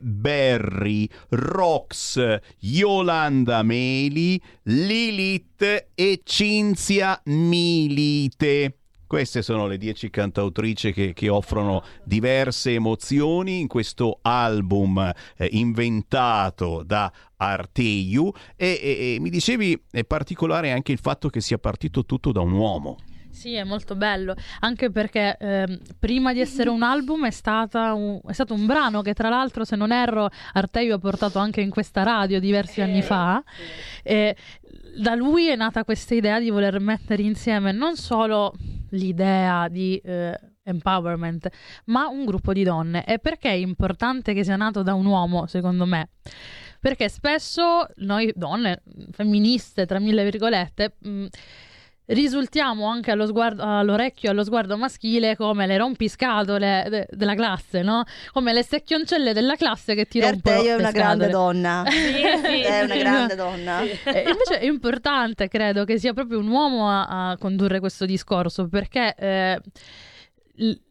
Berry, 0.00 1.10
Rox, 1.30 2.18
Yolanda 2.60 3.62
Meli, 3.62 4.40
Lilith 4.64 5.84
e 5.94 6.22
Cinzia 6.24 7.20
Milite. 7.26 8.83
Queste 9.14 9.42
sono 9.42 9.68
le 9.68 9.78
dieci 9.78 10.10
cantautrici 10.10 10.92
che, 10.92 11.12
che 11.12 11.28
offrono 11.28 11.84
diverse 12.02 12.72
emozioni 12.72 13.60
in 13.60 13.68
questo 13.68 14.18
album 14.22 14.98
eh, 15.36 15.48
inventato 15.52 16.82
da 16.84 17.12
Arteiu 17.36 18.32
e, 18.56 18.80
e- 18.82 19.14
e 19.14 19.20
mi 19.20 19.30
dicevi 19.30 19.84
è 19.92 20.02
particolare 20.02 20.72
anche 20.72 20.90
il 20.90 20.98
fatto 20.98 21.28
che 21.28 21.40
sia 21.40 21.58
partito 21.58 22.04
tutto 22.04 22.32
da 22.32 22.40
un 22.40 22.50
uomo. 22.54 22.98
Sì, 23.30 23.54
è 23.54 23.62
molto 23.62 23.94
bello, 23.94 24.34
anche 24.60 24.90
perché 24.90 25.36
ehm, 25.38 25.78
prima 26.00 26.32
di 26.32 26.40
essere 26.40 26.70
un 26.70 26.82
album 26.82 27.26
è, 27.26 27.30
stata 27.30 27.94
un- 27.94 28.20
è 28.26 28.32
stato 28.32 28.52
un 28.54 28.66
brano 28.66 29.00
che 29.02 29.14
tra 29.14 29.28
l'altro, 29.28 29.64
se 29.64 29.76
non 29.76 29.92
erro, 29.92 30.28
Arteiu 30.54 30.92
ha 30.92 30.98
portato 30.98 31.38
anche 31.38 31.60
in 31.60 31.70
questa 31.70 32.02
radio 32.02 32.40
diversi 32.40 32.80
anni 32.80 33.02
fa. 33.02 33.44
E 34.02 34.34
da 34.96 35.14
lui 35.14 35.48
è 35.48 35.56
nata 35.56 35.84
questa 35.84 36.14
idea 36.14 36.40
di 36.40 36.50
voler 36.50 36.78
mettere 36.80 37.22
insieme 37.22 37.72
non 37.72 37.96
solo 37.96 38.54
l'idea 38.94 39.68
di 39.68 39.96
eh, 39.98 40.38
empowerment, 40.64 41.48
ma 41.86 42.08
un 42.08 42.24
gruppo 42.24 42.52
di 42.52 42.64
donne. 42.64 43.04
E 43.04 43.18
perché 43.18 43.50
è 43.50 43.54
importante 43.54 44.32
che 44.34 44.44
sia 44.44 44.56
nato 44.56 44.82
da 44.82 44.94
un 44.94 45.06
uomo, 45.06 45.46
secondo 45.46 45.84
me? 45.84 46.10
Perché 46.80 47.08
spesso 47.08 47.86
noi 47.96 48.32
donne, 48.34 48.82
femministe, 49.12 49.86
tra 49.86 49.98
mille 49.98 50.24
virgolette, 50.24 50.96
mh, 50.98 51.26
risultiamo 52.06 52.86
anche 52.86 53.10
allo 53.10 53.26
sguardo, 53.26 53.62
all'orecchio 53.62 54.28
e 54.28 54.32
allo 54.32 54.44
sguardo 54.44 54.76
maschile 54.76 55.36
come 55.36 55.66
le 55.66 55.76
rompiscatole 55.78 56.86
de- 56.88 57.06
della 57.10 57.34
classe, 57.34 57.82
no? 57.82 58.04
Come 58.32 58.52
le 58.52 58.62
secchioncelle 58.62 59.32
della 59.32 59.56
classe 59.56 59.94
che 59.94 60.06
ti 60.06 60.18
Per 60.18 60.30
rompono 60.30 60.56
te 60.56 60.62
è 60.62 60.68
le 60.68 60.74
una 60.74 60.90
grande 60.90 61.28
donna. 61.28 61.84
È 62.64 62.82
una 62.82 62.96
grande 62.96 63.34
donna. 63.34 63.80
E 63.82 64.24
invece 64.26 64.58
è 64.60 64.64
importante, 64.64 65.48
credo, 65.48 65.84
che 65.84 65.98
sia 65.98 66.12
proprio 66.12 66.38
un 66.38 66.48
uomo 66.48 66.88
a, 66.88 67.30
a 67.30 67.36
condurre 67.38 67.80
questo 67.80 68.04
discorso, 68.04 68.68
perché 68.68 69.14
eh, 69.16 69.60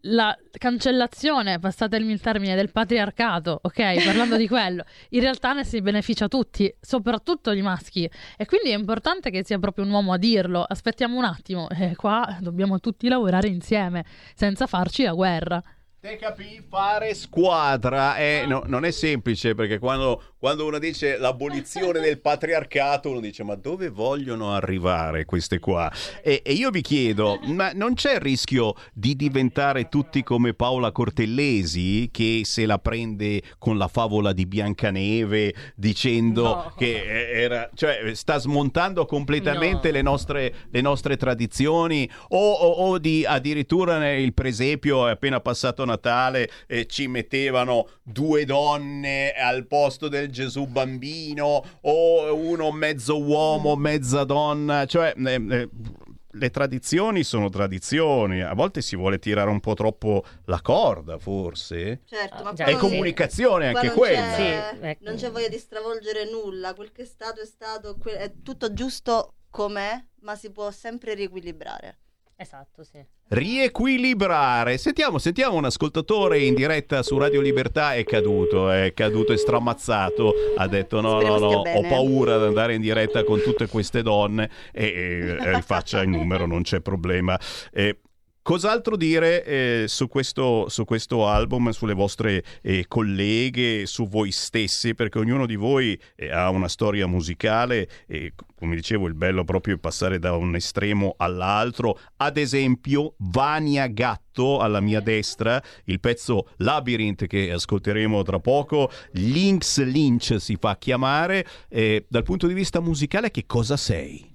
la 0.01 0.37
cancellazione, 0.51 1.59
passatemi 1.59 2.11
il 2.11 2.19
termine, 2.19 2.55
del 2.55 2.71
patriarcato, 2.71 3.59
ok, 3.61 4.03
parlando 4.03 4.35
di 4.35 4.47
quello, 4.47 4.83
in 5.09 5.21
realtà 5.21 5.53
ne 5.53 5.63
si 5.63 5.81
beneficia 5.81 6.27
tutti, 6.27 6.73
soprattutto 6.81 7.51
i 7.51 7.61
maschi. 7.61 8.09
E 8.37 8.45
quindi 8.45 8.71
è 8.71 8.75
importante 8.75 9.29
che 9.29 9.43
sia 9.45 9.59
proprio 9.59 9.85
un 9.85 9.91
uomo 9.91 10.13
a 10.13 10.17
dirlo. 10.17 10.63
Aspettiamo 10.63 11.17
un 11.17 11.23
attimo, 11.23 11.69
eh, 11.69 11.95
qua 11.95 12.37
dobbiamo 12.41 12.79
tutti 12.79 13.07
lavorare 13.07 13.47
insieme, 13.47 14.05
senza 14.35 14.67
farci 14.67 15.03
la 15.03 15.13
guerra. 15.13 15.63
Te 16.03 16.17
capì 16.17 16.61
fare 16.69 17.13
squadra 17.13 18.17
eh, 18.17 18.43
no, 18.45 18.63
non 18.65 18.83
è 18.83 18.91
semplice 18.91 19.55
perché 19.55 19.79
quando, 19.79 20.21
quando 20.37 20.65
uno 20.65 20.77
dice 20.77 21.17
l'abolizione 21.17 22.01
del 22.01 22.19
patriarcato 22.19 23.09
uno 23.09 23.21
dice 23.21 23.43
ma 23.45 23.55
dove 23.55 23.87
vogliono 23.87 24.51
arrivare 24.53 25.23
queste 25.23 25.59
qua 25.59 25.89
e, 26.21 26.41
e 26.43 26.51
io 26.51 26.71
vi 26.71 26.81
chiedo 26.81 27.39
ma 27.43 27.71
non 27.71 27.93
c'è 27.93 28.15
il 28.15 28.19
rischio 28.19 28.73
di 28.91 29.15
diventare 29.15 29.87
tutti 29.87 30.23
come 30.23 30.53
Paola 30.53 30.91
Cortellesi 30.91 32.09
che 32.11 32.41
se 32.43 32.65
la 32.65 32.79
prende 32.79 33.41
con 33.57 33.77
la 33.77 33.87
favola 33.87 34.33
di 34.33 34.45
Biancaneve 34.45 35.53
dicendo 35.73 36.43
No. 36.43 36.73
che 36.75 37.31
era, 37.31 37.69
cioè, 37.73 38.13
sta 38.13 38.39
smontando 38.39 39.05
completamente 39.05 39.87
No. 39.87 39.93
le, 39.93 40.01
nostre, 40.01 40.53
le 40.69 40.81
nostre 40.81 41.15
tradizioni 41.15 42.09
o, 42.31 42.51
o- 42.51 42.71
o 42.89 42.97
di 42.99 43.23
addirittura 43.25 43.97
nel 43.99 44.33
presepio 44.33 45.07
è 45.07 45.11
appena 45.11 45.39
passato 45.39 45.85
Natale 45.93 46.49
eh, 46.67 46.85
ci 46.87 47.07
mettevano 47.07 47.87
due 48.01 48.45
donne 48.45 49.31
al 49.33 49.67
posto 49.67 50.07
del 50.07 50.29
Gesù 50.31 50.65
bambino 50.65 51.63
o 51.81 52.33
uno 52.35 52.71
mezzo 52.71 53.21
uomo 53.21 53.75
mezza 53.75 54.23
donna 54.23 54.85
cioè 54.85 55.13
eh, 55.15 55.45
eh, 55.49 55.69
le 56.35 56.49
tradizioni 56.49 57.23
sono 57.23 57.49
tradizioni, 57.49 58.41
a 58.41 58.53
volte 58.55 58.81
si 58.81 58.95
vuole 58.95 59.19
tirare 59.19 59.51
un 59.51 59.59
po' 59.59 59.75
troppo 59.75 60.23
la 60.45 60.61
corda, 60.61 61.19
forse. 61.19 62.01
Certo, 62.05 62.43
ma 62.43 62.53
qua 62.53 62.65
È 62.65 62.75
comunicazione 62.75 63.69
qua 63.69 63.79
anche 63.81 63.91
non 63.91 63.97
quella. 63.99 64.35
c'è- 64.35 64.69
Sì, 64.73 64.85
ecco. 64.87 65.03
Non 65.03 65.15
c'è 65.15 65.29
voglia 65.29 65.47
di 65.47 65.59
stravolgere 65.59 66.27
nulla, 66.27 66.73
quel 66.73 66.91
che 66.91 67.03
è 67.03 67.05
stato 67.05 67.39
è 67.39 67.45
stato, 67.45 67.99
è 68.03 68.31
tutto 68.41 68.73
giusto 68.73 69.33
com'è, 69.51 70.03
ma 70.21 70.35
si 70.35 70.49
può 70.51 70.71
sempre 70.71 71.13
riequilibrare. 71.13 71.99
Esatto, 72.35 72.83
sì. 72.83 73.05
Riequilibrare. 73.33 74.77
Sentiamo, 74.77 75.17
sentiamo 75.17 75.55
un 75.55 75.65
ascoltatore 75.65 76.39
in 76.39 76.53
diretta 76.53 77.01
su 77.01 77.17
Radio 77.17 77.41
Libertà. 77.41 77.95
È 77.95 78.03
caduto, 78.03 78.69
è 78.69 78.93
caduto 78.93 79.33
e 79.33 79.37
stramazzato. 79.37 80.33
Ha 80.55 80.67
detto: 80.67 81.01
No, 81.01 81.19
Speriamo 81.19 81.39
no, 81.39 81.51
no, 81.51 81.57
ho 81.57 81.61
bene." 81.63 81.87
paura 81.87 82.37
di 82.37 82.45
andare 82.45 82.75
in 82.75 82.81
diretta 82.81 83.23
con 83.23 83.41
tutte 83.41 83.67
queste 83.67 84.03
donne. 84.03 84.49
E, 84.71 85.37
e, 85.41 85.49
e 85.49 85.61
faccia 85.63 86.01
il 86.01 86.09
numero, 86.09 86.45
non 86.45 86.61
c'è 86.61 86.79
problema. 86.79 87.39
Eh, 87.71 87.97
Cos'altro 88.43 88.97
dire 88.97 89.45
eh, 89.45 89.83
su, 89.87 90.09
questo, 90.09 90.67
su 90.67 90.83
questo 90.83 91.29
album, 91.29 91.69
sulle 91.69 91.93
vostre 91.93 92.43
eh, 92.61 92.83
colleghe, 92.89 93.85
su 93.85 94.05
voi 94.09 94.31
stessi? 94.31 94.93
Perché 94.93 95.17
ognuno 95.17 95.45
di 95.45 95.55
voi 95.55 95.97
eh, 96.13 96.29
ha 96.29 96.49
una 96.49 96.67
storia 96.67 97.07
musicale 97.07 97.87
e, 98.05 98.33
come 98.53 98.75
dicevo, 98.75 99.07
il 99.07 99.13
bello 99.13 99.45
proprio 99.45 99.75
è 99.75 99.79
passare 99.79 100.19
da 100.19 100.35
un 100.35 100.55
estremo 100.55 101.13
all'altro. 101.15 101.97
Ad 102.17 102.35
esempio, 102.35 103.13
Vania 103.19 103.87
Gatto 103.87 104.59
alla 104.59 104.81
mia 104.81 104.99
destra, 104.99 105.63
il 105.85 106.01
pezzo 106.01 106.49
Labyrinth 106.57 107.27
che 107.27 107.49
ascolteremo 107.49 108.23
tra 108.23 108.41
poco, 108.41 108.91
Lynx 109.13 109.81
Lynch 109.83 110.35
si 110.41 110.57
fa 110.59 110.75
chiamare. 110.77 111.47
Eh, 111.69 112.05
dal 112.09 112.23
punto 112.23 112.47
di 112.47 112.53
vista 112.53 112.81
musicale, 112.81 113.31
che 113.31 113.45
cosa 113.45 113.77
sei? 113.77 114.32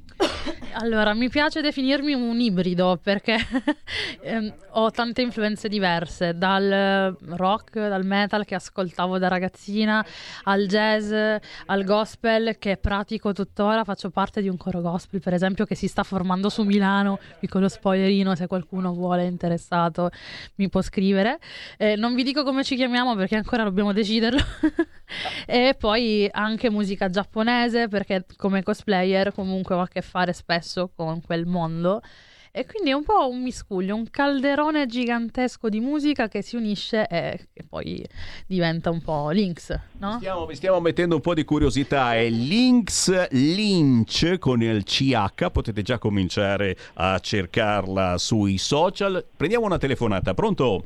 Allora, 0.80 1.12
mi 1.12 1.28
piace 1.28 1.60
definirmi 1.60 2.14
un 2.14 2.38
ibrido 2.38 3.00
perché 3.02 3.36
ehm, 4.22 4.54
ho 4.70 4.90
tante 4.92 5.22
influenze 5.22 5.68
diverse, 5.68 6.38
dal 6.38 6.70
eh, 6.70 7.16
rock, 7.34 7.88
dal 7.88 8.04
metal 8.04 8.44
che 8.44 8.54
ascoltavo 8.54 9.18
da 9.18 9.26
ragazzina, 9.26 10.06
al 10.44 10.66
jazz, 10.66 11.12
al 11.66 11.82
gospel 11.82 12.58
che 12.58 12.76
pratico 12.76 13.32
tuttora, 13.32 13.82
faccio 13.82 14.10
parte 14.10 14.40
di 14.40 14.48
un 14.48 14.56
coro 14.56 14.80
gospel 14.80 15.20
per 15.20 15.34
esempio 15.34 15.64
che 15.64 15.74
si 15.74 15.88
sta 15.88 16.04
formando 16.04 16.48
su 16.48 16.62
Milano, 16.62 17.18
piccolo 17.40 17.68
spoilerino 17.68 18.36
se 18.36 18.46
qualcuno 18.46 18.92
vuole, 18.92 19.24
interessato, 19.24 20.10
mi 20.56 20.68
può 20.68 20.80
scrivere. 20.80 21.40
Eh, 21.76 21.96
non 21.96 22.14
vi 22.14 22.22
dico 22.22 22.44
come 22.44 22.62
ci 22.62 22.76
chiamiamo 22.76 23.16
perché 23.16 23.34
ancora 23.34 23.64
dobbiamo 23.64 23.92
deciderlo. 23.92 24.38
e 25.46 25.74
poi 25.78 26.28
anche 26.30 26.70
musica 26.70 27.08
giapponese 27.08 27.88
perché 27.88 28.24
come 28.36 28.62
cosplayer 28.62 29.32
comunque 29.32 29.74
ho 29.74 29.80
a 29.80 29.88
che 29.88 30.02
fare 30.02 30.32
spesso 30.32 30.90
con 30.94 31.20
quel 31.22 31.46
mondo 31.46 32.00
e 32.50 32.66
quindi 32.66 32.90
è 32.90 32.92
un 32.92 33.04
po' 33.04 33.28
un 33.28 33.42
miscuglio, 33.42 33.94
un 33.94 34.08
calderone 34.10 34.86
gigantesco 34.86 35.68
di 35.68 35.80
musica 35.80 36.28
che 36.28 36.42
si 36.42 36.56
unisce 36.56 37.06
e 37.06 37.48
che 37.52 37.62
poi 37.62 38.04
diventa 38.46 38.90
un 38.90 39.00
po' 39.00 39.30
Lynx, 39.30 39.78
no? 39.98 40.16
Stiamo, 40.16 40.46
vi 40.46 40.54
stiamo 40.54 40.80
mettendo 40.80 41.16
un 41.16 41.20
po' 41.20 41.34
di 41.34 41.44
curiosità. 41.44 42.14
È 42.14 42.28
Lynx 42.28 43.28
Lynch 43.30 44.38
con 44.38 44.62
il 44.62 44.82
CH. 44.82 45.50
Potete 45.50 45.82
già 45.82 45.98
cominciare 45.98 46.76
a 46.94 47.18
cercarla 47.20 48.18
sui 48.18 48.58
social. 48.58 49.24
Prendiamo 49.36 49.66
una 49.66 49.78
telefonata. 49.78 50.34
Pronto? 50.34 50.84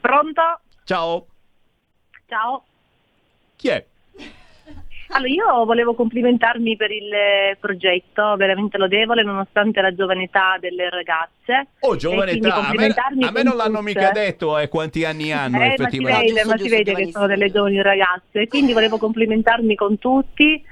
Pronto? 0.00 0.60
Ciao. 0.84 1.29
Ciao. 2.30 2.62
Chi 3.56 3.68
è? 3.68 3.84
Allora, 5.08 5.28
io 5.28 5.64
volevo 5.64 5.94
complimentarmi 5.94 6.76
per 6.76 6.92
il 6.92 7.12
eh, 7.12 7.56
progetto, 7.58 8.36
veramente 8.36 8.78
lodevole 8.78 9.24
nonostante 9.24 9.80
la 9.80 9.92
giovane 9.92 10.22
età 10.22 10.56
delle 10.60 10.88
ragazze. 10.88 11.70
Oh, 11.80 11.96
giovane 11.96 12.30
età. 12.30 12.68
A 12.68 12.72
me, 12.72 12.86
a 12.86 13.30
me 13.32 13.42
non 13.42 13.56
l'hanno 13.56 13.78
tutte. 13.80 13.98
mica 13.98 14.12
detto 14.12 14.56
eh, 14.56 14.68
quanti 14.68 15.04
anni 15.04 15.32
hanno 15.32 15.56
Eh, 15.56 15.58
ma 15.58 15.66
si 15.66 15.72
effettivamente. 15.82 16.32
vede, 16.32 16.44
ma 16.44 16.56
si 16.56 16.68
vede 16.68 16.94
che 16.94 17.10
sono 17.10 17.26
delle 17.26 17.50
giovani 17.50 17.82
ragazze, 17.82 18.46
quindi 18.46 18.72
volevo 18.72 18.98
complimentarmi 18.98 19.74
con 19.74 19.98
tutti. 19.98 20.64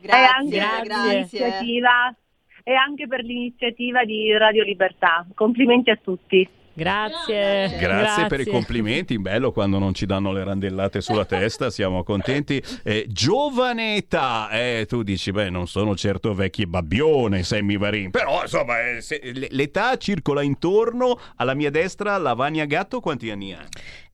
Grazie, 0.00 0.22
e 0.22 0.60
anche 0.60 0.76
per 0.76 0.86
grazie. 0.86 1.12
l'iniziativa 1.12 2.14
e 2.62 2.74
anche 2.74 3.08
per 3.08 3.24
l'iniziativa 3.24 4.04
di 4.04 4.30
Radio 4.36 4.62
Libertà. 4.62 5.26
Complimenti 5.34 5.90
a 5.90 5.98
tutti. 6.00 6.48
Grazie. 6.74 7.76
Grazie, 7.78 8.26
per 8.26 8.40
i 8.40 8.46
complimenti, 8.46 9.18
bello 9.18 9.52
quando 9.52 9.78
non 9.78 9.92
ci 9.94 10.06
danno 10.06 10.32
le 10.32 10.42
randellate 10.42 11.00
sulla 11.00 11.24
testa, 11.24 11.70
siamo 11.70 12.02
contenti. 12.02 12.62
Eh, 12.82 13.06
giovane 13.08 13.96
età, 13.96 14.48
eh, 14.50 14.86
tu 14.88 15.02
dici, 15.02 15.30
beh, 15.32 15.50
non 15.50 15.66
sono 15.68 15.94
certo 15.94 16.32
vecchie 16.34 16.66
babbione, 16.66 17.42
Sammy 17.42 17.76
Varin, 17.76 18.10
però 18.10 18.42
insomma, 18.42 18.80
eh, 18.80 19.00
se- 19.02 19.20
l'età 19.50 19.96
circola 19.98 20.42
intorno 20.42 21.18
alla 21.36 21.54
mia 21.54 21.70
destra, 21.70 22.16
la 22.16 22.34
Vania 22.34 22.64
Gatto, 22.64 23.00
quanti 23.00 23.30
anni 23.30 23.52
ha? 23.52 23.64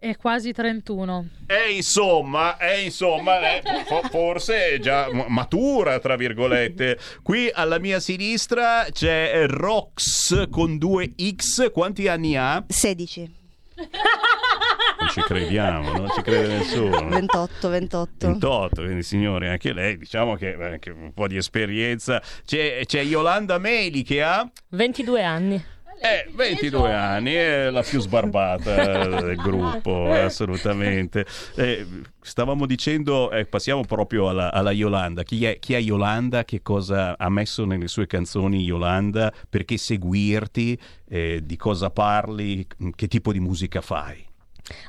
È 0.01 0.15
quasi 0.16 0.53
31. 0.53 1.29
E 1.49 1.73
insomma, 1.73 2.57
e 2.57 2.83
insomma 2.83 3.41
eh, 3.41 3.62
fo- 3.85 4.03
forse 4.09 4.69
è 4.69 4.79
già 4.79 5.09
matura, 5.27 5.99
tra 5.99 6.15
virgolette. 6.15 6.97
Qui 7.20 7.51
alla 7.53 7.81
mia 7.81 7.99
sinistra 7.99 8.87
c'è 8.93 9.47
Rox 9.49 10.49
con 10.51 10.79
due 10.79 11.15
X, 11.35 11.73
quanti 11.73 12.07
anni 12.07 12.37
ha? 12.37 12.65
16. 12.69 13.35
Non 15.01 15.09
ci 15.11 15.20
crediamo, 15.20 15.93
non 15.93 16.09
ci 16.15 16.23
crede 16.23 16.59
nessuno. 16.59 17.09
28, 17.09 17.69
28. 17.69 18.27
28, 18.29 18.83
quindi 18.83 19.03
signore, 19.03 19.49
anche 19.49 19.73
lei 19.73 19.99
diciamo 19.99 20.37
che 20.37 20.51
eh, 20.51 20.65
anche 20.65 20.91
un 20.91 21.12
po' 21.12 21.27
di 21.27 21.37
esperienza. 21.37 22.23
C'è, 22.47 22.83
c'è 22.85 23.03
Yolanda 23.03 23.59
Meli 23.59 24.05
che 24.05 24.23
ha 24.23 24.49
22 24.70 25.23
anni. 25.25 25.65
Eh, 26.01 26.31
22 26.33 26.93
anni, 26.93 27.33
è 27.33 27.70
la 27.70 27.83
più 27.83 28.01
sbarbata 28.01 29.20
del 29.20 29.37
gruppo, 29.37 30.11
assolutamente. 30.12 31.27
Eh, 31.57 31.87
stavamo 32.20 32.66
dicendo, 32.66 33.31
eh, 33.31 33.47
passiamo 33.47 33.85
proprio 33.85 34.29
alla, 34.29 34.53
alla 34.53 34.73
Yolanda. 34.73 35.23
Chi 35.23 35.45
è, 35.45 35.59
chi 35.59 35.75
è 35.75 35.79
Yolanda? 35.79 36.45
Che 36.45 36.62
cosa 36.62 37.16
ha 37.19 37.29
messo 37.29 37.65
nelle 37.65 37.89
sue 37.89 38.07
canzoni 38.07 38.62
Yolanda? 38.62 39.33
Perché 39.49 39.77
seguirti? 39.77 40.79
Eh, 41.09 41.41
di 41.43 41.57
cosa 41.57 41.91
parli? 41.91 42.66
Che 42.95 43.09
tipo 43.09 43.33
di 43.33 43.41
musica 43.41 43.81
fai? 43.81 44.27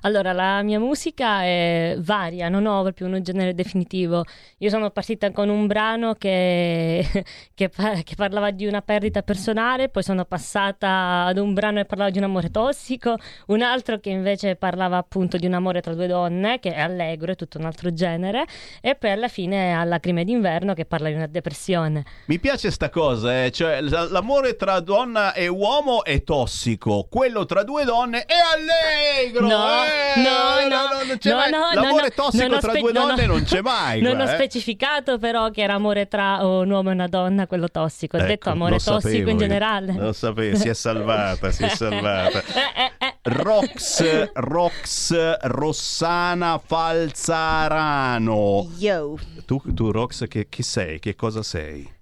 Allora, 0.01 0.33
la 0.33 0.61
mia 0.61 0.79
musica 0.79 1.43
è 1.43 1.95
varia, 1.99 2.49
non 2.49 2.65
ho 2.65 2.81
proprio 2.83 3.07
un 3.07 3.21
genere 3.21 3.53
definitivo. 3.53 4.23
Io 4.59 4.69
sono 4.69 4.89
partita 4.89 5.31
con 5.31 5.49
un 5.49 5.67
brano 5.67 6.15
che, 6.15 7.05
che 7.53 7.69
che 8.03 8.15
parlava 8.15 8.51
di 8.51 8.65
una 8.65 8.81
perdita 8.81 9.21
personale, 9.21 9.89
poi 9.89 10.03
sono 10.03 10.25
passata 10.25 11.25
ad 11.25 11.37
un 11.37 11.53
brano 11.53 11.79
che 11.79 11.85
parlava 11.85 12.09
di 12.09 12.17
un 12.17 12.25
amore 12.25 12.51
tossico, 12.51 13.17
un 13.47 13.61
altro 13.61 13.99
che 13.99 14.09
invece 14.09 14.55
parlava 14.55 14.97
appunto 14.97 15.37
di 15.37 15.45
un 15.45 15.53
amore 15.53 15.81
tra 15.81 15.93
due 15.93 16.07
donne, 16.07 16.59
che 16.59 16.73
è 16.73 16.79
allegro, 16.79 17.31
è 17.31 17.35
tutto 17.35 17.57
un 17.57 17.65
altro 17.65 17.93
genere, 17.93 18.45
e 18.81 18.95
poi 18.95 19.11
alla 19.11 19.27
fine 19.27 19.75
a 19.75 19.83
Lacrime 19.83 20.23
d'inverno 20.23 20.73
che 20.73 20.85
parla 20.85 21.09
di 21.09 21.15
una 21.15 21.27
depressione. 21.27 22.03
Mi 22.25 22.39
piace 22.39 22.71
sta 22.71 22.89
cosa, 22.89 23.45
eh, 23.45 23.51
cioè 23.51 23.81
l- 23.81 24.07
l'amore 24.11 24.55
tra 24.55 24.79
donna 24.79 25.33
e 25.33 25.47
uomo 25.47 26.03
è 26.03 26.23
tossico, 26.23 27.07
quello 27.09 27.45
tra 27.45 27.63
due 27.63 27.83
donne 27.85 28.25
è 28.25 28.35
allegro. 28.55 29.47
No, 29.47 29.68
eh, 29.83 30.21
no, 30.21 30.67
no, 30.67 31.03
non 31.05 31.17
c'è 31.17 31.29
no, 31.29 31.35
mai- 31.35 31.51
no, 31.51 31.69
L'amore 31.73 32.13
no, 32.15 32.23
tossico 32.23 32.47
non 32.47 32.59
tra 32.59 32.71
spe- 32.71 32.79
due 32.79 32.91
donne 32.91 33.25
non 33.25 33.43
c'è 33.43 33.61
mai. 33.61 34.01
Non 34.01 34.15
qua, 34.15 34.25
ho 34.25 34.29
eh. 34.29 34.33
specificato 34.33 35.17
però 35.17 35.49
che 35.49 35.61
era 35.61 35.75
amore 35.75 36.07
tra 36.07 36.39
un 36.41 36.69
uomo 36.69 36.89
e 36.89 36.93
una 36.93 37.07
donna, 37.07 37.47
quello 37.47 37.69
tossico. 37.69 38.17
Ho 38.17 38.19
Ecco, 38.19 38.29
detto 38.29 38.49
amore 38.49 38.77
tossico 38.77 38.99
sapevo 38.99 39.29
in 39.29 39.37
generale. 39.37 39.93
Lo 39.93 40.13
sapevo, 40.13 40.57
si 40.57 40.69
è 40.69 40.73
salvata, 40.73 41.51
si 41.51 41.63
è 41.63 41.69
salvata. 41.75 42.43
Rox, 43.23 44.31
Rox, 44.33 45.37
Rossana 45.41 46.59
Falzarano. 46.63 48.69
Yo. 48.77 49.17
Tu, 49.45 49.61
tu 49.73 49.91
Rox, 49.91 50.27
che, 50.27 50.47
che 50.49 50.63
sei? 50.63 50.99
Che 50.99 51.15
cosa 51.15 51.43
sei? 51.43 51.97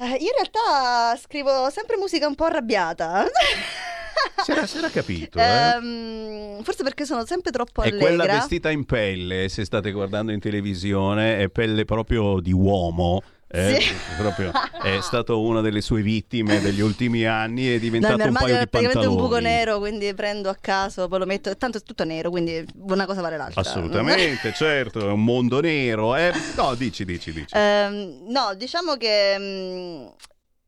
Eh, 0.00 0.06
io 0.06 0.30
in 0.30 0.36
realtà 0.36 1.18
scrivo 1.20 1.70
sempre 1.70 1.96
musica 1.96 2.26
un 2.28 2.34
po' 2.34 2.44
arrabbiata. 2.44 3.24
Si 4.44 4.50
era, 4.52 4.66
si 4.66 4.78
era 4.78 4.88
capito, 4.90 5.38
eh? 5.38 5.42
Ehm, 5.42 6.62
forse 6.62 6.82
perché 6.82 7.04
sono 7.04 7.24
sempre 7.26 7.50
troppo 7.50 7.80
allegra. 7.82 7.98
quella 7.98 8.26
vestita 8.26 8.70
in 8.70 8.84
pelle, 8.84 9.48
se 9.48 9.64
state 9.64 9.90
guardando 9.92 10.32
in 10.32 10.40
televisione, 10.40 11.38
è 11.40 11.48
pelle 11.48 11.84
proprio 11.84 12.40
di 12.40 12.52
uomo. 12.52 13.22
eh, 13.50 13.80
Sì. 13.80 13.94
proprio, 14.18 14.52
è 14.82 14.98
stato 15.00 15.40
una 15.40 15.62
delle 15.62 15.80
sue 15.80 16.02
vittime 16.02 16.60
degli 16.60 16.80
ultimi 16.80 17.24
anni, 17.24 17.66
è 17.68 17.72
No, 17.74 17.78
diventato 17.78 18.16
mio 18.16 18.26
un 18.26 18.32
paio 18.34 18.58
di 18.58 18.68
praticamente 18.68 19.06
un 19.06 19.14
buco 19.14 19.28
pantaloni. 19.30 19.54
nero, 19.54 19.78
quindi 19.78 20.14
prendo 20.14 20.48
a 20.50 20.56
caso, 20.60 21.08
poi 21.08 21.18
lo 21.18 21.24
metto, 21.26 21.56
tanto 21.56 21.78
è 21.78 21.82
tutto 21.82 22.04
nero, 22.04 22.28
quindi 22.30 22.62
una 22.88 23.06
cosa 23.06 23.22
vale 23.22 23.36
l'altra. 23.38 23.60
Assolutamente, 23.62 24.52
certo, 24.52 25.00
è 25.08 25.10
un 25.10 25.24
mondo 25.24 25.60
nero. 25.60 26.14
eh. 26.14 26.30
No, 26.56 26.74
dici, 26.74 27.04
dici, 27.06 27.32
dici. 27.32 27.54
Ehm, 27.56 28.24
no, 28.28 28.52
diciamo 28.54 28.96
che 28.96 29.36
mm, 29.38 30.06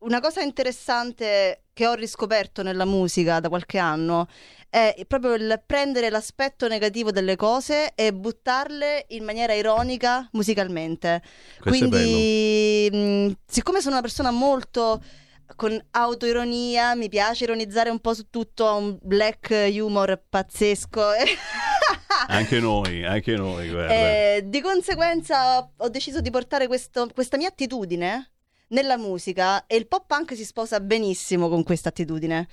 una 0.00 0.20
cosa 0.20 0.40
interessante 0.40 1.64
che 1.72 1.86
ho 1.86 1.94
riscoperto 1.94 2.62
nella 2.62 2.84
musica 2.84 3.40
da 3.40 3.48
qualche 3.48 3.78
anno 3.78 4.26
è 4.68 4.94
proprio 5.06 5.34
il 5.34 5.62
prendere 5.66 6.10
l'aspetto 6.10 6.68
negativo 6.68 7.10
delle 7.10 7.34
cose 7.34 7.92
e 7.94 8.12
buttarle 8.14 9.06
in 9.08 9.24
maniera 9.24 9.52
ironica 9.52 10.28
musicalmente. 10.32 11.20
Questo 11.58 11.88
Quindi, 11.88 12.88
mh, 12.92 13.32
siccome 13.46 13.80
sono 13.80 13.94
una 13.94 14.02
persona 14.02 14.30
molto 14.30 15.02
con 15.56 15.76
autoironia, 15.90 16.94
mi 16.94 17.08
piace 17.08 17.44
ironizzare 17.44 17.90
un 17.90 17.98
po' 17.98 18.14
su 18.14 18.30
tutto, 18.30 18.64
ho 18.64 18.76
un 18.76 18.98
black 19.02 19.50
humor 19.72 20.22
pazzesco. 20.28 21.02
Anche 22.28 22.60
noi, 22.60 23.04
anche 23.04 23.34
noi, 23.34 23.70
guarda. 23.70 23.92
E 23.92 24.42
di 24.44 24.60
conseguenza 24.60 25.68
ho 25.76 25.88
deciso 25.88 26.20
di 26.20 26.30
portare 26.30 26.66
questo- 26.66 27.08
questa 27.12 27.36
mia 27.36 27.48
attitudine 27.48 28.32
nella 28.70 28.96
musica 28.96 29.66
e 29.66 29.76
il 29.76 29.86
pop 29.86 30.04
punk 30.06 30.34
si 30.34 30.44
sposa 30.44 30.80
benissimo 30.80 31.48
con 31.48 31.62
questa 31.62 31.90
attitudine. 31.90 32.48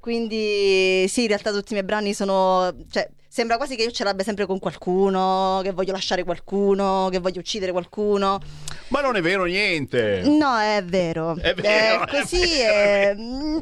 Quindi 0.00 1.06
sì, 1.08 1.22
in 1.22 1.28
realtà 1.28 1.50
tutti 1.50 1.72
i 1.72 1.74
miei 1.74 1.84
brani 1.84 2.14
sono... 2.14 2.72
Cioè, 2.90 3.08
sembra 3.28 3.56
quasi 3.56 3.76
che 3.76 3.82
io 3.82 3.90
ce 3.90 4.04
l'abbia 4.04 4.24
sempre 4.24 4.46
con 4.46 4.58
qualcuno, 4.58 5.60
che 5.62 5.72
voglio 5.72 5.92
lasciare 5.92 6.22
qualcuno, 6.22 7.08
che 7.10 7.18
voglio 7.18 7.40
uccidere 7.40 7.72
qualcuno. 7.72 8.40
Ma 8.88 9.00
non 9.00 9.16
è 9.16 9.20
vero 9.20 9.44
niente. 9.44 10.22
No, 10.24 10.56
è 10.58 10.82
vero. 10.84 11.36
È 11.36 11.52
vero, 11.54 12.06
è 12.06 12.20
così 12.20 12.38
vero, 12.38 12.72
è... 12.72 13.08
è 13.10 13.14
mm, 13.16 13.58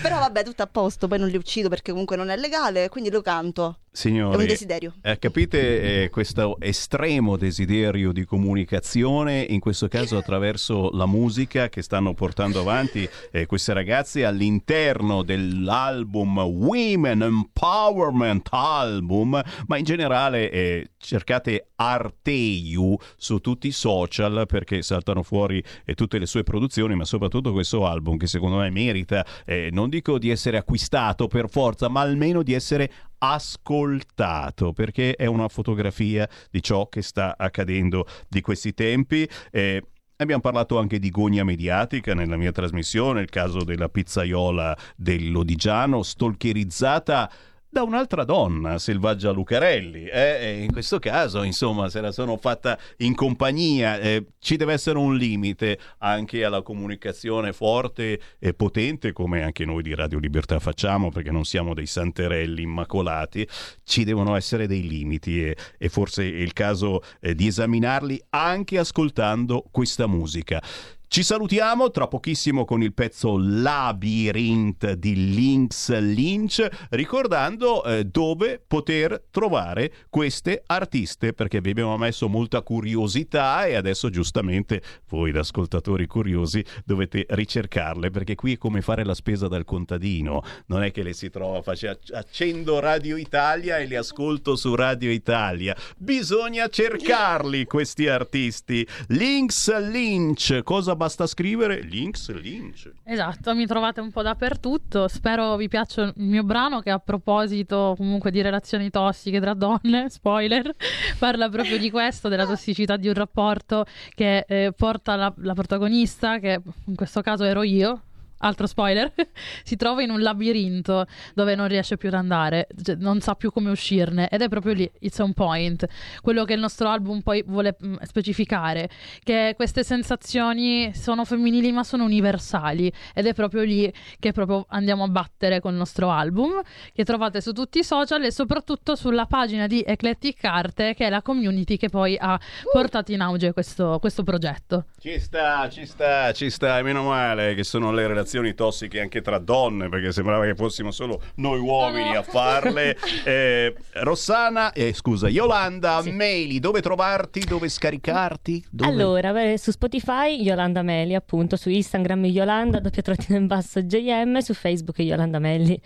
Però 0.00 0.18
vabbè, 0.20 0.44
tutto 0.44 0.62
a 0.62 0.68
posto, 0.68 1.08
poi 1.08 1.18
non 1.18 1.28
li 1.28 1.36
uccido 1.36 1.68
perché 1.68 1.90
comunque 1.90 2.16
non 2.16 2.30
è 2.30 2.36
legale, 2.36 2.88
quindi 2.88 3.10
lo 3.10 3.20
canto. 3.20 3.80
Signori, 3.98 4.36
È 4.36 4.40
un 4.42 4.46
desiderio. 4.46 4.94
eh, 5.02 5.18
capite 5.18 6.04
eh, 6.04 6.08
questo 6.10 6.56
estremo 6.60 7.36
desiderio 7.36 8.12
di 8.12 8.24
comunicazione, 8.24 9.40
in 9.40 9.58
questo 9.58 9.88
caso 9.88 10.16
attraverso 10.16 10.90
la 10.92 11.06
musica 11.06 11.68
che 11.68 11.82
stanno 11.82 12.14
portando 12.14 12.60
avanti 12.60 13.08
eh, 13.32 13.46
queste 13.46 13.72
ragazze 13.72 14.24
all'interno 14.24 15.24
dell'album 15.24 16.38
Women 16.38 17.22
Empowerment 17.22 18.46
Album, 18.52 19.42
ma 19.66 19.76
in 19.76 19.84
generale 19.84 20.48
eh, 20.52 20.90
cercate 20.96 21.70
Arteiu 21.74 22.96
su 23.16 23.38
tutti 23.38 23.66
i 23.66 23.72
social 23.72 24.46
perché 24.46 24.80
saltano 24.82 25.24
fuori 25.24 25.60
eh, 25.84 25.94
tutte 25.94 26.18
le 26.18 26.26
sue 26.26 26.44
produzioni, 26.44 26.94
ma 26.94 27.04
soprattutto 27.04 27.50
questo 27.50 27.84
album 27.84 28.16
che 28.16 28.28
secondo 28.28 28.58
me 28.58 28.70
merita, 28.70 29.26
eh, 29.44 29.70
non 29.72 29.88
dico 29.88 30.18
di 30.18 30.30
essere 30.30 30.56
acquistato 30.56 31.26
per 31.26 31.48
forza, 31.50 31.88
ma 31.88 32.00
almeno 32.02 32.44
di 32.44 32.52
essere 32.52 32.90
ascoltato 33.18 34.72
perché 34.72 35.14
è 35.14 35.26
una 35.26 35.48
fotografia 35.48 36.28
di 36.50 36.62
ciò 36.62 36.88
che 36.88 37.02
sta 37.02 37.36
accadendo 37.36 38.06
di 38.28 38.40
questi 38.40 38.74
tempi. 38.74 39.28
Eh, 39.50 39.82
Abbiamo 40.20 40.42
parlato 40.42 40.80
anche 40.80 40.98
di 40.98 41.10
gogna 41.10 41.44
mediatica 41.44 42.12
nella 42.12 42.36
mia 42.36 42.50
trasmissione, 42.50 43.20
il 43.20 43.28
caso 43.28 43.62
della 43.62 43.88
pizzaiola 43.88 44.76
dell'Odigiano, 44.96 46.02
stalkerizzata 46.02 47.30
da 47.70 47.82
un'altra 47.82 48.24
donna, 48.24 48.78
Selvaggia 48.78 49.30
Lucarelli. 49.30 50.06
eh, 50.06 50.62
in 50.62 50.72
questo 50.72 50.98
caso, 50.98 51.42
insomma, 51.42 51.88
se 51.90 52.00
la 52.00 52.12
sono 52.12 52.36
fatta 52.36 52.78
in 52.98 53.14
compagnia, 53.14 53.98
eh, 53.98 54.26
ci 54.38 54.56
deve 54.56 54.72
essere 54.72 54.98
un 54.98 55.16
limite 55.16 55.78
anche 55.98 56.44
alla 56.44 56.62
comunicazione 56.62 57.52
forte 57.52 58.20
e 58.38 58.54
potente, 58.54 59.12
come 59.12 59.42
anche 59.42 59.64
noi 59.64 59.82
di 59.82 59.94
Radio 59.94 60.18
Libertà 60.18 60.58
facciamo, 60.58 61.10
perché 61.10 61.30
non 61.30 61.44
siamo 61.44 61.74
dei 61.74 61.86
santerelli 61.86 62.62
immacolati, 62.62 63.46
ci 63.84 64.04
devono 64.04 64.34
essere 64.34 64.66
dei 64.66 64.86
limiti 64.86 65.44
e, 65.44 65.56
e 65.76 65.88
forse 65.88 66.22
è 66.22 66.26
il 66.26 66.52
caso 66.54 67.02
eh, 67.20 67.34
di 67.34 67.46
esaminarli 67.46 68.22
anche 68.30 68.78
ascoltando 68.78 69.64
questa 69.70 70.06
musica. 70.06 70.62
Ci 71.10 71.22
salutiamo 71.22 71.90
tra 71.90 72.06
pochissimo 72.06 72.66
con 72.66 72.82
il 72.82 72.92
pezzo 72.92 73.38
Labyrinth 73.38 74.92
di 74.92 75.32
Lynx 75.34 75.90
Lynch, 75.98 76.68
ricordando 76.90 77.82
eh, 77.82 78.04
dove 78.04 78.62
poter 78.64 79.24
trovare 79.30 79.90
queste 80.10 80.62
artiste, 80.66 81.32
perché 81.32 81.62
vi 81.62 81.70
abbiamo 81.70 81.96
messo 81.96 82.28
molta 82.28 82.60
curiosità 82.60 83.64
e 83.64 83.74
adesso 83.74 84.10
giustamente 84.10 84.82
voi 85.08 85.32
da 85.32 85.40
ascoltatori 85.40 86.06
curiosi 86.06 86.62
dovete 86.84 87.24
ricercarle, 87.26 88.10
perché 88.10 88.34
qui 88.34 88.52
è 88.52 88.58
come 88.58 88.82
fare 88.82 89.02
la 89.02 89.14
spesa 89.14 89.48
dal 89.48 89.64
contadino, 89.64 90.42
non 90.66 90.82
è 90.82 90.92
che 90.92 91.02
le 91.02 91.14
si 91.14 91.30
trova, 91.30 91.62
face- 91.62 92.00
accendo 92.12 92.80
Radio 92.80 93.16
Italia 93.16 93.78
e 93.78 93.86
li 93.86 93.96
ascolto 93.96 94.56
su 94.56 94.74
Radio 94.74 95.10
Italia, 95.10 95.74
bisogna 95.96 96.68
cercarli 96.68 97.64
questi 97.64 98.08
artisti. 98.08 98.86
Lynx 99.06 99.74
Lynch, 99.88 100.62
cosa 100.62 100.96
basta 100.98 101.26
scrivere? 101.26 101.80
Lynx 101.80 102.30
Lynch. 102.32 102.92
Esatto, 103.04 103.54
mi 103.54 103.64
trovate 103.64 104.00
un 104.00 104.10
po' 104.10 104.20
dappertutto. 104.20 105.08
Spero 105.08 105.56
vi 105.56 105.68
piaccia 105.68 106.02
il 106.02 106.12
mio 106.16 106.42
brano 106.42 106.80
che 106.80 106.90
a 106.90 106.98
proposito 106.98 107.94
comunque 107.96 108.30
di 108.30 108.42
relazioni 108.42 108.90
tossiche 108.90 109.40
tra 109.40 109.54
donne, 109.54 110.10
spoiler, 110.10 110.70
parla 111.18 111.48
proprio 111.48 111.78
di 111.78 111.90
questo, 111.90 112.28
della 112.28 112.44
tossicità 112.44 112.96
di 112.96 113.08
un 113.08 113.14
rapporto 113.14 113.86
che 114.14 114.44
eh, 114.46 114.72
porta 114.76 115.16
la, 115.16 115.32
la 115.38 115.54
protagonista, 115.54 116.38
che 116.38 116.60
in 116.84 116.94
questo 116.96 117.22
caso 117.22 117.44
ero 117.44 117.62
io, 117.62 118.02
altro 118.38 118.66
spoiler, 118.66 119.12
si 119.64 119.76
trova 119.76 120.02
in 120.02 120.10
un 120.10 120.20
labirinto 120.20 121.06
dove 121.34 121.54
non 121.54 121.68
riesce 121.68 121.96
più 121.96 122.08
ad 122.08 122.14
andare, 122.14 122.68
cioè, 122.82 122.96
non 122.96 123.20
sa 123.20 123.34
più 123.34 123.50
come 123.50 123.70
uscirne 123.70 124.28
ed 124.28 124.42
è 124.42 124.48
proprio 124.48 124.72
lì, 124.72 124.90
it's 125.00 125.18
on 125.18 125.32
point, 125.32 125.86
quello 126.20 126.44
che 126.44 126.54
il 126.54 126.60
nostro 126.60 126.88
album 126.88 127.20
poi 127.20 127.42
vuole 127.46 127.76
mm, 127.84 127.96
specificare, 128.02 128.88
che 129.22 129.54
queste 129.56 129.82
sensazioni 129.82 130.94
sono 130.94 131.24
femminili 131.24 131.72
ma 131.72 131.84
sono 131.84 132.04
universali 132.04 132.92
ed 133.14 133.26
è 133.26 133.34
proprio 133.34 133.62
lì 133.62 133.92
che 134.18 134.32
proprio 134.32 134.66
andiamo 134.68 135.04
a 135.04 135.08
battere 135.08 135.60
con 135.60 135.72
il 135.72 135.78
nostro 135.78 136.10
album, 136.10 136.60
che 136.92 137.04
trovate 137.04 137.40
su 137.40 137.52
tutti 137.52 137.78
i 137.80 137.84
social 137.84 138.24
e 138.24 138.30
soprattutto 138.30 138.94
sulla 138.94 139.26
pagina 139.26 139.66
di 139.66 139.82
Eclectic 139.86 140.44
Arte, 140.44 140.94
che 140.94 141.06
è 141.06 141.10
la 141.10 141.22
community 141.22 141.76
che 141.76 141.88
poi 141.88 142.16
ha 142.18 142.38
portato 142.72 143.12
in 143.12 143.20
auge 143.20 143.52
questo, 143.52 143.98
questo 144.00 144.22
progetto. 144.22 144.86
Ci 144.98 145.18
sta, 145.18 145.68
ci 145.68 145.86
sta, 145.86 146.32
ci 146.32 146.50
sta, 146.50 146.78
e 146.78 146.82
meno 146.82 147.02
male 147.02 147.54
che 147.54 147.64
sono 147.64 147.92
le 147.92 148.06
relazioni 148.06 148.27
tossiche 148.54 149.00
anche 149.00 149.20
tra 149.20 149.38
donne, 149.38 149.88
perché 149.88 150.12
sembrava 150.12 150.44
che 150.44 150.54
fossimo 150.54 150.90
solo 150.90 151.20
noi 151.36 151.58
uomini 151.60 152.16
a 152.16 152.22
farle. 152.22 152.96
Eh, 153.24 153.74
Rossana, 153.94 154.72
eh, 154.72 154.92
scusa, 154.92 155.28
Yolanda, 155.28 156.00
Meli, 156.02 156.60
dove 156.60 156.80
trovarti, 156.80 157.40
dove 157.40 157.68
scaricarti? 157.68 158.64
Dove... 158.70 158.90
Allora, 158.90 159.32
beh, 159.32 159.58
su 159.58 159.70
Spotify 159.70 160.40
Yolanda 160.40 160.82
Meli, 160.82 161.14
appunto, 161.14 161.56
su 161.56 161.68
Instagram 161.68 162.24
Yolanda, 162.26 162.80
doppia 162.80 163.02
trattina 163.02 163.38
in 163.38 163.46
basso 163.46 163.82
JM, 163.82 164.38
su 164.38 164.54
Facebook 164.54 164.98
Yolanda 165.00 165.38
Melli. 165.38 165.78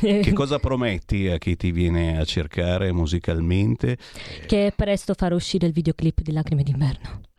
Che 0.00 0.32
cosa 0.34 0.58
prometti 0.58 1.28
a 1.28 1.38
chi 1.38 1.56
ti 1.56 1.72
viene 1.72 2.18
a 2.18 2.24
cercare 2.24 2.92
musicalmente? 2.92 3.96
che 4.46 4.72
presto 4.74 5.14
farò 5.14 5.34
uscire 5.34 5.66
il 5.66 5.72
videoclip 5.72 6.20
di 6.20 6.32
Lacrime 6.32 6.62
d'inverno. 6.62 7.33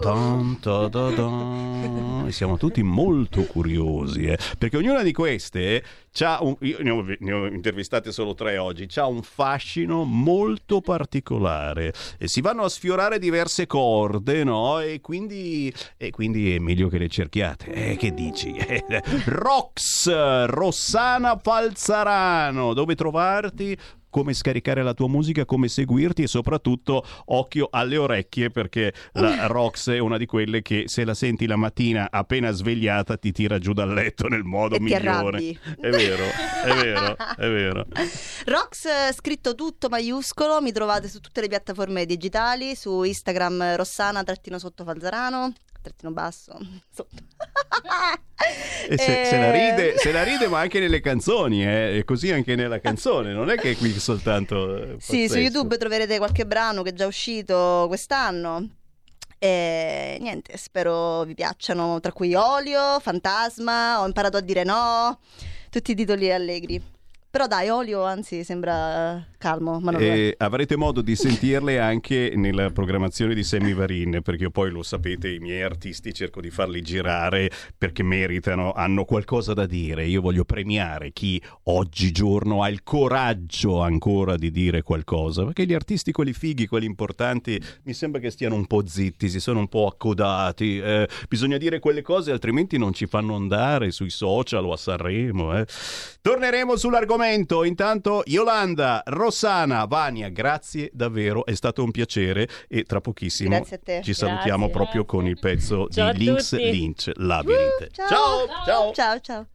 Ta, 0.00 0.38
ta. 0.60 2.24
E 2.26 2.32
siamo 2.32 2.56
tutti 2.56 2.82
molto 2.82 3.42
curiosi, 3.42 4.24
eh, 4.24 4.38
perché 4.58 4.76
ognuna 4.76 5.02
di 5.02 5.12
queste 5.12 5.82
c'ha 6.12 6.38
un, 6.40 6.56
io 6.60 6.78
ne 6.80 6.90
ho, 6.90 7.04
ne 7.18 7.32
ho 7.32 7.46
intervistate 7.46 8.12
solo 8.12 8.34
tre 8.34 8.56
oggi, 8.56 8.86
ha 8.96 9.06
un 9.06 9.22
fascino 9.22 10.04
molto 10.04 10.80
particolare 10.80 11.92
e 12.18 12.28
si 12.28 12.40
vanno 12.40 12.62
a 12.62 12.68
sfiorare 12.68 13.18
diverse 13.18 13.66
corde, 13.66 14.44
no? 14.44 14.80
E 14.80 15.00
quindi, 15.00 15.72
e 15.96 16.10
quindi 16.10 16.54
è 16.54 16.58
meglio 16.58 16.88
che 16.88 16.98
le 16.98 17.08
cerchiate. 17.08 17.72
Eh, 17.72 17.96
che 17.96 18.12
dici? 18.12 18.54
Rox, 19.26 20.46
Rossana 20.46 21.38
Falzarano, 21.42 22.74
dove 22.74 22.94
trovarti? 22.94 23.76
Come 24.16 24.32
scaricare 24.32 24.82
la 24.82 24.94
tua 24.94 25.08
musica, 25.08 25.44
come 25.44 25.68
seguirti 25.68 26.22
e 26.22 26.26
soprattutto 26.26 27.04
occhio 27.26 27.68
alle 27.70 27.98
orecchie 27.98 28.48
perché 28.48 28.94
la 29.12 29.44
Rox 29.46 29.90
è 29.90 29.98
una 29.98 30.16
di 30.16 30.24
quelle 30.24 30.62
che 30.62 30.84
se 30.86 31.04
la 31.04 31.12
senti 31.12 31.46
la 31.46 31.56
mattina 31.56 32.08
appena 32.10 32.50
svegliata 32.50 33.18
ti 33.18 33.30
tira 33.30 33.58
giù 33.58 33.74
dal 33.74 33.92
letto 33.92 34.28
nel 34.28 34.42
modo 34.42 34.76
E 34.76 34.80
migliore. 34.80 35.58
È 35.78 35.90
vero, 35.90 36.24
è 36.64 36.74
vero, 36.82 37.16
è 37.36 37.46
vero. 37.46 37.86
Rox 38.46 39.12
scritto 39.12 39.54
tutto 39.54 39.90
maiuscolo, 39.90 40.62
mi 40.62 40.72
trovate 40.72 41.10
su 41.10 41.20
tutte 41.20 41.42
le 41.42 41.48
piattaforme 41.48 42.06
digitali, 42.06 42.74
su 42.74 43.02
Instagram 43.02 43.76
Rossana 43.76 44.24
trattino 44.24 44.58
sotto 44.58 44.82
Falzarano, 44.82 45.52
trattino 45.82 46.10
basso, 46.10 46.58
sotto. 46.88 47.16
E 48.88 48.96
se, 48.98 49.24
se 49.24 49.38
la 49.38 49.52
Eh, 49.52 49.70
ride, 49.70 49.98
se 49.98 50.12
la 50.12 50.22
ride, 50.22 50.46
ma 50.48 50.60
anche 50.60 50.78
nelle 50.78 51.00
canzoni, 51.00 51.64
eh, 51.66 51.98
e 51.98 52.04
così 52.04 52.30
anche 52.30 52.54
nella 52.54 52.78
canzone, 52.80 53.32
non 53.32 53.50
è 53.50 53.56
che 53.56 53.72
è 53.72 53.76
qui 53.76 53.90
soltanto. 53.98 54.76
eh, 54.76 54.96
Sì, 55.00 55.28
su. 55.28 55.36
YouTube 55.38 55.76
troverete 55.76 56.18
qualche 56.18 56.46
brano 56.46 56.82
che 56.82 56.90
è 56.90 56.92
già 56.92 57.06
uscito 57.06 57.86
quest'anno. 57.88 58.68
E 59.38 60.16
niente, 60.20 60.56
spero 60.56 61.24
vi 61.24 61.34
piacciono, 61.34 62.00
tra 62.00 62.12
cui 62.12 62.34
Olio, 62.34 62.98
Fantasma, 63.00 64.00
Ho 64.00 64.06
imparato 64.06 64.36
a 64.36 64.40
dire 64.40 64.64
no, 64.64 65.18
tutti 65.70 65.90
i 65.90 65.94
titoli 65.94 66.32
allegri. 66.32 66.80
Però 67.36 67.48
dai, 67.48 67.68
Olio 67.68 68.02
anzi 68.02 68.44
sembra 68.44 69.22
calmo, 69.36 69.78
ma 69.78 69.90
non 69.90 70.00
lo 70.00 70.06
è. 70.06 70.10
E 70.10 70.34
avrete 70.38 70.74
modo 70.74 71.02
di 71.02 71.14
sentirle 71.14 71.78
anche 71.78 72.32
nella 72.34 72.70
programmazione 72.70 73.34
di 73.34 73.44
Sammy 73.44 73.74
Varin, 73.74 74.20
perché 74.22 74.44
io 74.44 74.50
poi 74.50 74.70
lo 74.70 74.82
sapete, 74.82 75.28
i 75.28 75.38
miei 75.38 75.60
artisti 75.60 76.14
cerco 76.14 76.40
di 76.40 76.48
farli 76.48 76.80
girare 76.80 77.50
perché 77.76 78.02
meritano, 78.02 78.72
hanno 78.72 79.04
qualcosa 79.04 79.52
da 79.52 79.66
dire. 79.66 80.06
Io 80.06 80.22
voglio 80.22 80.46
premiare 80.46 81.12
chi 81.12 81.38
oggigiorno 81.64 82.62
ha 82.62 82.70
il 82.70 82.82
coraggio 82.82 83.82
ancora 83.82 84.36
di 84.36 84.50
dire 84.50 84.80
qualcosa, 84.80 85.44
perché 85.44 85.66
gli 85.66 85.74
artisti, 85.74 86.12
quelli 86.12 86.32
fighi, 86.32 86.66
quelli 86.66 86.86
importanti, 86.86 87.62
mi 87.82 87.92
sembra 87.92 88.18
che 88.18 88.30
stiano 88.30 88.54
un 88.54 88.64
po' 88.66 88.86
zitti, 88.86 89.28
si 89.28 89.40
sono 89.40 89.58
un 89.58 89.68
po' 89.68 89.86
accodati. 89.86 90.78
eh, 90.78 91.06
bisogna 91.28 91.58
dire 91.58 91.80
quelle 91.80 92.00
cose, 92.00 92.30
altrimenti 92.30 92.78
non 92.78 92.94
ci 92.94 93.04
fanno 93.04 93.36
andare 93.36 93.90
sui 93.90 94.08
social 94.08 94.64
o 94.64 94.72
a 94.72 94.78
Sanremo. 94.78 95.54
eh. 95.58 95.66
Torneremo 96.22 96.76
sull'argomento. 96.76 97.24
Intanto, 97.32 98.22
Yolanda, 98.26 99.02
Rossana, 99.06 99.84
Vania, 99.86 100.28
grazie 100.28 100.90
davvero, 100.92 101.44
è 101.44 101.54
stato 101.54 101.82
un 101.82 101.90
piacere. 101.90 102.48
E 102.68 102.84
tra 102.84 103.00
pochissimo 103.00 103.64
ci 104.02 104.14
salutiamo 104.14 104.66
Grazie. 104.66 104.72
proprio 104.72 105.04
con 105.04 105.26
il 105.26 105.38
pezzo 105.38 105.88
Ciao 105.88 106.12
di 106.12 106.18
Lynx. 106.24 106.54
Lynch 106.56 107.10
Labyrinth. 107.14 107.90
Ciao. 107.92 108.46
ciao. 108.64 108.92
Ciao, 108.92 109.20
ciao. 109.20 109.46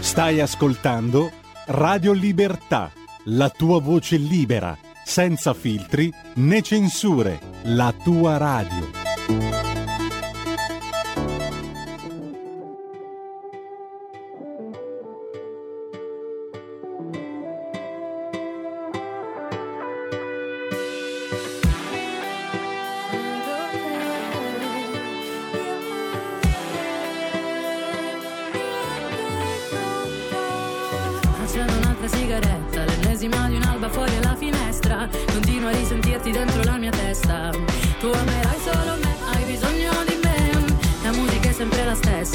Stai 0.00 0.40
ascoltando 0.40 1.30
Radio 1.66 2.12
Libertà, 2.12 2.90
la 3.26 3.48
tua 3.48 3.80
voce 3.80 4.16
libera, 4.16 4.76
senza 5.04 5.54
filtri 5.54 6.12
né 6.34 6.62
censure, 6.62 7.38
la 7.64 7.94
tua 8.02 8.36
radio. 8.36 9.69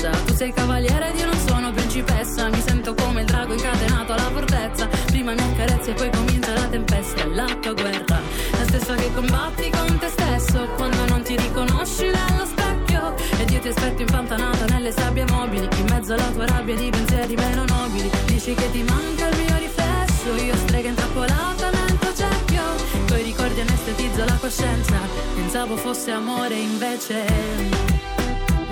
Stessa. 0.06 0.11
Tu 0.26 0.34
sei 0.36 0.53
cavaliere 0.53 1.10
ed 1.10 1.19
io 1.19 1.26
non 1.26 1.40
sono 1.48 1.72
principessa. 1.72 2.49
Mi 2.49 2.61
sento 2.61 2.94
come 2.94 3.22
il 3.22 3.26
drago 3.26 3.53
incatenato 3.53 4.14
alla 4.14 4.30
fortezza. 4.32 4.88
Prima 5.07 5.34
mi 5.34 5.41
accarezzi 5.41 5.90
e 5.90 5.94
poi 5.94 6.10
comincia 6.11 6.53
la 6.53 6.68
tempesta. 6.68 7.26
La 7.27 7.45
tua 7.61 7.73
guerra, 7.73 8.19
la 8.52 8.64
stessa 8.65 8.95
che 8.95 9.11
combatti 9.14 9.69
con 9.69 9.98
te 9.98 10.10
stesso. 10.10 10.68
Quando 10.76 11.06
non 11.06 11.22
ti 11.23 11.36
riconosci 11.36 12.06
nello 12.06 12.45
specchio. 12.45 13.15
Ed 13.40 13.49
io 13.49 13.60
ti 13.60 13.68
aspetto 13.69 14.02
impantanata 14.02 14.65
nelle 14.65 14.91
sabbie 14.91 15.26
mobili. 15.26 15.68
In 15.77 15.86
mezzo 15.90 16.14
alla 16.14 16.32
tua 16.32 16.45
rabbia 16.45 16.76
di 16.76 16.90
pensieri 16.90 17.36
meno 17.36 17.65
nobili. 17.65 18.10
Dici 18.26 18.53
che 18.53 18.72
ti 18.72 18.84
manca 18.84 19.27
il 19.30 19.38
mio 19.38 19.57
riflesso. 19.57 20.44
Io 20.44 20.56
strega 20.56 20.90
intrappolata 20.90 21.69
nel 21.69 21.98
tuo 21.98 22.14
cerchio. 22.14 22.64
Coi 23.07 23.23
ricordi 23.23 23.61
anestetizzo 23.61 24.26
la 24.26 24.38
coscienza. 24.40 24.98
Pensavo 25.36 25.76
fosse 25.77 26.11
amore, 26.11 26.56
invece. 26.56 27.26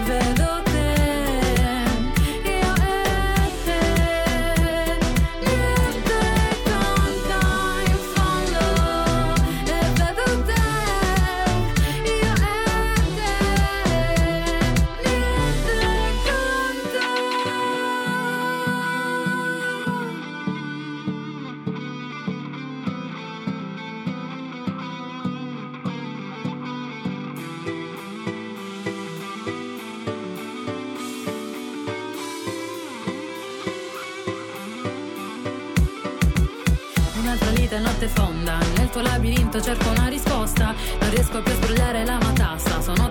Vedo 0.05 0.61
te. 0.65 0.92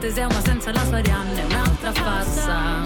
Teseo 0.02 0.26
ma 0.30 0.40
senza 0.40 0.72
la 0.72 0.84
sua 0.84 0.96
Arianne 0.96 1.44
Un'altra 1.44 1.92
farsa. 1.92 2.84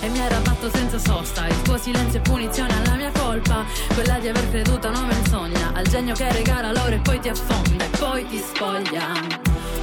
E 0.00 0.08
mi 0.08 0.18
arrabatto 0.18 0.68
senza 0.74 0.98
sosta 0.98 1.46
Il 1.46 1.62
tuo 1.62 1.78
silenzio 1.78 2.18
è 2.18 2.22
punizione 2.22 2.74
alla 2.82 2.96
mia 2.96 3.12
colpa. 3.16 3.64
Quella 3.94 4.18
di 4.18 4.26
aver 4.26 4.50
creduto 4.50 4.88
a 4.88 4.90
una 4.90 5.02
menzogna 5.02 5.70
Al 5.72 5.86
genio 5.86 6.16
che 6.16 6.32
regala 6.32 6.72
l'oro 6.72 6.96
e 6.96 6.98
poi 6.98 7.20
ti 7.20 7.28
affonda 7.28 7.84
E 7.84 7.88
poi 7.96 8.26
ti 8.26 8.38
spoglia. 8.38 9.06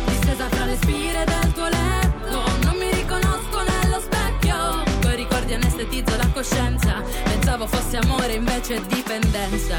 Distesa 0.03 0.49
fra 0.49 0.65
le 0.65 0.76
spire 0.76 1.23
del 1.23 1.52
tuo 1.53 1.69
letto 1.69 2.44
Non 2.65 2.76
mi 2.77 2.91
riconosco 2.91 3.64
nello 3.64 4.02
specchio. 4.02 4.84
Poi 4.99 5.15
ricordi 5.15 5.53
anestetizzo 5.53 6.18
la 6.18 6.27
coscienza 6.34 7.02
Pensavo 7.23 7.68
fosse 7.68 7.95
amore 7.95 8.34
invece 8.34 8.76
è 8.76 8.81
dipendenza. 8.81 9.77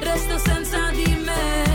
Resto 0.00 0.36
senza 0.38 0.90
di 0.90 1.16
me 1.24 1.71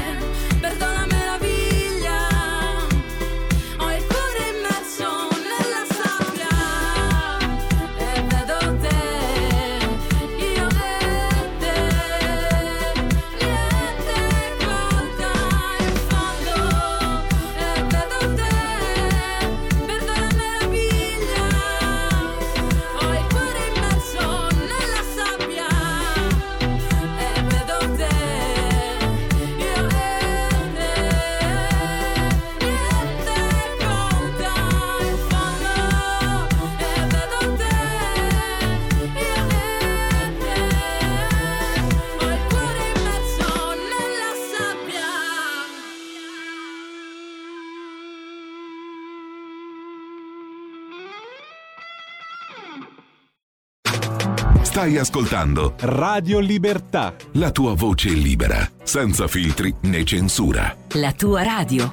Stai 54.78 54.96
ascoltando 55.00 55.74
Radio 55.80 56.38
Libertà. 56.38 57.16
la 57.34 57.50
tua 57.50 57.74
voce 57.74 58.10
libera, 58.10 58.58
senza 58.84 59.26
filtri 59.26 59.74
né 59.82 60.04
censura. 60.04 60.72
La 61.02 61.14
tua 61.14 61.42
radio. 61.42 61.92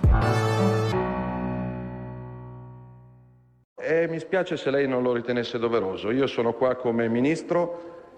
Eh, 3.81 4.07
mi 4.07 4.19
spiace 4.19 4.59
se 4.59 4.71
lei 4.71 4.87
non 4.87 5.03
lo 5.03 5.15
ritenesse 5.15 5.59
doveroso. 5.59 6.11
Io 6.11 6.27
sono 6.27 6.53
qua 6.53 6.77
come 6.77 7.09
ministro 7.09 8.04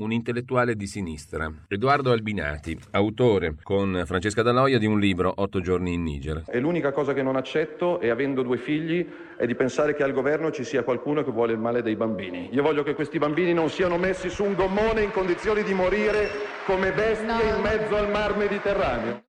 un 0.00 0.12
intellettuale 0.12 0.76
di 0.76 0.86
sinistra, 0.86 1.50
Edoardo 1.68 2.10
Albinati, 2.10 2.78
autore 2.92 3.54
con 3.62 4.02
Francesca 4.06 4.42
Daloia 4.42 4.78
di 4.78 4.86
un 4.86 4.98
libro 4.98 5.32
Otto 5.36 5.60
giorni 5.60 5.92
in 5.94 6.02
Niger. 6.02 6.44
E 6.46 6.58
l'unica 6.58 6.92
cosa 6.92 7.12
che 7.12 7.22
non 7.22 7.36
accetto, 7.36 8.00
e 8.00 8.08
avendo 8.08 8.42
due 8.42 8.56
figli, 8.56 9.06
è 9.36 9.46
di 9.46 9.54
pensare 9.54 9.94
che 9.94 10.02
al 10.02 10.12
governo 10.12 10.50
ci 10.50 10.64
sia 10.64 10.82
qualcuno 10.82 11.22
che 11.22 11.30
vuole 11.30 11.52
il 11.52 11.58
male 11.58 11.82
dei 11.82 11.96
bambini. 11.96 12.48
Io 12.52 12.62
voglio 12.62 12.82
che 12.82 12.94
questi 12.94 13.18
bambini 13.18 13.52
non 13.52 13.68
siano 13.68 13.98
messi 13.98 14.28
su 14.28 14.44
un 14.44 14.54
gommone 14.54 15.02
in 15.02 15.10
condizioni 15.10 15.62
di 15.62 15.74
morire 15.74 16.28
come 16.64 16.92
bestie 16.92 17.26
no. 17.26 17.56
in 17.56 17.60
mezzo 17.62 17.94
al 17.94 18.10
mar 18.10 18.36
Mediterraneo. 18.36 19.28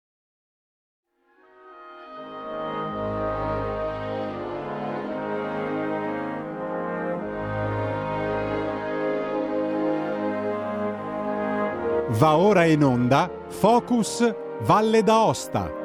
Va 12.17 12.35
ora 12.35 12.65
in 12.65 12.83
onda 12.83 13.31
Focus 13.47 14.35
Valle 14.63 15.01
d'Aosta. 15.01 15.79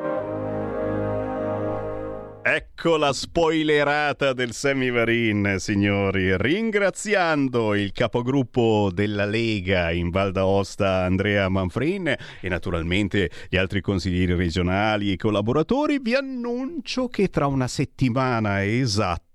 Ecco 2.43 2.97
la 2.97 3.13
spoilerata 3.13 4.33
del 4.33 4.53
Semivarin, 4.53 5.57
signori. 5.59 6.37
Ringraziando 6.37 7.75
il 7.75 7.93
capogruppo 7.93 8.91
della 8.93 9.25
Lega 9.25 9.93
in 9.93 10.11
Val 10.11 10.33
d'Aosta, 10.33 11.05
Andrea 11.05 11.49
Manfrin, 11.49 12.09
e 12.41 12.49
naturalmente 12.49 13.31
gli 13.49 13.57
altri 13.57 13.81
consiglieri 13.81 14.35
regionali 14.35 15.13
e 15.13 15.17
collaboratori, 15.17 16.01
vi 16.01 16.15
annuncio 16.15 17.09
che 17.09 17.29
tra 17.29 17.47
una 17.47 17.69
settimana 17.69 18.65
esatta 18.65 19.26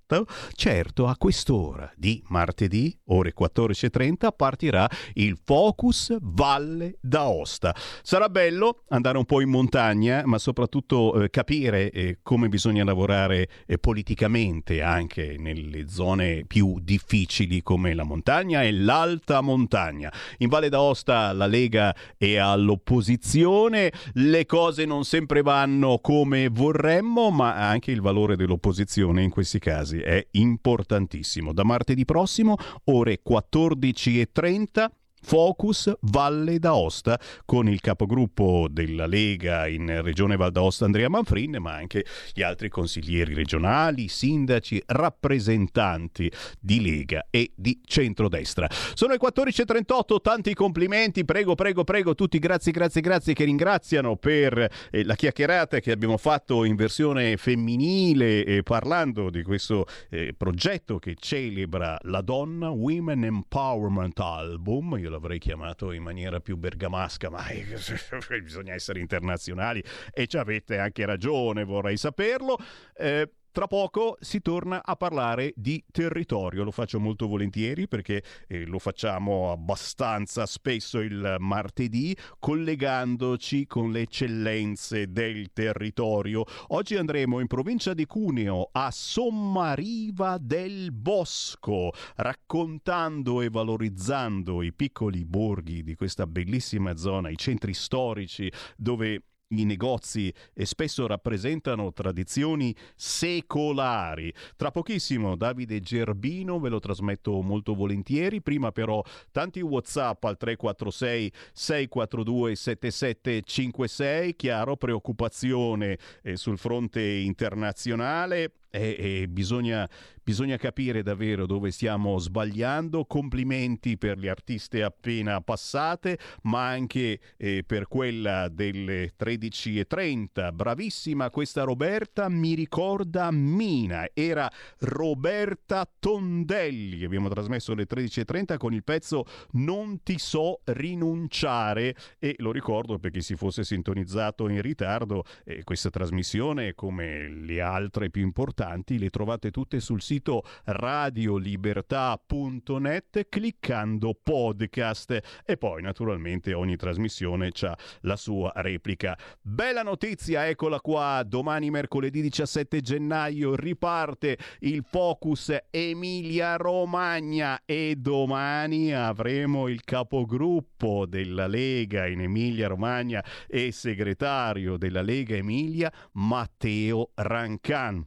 certo 0.53 1.07
a 1.07 1.15
quest'ora 1.17 1.91
di 1.95 2.21
martedì, 2.27 2.95
ore 3.05 3.33
14.30, 3.37 4.29
partirà 4.35 4.89
il 5.13 5.37
Focus 5.43 6.17
Valle 6.19 6.97
d'Aosta. 6.99 7.73
Sarà 8.01 8.29
bello 8.29 8.83
andare 8.89 9.17
un 9.17 9.25
po' 9.25 9.41
in 9.41 9.49
montagna, 9.49 10.23
ma 10.25 10.37
soprattutto 10.37 11.23
eh, 11.23 11.29
capire 11.29 11.91
eh, 11.91 12.19
come 12.21 12.49
bisogna 12.49 12.83
lavorare 12.83 13.47
eh, 13.65 13.77
politicamente 13.77 14.81
anche 14.81 15.35
nelle 15.37 15.87
zone 15.87 16.43
più 16.45 16.79
difficili 16.81 17.61
come 17.61 17.93
la 17.93 18.03
montagna 18.03 18.63
e 18.63 18.71
l'alta 18.71 19.41
montagna. 19.41 20.11
In 20.39 20.49
Valle 20.49 20.69
d'Aosta 20.69 21.31
la 21.33 21.47
Lega 21.47 21.95
è 22.17 22.35
all'opposizione, 22.35 23.91
le 24.13 24.45
cose 24.45 24.85
non 24.85 25.05
sempre 25.05 25.41
vanno 25.41 25.99
come 25.99 26.49
vorremmo, 26.49 27.31
ma 27.31 27.55
anche 27.55 27.91
il 27.91 28.01
valore 28.01 28.35
dell'opposizione 28.35 29.23
in 29.23 29.29
questi 29.29 29.59
casi 29.59 30.00
è 30.01 30.27
importantissimo. 30.31 31.53
Da 31.53 31.63
martedì 31.63 32.05
prossimo, 32.05 32.57
ore 32.85 33.21
14.30, 33.27 34.87
Focus 35.21 35.91
Valle 36.01 36.59
d'Aosta 36.59 37.19
con 37.45 37.69
il 37.69 37.79
capogruppo 37.79 38.67
della 38.69 39.05
Lega 39.05 39.67
in 39.67 40.01
Regione 40.01 40.35
Val 40.35 40.51
d'Aosta 40.51 40.85
Andrea 40.85 41.09
Manfrin, 41.09 41.57
ma 41.59 41.73
anche 41.73 42.05
gli 42.33 42.41
altri 42.41 42.69
consiglieri 42.69 43.33
regionali, 43.33 44.07
sindaci, 44.07 44.81
rappresentanti 44.87 46.31
di 46.59 46.81
Lega 46.81 47.27
e 47.29 47.51
di 47.55 47.79
centrodestra. 47.85 48.67
Sono 48.93 49.13
le 49.13 49.19
14.38, 49.21 50.21
tanti 50.21 50.53
complimenti, 50.53 51.23
prego, 51.23 51.55
prego, 51.55 51.83
prego, 51.83 52.15
tutti 52.15 52.39
grazie, 52.39 52.71
grazie, 52.71 53.01
grazie 53.01 53.33
che 53.33 53.43
ringraziano 53.43 54.15
per 54.15 54.69
eh, 54.89 55.03
la 55.03 55.15
chiacchierata 55.15 55.79
che 55.79 55.91
abbiamo 55.91 56.17
fatto 56.17 56.63
in 56.63 56.75
versione 56.75 57.37
femminile 57.37 58.43
eh, 58.43 58.63
parlando 58.63 59.29
di 59.29 59.43
questo 59.43 59.85
eh, 60.09 60.33
progetto 60.35 60.97
che 60.99 61.15
celebra 61.19 61.97
la 62.03 62.21
donna 62.21 62.69
Women 62.69 63.23
Empowerment 63.23 64.19
Album. 64.19 64.97
Io 64.99 65.10
l'avrei 65.11 65.37
chiamato 65.37 65.91
in 65.91 66.01
maniera 66.01 66.39
più 66.39 66.57
bergamasca, 66.57 67.29
ma 67.29 67.45
bisogna 68.41 68.73
essere 68.73 68.99
internazionali 68.99 69.83
e 70.11 70.25
ci 70.25 70.37
avete 70.37 70.79
anche 70.79 71.05
ragione, 71.05 71.63
vorrei 71.63 71.97
saperlo. 71.97 72.57
Eh, 72.95 73.29
tra 73.51 73.67
poco 73.67 74.17
si 74.21 74.41
torna 74.41 74.83
a 74.83 74.95
parlare 74.95 75.53
di 75.55 75.83
territorio, 75.91 76.63
lo 76.63 76.71
faccio 76.71 76.99
molto 76.99 77.27
volentieri 77.27 77.87
perché 77.87 78.23
eh, 78.47 78.65
lo 78.65 78.79
facciamo 78.79 79.51
abbastanza 79.51 80.45
spesso 80.45 80.99
il 80.99 81.35
martedì 81.39 82.15
collegandoci 82.39 83.67
con 83.67 83.91
le 83.91 84.01
eccellenze 84.01 85.11
del 85.11 85.51
territorio. 85.51 86.45
Oggi 86.67 86.95
andremo 86.95 87.39
in 87.39 87.47
provincia 87.47 87.93
di 87.93 88.05
Cuneo 88.05 88.69
a 88.71 88.89
Sommariva 88.89 90.37
del 90.39 90.91
Bosco, 90.93 91.91
raccontando 92.15 93.41
e 93.41 93.49
valorizzando 93.49 94.61
i 94.61 94.73
piccoli 94.73 95.25
borghi 95.25 95.83
di 95.83 95.95
questa 95.95 96.25
bellissima 96.25 96.95
zona, 96.95 97.29
i 97.29 97.37
centri 97.37 97.73
storici 97.73 98.51
dove 98.77 99.23
i 99.51 99.65
negozi 99.65 100.33
e 100.53 100.65
spesso 100.65 101.07
rappresentano 101.07 101.91
tradizioni 101.93 102.75
secolari. 102.95 104.33
Tra 104.55 104.71
pochissimo 104.71 105.35
Davide 105.35 105.79
Gerbino 105.79 106.59
ve 106.59 106.69
lo 106.69 106.79
trasmetto 106.79 107.41
molto 107.41 107.73
volentieri, 107.73 108.41
prima 108.41 108.71
però 108.71 109.03
tanti 109.31 109.61
WhatsApp 109.61 110.23
al 110.23 110.37
346 110.37 111.31
642 111.53 112.55
7756, 112.55 114.35
chiaro 114.35 114.77
preoccupazione 114.77 115.97
eh, 116.21 116.35
sul 116.35 116.57
fronte 116.57 117.01
internazionale 117.01 118.51
e, 118.71 118.95
e 118.97 119.27
bisogna, 119.27 119.87
bisogna, 120.23 120.55
capire 120.55 121.03
davvero 121.03 121.45
dove 121.45 121.71
stiamo 121.71 122.17
sbagliando. 122.17 123.05
Complimenti 123.05 123.97
per 123.97 124.17
le 124.17 124.29
artiste 124.29 124.81
appena 124.81 125.41
passate, 125.41 126.17
ma 126.43 126.69
anche 126.69 127.19
eh, 127.37 127.63
per 127.65 127.87
quella 127.87 128.47
delle 128.47 129.11
13.30. 129.19 130.53
Bravissima 130.53 131.29
questa 131.29 131.63
Roberta, 131.63 132.29
mi 132.29 132.53
ricorda 132.55 133.29
Mina. 133.31 134.07
Era 134.13 134.49
Roberta 134.79 135.87
Tondelli. 135.99 137.03
Abbiamo 137.03 137.27
trasmesso 137.27 137.73
alle 137.73 137.85
13.30 137.85 138.57
con 138.57 138.73
il 138.73 138.83
pezzo 138.83 139.25
Non 139.51 140.01
ti 140.01 140.17
so 140.17 140.61
rinunciare 140.63 141.95
e 142.19 142.35
lo 142.37 142.53
ricordo 142.53 142.99
perché 142.99 143.19
si 143.19 143.35
fosse 143.35 143.65
sintonizzato 143.65 144.47
in 144.47 144.61
ritardo. 144.61 145.25
Eh, 145.43 145.63
questa 145.65 145.89
trasmissione, 145.89 146.73
come 146.73 147.27
le 147.27 147.59
altre 147.59 148.09
più 148.09 148.21
importanti, 148.21 148.59
importanti 148.61 148.99
le 148.99 149.09
trovate 149.09 149.49
tutte 149.49 149.79
sul 149.79 150.01
sito 150.01 150.43
radiolibertà.net 150.65 153.25
cliccando 153.27 154.15
podcast. 154.21 155.41
E 155.43 155.57
poi 155.57 155.81
naturalmente 155.81 156.53
ogni 156.53 156.75
trasmissione 156.75 157.49
ha 157.61 157.75
la 158.01 158.15
sua 158.15 158.51
replica. 158.55 159.17
Bella 159.41 159.81
notizia, 159.81 160.47
eccola 160.47 160.79
qua, 160.79 161.23
domani 161.25 161.71
mercoledì 161.71 162.21
17 162.21 162.81
gennaio 162.81 163.55
riparte 163.55 164.37
il 164.59 164.85
Focus 164.87 165.57
Emilia 165.71 166.57
Romagna 166.57 167.61
e 167.65 167.95
domani 167.97 168.93
avremo 168.93 169.67
il 169.67 169.83
capogruppo 169.83 171.07
della 171.07 171.47
Lega 171.47 172.05
in 172.07 172.21
Emilia 172.21 172.67
Romagna 172.67 173.25
e 173.47 173.71
segretario 173.71 174.77
della 174.77 175.01
Lega 175.01 175.35
Emilia 175.35 175.91
Matteo 176.11 177.09
Rancan 177.15 178.05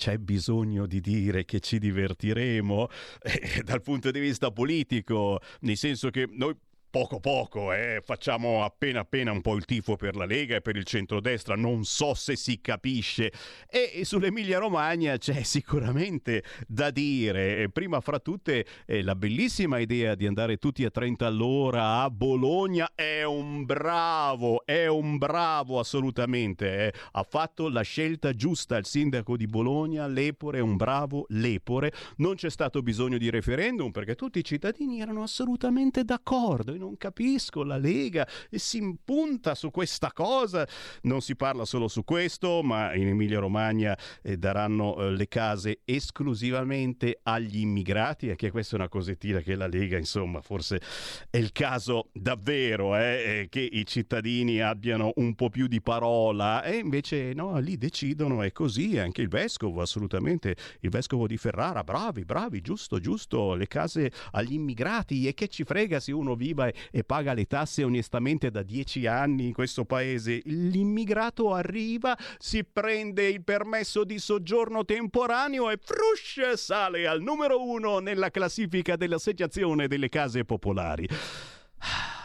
c'è 0.00 0.16
bisogno 0.16 0.86
di 0.86 1.02
dire 1.02 1.44
che 1.44 1.60
ci 1.60 1.78
divertiremo 1.78 2.88
eh, 3.20 3.62
dal 3.62 3.82
punto 3.82 4.10
di 4.10 4.18
vista 4.18 4.50
politico, 4.50 5.40
nel 5.60 5.76
senso 5.76 6.08
che 6.08 6.26
noi 6.26 6.56
poco 6.90 7.20
poco, 7.20 7.72
eh, 7.72 8.00
facciamo 8.04 8.64
appena 8.64 9.00
appena 9.00 9.30
un 9.30 9.40
po' 9.40 9.54
il 9.54 9.64
tifo 9.64 9.96
per 9.96 10.16
la 10.16 10.24
Lega 10.24 10.56
e 10.56 10.60
per 10.60 10.76
il 10.76 10.84
centrodestra, 10.84 11.54
non 11.54 11.84
so 11.84 12.14
se 12.14 12.34
si 12.34 12.60
capisce. 12.60 13.32
E 13.68 14.00
sull'Emilia 14.04 14.58
Romagna 14.58 15.16
c'è 15.16 15.42
sicuramente 15.42 16.42
da 16.66 16.90
dire, 16.90 17.68
prima 17.70 18.00
fra 18.00 18.18
tutte 18.18 18.66
eh, 18.86 19.02
la 19.02 19.14
bellissima 19.14 19.78
idea 19.78 20.14
di 20.16 20.26
andare 20.26 20.56
tutti 20.56 20.84
a 20.84 20.90
30 20.90 21.26
all'ora 21.26 22.02
a 22.02 22.10
Bologna 22.10 22.90
è 22.94 23.22
un 23.22 23.64
bravo, 23.64 24.64
è 24.64 24.86
un 24.86 25.16
bravo 25.16 25.78
assolutamente, 25.78 26.86
eh. 26.86 26.92
ha 27.12 27.22
fatto 27.22 27.68
la 27.68 27.82
scelta 27.82 28.34
giusta 28.34 28.76
il 28.76 28.86
sindaco 28.86 29.36
di 29.36 29.46
Bologna, 29.46 30.06
Lepore 30.08 30.58
un 30.60 30.76
bravo 30.76 31.26
Lepore, 31.28 31.92
non 32.16 32.34
c'è 32.34 32.50
stato 32.50 32.82
bisogno 32.82 33.16
di 33.16 33.30
referendum 33.30 33.92
perché 33.92 34.16
tutti 34.16 34.40
i 34.40 34.44
cittadini 34.44 35.00
erano 35.00 35.22
assolutamente 35.22 36.02
d'accordo 36.04 36.78
non 36.80 36.96
capisco, 36.96 37.62
la 37.62 37.76
Lega 37.76 38.26
si 38.50 38.78
impunta 38.78 39.54
su 39.54 39.70
questa 39.70 40.12
cosa. 40.12 40.66
Non 41.02 41.20
si 41.20 41.36
parla 41.36 41.64
solo 41.64 41.86
su 41.86 42.02
questo, 42.02 42.62
ma 42.62 42.94
in 42.94 43.08
Emilia 43.08 43.38
Romagna 43.38 43.96
eh, 44.22 44.36
daranno 44.36 44.96
eh, 44.96 45.10
le 45.12 45.28
case 45.28 45.80
esclusivamente 45.84 47.20
agli 47.22 47.58
immigrati 47.58 48.30
e 48.30 48.36
che 48.36 48.50
questa 48.50 48.76
è 48.76 48.78
una 48.78 48.88
cosettina 48.88 49.40
che 49.40 49.54
la 49.54 49.66
Lega, 49.66 49.98
insomma, 49.98 50.40
forse 50.40 50.80
è 51.28 51.36
il 51.36 51.52
caso 51.52 52.08
davvero 52.12 52.96
eh, 52.96 53.02
eh, 53.42 53.48
che 53.50 53.60
i 53.60 53.84
cittadini 53.86 54.60
abbiano 54.60 55.12
un 55.16 55.34
po' 55.34 55.50
più 55.50 55.66
di 55.66 55.82
parola 55.82 56.62
e 56.62 56.76
invece 56.76 57.34
no, 57.34 57.58
lì 57.58 57.76
decidono, 57.76 58.42
è 58.42 58.52
così, 58.52 58.98
anche 58.98 59.20
il 59.20 59.28
vescovo, 59.28 59.82
assolutamente, 59.82 60.56
il 60.80 60.88
vescovo 60.88 61.26
di 61.26 61.36
Ferrara, 61.36 61.84
bravi, 61.84 62.24
bravi, 62.24 62.62
giusto, 62.62 62.98
giusto, 62.98 63.54
le 63.54 63.66
case 63.66 64.10
agli 64.32 64.54
immigrati 64.54 65.28
e 65.28 65.34
che 65.34 65.48
ci 65.48 65.64
frega 65.64 66.00
se 66.00 66.12
uno 66.12 66.34
viva 66.34 66.69
e 66.90 67.04
paga 67.04 67.32
le 67.32 67.46
tasse 67.46 67.84
onestamente 67.84 68.50
da 68.50 68.62
dieci 68.62 69.06
anni 69.06 69.46
in 69.46 69.52
questo 69.52 69.84
paese. 69.84 70.40
L'immigrato 70.44 71.52
arriva, 71.52 72.16
si 72.38 72.64
prende 72.64 73.28
il 73.28 73.42
permesso 73.42 74.04
di 74.04 74.18
soggiorno 74.18 74.84
temporaneo 74.84 75.70
e 75.70 75.78
frush 75.82 76.52
sale 76.54 77.06
al 77.06 77.20
numero 77.20 77.62
uno 77.62 77.98
nella 77.98 78.30
classifica 78.30 78.96
dell'assegnazione 78.96 79.88
delle 79.88 80.08
case 80.08 80.44
popolari. 80.44 81.08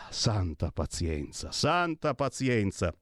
Santa 0.09 0.71
pazienza, 0.71 1.51
santa 1.51 2.13
pazienza. 2.13 2.93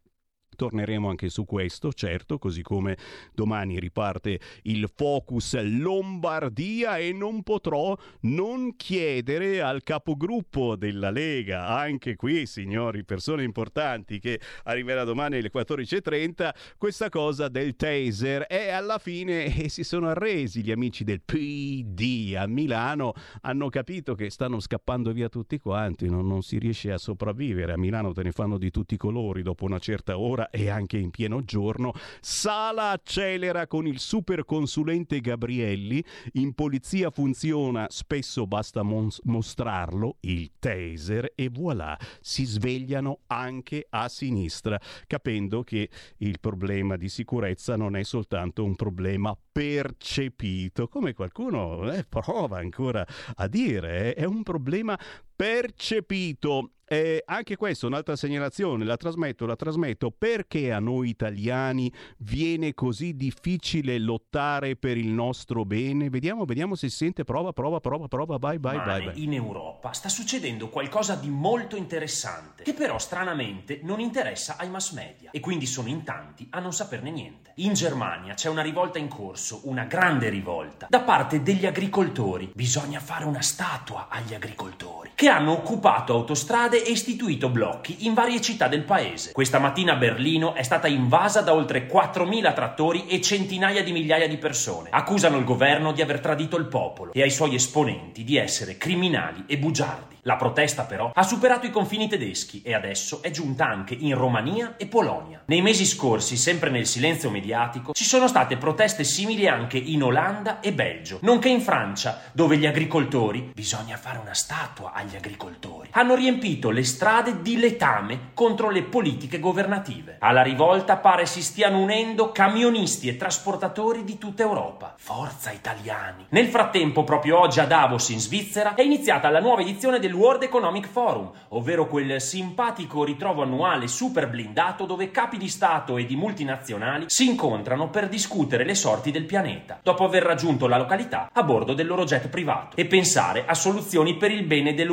Torneremo 0.55 1.09
anche 1.09 1.29
su 1.29 1.45
questo, 1.45 1.91
certo, 1.93 2.37
così 2.37 2.61
come 2.61 2.97
domani 3.33 3.79
riparte 3.79 4.39
il 4.63 4.89
Focus 4.93 5.59
Lombardia 5.61 6.97
e 6.97 7.11
non 7.13 7.43
potrò 7.43 7.97
non 8.21 8.75
chiedere 8.75 9.61
al 9.61 9.83
capogruppo 9.83 10.75
della 10.75 11.09
Lega, 11.09 11.67
anche 11.67 12.15
qui 12.15 12.45
signori, 12.45 13.03
persone 13.03 13.43
importanti 13.43 14.19
che 14.19 14.39
arriverà 14.63 15.03
domani 15.03 15.37
alle 15.37 15.51
14.30, 15.53 16.49
questa 16.77 17.09
cosa 17.09 17.47
del 17.47 17.75
taser. 17.75 18.45
E 18.49 18.69
alla 18.69 18.97
fine 18.97 19.45
eh, 19.55 19.69
si 19.69 19.83
sono 19.83 20.09
arresi 20.09 20.63
gli 20.63 20.71
amici 20.71 21.03
del 21.03 21.21
PD 21.21 22.35
a 22.37 22.47
Milano, 22.47 23.13
hanno 23.41 23.69
capito 23.69 24.15
che 24.15 24.29
stanno 24.29 24.59
scappando 24.59 25.11
via 25.11 25.29
tutti 25.29 25.57
quanti, 25.59 26.09
non, 26.09 26.27
non 26.27 26.41
si 26.41 26.57
riesce 26.57 26.91
a 26.91 26.97
sopravvivere, 26.97 27.73
a 27.73 27.77
Milano 27.77 28.13
te 28.13 28.23
ne 28.23 28.31
fanno 28.31 28.57
di 28.57 28.71
tutti 28.71 28.93
i 28.95 28.97
colori 28.97 29.41
dopo 29.41 29.65
una 29.65 29.79
certa 29.79 30.17
ora 30.17 30.42
e 30.49 30.69
anche 30.69 30.97
in 30.97 31.11
pieno 31.11 31.43
giorno, 31.43 31.93
Sala 32.21 32.91
accelera 32.91 33.67
con 33.67 33.87
il 33.87 33.99
super 33.99 34.45
consulente 34.45 35.19
Gabrielli, 35.19 36.03
in 36.33 36.53
polizia 36.53 37.09
funziona, 37.09 37.87
spesso 37.89 38.47
basta 38.47 38.83
mons- 38.83 39.21
mostrarlo, 39.23 40.17
il 40.21 40.51
taser 40.59 41.31
e 41.35 41.49
voilà, 41.49 41.97
si 42.21 42.45
svegliano 42.45 43.19
anche 43.27 43.87
a 43.89 44.07
sinistra, 44.09 44.79
capendo 45.07 45.63
che 45.63 45.89
il 46.17 46.39
problema 46.39 46.97
di 46.97 47.09
sicurezza 47.09 47.75
non 47.75 47.95
è 47.95 48.03
soltanto 48.03 48.63
un 48.63 48.75
problema 48.75 49.37
percepito, 49.51 50.87
come 50.87 51.13
qualcuno 51.13 51.91
eh, 51.91 52.03
prova 52.03 52.57
ancora 52.57 53.05
a 53.35 53.47
dire, 53.47 54.09
eh, 54.09 54.13
è 54.15 54.25
un 54.25 54.43
problema 54.43 54.97
percepito. 55.35 56.71
E 56.93 57.23
anche 57.25 57.55
questa 57.55 57.87
è 57.87 57.89
un'altra 57.89 58.15
segnalazione, 58.15 58.85
la 58.85 58.97
trasmetto, 58.97 59.47
la 59.47 59.55
trasmetto 59.55 60.11
perché 60.15 60.71
a 60.71 60.77
noi 60.77 61.09
italiani 61.09 61.91
viene 62.19 62.75
così 62.75 63.15
difficile 63.15 63.97
lottare 63.97 64.75
per 64.75 64.97
il 64.97 65.07
nostro 65.07 65.65
bene. 65.65 66.11
Vediamo, 66.11 66.45
vediamo 66.45 66.75
se 66.75 66.89
si 66.89 66.97
sente, 66.97 67.23
prova, 67.23 67.51
prova, 67.51 67.79
prova, 67.79 68.07
prova, 68.07 68.37
vai, 68.37 68.59
vai, 68.59 68.77
vai. 68.77 69.05
vai. 69.05 69.23
in 69.23 69.33
Europa 69.33 69.91
sta 69.91 70.07
succedendo 70.07 70.69
qualcosa 70.69 71.15
di 71.15 71.29
molto 71.29 71.75
interessante, 71.75 72.61
che 72.61 72.75
però 72.75 72.99
stranamente 72.99 73.79
non 73.81 73.99
interessa 73.99 74.57
ai 74.57 74.69
mass 74.69 74.91
media 74.91 75.31
e 75.31 75.39
quindi 75.39 75.65
sono 75.65 75.87
in 75.87 76.03
tanti 76.03 76.45
a 76.51 76.59
non 76.59 76.73
saperne 76.73 77.09
niente. 77.09 77.53
In 77.55 77.73
Germania 77.73 78.35
c'è 78.35 78.49
una 78.49 78.61
rivolta 78.61 78.99
in 78.99 79.07
corso, 79.07 79.61
una 79.63 79.85
grande 79.85 80.29
rivolta, 80.29 80.85
da 80.89 81.01
parte 81.01 81.41
degli 81.41 81.65
agricoltori. 81.65 82.51
Bisogna 82.53 82.99
fare 82.99 83.25
una 83.25 83.41
statua 83.41 84.09
agli 84.09 84.35
agricoltori, 84.35 85.02
che 85.15 85.27
hanno 85.27 85.51
occupato 85.51 86.13
autostrade 86.13 86.83
e 86.83 86.91
istituito 86.91 87.49
blocchi 87.49 88.05
in 88.05 88.13
varie 88.13 88.41
città 88.41 88.67
del 88.67 88.83
paese. 88.83 89.31
Questa 89.31 89.59
mattina 89.59 89.95
Berlino 89.95 90.53
è 90.53 90.63
stata 90.63 90.87
invasa 90.87 91.41
da 91.41 91.53
oltre 91.53 91.87
4.000 91.87 92.53
trattori 92.53 93.07
e 93.07 93.21
centinaia 93.21 93.83
di 93.83 93.91
migliaia 93.91 94.27
di 94.27 94.37
persone. 94.37 94.89
Accusano 94.91 95.37
il 95.37 95.43
governo 95.43 95.91
di 95.91 96.01
aver 96.01 96.19
tradito 96.19 96.57
il 96.57 96.65
popolo 96.65 97.13
e 97.13 97.21
ai 97.21 97.31
suoi 97.31 97.55
esponenti 97.55 98.23
di 98.23 98.37
essere 98.37 98.77
criminali 98.77 99.43
e 99.47 99.57
bugiardi. 99.57 100.13
La 100.25 100.37
protesta 100.37 100.83
però 100.83 101.11
ha 101.13 101.23
superato 101.23 101.65
i 101.65 101.69
confini 101.69 102.07
tedeschi 102.07 102.61
e 102.61 102.73
adesso 102.73 103.21
è 103.21 103.29
giunta 103.29 103.67
anche 103.67 103.93
in 103.93 104.15
Romania 104.15 104.75
e 104.77 104.87
Polonia. 104.87 105.41
Nei 105.47 105.61
mesi 105.61 105.85
scorsi, 105.85 106.37
sempre 106.37 106.69
nel 106.69 106.85
silenzio 106.85 107.29
mediatico, 107.29 107.91
ci 107.91 108.05
sono 108.05 108.29
state 108.29 108.55
proteste 108.55 109.03
simili 109.03 109.49
anche 109.49 109.77
in 109.77 110.01
Olanda 110.01 110.61
e 110.61 110.71
Belgio, 110.71 111.19
nonché 111.23 111.49
in 111.49 111.59
Francia, 111.59 112.21
dove 112.31 112.55
gli 112.55 112.65
agricoltori, 112.65 113.51
bisogna 113.53 113.97
fare 113.97 114.19
una 114.19 114.33
statua 114.33 114.93
agli 115.03 115.15
agricoltori, 115.15 115.89
hanno 115.91 116.15
riempito 116.15 116.71
le 116.71 116.83
strade 116.83 117.41
di 117.41 117.57
letame 117.57 118.31
contro 118.33 118.69
le 118.69 118.83
politiche 118.83 119.39
governative. 119.39 120.17
Alla 120.19 120.41
rivolta 120.41 120.97
pare 120.97 121.25
si 121.25 121.41
stiano 121.41 121.79
unendo 121.79 122.31
camionisti 122.31 123.07
e 123.07 123.17
trasportatori 123.17 124.03
di 124.03 124.17
tutta 124.17 124.43
Europa. 124.43 124.95
Forza 124.97 125.51
italiani! 125.51 126.25
Nel 126.29 126.47
frattempo, 126.47 127.03
proprio 127.03 127.39
oggi 127.39 127.59
a 127.59 127.65
Davos 127.65 128.09
in 128.09 128.19
Svizzera, 128.19 128.75
è 128.75 128.81
iniziata 128.81 129.29
la 129.29 129.39
nuova 129.39 129.61
edizione 129.61 129.99
del 129.99 130.13
World 130.13 130.43
Economic 130.43 130.87
Forum, 130.87 131.31
ovvero 131.49 131.87
quel 131.87 132.19
simpatico 132.21 133.03
ritrovo 133.03 133.43
annuale 133.43 133.87
super 133.87 134.29
blindato 134.29 134.85
dove 134.85 135.11
capi 135.11 135.37
di 135.37 135.49
Stato 135.49 135.97
e 135.97 136.05
di 136.05 136.15
multinazionali 136.15 137.05
si 137.07 137.27
incontrano 137.27 137.89
per 137.89 138.07
discutere 138.07 138.65
le 138.65 138.75
sorti 138.75 139.11
del 139.11 139.25
pianeta, 139.25 139.79
dopo 139.83 140.05
aver 140.05 140.23
raggiunto 140.23 140.67
la 140.67 140.77
località 140.77 141.29
a 141.31 141.43
bordo 141.43 141.73
del 141.73 141.87
loro 141.87 142.05
jet 142.05 142.29
privato, 142.29 142.75
e 142.75 142.85
pensare 142.85 143.45
a 143.45 143.53
soluzioni 143.53 144.15
per 144.15 144.31
il 144.31 144.43
bene 144.43 144.73
dell'umanità, 144.73 144.91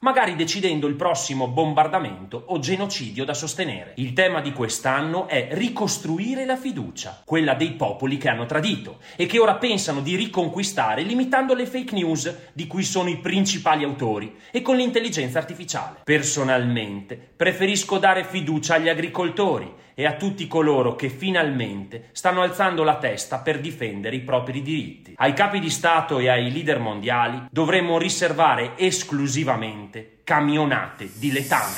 magari 0.00 0.36
decidendo 0.36 0.86
il 0.86 0.94
prossimo 0.94 1.48
bombardamento 1.48 2.42
o 2.46 2.58
genocidio 2.58 3.24
da 3.24 3.34
sostenere. 3.34 3.92
Il 3.96 4.12
tema 4.12 4.40
di 4.40 4.52
quest'anno 4.52 5.28
è 5.28 5.48
ricostruire 5.52 6.44
la 6.44 6.56
fiducia, 6.56 7.22
quella 7.24 7.54
dei 7.54 7.72
popoli 7.72 8.16
che 8.16 8.28
hanno 8.28 8.46
tradito 8.46 8.98
e 9.16 9.26
che 9.26 9.38
ora 9.38 9.56
pensano 9.56 10.00
di 10.00 10.16
riconquistare 10.16 11.02
limitando 11.02 11.54
le 11.54 11.66
fake 11.66 11.94
news 11.94 12.34
di 12.52 12.66
cui 12.66 12.82
sono 12.82 13.08
i 13.08 13.18
principali 13.18 13.84
autori 13.84 14.36
e 14.50 14.62
con 14.62 14.76
l'intelligenza 14.76 15.38
artificiale. 15.38 16.00
Personalmente 16.04 17.16
preferisco 17.36 17.98
dare 17.98 18.24
fiducia 18.24 18.74
agli 18.74 18.88
agricoltori 18.88 19.80
e 19.94 20.06
a 20.06 20.14
tutti 20.14 20.46
coloro 20.46 20.94
che 20.96 21.08
finalmente 21.08 22.08
stanno 22.12 22.42
alzando 22.42 22.82
la 22.82 22.98
testa 22.98 23.38
per 23.38 23.60
difendere 23.60 24.16
i 24.16 24.20
propri 24.20 24.62
diritti. 24.62 25.14
Ai 25.16 25.32
capi 25.34 25.60
di 25.60 25.70
Stato 25.70 26.18
e 26.18 26.28
ai 26.28 26.50
leader 26.52 26.78
mondiali 26.78 27.46
dovremmo 27.50 27.98
riservare 27.98 28.72
esclusivamente 28.76 30.20
camionate 30.24 31.10
di 31.14 31.32
letame. 31.32 31.76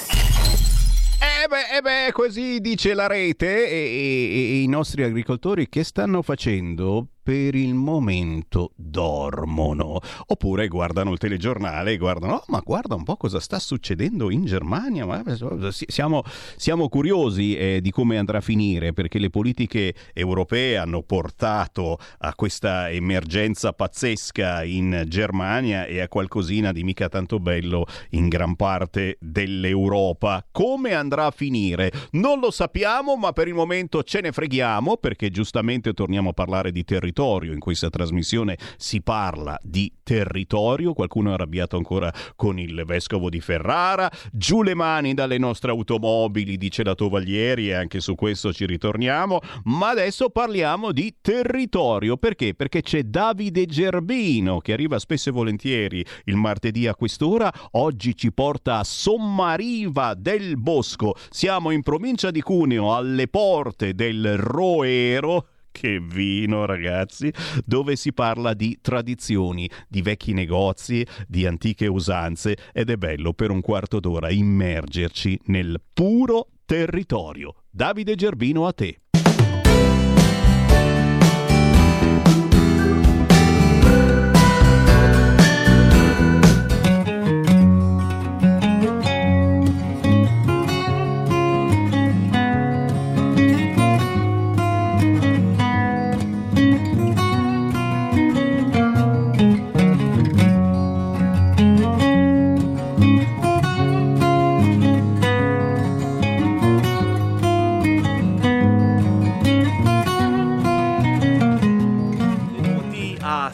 Eh 1.44 1.48
beh, 1.48 1.76
eh 1.76 1.80
beh, 1.80 2.12
così 2.12 2.60
dice 2.60 2.94
la 2.94 3.06
rete 3.06 3.68
e, 3.68 3.76
e- 3.76 4.50
e 4.56 4.62
i 4.62 4.66
nostri 4.66 5.02
agricoltori 5.02 5.68
che 5.68 5.84
stanno 5.84 6.22
facendo? 6.22 7.08
Per 7.24 7.54
il 7.54 7.72
momento 7.72 8.72
dormono. 8.76 9.98
Oppure 10.26 10.68
guardano 10.68 11.10
il 11.10 11.16
telegiornale 11.16 11.92
e 11.92 11.96
guardano, 11.96 12.34
"Oh, 12.34 12.42
ma 12.48 12.60
guarda 12.62 12.96
un 12.96 13.02
po' 13.02 13.16
cosa 13.16 13.40
sta 13.40 13.58
succedendo 13.58 14.30
in 14.30 14.44
Germania. 14.44 15.06
Ma, 15.06 15.22
si- 15.70 15.86
siamo, 15.88 16.22
siamo 16.56 16.90
curiosi 16.90 17.56
eh, 17.56 17.80
di 17.80 17.90
come 17.92 18.18
andrà 18.18 18.38
a 18.38 18.40
finire 18.42 18.92
perché 18.92 19.18
le 19.18 19.30
politiche 19.30 19.94
europee 20.12 20.76
hanno 20.76 21.00
portato 21.02 21.96
a 22.18 22.34
questa 22.34 22.90
emergenza 22.90 23.72
pazzesca 23.72 24.62
in 24.62 25.04
Germania 25.08 25.86
e 25.86 26.00
a 26.00 26.08
qualcosina 26.08 26.72
di 26.72 26.84
mica 26.84 27.08
tanto 27.08 27.40
bello 27.40 27.86
in 28.10 28.28
gran 28.28 28.54
parte 28.54 29.16
dell'Europa. 29.18 30.46
Come 30.52 30.92
andrà 30.92 31.24
a 31.24 31.30
finire? 31.30 31.90
Non 32.10 32.38
lo 32.38 32.50
sappiamo, 32.50 33.16
ma 33.16 33.32
per 33.32 33.48
il 33.48 33.54
momento 33.54 34.02
ce 34.02 34.20
ne 34.20 34.30
freghiamo 34.30 34.98
perché 34.98 35.30
giustamente 35.30 35.94
torniamo 35.94 36.28
a 36.28 36.32
parlare 36.34 36.70
di 36.70 36.84
territorio. 36.84 37.12
In 37.16 37.60
questa 37.60 37.90
trasmissione 37.90 38.58
si 38.76 39.00
parla 39.00 39.56
di 39.62 39.92
territorio. 40.02 40.94
Qualcuno 40.94 41.30
è 41.30 41.34
arrabbiato 41.34 41.76
ancora 41.76 42.12
con 42.34 42.58
il 42.58 42.82
vescovo 42.84 43.30
di 43.30 43.40
Ferrara. 43.40 44.10
Giù 44.32 44.62
le 44.62 44.74
mani 44.74 45.14
dalle 45.14 45.38
nostre 45.38 45.70
automobili, 45.70 46.56
dice 46.56 46.82
la 46.82 46.94
Tovaglieri, 46.94 47.68
e 47.68 47.74
anche 47.74 48.00
su 48.00 48.16
questo 48.16 48.52
ci 48.52 48.66
ritorniamo. 48.66 49.38
Ma 49.64 49.90
adesso 49.90 50.28
parliamo 50.28 50.90
di 50.90 51.14
territorio. 51.20 52.16
Perché? 52.16 52.54
Perché 52.54 52.82
c'è 52.82 53.04
Davide 53.04 53.66
Gerbino 53.66 54.58
che 54.58 54.72
arriva 54.72 54.98
spesso 54.98 55.28
e 55.28 55.32
volentieri 55.32 56.04
il 56.24 56.36
martedì 56.36 56.88
a 56.88 56.96
quest'ora. 56.96 57.52
Oggi 57.72 58.16
ci 58.16 58.32
porta 58.32 58.78
a 58.78 58.84
Sommariva 58.84 60.14
del 60.14 60.56
Bosco. 60.58 61.14
Siamo 61.30 61.70
in 61.70 61.82
provincia 61.82 62.32
di 62.32 62.40
Cuneo, 62.40 62.94
alle 62.94 63.28
porte 63.28 63.94
del 63.94 64.36
Roero. 64.36 65.46
Che 65.76 65.98
vino, 65.98 66.66
ragazzi, 66.66 67.32
dove 67.64 67.96
si 67.96 68.12
parla 68.12 68.54
di 68.54 68.78
tradizioni, 68.80 69.68
di 69.88 70.02
vecchi 70.02 70.32
negozi, 70.32 71.04
di 71.26 71.46
antiche 71.46 71.88
usanze 71.88 72.56
ed 72.72 72.90
è 72.90 72.96
bello 72.96 73.32
per 73.32 73.50
un 73.50 73.60
quarto 73.60 73.98
d'ora 73.98 74.30
immergerci 74.30 75.40
nel 75.46 75.82
puro 75.92 76.46
territorio. 76.64 77.64
Davide 77.68 78.14
Gerbino 78.14 78.68
a 78.68 78.72
te. 78.72 79.00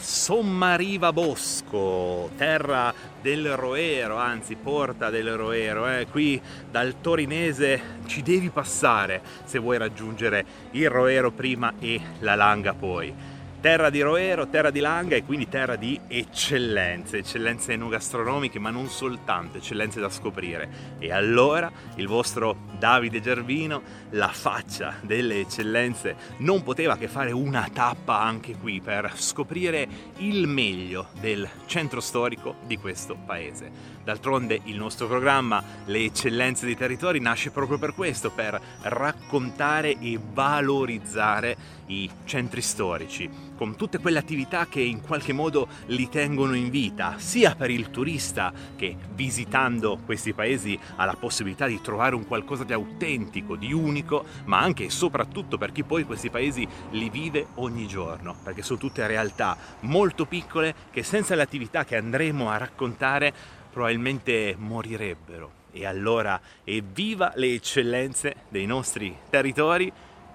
Sommariva 0.01 1.13
Bosco, 1.13 2.31
terra 2.35 2.91
del 3.21 3.55
Roero, 3.55 4.17
anzi 4.17 4.55
porta 4.55 5.11
del 5.11 5.35
Roero. 5.35 5.87
eh. 5.87 6.07
Qui 6.09 6.41
dal 6.69 6.95
torinese 6.99 7.99
ci 8.07 8.23
devi 8.23 8.49
passare 8.49 9.21
se 9.45 9.59
vuoi 9.59 9.77
raggiungere 9.77 10.43
il 10.71 10.89
Roero 10.89 11.29
prima 11.31 11.73
e 11.79 12.01
la 12.19 12.33
Langa 12.33 12.73
poi. 12.73 13.30
Terra 13.61 13.91
di 13.91 14.01
Roero, 14.01 14.47
terra 14.47 14.71
di 14.71 14.79
Langa 14.79 15.15
e 15.15 15.23
quindi 15.23 15.47
terra 15.47 15.75
di 15.75 15.99
eccellenze, 16.07 17.19
eccellenze 17.19 17.73
enogastronomiche, 17.73 18.57
ma 18.57 18.71
non 18.71 18.87
soltanto, 18.87 19.59
eccellenze 19.59 19.99
da 19.99 20.09
scoprire. 20.09 20.95
E 20.97 21.11
allora 21.11 21.71
il 21.97 22.07
vostro 22.07 22.57
Davide 22.79 23.21
Gervino, 23.21 23.83
la 24.09 24.29
faccia 24.29 24.95
delle 25.01 25.41
eccellenze, 25.41 26.15
non 26.37 26.63
poteva 26.63 26.97
che 26.97 27.07
fare 27.07 27.31
una 27.31 27.69
tappa 27.71 28.19
anche 28.19 28.55
qui 28.55 28.81
per 28.81 29.11
scoprire 29.13 29.87
il 30.17 30.47
meglio 30.47 31.09
del 31.19 31.47
centro 31.67 32.01
storico 32.01 32.55
di 32.65 32.77
questo 32.77 33.15
paese. 33.15 33.99
D'altronde 34.03 34.61
il 34.63 34.77
nostro 34.77 35.05
programma 35.05 35.63
Le 35.85 36.05
eccellenze 36.05 36.65
dei 36.65 36.75
territori 36.75 37.19
nasce 37.19 37.51
proprio 37.51 37.77
per 37.77 37.93
questo, 37.93 38.31
per 38.31 38.59
raccontare 38.81 39.99
e 39.99 40.19
valorizzare 40.19 41.80
i 41.91 42.09
centri 42.25 42.61
storici, 42.61 43.29
con 43.55 43.75
tutte 43.75 43.99
quelle 43.99 44.17
attività 44.17 44.67
che 44.67 44.81
in 44.81 45.01
qualche 45.01 45.33
modo 45.33 45.67
li 45.87 46.07
tengono 46.09 46.55
in 46.55 46.69
vita, 46.69 47.15
sia 47.17 47.55
per 47.55 47.69
il 47.69 47.91
turista 47.91 48.53
che 48.75 48.95
visitando 49.13 49.99
questi 50.05 50.33
paesi 50.33 50.79
ha 50.95 51.05
la 51.05 51.15
possibilità 51.15 51.67
di 51.67 51.81
trovare 51.81 52.15
un 52.15 52.25
qualcosa 52.25 52.63
di 52.63 52.73
autentico, 52.73 53.55
di 53.55 53.73
unico, 53.73 54.25
ma 54.45 54.59
anche 54.59 54.85
e 54.85 54.89
soprattutto 54.89 55.57
per 55.57 55.71
chi 55.71 55.83
poi 55.83 56.05
questi 56.05 56.29
paesi 56.29 56.67
li 56.91 57.09
vive 57.09 57.47
ogni 57.55 57.87
giorno, 57.87 58.35
perché 58.41 58.61
sono 58.61 58.79
tutte 58.79 59.05
realtà 59.05 59.57
molto 59.81 60.25
piccole 60.25 60.73
che 60.91 61.03
senza 61.03 61.35
le 61.35 61.41
attività 61.41 61.83
che 61.83 61.97
andremo 61.97 62.49
a 62.49 62.57
raccontare 62.57 63.33
probabilmente 63.71 64.55
morirebbero. 64.57 65.59
E 65.73 65.85
allora 65.85 66.39
evviva 66.65 67.31
le 67.35 67.53
eccellenze 67.53 68.35
dei 68.49 68.65
nostri 68.65 69.15
territori 69.29 69.91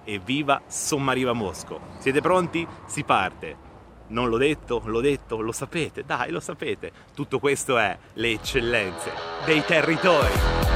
e 0.07 0.19
viva 0.23 0.61
Sommariva 0.67 1.33
Mosco. 1.33 1.81
Siete 1.99 2.21
pronti? 2.21 2.65
Si 2.85 3.03
parte. 3.03 3.65
Non 4.07 4.29
l'ho 4.29 4.37
detto, 4.37 4.81
l'ho 4.85 5.01
detto, 5.01 5.41
lo 5.41 5.51
sapete, 5.51 6.05
dai, 6.05 6.31
lo 6.31 6.39
sapete. 6.39 6.93
Tutto 7.13 7.39
questo 7.39 7.77
è 7.77 7.97
le 8.13 8.31
eccellenze 8.31 9.11
dei 9.43 9.65
territori. 9.65 10.66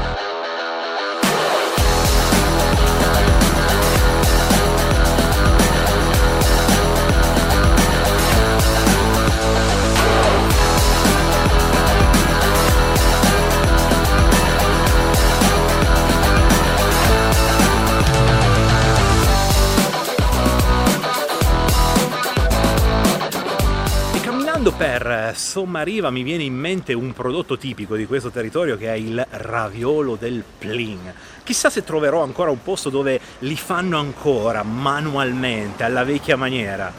Per 24.81 25.05
eh, 25.05 25.33
Sommariva 25.35 26.09
mi 26.09 26.23
viene 26.23 26.41
in 26.41 26.55
mente 26.55 26.93
un 26.93 27.13
prodotto 27.13 27.55
tipico 27.55 27.95
di 27.95 28.07
questo 28.07 28.31
territorio 28.31 28.77
che 28.77 28.87
è 28.87 28.95
il 28.95 29.23
raviolo 29.29 30.15
del 30.15 30.43
Plin. 30.57 31.13
Chissà 31.43 31.69
se 31.69 31.83
troverò 31.83 32.23
ancora 32.23 32.49
un 32.49 32.63
posto 32.63 32.89
dove 32.89 33.19
li 33.39 33.55
fanno 33.55 33.99
ancora 33.99 34.63
manualmente, 34.63 35.83
alla 35.83 36.03
vecchia 36.03 36.35
maniera. 36.35 36.91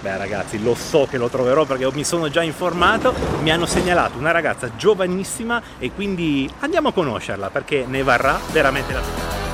Beh 0.00 0.16
ragazzi, 0.16 0.62
lo 0.62 0.76
so 0.76 1.08
che 1.10 1.18
lo 1.18 1.28
troverò 1.28 1.64
perché 1.64 1.90
mi 1.92 2.04
sono 2.04 2.28
già 2.28 2.42
informato, 2.44 3.12
mi 3.42 3.50
hanno 3.50 3.66
segnalato 3.66 4.16
una 4.16 4.30
ragazza 4.30 4.76
giovanissima 4.76 5.60
e 5.80 5.90
quindi 5.90 6.48
andiamo 6.60 6.90
a 6.90 6.92
conoscerla 6.92 7.50
perché 7.50 7.84
ne 7.84 8.04
varrà 8.04 8.38
veramente 8.52 8.92
la 8.92 9.00
pena. 9.00 9.53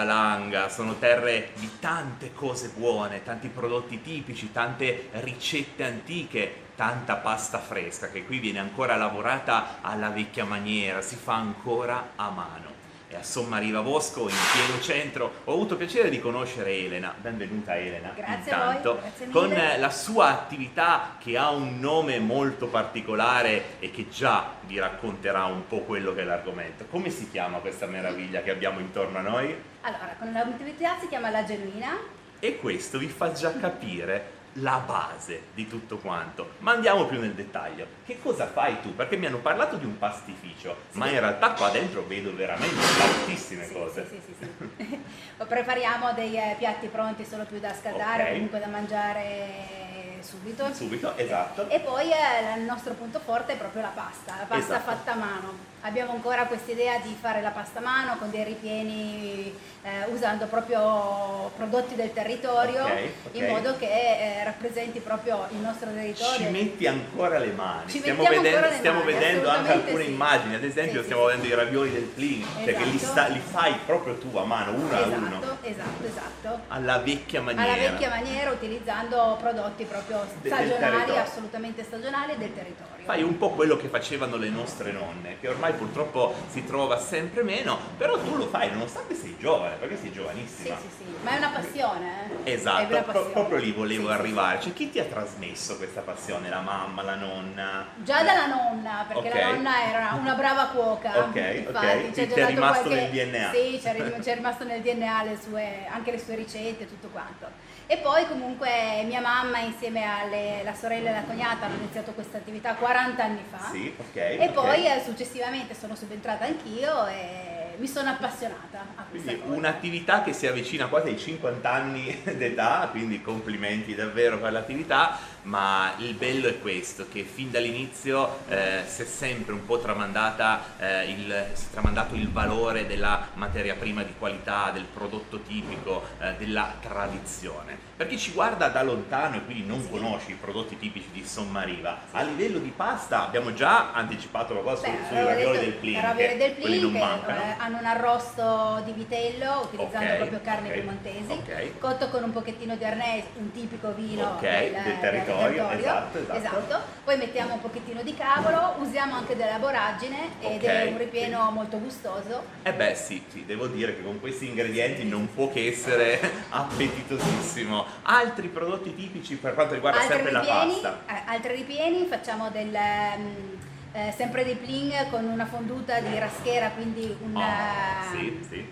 La 0.00 0.04
Langa 0.04 0.68
sono 0.68 0.96
terre 0.98 1.50
di 1.56 1.78
tante 1.78 2.32
cose 2.32 2.70
buone, 2.74 3.22
tanti 3.22 3.48
prodotti 3.48 4.00
tipici, 4.00 4.52
tante 4.52 5.08
ricette 5.12 5.84
antiche, 5.84 6.68
tanta 6.74 7.16
pasta 7.16 7.58
fresca 7.58 8.08
che 8.08 8.24
qui 8.24 8.38
viene 8.38 8.60
ancora 8.60 8.96
lavorata 8.96 9.78
alla 9.82 10.08
vecchia 10.08 10.44
maniera, 10.44 11.02
si 11.02 11.16
fa 11.16 11.34
ancora 11.34 12.12
a 12.16 12.30
mano. 12.30 12.78
E 13.12 13.16
a 13.16 13.22
Sommariva 13.24 13.82
Bosco, 13.82 14.28
in 14.28 14.36
pieno 14.52 14.80
centro, 14.80 15.32
ho 15.42 15.52
avuto 15.52 15.76
piacere 15.76 16.10
di 16.10 16.20
conoscere 16.20 16.72
Elena. 16.72 17.12
Benvenuta 17.20 17.76
Elena. 17.76 18.12
Grazie 18.14 18.52
a 18.52 18.56
voi, 18.56 18.66
intanto, 18.76 18.98
grazie 19.00 19.26
mille. 19.26 19.38
con 19.38 19.80
la 19.80 19.90
sua 19.90 20.28
attività 20.28 21.16
che 21.18 21.36
ha 21.36 21.50
un 21.50 21.80
nome 21.80 22.20
molto 22.20 22.68
particolare 22.68 23.80
e 23.80 23.90
che 23.90 24.08
già 24.08 24.54
vi 24.60 24.78
racconterà 24.78 25.44
un 25.46 25.66
po' 25.66 25.80
quello 25.80 26.14
che 26.14 26.20
è 26.20 26.24
l'argomento. 26.24 26.86
Come 26.88 27.10
si 27.10 27.28
chiama 27.28 27.58
questa 27.58 27.86
meraviglia 27.86 28.42
che 28.42 28.52
abbiamo 28.52 28.78
intorno 28.78 29.18
a 29.18 29.22
noi? 29.22 29.69
Allora, 29.82 30.14
con 30.18 30.32
l'attività 30.32 30.96
si 31.00 31.08
chiama 31.08 31.30
La 31.30 31.44
Genuina. 31.44 31.96
E 32.38 32.58
questo 32.58 32.98
vi 32.98 33.08
fa 33.08 33.32
già 33.32 33.52
capire 33.58 34.38
la 34.54 34.82
base 34.84 35.44
di 35.54 35.66
tutto 35.68 35.98
quanto. 35.98 36.52
Ma 36.58 36.72
andiamo 36.72 37.06
più 37.06 37.20
nel 37.20 37.32
dettaglio. 37.34 37.86
Che 38.04 38.18
cosa 38.20 38.46
fai 38.46 38.80
tu? 38.82 38.94
Perché 38.94 39.16
mi 39.16 39.26
hanno 39.26 39.38
parlato 39.38 39.76
di 39.76 39.84
un 39.84 39.96
pastificio, 39.98 40.76
ma 40.92 41.08
in 41.08 41.20
realtà 41.20 41.52
qua 41.52 41.70
dentro 41.70 42.04
vedo 42.06 42.34
veramente 42.34 42.74
tantissime 42.98 43.70
cose. 43.70 44.06
Sì, 44.08 44.20
sì, 44.24 44.34
sì. 44.38 45.00
Prepariamo 45.46 46.12
dei 46.12 46.36
eh, 46.36 46.56
piatti 46.58 46.88
pronti 46.88 47.24
solo 47.24 47.44
più 47.44 47.58
da 47.60 47.72
scaldare, 47.72 48.24
Ok. 48.24 48.30
comunque 48.32 48.58
da 48.58 48.66
mangiare 48.66 50.18
subito. 50.20 50.74
Subito, 50.74 51.16
esatto. 51.16 51.68
E 51.68 51.80
poi 51.80 52.10
eh, 52.10 52.58
il 52.58 52.62
nostro 52.64 52.92
punto 52.94 53.20
forte 53.20 53.52
è 53.52 53.56
proprio 53.56 53.82
la 53.82 53.92
pasta, 53.94 54.34
la 54.36 54.44
pasta 54.44 54.74
Esatto. 54.76 54.90
fatta 54.90 55.12
a 55.12 55.16
mano. 55.16 55.69
Abbiamo 55.82 56.12
ancora 56.12 56.44
questa 56.44 56.72
idea 56.72 56.98
di 56.98 57.16
fare 57.18 57.40
la 57.40 57.50
pasta 57.50 57.78
a 57.78 57.82
mano 57.82 58.16
con 58.18 58.30
dei 58.30 58.44
ripieni 58.44 59.50
eh, 59.82 60.04
usando 60.12 60.44
proprio 60.44 61.50
prodotti 61.56 61.94
del 61.94 62.12
territorio 62.12 62.82
Ok, 62.84 62.90
ok. 63.24 63.34
in 63.36 63.46
modo 63.46 63.78
che 63.78 63.86
eh, 63.86 64.44
rappresenti 64.44 64.98
proprio 65.00 65.46
il 65.52 65.56
nostro 65.56 65.88
territorio. 65.90 66.36
Ci 66.36 66.50
metti 66.50 66.86
ancora 66.86 67.38
le 67.38 67.52
mani. 67.52 67.88
Ci 67.90 68.00
stiamo 68.00 68.24
vedendo, 68.24 68.60
le 68.60 68.74
stiamo 68.76 68.98
mani, 68.98 69.12
vedendo 69.12 69.48
anche 69.48 69.72
alcune 69.72 70.04
sì. 70.04 70.10
immagini. 70.10 70.54
Ad 70.56 70.64
esempio, 70.64 70.98
Sì, 70.98 71.04
stiamo 71.04 71.22
sì. 71.30 71.36
vedendo 71.36 71.54
i 71.54 71.56
ravioli 71.56 71.92
del 71.92 72.02
Plin, 72.02 72.46
cioè 72.62 72.74
che 72.74 72.84
li, 72.84 72.96
Esatto. 72.96 73.12
sta- 73.12 73.26
li 73.28 73.40
fai 73.40 73.74
proprio 73.86 74.18
tu 74.18 74.36
a 74.36 74.44
mano, 74.44 74.72
uno 74.72 74.94
a 74.94 75.00
uno, 75.06 75.26
Esatto, 75.28 75.56
esatto, 75.62 76.04
esatto. 76.06 76.60
alla 76.68 76.98
vecchia 76.98 77.40
maniera. 77.40 77.72
Alla 77.72 77.82
vecchia 77.90 78.08
maniera 78.10 78.50
utilizzando 78.50 79.38
prodotti 79.40 79.84
proprio 79.84 80.26
stagionali, 80.44 81.16
assolutamente 81.16 81.82
stagionali 81.84 82.36
del 82.36 82.52
territorio. 82.54 82.99
Fai 83.04 83.22
un 83.22 83.38
po' 83.38 83.50
quello 83.50 83.76
che 83.76 83.88
facevano 83.88 84.36
le 84.36 84.50
nostre 84.50 84.92
nonne, 84.92 85.36
che 85.40 85.48
ormai 85.48 85.72
purtroppo 85.72 86.34
si 86.48 86.64
trova 86.64 86.98
sempre 86.98 87.42
meno, 87.42 87.76
però 87.96 88.18
tu 88.18 88.36
lo 88.36 88.46
fai 88.46 88.70
nonostante 88.70 89.14
sei 89.14 89.36
giovane, 89.38 89.76
perché 89.76 89.96
sei 89.96 90.08
Sì, 90.08 90.12
giovanissima. 90.12 90.76
sì, 90.76 90.88
sì, 90.98 91.04
ma 91.22 91.30
è 91.32 91.36
una 91.38 91.48
passione. 91.48 92.30
eh. 92.44 92.52
Esatto, 92.52 92.92
una 92.92 93.02
pro- 93.02 93.12
passione. 93.12 93.32
proprio 93.32 93.58
lì 93.58 93.72
volevo 93.72 94.08
Sì, 94.08 94.14
sì, 94.14 94.20
arrivare. 94.20 94.60
Cioè, 94.60 94.72
chi 94.72 94.90
ti 94.90 94.98
ha 95.00 95.04
trasmesso 95.04 95.76
questa 95.76 96.02
passione? 96.02 96.48
La 96.48 96.60
mamma, 96.60 97.02
la 97.02 97.14
nonna? 97.16 97.86
Già 97.96 98.22
dalla 98.22 98.46
nonna, 98.46 99.04
perché 99.08 99.28
Ok. 99.28 99.34
la 99.34 99.52
nonna 99.52 99.88
era 99.88 100.12
una 100.20 100.34
brava 100.34 100.66
cuoca. 100.66 101.18
Ok, 101.18 101.36
infatti, 101.36 101.86
ok, 101.86 102.10
c'è 102.12 102.26
ti 102.28 102.40
è 102.40 102.46
rimasto 102.46 102.88
qualche- 102.88 103.08
nel 103.10 103.10
DNA. 103.28 103.50
Sì, 103.52 103.80
c'è, 103.82 103.92
rim- 103.94 104.20
c'è 104.20 104.34
rimasto 104.34 104.64
nel 104.64 104.80
DNA 104.82 105.22
le 105.24 105.38
sue- 105.42 105.86
anche 105.90 106.10
le 106.12 106.18
sue 106.18 106.34
ricette 106.36 106.84
e 106.84 106.86
tutto 106.88 107.08
quanto. 107.08 107.46
E 107.92 107.96
poi 107.96 108.24
comunque 108.28 109.02
mia 109.04 109.20
mamma 109.20 109.58
insieme 109.58 110.04
alla 110.04 110.74
sorella 110.74 111.10
e 111.10 111.12
la 111.12 111.24
cognata 111.24 111.66
hanno 111.66 111.74
iniziato 111.74 112.12
questa 112.12 112.36
attività 112.36 112.76
40 112.76 113.20
anni 113.20 113.42
fa. 113.50 113.68
Sì, 113.72 113.92
ok. 113.98 114.14
E 114.14 114.38
ok. 114.42 114.52
poi 114.52 114.86
eh, 114.86 115.02
successivamente 115.04 115.74
sono 115.74 115.96
subentrata 115.96 116.44
anch'io 116.44 117.08
e 117.08 117.74
mi 117.78 117.88
sono 117.88 118.10
appassionata 118.10 118.86
a 118.94 119.04
questa 119.10 119.32
Quindi 119.32 119.56
un'attività 119.56 120.22
che 120.22 120.32
si 120.32 120.46
avvicina 120.46 120.86
quasi 120.86 121.08
ai 121.08 121.18
50 121.18 121.68
anni 121.68 122.22
d'età, 122.36 122.86
quindi 122.92 123.20
complimenti 123.22 123.92
davvero 123.96 124.38
per 124.38 124.52
l'attività, 124.52 125.18
ma 125.42 125.92
il 125.98 126.14
bello 126.14 126.48
è 126.48 126.58
questo, 126.60 127.06
che 127.10 127.22
fin 127.22 127.50
dall'inizio 127.50 128.38
eh, 128.48 128.82
si 128.86 129.02
è 129.02 129.04
sempre 129.06 129.52
un 129.54 129.64
po' 129.64 129.78
tramandata, 129.80 130.60
eh, 130.78 131.10
il, 131.10 131.46
si 131.54 131.66
è 131.66 131.70
tramandato 131.70 132.14
il 132.14 132.30
valore 132.30 132.86
della 132.86 133.28
materia 133.34 133.74
prima 133.74 134.02
di 134.02 134.12
qualità, 134.18 134.70
del 134.70 134.84
prodotto 134.84 135.40
tipico, 135.40 136.02
eh, 136.20 136.34
della 136.38 136.74
tradizione. 136.80 137.88
Per 137.96 138.06
chi 138.08 138.18
ci 138.18 138.32
guarda 138.32 138.68
da 138.68 138.82
lontano 138.82 139.36
e 139.36 139.44
quindi 139.44 139.66
non 139.66 139.88
conosce 139.90 140.30
i 140.32 140.34
prodotti 140.34 140.78
tipici 140.78 141.08
di 141.12 141.24
Sommariva, 141.24 141.98
a 142.12 142.22
livello 142.22 142.58
di 142.58 142.72
pasta 142.74 143.26
abbiamo 143.26 143.52
già 143.52 143.92
anticipato 143.92 144.54
la 144.54 144.60
cosa 144.60 144.88
Beh, 144.88 144.98
sui 145.08 145.22
ravioli 145.22 145.58
del 145.58 145.72
Plin, 145.72 146.00
ravioli 146.00 146.36
del 146.36 146.56
quelli 146.58 146.78
Plin 146.78 146.82
non 146.82 146.92
che 146.92 146.98
mancano. 146.98 147.40
eh, 147.42 147.54
hanno 147.58 147.78
un 147.78 147.84
arrosto 147.84 148.82
di 148.84 148.92
vitello 148.92 149.60
utilizzando 149.64 150.10
Ok, 150.12 150.16
proprio 150.16 150.40
carni 150.42 150.68
ok, 150.68 150.74
piemontesi, 150.74 151.32
ok. 151.32 151.78
cotto 151.78 152.08
con 152.08 152.22
un 152.22 152.32
pochettino 152.32 152.76
di 152.76 152.84
arnese, 152.84 153.26
un 153.36 153.50
tipico 153.52 153.92
vino 153.92 154.30
Ok, 154.30 154.40
del 154.40 154.98
territorio, 155.00 155.29
esatto, 155.30 156.18
esatto. 156.34 156.80
Poi 157.04 157.16
mettiamo 157.16 157.54
un 157.54 157.60
pochettino 157.60 158.02
di 158.02 158.14
cavolo, 158.14 158.74
usiamo 158.78 159.14
anche 159.14 159.36
della 159.36 159.58
voragine 159.58 160.30
ed 160.40 160.62
Ok, 160.62 160.68
è 160.68 160.86
un 160.86 160.98
ripieno 160.98 161.50
molto 161.50 161.78
gustoso. 161.78 162.44
Eh 162.62 162.72
beh 162.72 162.94
sì, 162.94 163.22
sì, 163.30 163.44
devo 163.44 163.66
dire 163.66 163.96
che 163.96 164.02
con 164.02 164.20
questi 164.20 164.46
ingredienti 164.46 165.04
non 165.04 165.28
può 165.32 165.50
che 165.50 165.66
essere 165.68 166.20
appetitosissimo. 166.50 167.84
Altri 168.02 168.48
prodotti 168.48 168.94
tipici 168.94 169.36
per 169.36 169.54
quanto 169.54 169.74
riguarda 169.74 170.00
altri, 170.00 170.14
sempre 170.14 170.32
la 170.32 170.40
ripieni, 170.40 170.80
pasta. 170.80 171.00
eh, 171.06 171.22
altri 171.26 171.54
ripieni 171.54 172.06
facciamo 172.06 172.50
del... 172.50 172.74
ehm, 172.74 173.58
eh, 173.92 174.12
sempre 174.16 174.44
dei 174.44 174.54
pling 174.54 175.10
con 175.10 175.24
una 175.24 175.46
fonduta 175.46 175.98
di 175.98 176.16
raschera, 176.16 176.70
quindi 176.70 177.16
un, 177.22 177.36
Ah, 177.36 178.04
eh, 178.14 178.16
sì, 178.16 178.46
sì. 178.48 178.70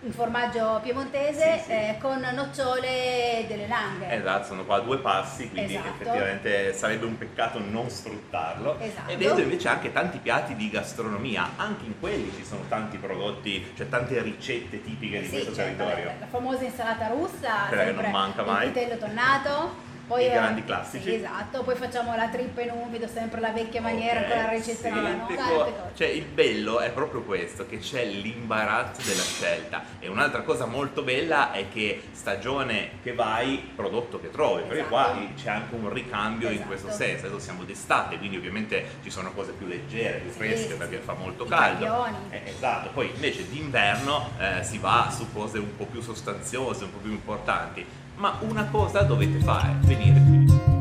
Un 0.00 0.12
formaggio 0.12 0.78
piemontese 0.82 1.58
Sì, 1.58 1.64
sì. 1.64 1.70
eh, 1.72 1.96
con 2.00 2.20
nocciole 2.32 3.44
delle 3.48 3.66
langhe. 3.66 4.10
Esatto, 4.14 4.46
sono 4.46 4.64
qua 4.64 4.76
a 4.76 4.80
due 4.80 4.98
passi, 4.98 5.48
quindi 5.50 5.74
Esatto. 5.74 5.88
effettivamente 5.94 6.72
sarebbe 6.72 7.04
un 7.06 7.18
peccato 7.18 7.58
non 7.58 7.90
sfruttarlo. 7.90 8.78
Esatto. 8.78 9.10
E 9.10 9.16
vedo 9.16 9.40
invece 9.40 9.66
anche 9.68 9.90
tanti 9.92 10.18
piatti 10.18 10.54
di 10.54 10.70
gastronomia, 10.70 11.50
anche 11.56 11.84
in 11.84 11.98
quelli 11.98 12.32
ci 12.36 12.44
sono 12.44 12.62
tanti 12.68 12.96
prodotti, 12.98 13.72
cioè 13.76 13.88
tante 13.88 14.22
ricette 14.22 14.82
tipiche 14.82 15.18
di 15.20 15.24
Sì, 15.26 15.30
questo 15.32 15.52
certo, 15.54 15.82
territorio. 15.84 16.12
la, 16.20 16.26
famosa 16.26 16.62
insalata 16.64 17.08
russa, 17.08 17.64
Quella 17.68 17.84
che 17.84 17.90
non 17.92 18.10
manca 18.10 18.40
il 18.42 18.46
mai. 18.46 18.66
vitello 18.68 18.96
tonnato. 18.98 19.86
Poi, 20.08 20.22
I 20.22 20.26
eh, 20.28 20.30
grandi 20.30 20.64
classici. 20.64 21.04
Sì, 21.04 21.14
esatto. 21.16 21.62
Poi 21.62 21.74
facciamo 21.76 22.16
la 22.16 22.28
trippa 22.28 22.62
in 22.62 22.70
umido, 22.70 23.06
sempre 23.06 23.40
la 23.40 23.50
vecchia 23.50 23.82
maniera, 23.82 24.20
Ok, 24.20 24.28
con 24.28 24.36
la 24.38 24.48
ricetta 24.48 24.88
sì, 24.88 25.34
co- 25.36 25.54
cose. 25.54 25.72
Cioè 25.94 26.06
il 26.08 26.24
bello 26.24 26.80
è 26.80 26.90
proprio 26.90 27.22
questo, 27.22 27.66
che 27.66 27.78
c'è 27.78 28.06
l'imbarazzo 28.06 29.02
della 29.02 29.22
scelta. 29.22 29.82
E 29.98 30.08
un'altra 30.08 30.40
cosa 30.42 30.64
molto 30.64 31.02
bella 31.02 31.52
è 31.52 31.68
che 31.70 32.04
stagione 32.12 32.92
che 33.02 33.12
vai, 33.12 33.70
prodotto 33.76 34.18
che 34.18 34.30
trovi, 34.30 34.62
perché 34.62 34.86
qua 34.86 35.14
c'è 35.36 35.50
anche 35.50 35.74
un 35.74 35.92
ricambio 35.92 36.48
in 36.48 36.54
Esatto. 36.54 36.68
questo 36.68 36.90
senso. 36.90 37.26
Adesso 37.26 37.40
siamo 37.40 37.64
d'estate, 37.64 38.16
quindi 38.16 38.38
ovviamente 38.38 38.86
ci 39.02 39.10
sono 39.10 39.30
cose 39.32 39.52
più 39.52 39.66
leggere, 39.66 40.20
più 40.20 40.30
fresche 40.30 40.70
sì, 40.70 40.76
perché 40.76 40.98
fa 40.98 41.12
molto 41.12 41.44
caldo. 41.44 42.06
Eh, 42.30 42.42
esatto, 42.46 42.88
poi 42.94 43.10
invece 43.12 43.46
d'inverno 43.46 44.30
eh, 44.38 44.64
si 44.64 44.78
va 44.78 45.12
su 45.14 45.30
cose 45.34 45.58
un 45.58 45.76
po' 45.76 45.84
più 45.84 46.00
sostanziose, 46.00 46.84
un 46.84 46.92
po' 46.92 46.98
più 46.98 47.10
importanti. 47.10 48.06
Ma 48.18 48.36
una 48.40 48.66
cosa 48.66 49.02
dovete 49.02 49.38
fare, 49.38 49.76
venire 49.82 50.20
qui. 50.20 50.77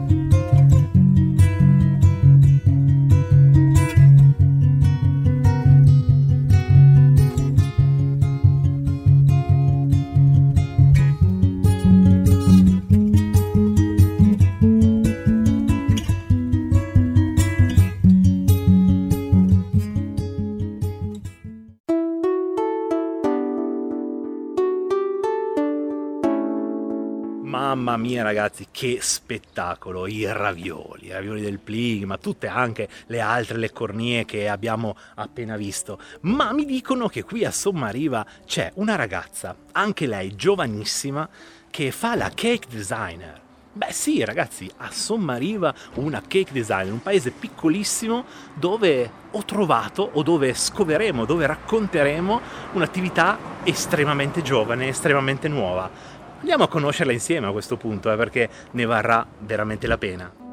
Mamma 27.87 28.03
mia 28.03 28.21
ragazzi, 28.21 28.67
che 28.69 28.97
spettacolo, 28.99 30.07
i 30.07 30.29
ravioli, 30.29 31.05
i 31.05 31.11
ravioli 31.13 31.39
del 31.39 31.59
Plig, 31.59 32.03
ma 32.03 32.17
tutte 32.17 32.47
anche 32.47 32.89
le 33.05 33.21
altre, 33.21 33.57
le 33.57 33.71
cornie 33.71 34.25
che 34.25 34.49
abbiamo 34.49 34.97
appena 35.15 35.55
visto. 35.55 35.97
Ma 36.21 36.51
mi 36.51 36.65
dicono 36.65 37.07
che 37.07 37.23
qui 37.23 37.45
a 37.45 37.51
Sommariva 37.51 38.25
c'è 38.45 38.71
una 38.73 38.95
ragazza, 38.95 39.55
anche 39.71 40.05
lei 40.05 40.35
giovanissima, 40.35 41.29
che 41.71 41.91
fa 41.91 42.15
la 42.15 42.29
cake 42.35 42.67
designer. 42.69 43.39
Beh 43.71 43.93
sì 43.93 44.25
ragazzi, 44.25 44.69
a 44.77 44.89
Sommariva 44.91 45.73
una 45.93 46.19
cake 46.19 46.51
designer, 46.51 46.91
un 46.91 47.01
paese 47.01 47.31
piccolissimo 47.31 48.25
dove 48.55 49.09
ho 49.31 49.45
trovato 49.45 50.09
o 50.13 50.23
dove 50.23 50.53
scoveremo, 50.53 51.25
dove 51.25 51.45
racconteremo 51.45 52.41
un'attività 52.73 53.37
estremamente 53.63 54.41
giovane, 54.41 54.87
estremamente 54.87 55.47
nuova. 55.47 56.15
Andiamo 56.39 56.63
a 56.63 56.67
conoscerla 56.67 57.11
insieme 57.11 57.47
a 57.47 57.51
questo 57.51 57.77
punto, 57.77 58.11
eh, 58.11 58.15
perché 58.15 58.49
ne 58.71 58.85
varrà 58.85 59.25
veramente 59.39 59.87
la 59.87 59.97
pena. 59.97 60.46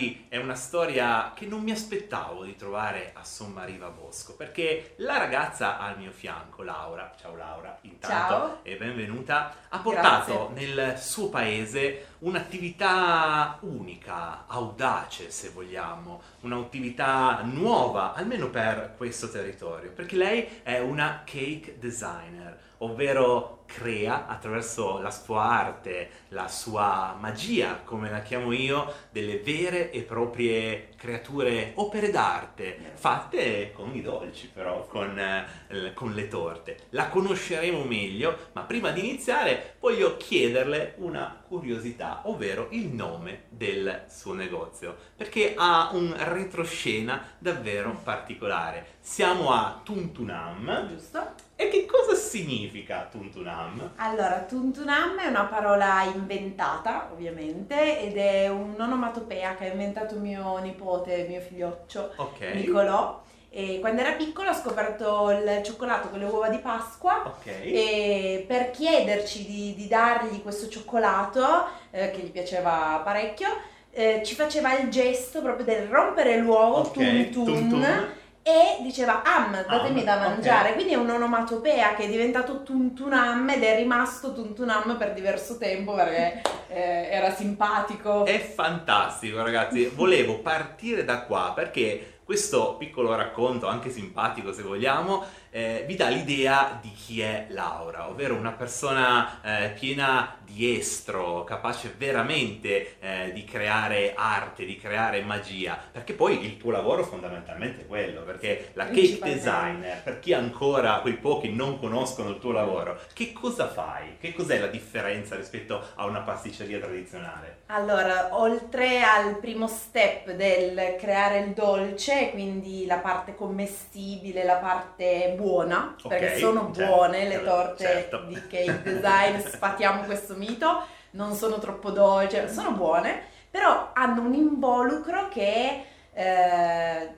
Raccontarvi 0.00 0.26
è 0.28 0.36
una 0.38 0.54
storia 0.54 1.32
che 1.34 1.46
non 1.46 1.62
mi 1.62 1.70
aspettavo 1.70 2.44
di 2.44 2.56
trovare 2.56 3.12
a 3.14 3.24
Sommariva 3.24 3.88
Bosco, 3.88 4.34
perché 4.34 4.94
la 4.96 5.18
ragazza 5.18 5.78
al 5.78 5.98
mio 5.98 6.10
fianco, 6.10 6.62
Laura, 6.62 7.12
ciao 7.20 7.36
Laura, 7.36 7.78
intanto 7.82 8.34
Ciao. 8.34 8.58
e 8.62 8.76
benvenuta, 8.76 9.54
ha 9.68 9.78
portato 9.78 10.50
nel 10.54 10.94
suo 10.98 11.28
paese 11.28 12.06
un'attività 12.20 13.58
unica, 13.60 14.44
audace 14.46 15.30
se 15.30 15.50
vogliamo, 15.50 16.22
un'attività 16.40 17.40
nuova, 17.44 18.14
almeno 18.14 18.48
per 18.48 18.94
questo 18.96 19.30
territorio, 19.30 19.92
perché 19.92 20.16
lei 20.16 20.60
è 20.62 20.78
una 20.78 21.22
cake 21.24 21.76
designer, 21.78 22.58
ovvero 22.78 23.59
crea 23.72 24.26
attraverso 24.26 24.98
la 25.00 25.10
sua 25.10 25.44
arte, 25.44 26.10
la 26.28 26.48
sua 26.48 27.16
magia, 27.18 27.80
come 27.84 28.10
la 28.10 28.20
chiamo 28.20 28.52
io, 28.52 28.92
delle 29.10 29.38
vere 29.38 29.90
e 29.90 30.02
proprie 30.02 30.88
creature, 30.96 31.72
opere 31.76 32.10
d'arte, 32.10 32.92
fatte 32.94 33.72
con 33.72 33.94
i 33.94 34.02
dolci 34.02 34.50
però, 34.52 34.86
con, 34.86 35.18
eh, 35.18 35.92
con 35.94 36.12
le 36.12 36.28
torte. 36.28 36.76
La 36.90 37.08
conosceremo 37.08 37.84
meglio, 37.84 38.36
ma 38.52 38.62
prima 38.62 38.90
di 38.90 39.00
iniziare 39.00 39.76
voglio 39.78 40.16
chiederle 40.16 40.94
una 40.98 41.40
curiosità. 41.46 42.22
ovvero 42.24 42.68
il 42.70 42.88
nome 42.88 43.44
del 43.48 44.04
suo 44.08 44.34
negozio, 44.34 44.96
perché 45.16 45.54
ha 45.56 45.90
un 45.92 46.14
retroscena 46.16 47.22
davvero 47.38 47.98
particolare. 48.02 48.98
Siamo 49.00 49.50
a 49.50 49.80
Tuntunam. 49.82 50.88
Giusto. 50.88 51.48
E 51.56 51.68
che 51.68 51.84
cosa 51.84 51.99
significa 52.30 53.08
Tuntunam? 53.10 53.90
Allora, 53.96 54.44
Tuntunam 54.48 55.18
è 55.18 55.26
una 55.26 55.44
parola 55.46 56.04
inventata, 56.14 57.08
ovviamente, 57.12 58.00
ed 58.00 58.16
è 58.16 58.48
un'onomatopea 58.48 59.56
che 59.56 59.64
ha 59.68 59.72
inventato 59.72 60.14
mio 60.16 60.56
nipote, 60.58 61.26
mio 61.28 61.40
figlioccio, 61.40 62.12
Ok. 62.16 62.40
Nicolò. 62.54 63.20
E 63.52 63.78
quando 63.80 64.02
era 64.02 64.12
piccolo 64.12 64.50
ha 64.50 64.54
scoperto 64.54 65.28
il 65.30 65.60
cioccolato 65.64 66.08
con 66.08 66.20
le 66.20 66.26
uova 66.26 66.48
di 66.50 66.58
Pasqua 66.58 67.24
Ok. 67.26 67.46
e 67.46 68.44
per 68.46 68.70
chiederci 68.70 69.44
di, 69.44 69.74
di 69.74 69.88
dargli 69.88 70.40
questo 70.40 70.68
cioccolato, 70.68 71.66
eh, 71.90 72.12
che 72.12 72.18
gli 72.18 72.30
piaceva 72.30 73.00
parecchio, 73.02 73.48
eh, 73.90 74.22
ci 74.24 74.36
faceva 74.36 74.78
il 74.78 74.88
gesto 74.88 75.42
proprio 75.42 75.64
del 75.64 75.88
rompere 75.88 76.36
l'uovo, 76.36 76.76
Ok, 76.76 76.92
tun 76.92 77.30
tun, 77.32 77.44
tun 77.44 77.68
tun. 77.68 78.08
E 78.42 78.82
diceva 78.82 79.22
am, 79.22 79.52
datemi 79.66 80.00
Am, 80.00 80.04
da 80.04 80.16
mangiare. 80.18 80.72
Quindi 80.74 80.92
è 80.92 80.96
un'onomatopea 80.96 81.94
che 81.94 82.04
è 82.04 82.08
diventato 82.08 82.62
tuntunam 82.62 83.48
ed 83.50 83.62
è 83.62 83.76
rimasto 83.76 84.32
tuntunam 84.32 84.96
per 84.96 85.12
diverso 85.12 85.58
tempo 85.58 85.94
perché 85.94 86.42
eh, 86.68 87.08
era 87.10 87.30
simpatico. 87.32 88.24
È 88.24 88.38
fantastico 88.38 89.42
ragazzi, 89.42 89.86
volevo 89.86 90.38
partire 90.38 91.04
da 91.04 91.22
qua 91.22 91.52
perché 91.54 92.18
questo 92.30 92.76
piccolo 92.78 93.12
racconto, 93.16 93.66
anche 93.66 93.90
simpatico 93.90 94.52
se 94.52 94.62
vogliamo, 94.62 95.24
eh, 95.50 95.84
vi 95.86 95.96
dà 95.96 96.08
l'idea 96.08 96.78
di 96.80 96.92
chi 96.92 97.20
è 97.20 97.46
Laura, 97.48 98.08
ovvero 98.08 98.34
una 98.34 98.52
persona 98.52 99.40
eh, 99.42 99.70
piena 99.70 100.36
di 100.44 100.76
estro, 100.76 101.44
capace 101.44 101.94
veramente 101.96 102.98
eh, 103.00 103.32
di 103.32 103.44
creare 103.44 104.14
arte, 104.16 104.64
di 104.64 104.76
creare 104.76 105.22
magia, 105.22 105.78
perché 105.90 106.12
poi 106.12 106.44
il 106.44 106.56
tuo 106.56 106.70
lavoro 106.70 107.04
fondamentalmente 107.04 107.82
è 107.82 107.86
quello, 107.86 108.22
perché 108.22 108.70
la 108.74 108.86
cake 108.86 109.18
designer, 109.22 110.02
per 110.02 110.18
chi 110.18 110.32
ancora, 110.32 111.00
quei 111.00 111.14
pochi 111.14 111.52
non 111.52 111.78
conoscono 111.78 112.30
il 112.30 112.38
tuo 112.38 112.52
lavoro, 112.52 112.98
che 113.12 113.32
cosa 113.32 113.68
fai? 113.68 114.16
Che 114.18 114.32
cos'è 114.32 114.58
la 114.58 114.66
differenza 114.66 115.36
rispetto 115.36 115.82
a 115.94 116.04
una 116.04 116.20
pasticceria 116.20 116.78
tradizionale? 116.78 117.58
Allora, 117.66 118.30
oltre 118.32 119.02
al 119.02 119.38
primo 119.38 119.68
step 119.68 120.32
del 120.32 120.96
creare 120.98 121.38
il 121.38 121.50
dolce, 121.52 122.30
quindi 122.30 122.86
la 122.86 122.98
parte 122.98 123.34
commestibile, 123.34 124.44
la 124.44 124.56
parte 124.56 125.34
buona, 125.40 125.96
Ok, 126.02 126.08
perché 126.08 126.38
sono 126.38 126.70
certo, 126.72 126.84
buone 126.94 127.24
le 127.28 127.30
certo, 127.34 127.50
torte 127.50 127.84
certo. 127.84 128.24
di 128.26 128.46
cake 128.46 128.82
design, 128.82 129.38
sfatiamo 129.40 130.02
questo 130.04 130.34
mito, 130.36 130.86
non 131.12 131.34
sono 131.34 131.58
troppo 131.58 131.90
dolci, 131.90 132.48
sono 132.48 132.72
buone, 132.72 133.22
però 133.50 133.90
hanno 133.94 134.22
un 134.22 134.34
involucro 134.34 135.28
che 135.28 135.84
eh, 136.12 137.14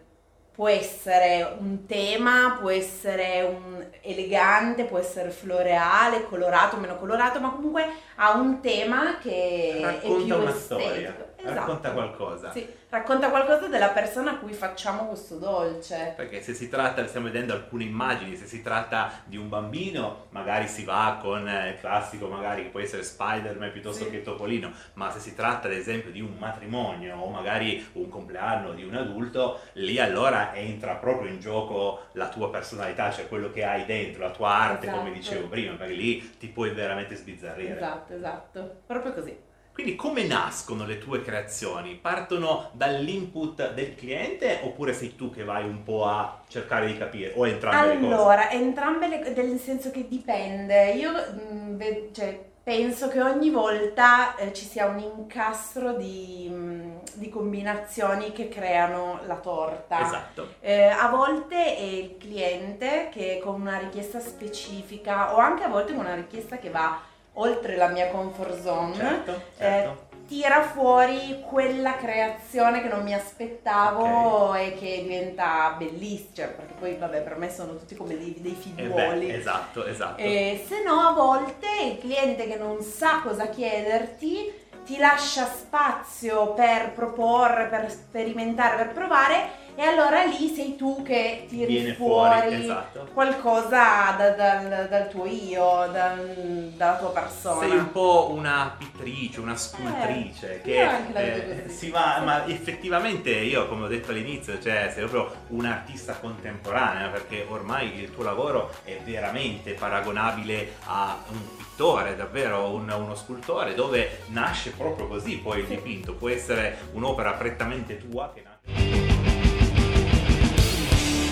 può 0.52 0.68
essere 0.68 1.56
un 1.58 1.86
tema, 1.86 2.58
può 2.60 2.70
essere 2.70 3.42
un 3.42 3.86
elegante, 4.02 4.84
può 4.84 4.98
essere 4.98 5.30
floreale, 5.30 6.24
colorato, 6.26 6.76
meno 6.76 6.96
colorato, 6.96 7.40
ma 7.40 7.50
comunque 7.52 7.86
ha 8.16 8.32
un 8.38 8.60
tema 8.60 9.18
che 9.18 10.00
è 10.02 10.14
Racconta 10.14 10.18
più 10.22 10.36
una 10.36 10.50
estetico. 10.50 10.54
storia, 10.54 11.31
Esatto. 11.42 11.58
racconta 11.60 11.90
qualcosa. 11.92 12.52
Sì, 12.52 12.66
racconta 12.88 13.30
qualcosa 13.30 13.66
della 13.66 13.88
persona 13.88 14.32
a 14.32 14.36
cui 14.36 14.52
facciamo 14.52 15.06
questo 15.06 15.36
dolce. 15.38 16.12
Perché 16.16 16.40
se 16.42 16.54
si 16.54 16.68
tratta, 16.68 17.06
stiamo 17.06 17.26
vedendo 17.26 17.52
alcune 17.52 17.84
immagini, 17.84 18.36
se 18.36 18.46
si 18.46 18.62
tratta 18.62 19.10
di 19.24 19.36
un 19.36 19.48
bambino, 19.48 20.26
magari 20.30 20.68
si 20.68 20.84
va 20.84 21.18
con 21.20 21.48
eh, 21.48 21.70
il 21.70 21.80
classico, 21.80 22.28
magari 22.28 22.62
che 22.64 22.68
può 22.68 22.80
essere 22.80 23.02
Spider-Man 23.02 23.72
piuttosto 23.72 24.04
Sì. 24.04 24.10
che 24.10 24.22
Topolino, 24.22 24.72
ma 24.94 25.10
se 25.10 25.18
si 25.20 25.34
tratta 25.34 25.66
ad 25.68 25.74
esempio 25.74 26.10
di 26.10 26.20
un 26.20 26.36
matrimonio 26.38 27.16
o 27.16 27.28
magari 27.30 27.84
un 27.92 28.08
compleanno 28.08 28.72
di 28.72 28.84
un 28.84 28.94
adulto, 28.94 29.60
lì 29.74 29.98
allora 29.98 30.54
entra 30.54 30.94
proprio 30.94 31.30
in 31.30 31.40
gioco 31.40 32.06
la 32.12 32.28
tua 32.28 32.50
personalità, 32.50 33.10
cioè 33.10 33.28
quello 33.28 33.50
che 33.50 33.64
hai 33.64 33.84
dentro, 33.84 34.22
la 34.22 34.30
tua 34.30 34.48
arte, 34.50 34.86
come 34.86 35.02
Esatto. 35.10 35.14
dicevo 35.14 35.48
prima, 35.48 35.74
perché 35.74 35.94
lì 35.94 36.36
ti 36.38 36.46
puoi 36.48 36.70
veramente 36.70 37.14
sbizzarrire. 37.16 37.74
Esatto, 37.76 38.14
esatto. 38.14 38.76
Proprio 38.86 39.12
così. 39.12 39.50
Quindi 39.72 39.96
come 39.96 40.24
nascono 40.24 40.84
le 40.84 40.98
tue 40.98 41.22
creazioni? 41.22 41.94
Partono 41.94 42.70
dall'input 42.72 43.72
del 43.72 43.94
cliente 43.94 44.60
oppure 44.64 44.92
sei 44.92 45.16
tu 45.16 45.30
che 45.30 45.44
vai 45.44 45.64
un 45.64 45.82
po' 45.82 46.06
a 46.06 46.42
cercare 46.46 46.86
di 46.86 46.98
capire 46.98 47.32
o 47.34 47.46
entrambe 47.46 47.94
le 47.94 48.00
cose? 48.00 48.14
Allora, 48.14 48.50
entrambe 48.50 49.08
le 49.08 49.32
nel 49.34 49.58
senso 49.58 49.90
che 49.90 50.06
dipende. 50.06 50.90
Io 50.90 51.10
mm, 51.10 51.76
ve- 51.76 52.10
cioè, 52.12 52.38
penso 52.62 53.08
che 53.08 53.22
ogni 53.22 53.48
volta 53.48 54.36
eh, 54.36 54.52
ci 54.52 54.66
sia 54.66 54.86
un 54.86 54.98
incastro 54.98 55.94
di, 55.94 56.48
mm, 56.50 56.98
di 57.14 57.30
combinazioni 57.30 58.30
che 58.32 58.48
creano 58.48 59.20
la 59.26 59.36
torta. 59.36 60.02
Esatto. 60.02 60.48
Eh, 60.60 60.84
a 60.84 61.08
volte 61.08 61.76
è 61.76 61.80
il 61.80 62.16
cliente 62.18 63.08
che 63.10 63.40
con 63.42 63.58
una 63.58 63.78
richiesta 63.78 64.20
specifica 64.20 65.34
o 65.34 65.38
anche 65.38 65.64
a 65.64 65.68
volte 65.68 65.94
con 65.94 66.04
una 66.04 66.14
richiesta 66.14 66.58
che 66.58 66.68
va 66.68 67.10
oltre 67.34 67.76
la 67.76 67.88
mia 67.88 68.08
comfort 68.08 68.60
zone 68.60 68.94
Certo, 68.94 69.30
eh, 69.30 69.40
certo. 69.58 70.06
tira 70.26 70.62
fuori 70.62 71.42
quella 71.48 71.96
creazione 71.96 72.82
che 72.82 72.88
non 72.88 73.02
mi 73.02 73.14
aspettavo 73.14 74.54
e 74.54 74.74
che 74.78 75.00
diventa 75.02 75.74
bellissima, 75.78 76.30
cioè, 76.34 76.48
perché 76.48 76.74
poi 76.78 76.96
vabbè 76.96 77.20
per 77.22 77.36
me 77.36 77.50
sono 77.50 77.76
tutti 77.76 77.94
come 77.96 78.16
dei, 78.16 78.36
dei 78.40 78.52
Eh 78.52 78.54
figliuoli. 78.54 79.26
beh, 79.26 79.34
esatto, 79.36 79.84
esatto. 79.86 80.20
E 80.20 80.64
se 80.66 80.82
no, 80.82 81.00
a 81.00 81.12
volte 81.12 81.66
il 81.90 81.98
cliente 81.98 82.46
che 82.46 82.56
non 82.56 82.82
sa 82.82 83.20
cosa 83.22 83.48
chiederti 83.48 84.60
ti 84.84 84.98
lascia 84.98 85.46
spazio 85.46 86.54
per 86.54 86.90
proporre, 86.92 87.66
per 87.66 87.88
sperimentare, 87.90 88.76
per 88.84 88.92
provare 88.92 89.60
e 89.74 89.82
allora 89.82 90.24
lì 90.24 90.48
sei 90.54 90.76
tu 90.76 91.02
che 91.02 91.46
tiri 91.48 91.66
Viene 91.66 91.94
fuori, 91.94 92.40
fuori, 92.40 92.62
esatto. 92.62 93.08
qualcosa 93.12 94.14
da- 94.16 94.30
dal, 94.30 94.86
dal 94.88 95.08
tuo 95.08 95.24
io, 95.26 95.88
dal- 95.92 96.72
dalla 96.76 96.96
tua 96.98 97.10
persona. 97.10 97.60
Sei 97.66 97.76
un 97.76 97.90
po' 97.92 98.30
una 98.32 98.74
pittrice, 98.76 99.40
una 99.40 99.56
scultrice 99.56 100.56
Eh, 100.56 100.60
che 100.62 101.64
eh, 101.80 101.88
va, 101.90 102.20
ma 102.24 102.46
effettivamente 102.46 103.30
io 103.30 103.66
come 103.68 103.84
ho 103.84 103.88
detto 103.88 104.10
all'inizio, 104.10 104.60
cioè 104.60 104.90
sei 104.94 105.06
proprio 105.06 105.34
un'artista 105.48 106.14
contemporanea 106.14 107.08
perché 107.08 107.46
ormai 107.48 107.98
il 108.00 108.12
tuo 108.12 108.22
lavoro 108.24 108.72
è 108.84 108.98
veramente 109.04 109.72
paragonabile 109.72 110.74
a 110.84 111.16
un 111.30 111.56
pittore, 111.56 112.14
davvero 112.16 112.70
un- 112.74 112.90
uno 112.90 113.14
scultore 113.14 113.74
dove 113.74 114.20
nasce 114.28 114.70
proprio 114.70 115.08
così 115.08 115.38
poi 115.38 115.60
il 115.60 115.66
dipinto, 115.66 116.14
può 116.14 116.28
essere 116.28 116.78
un'opera 116.92 117.32
prettamente 117.32 117.98
tua 117.98 118.30
che 118.34 118.42
nasce 118.42 119.01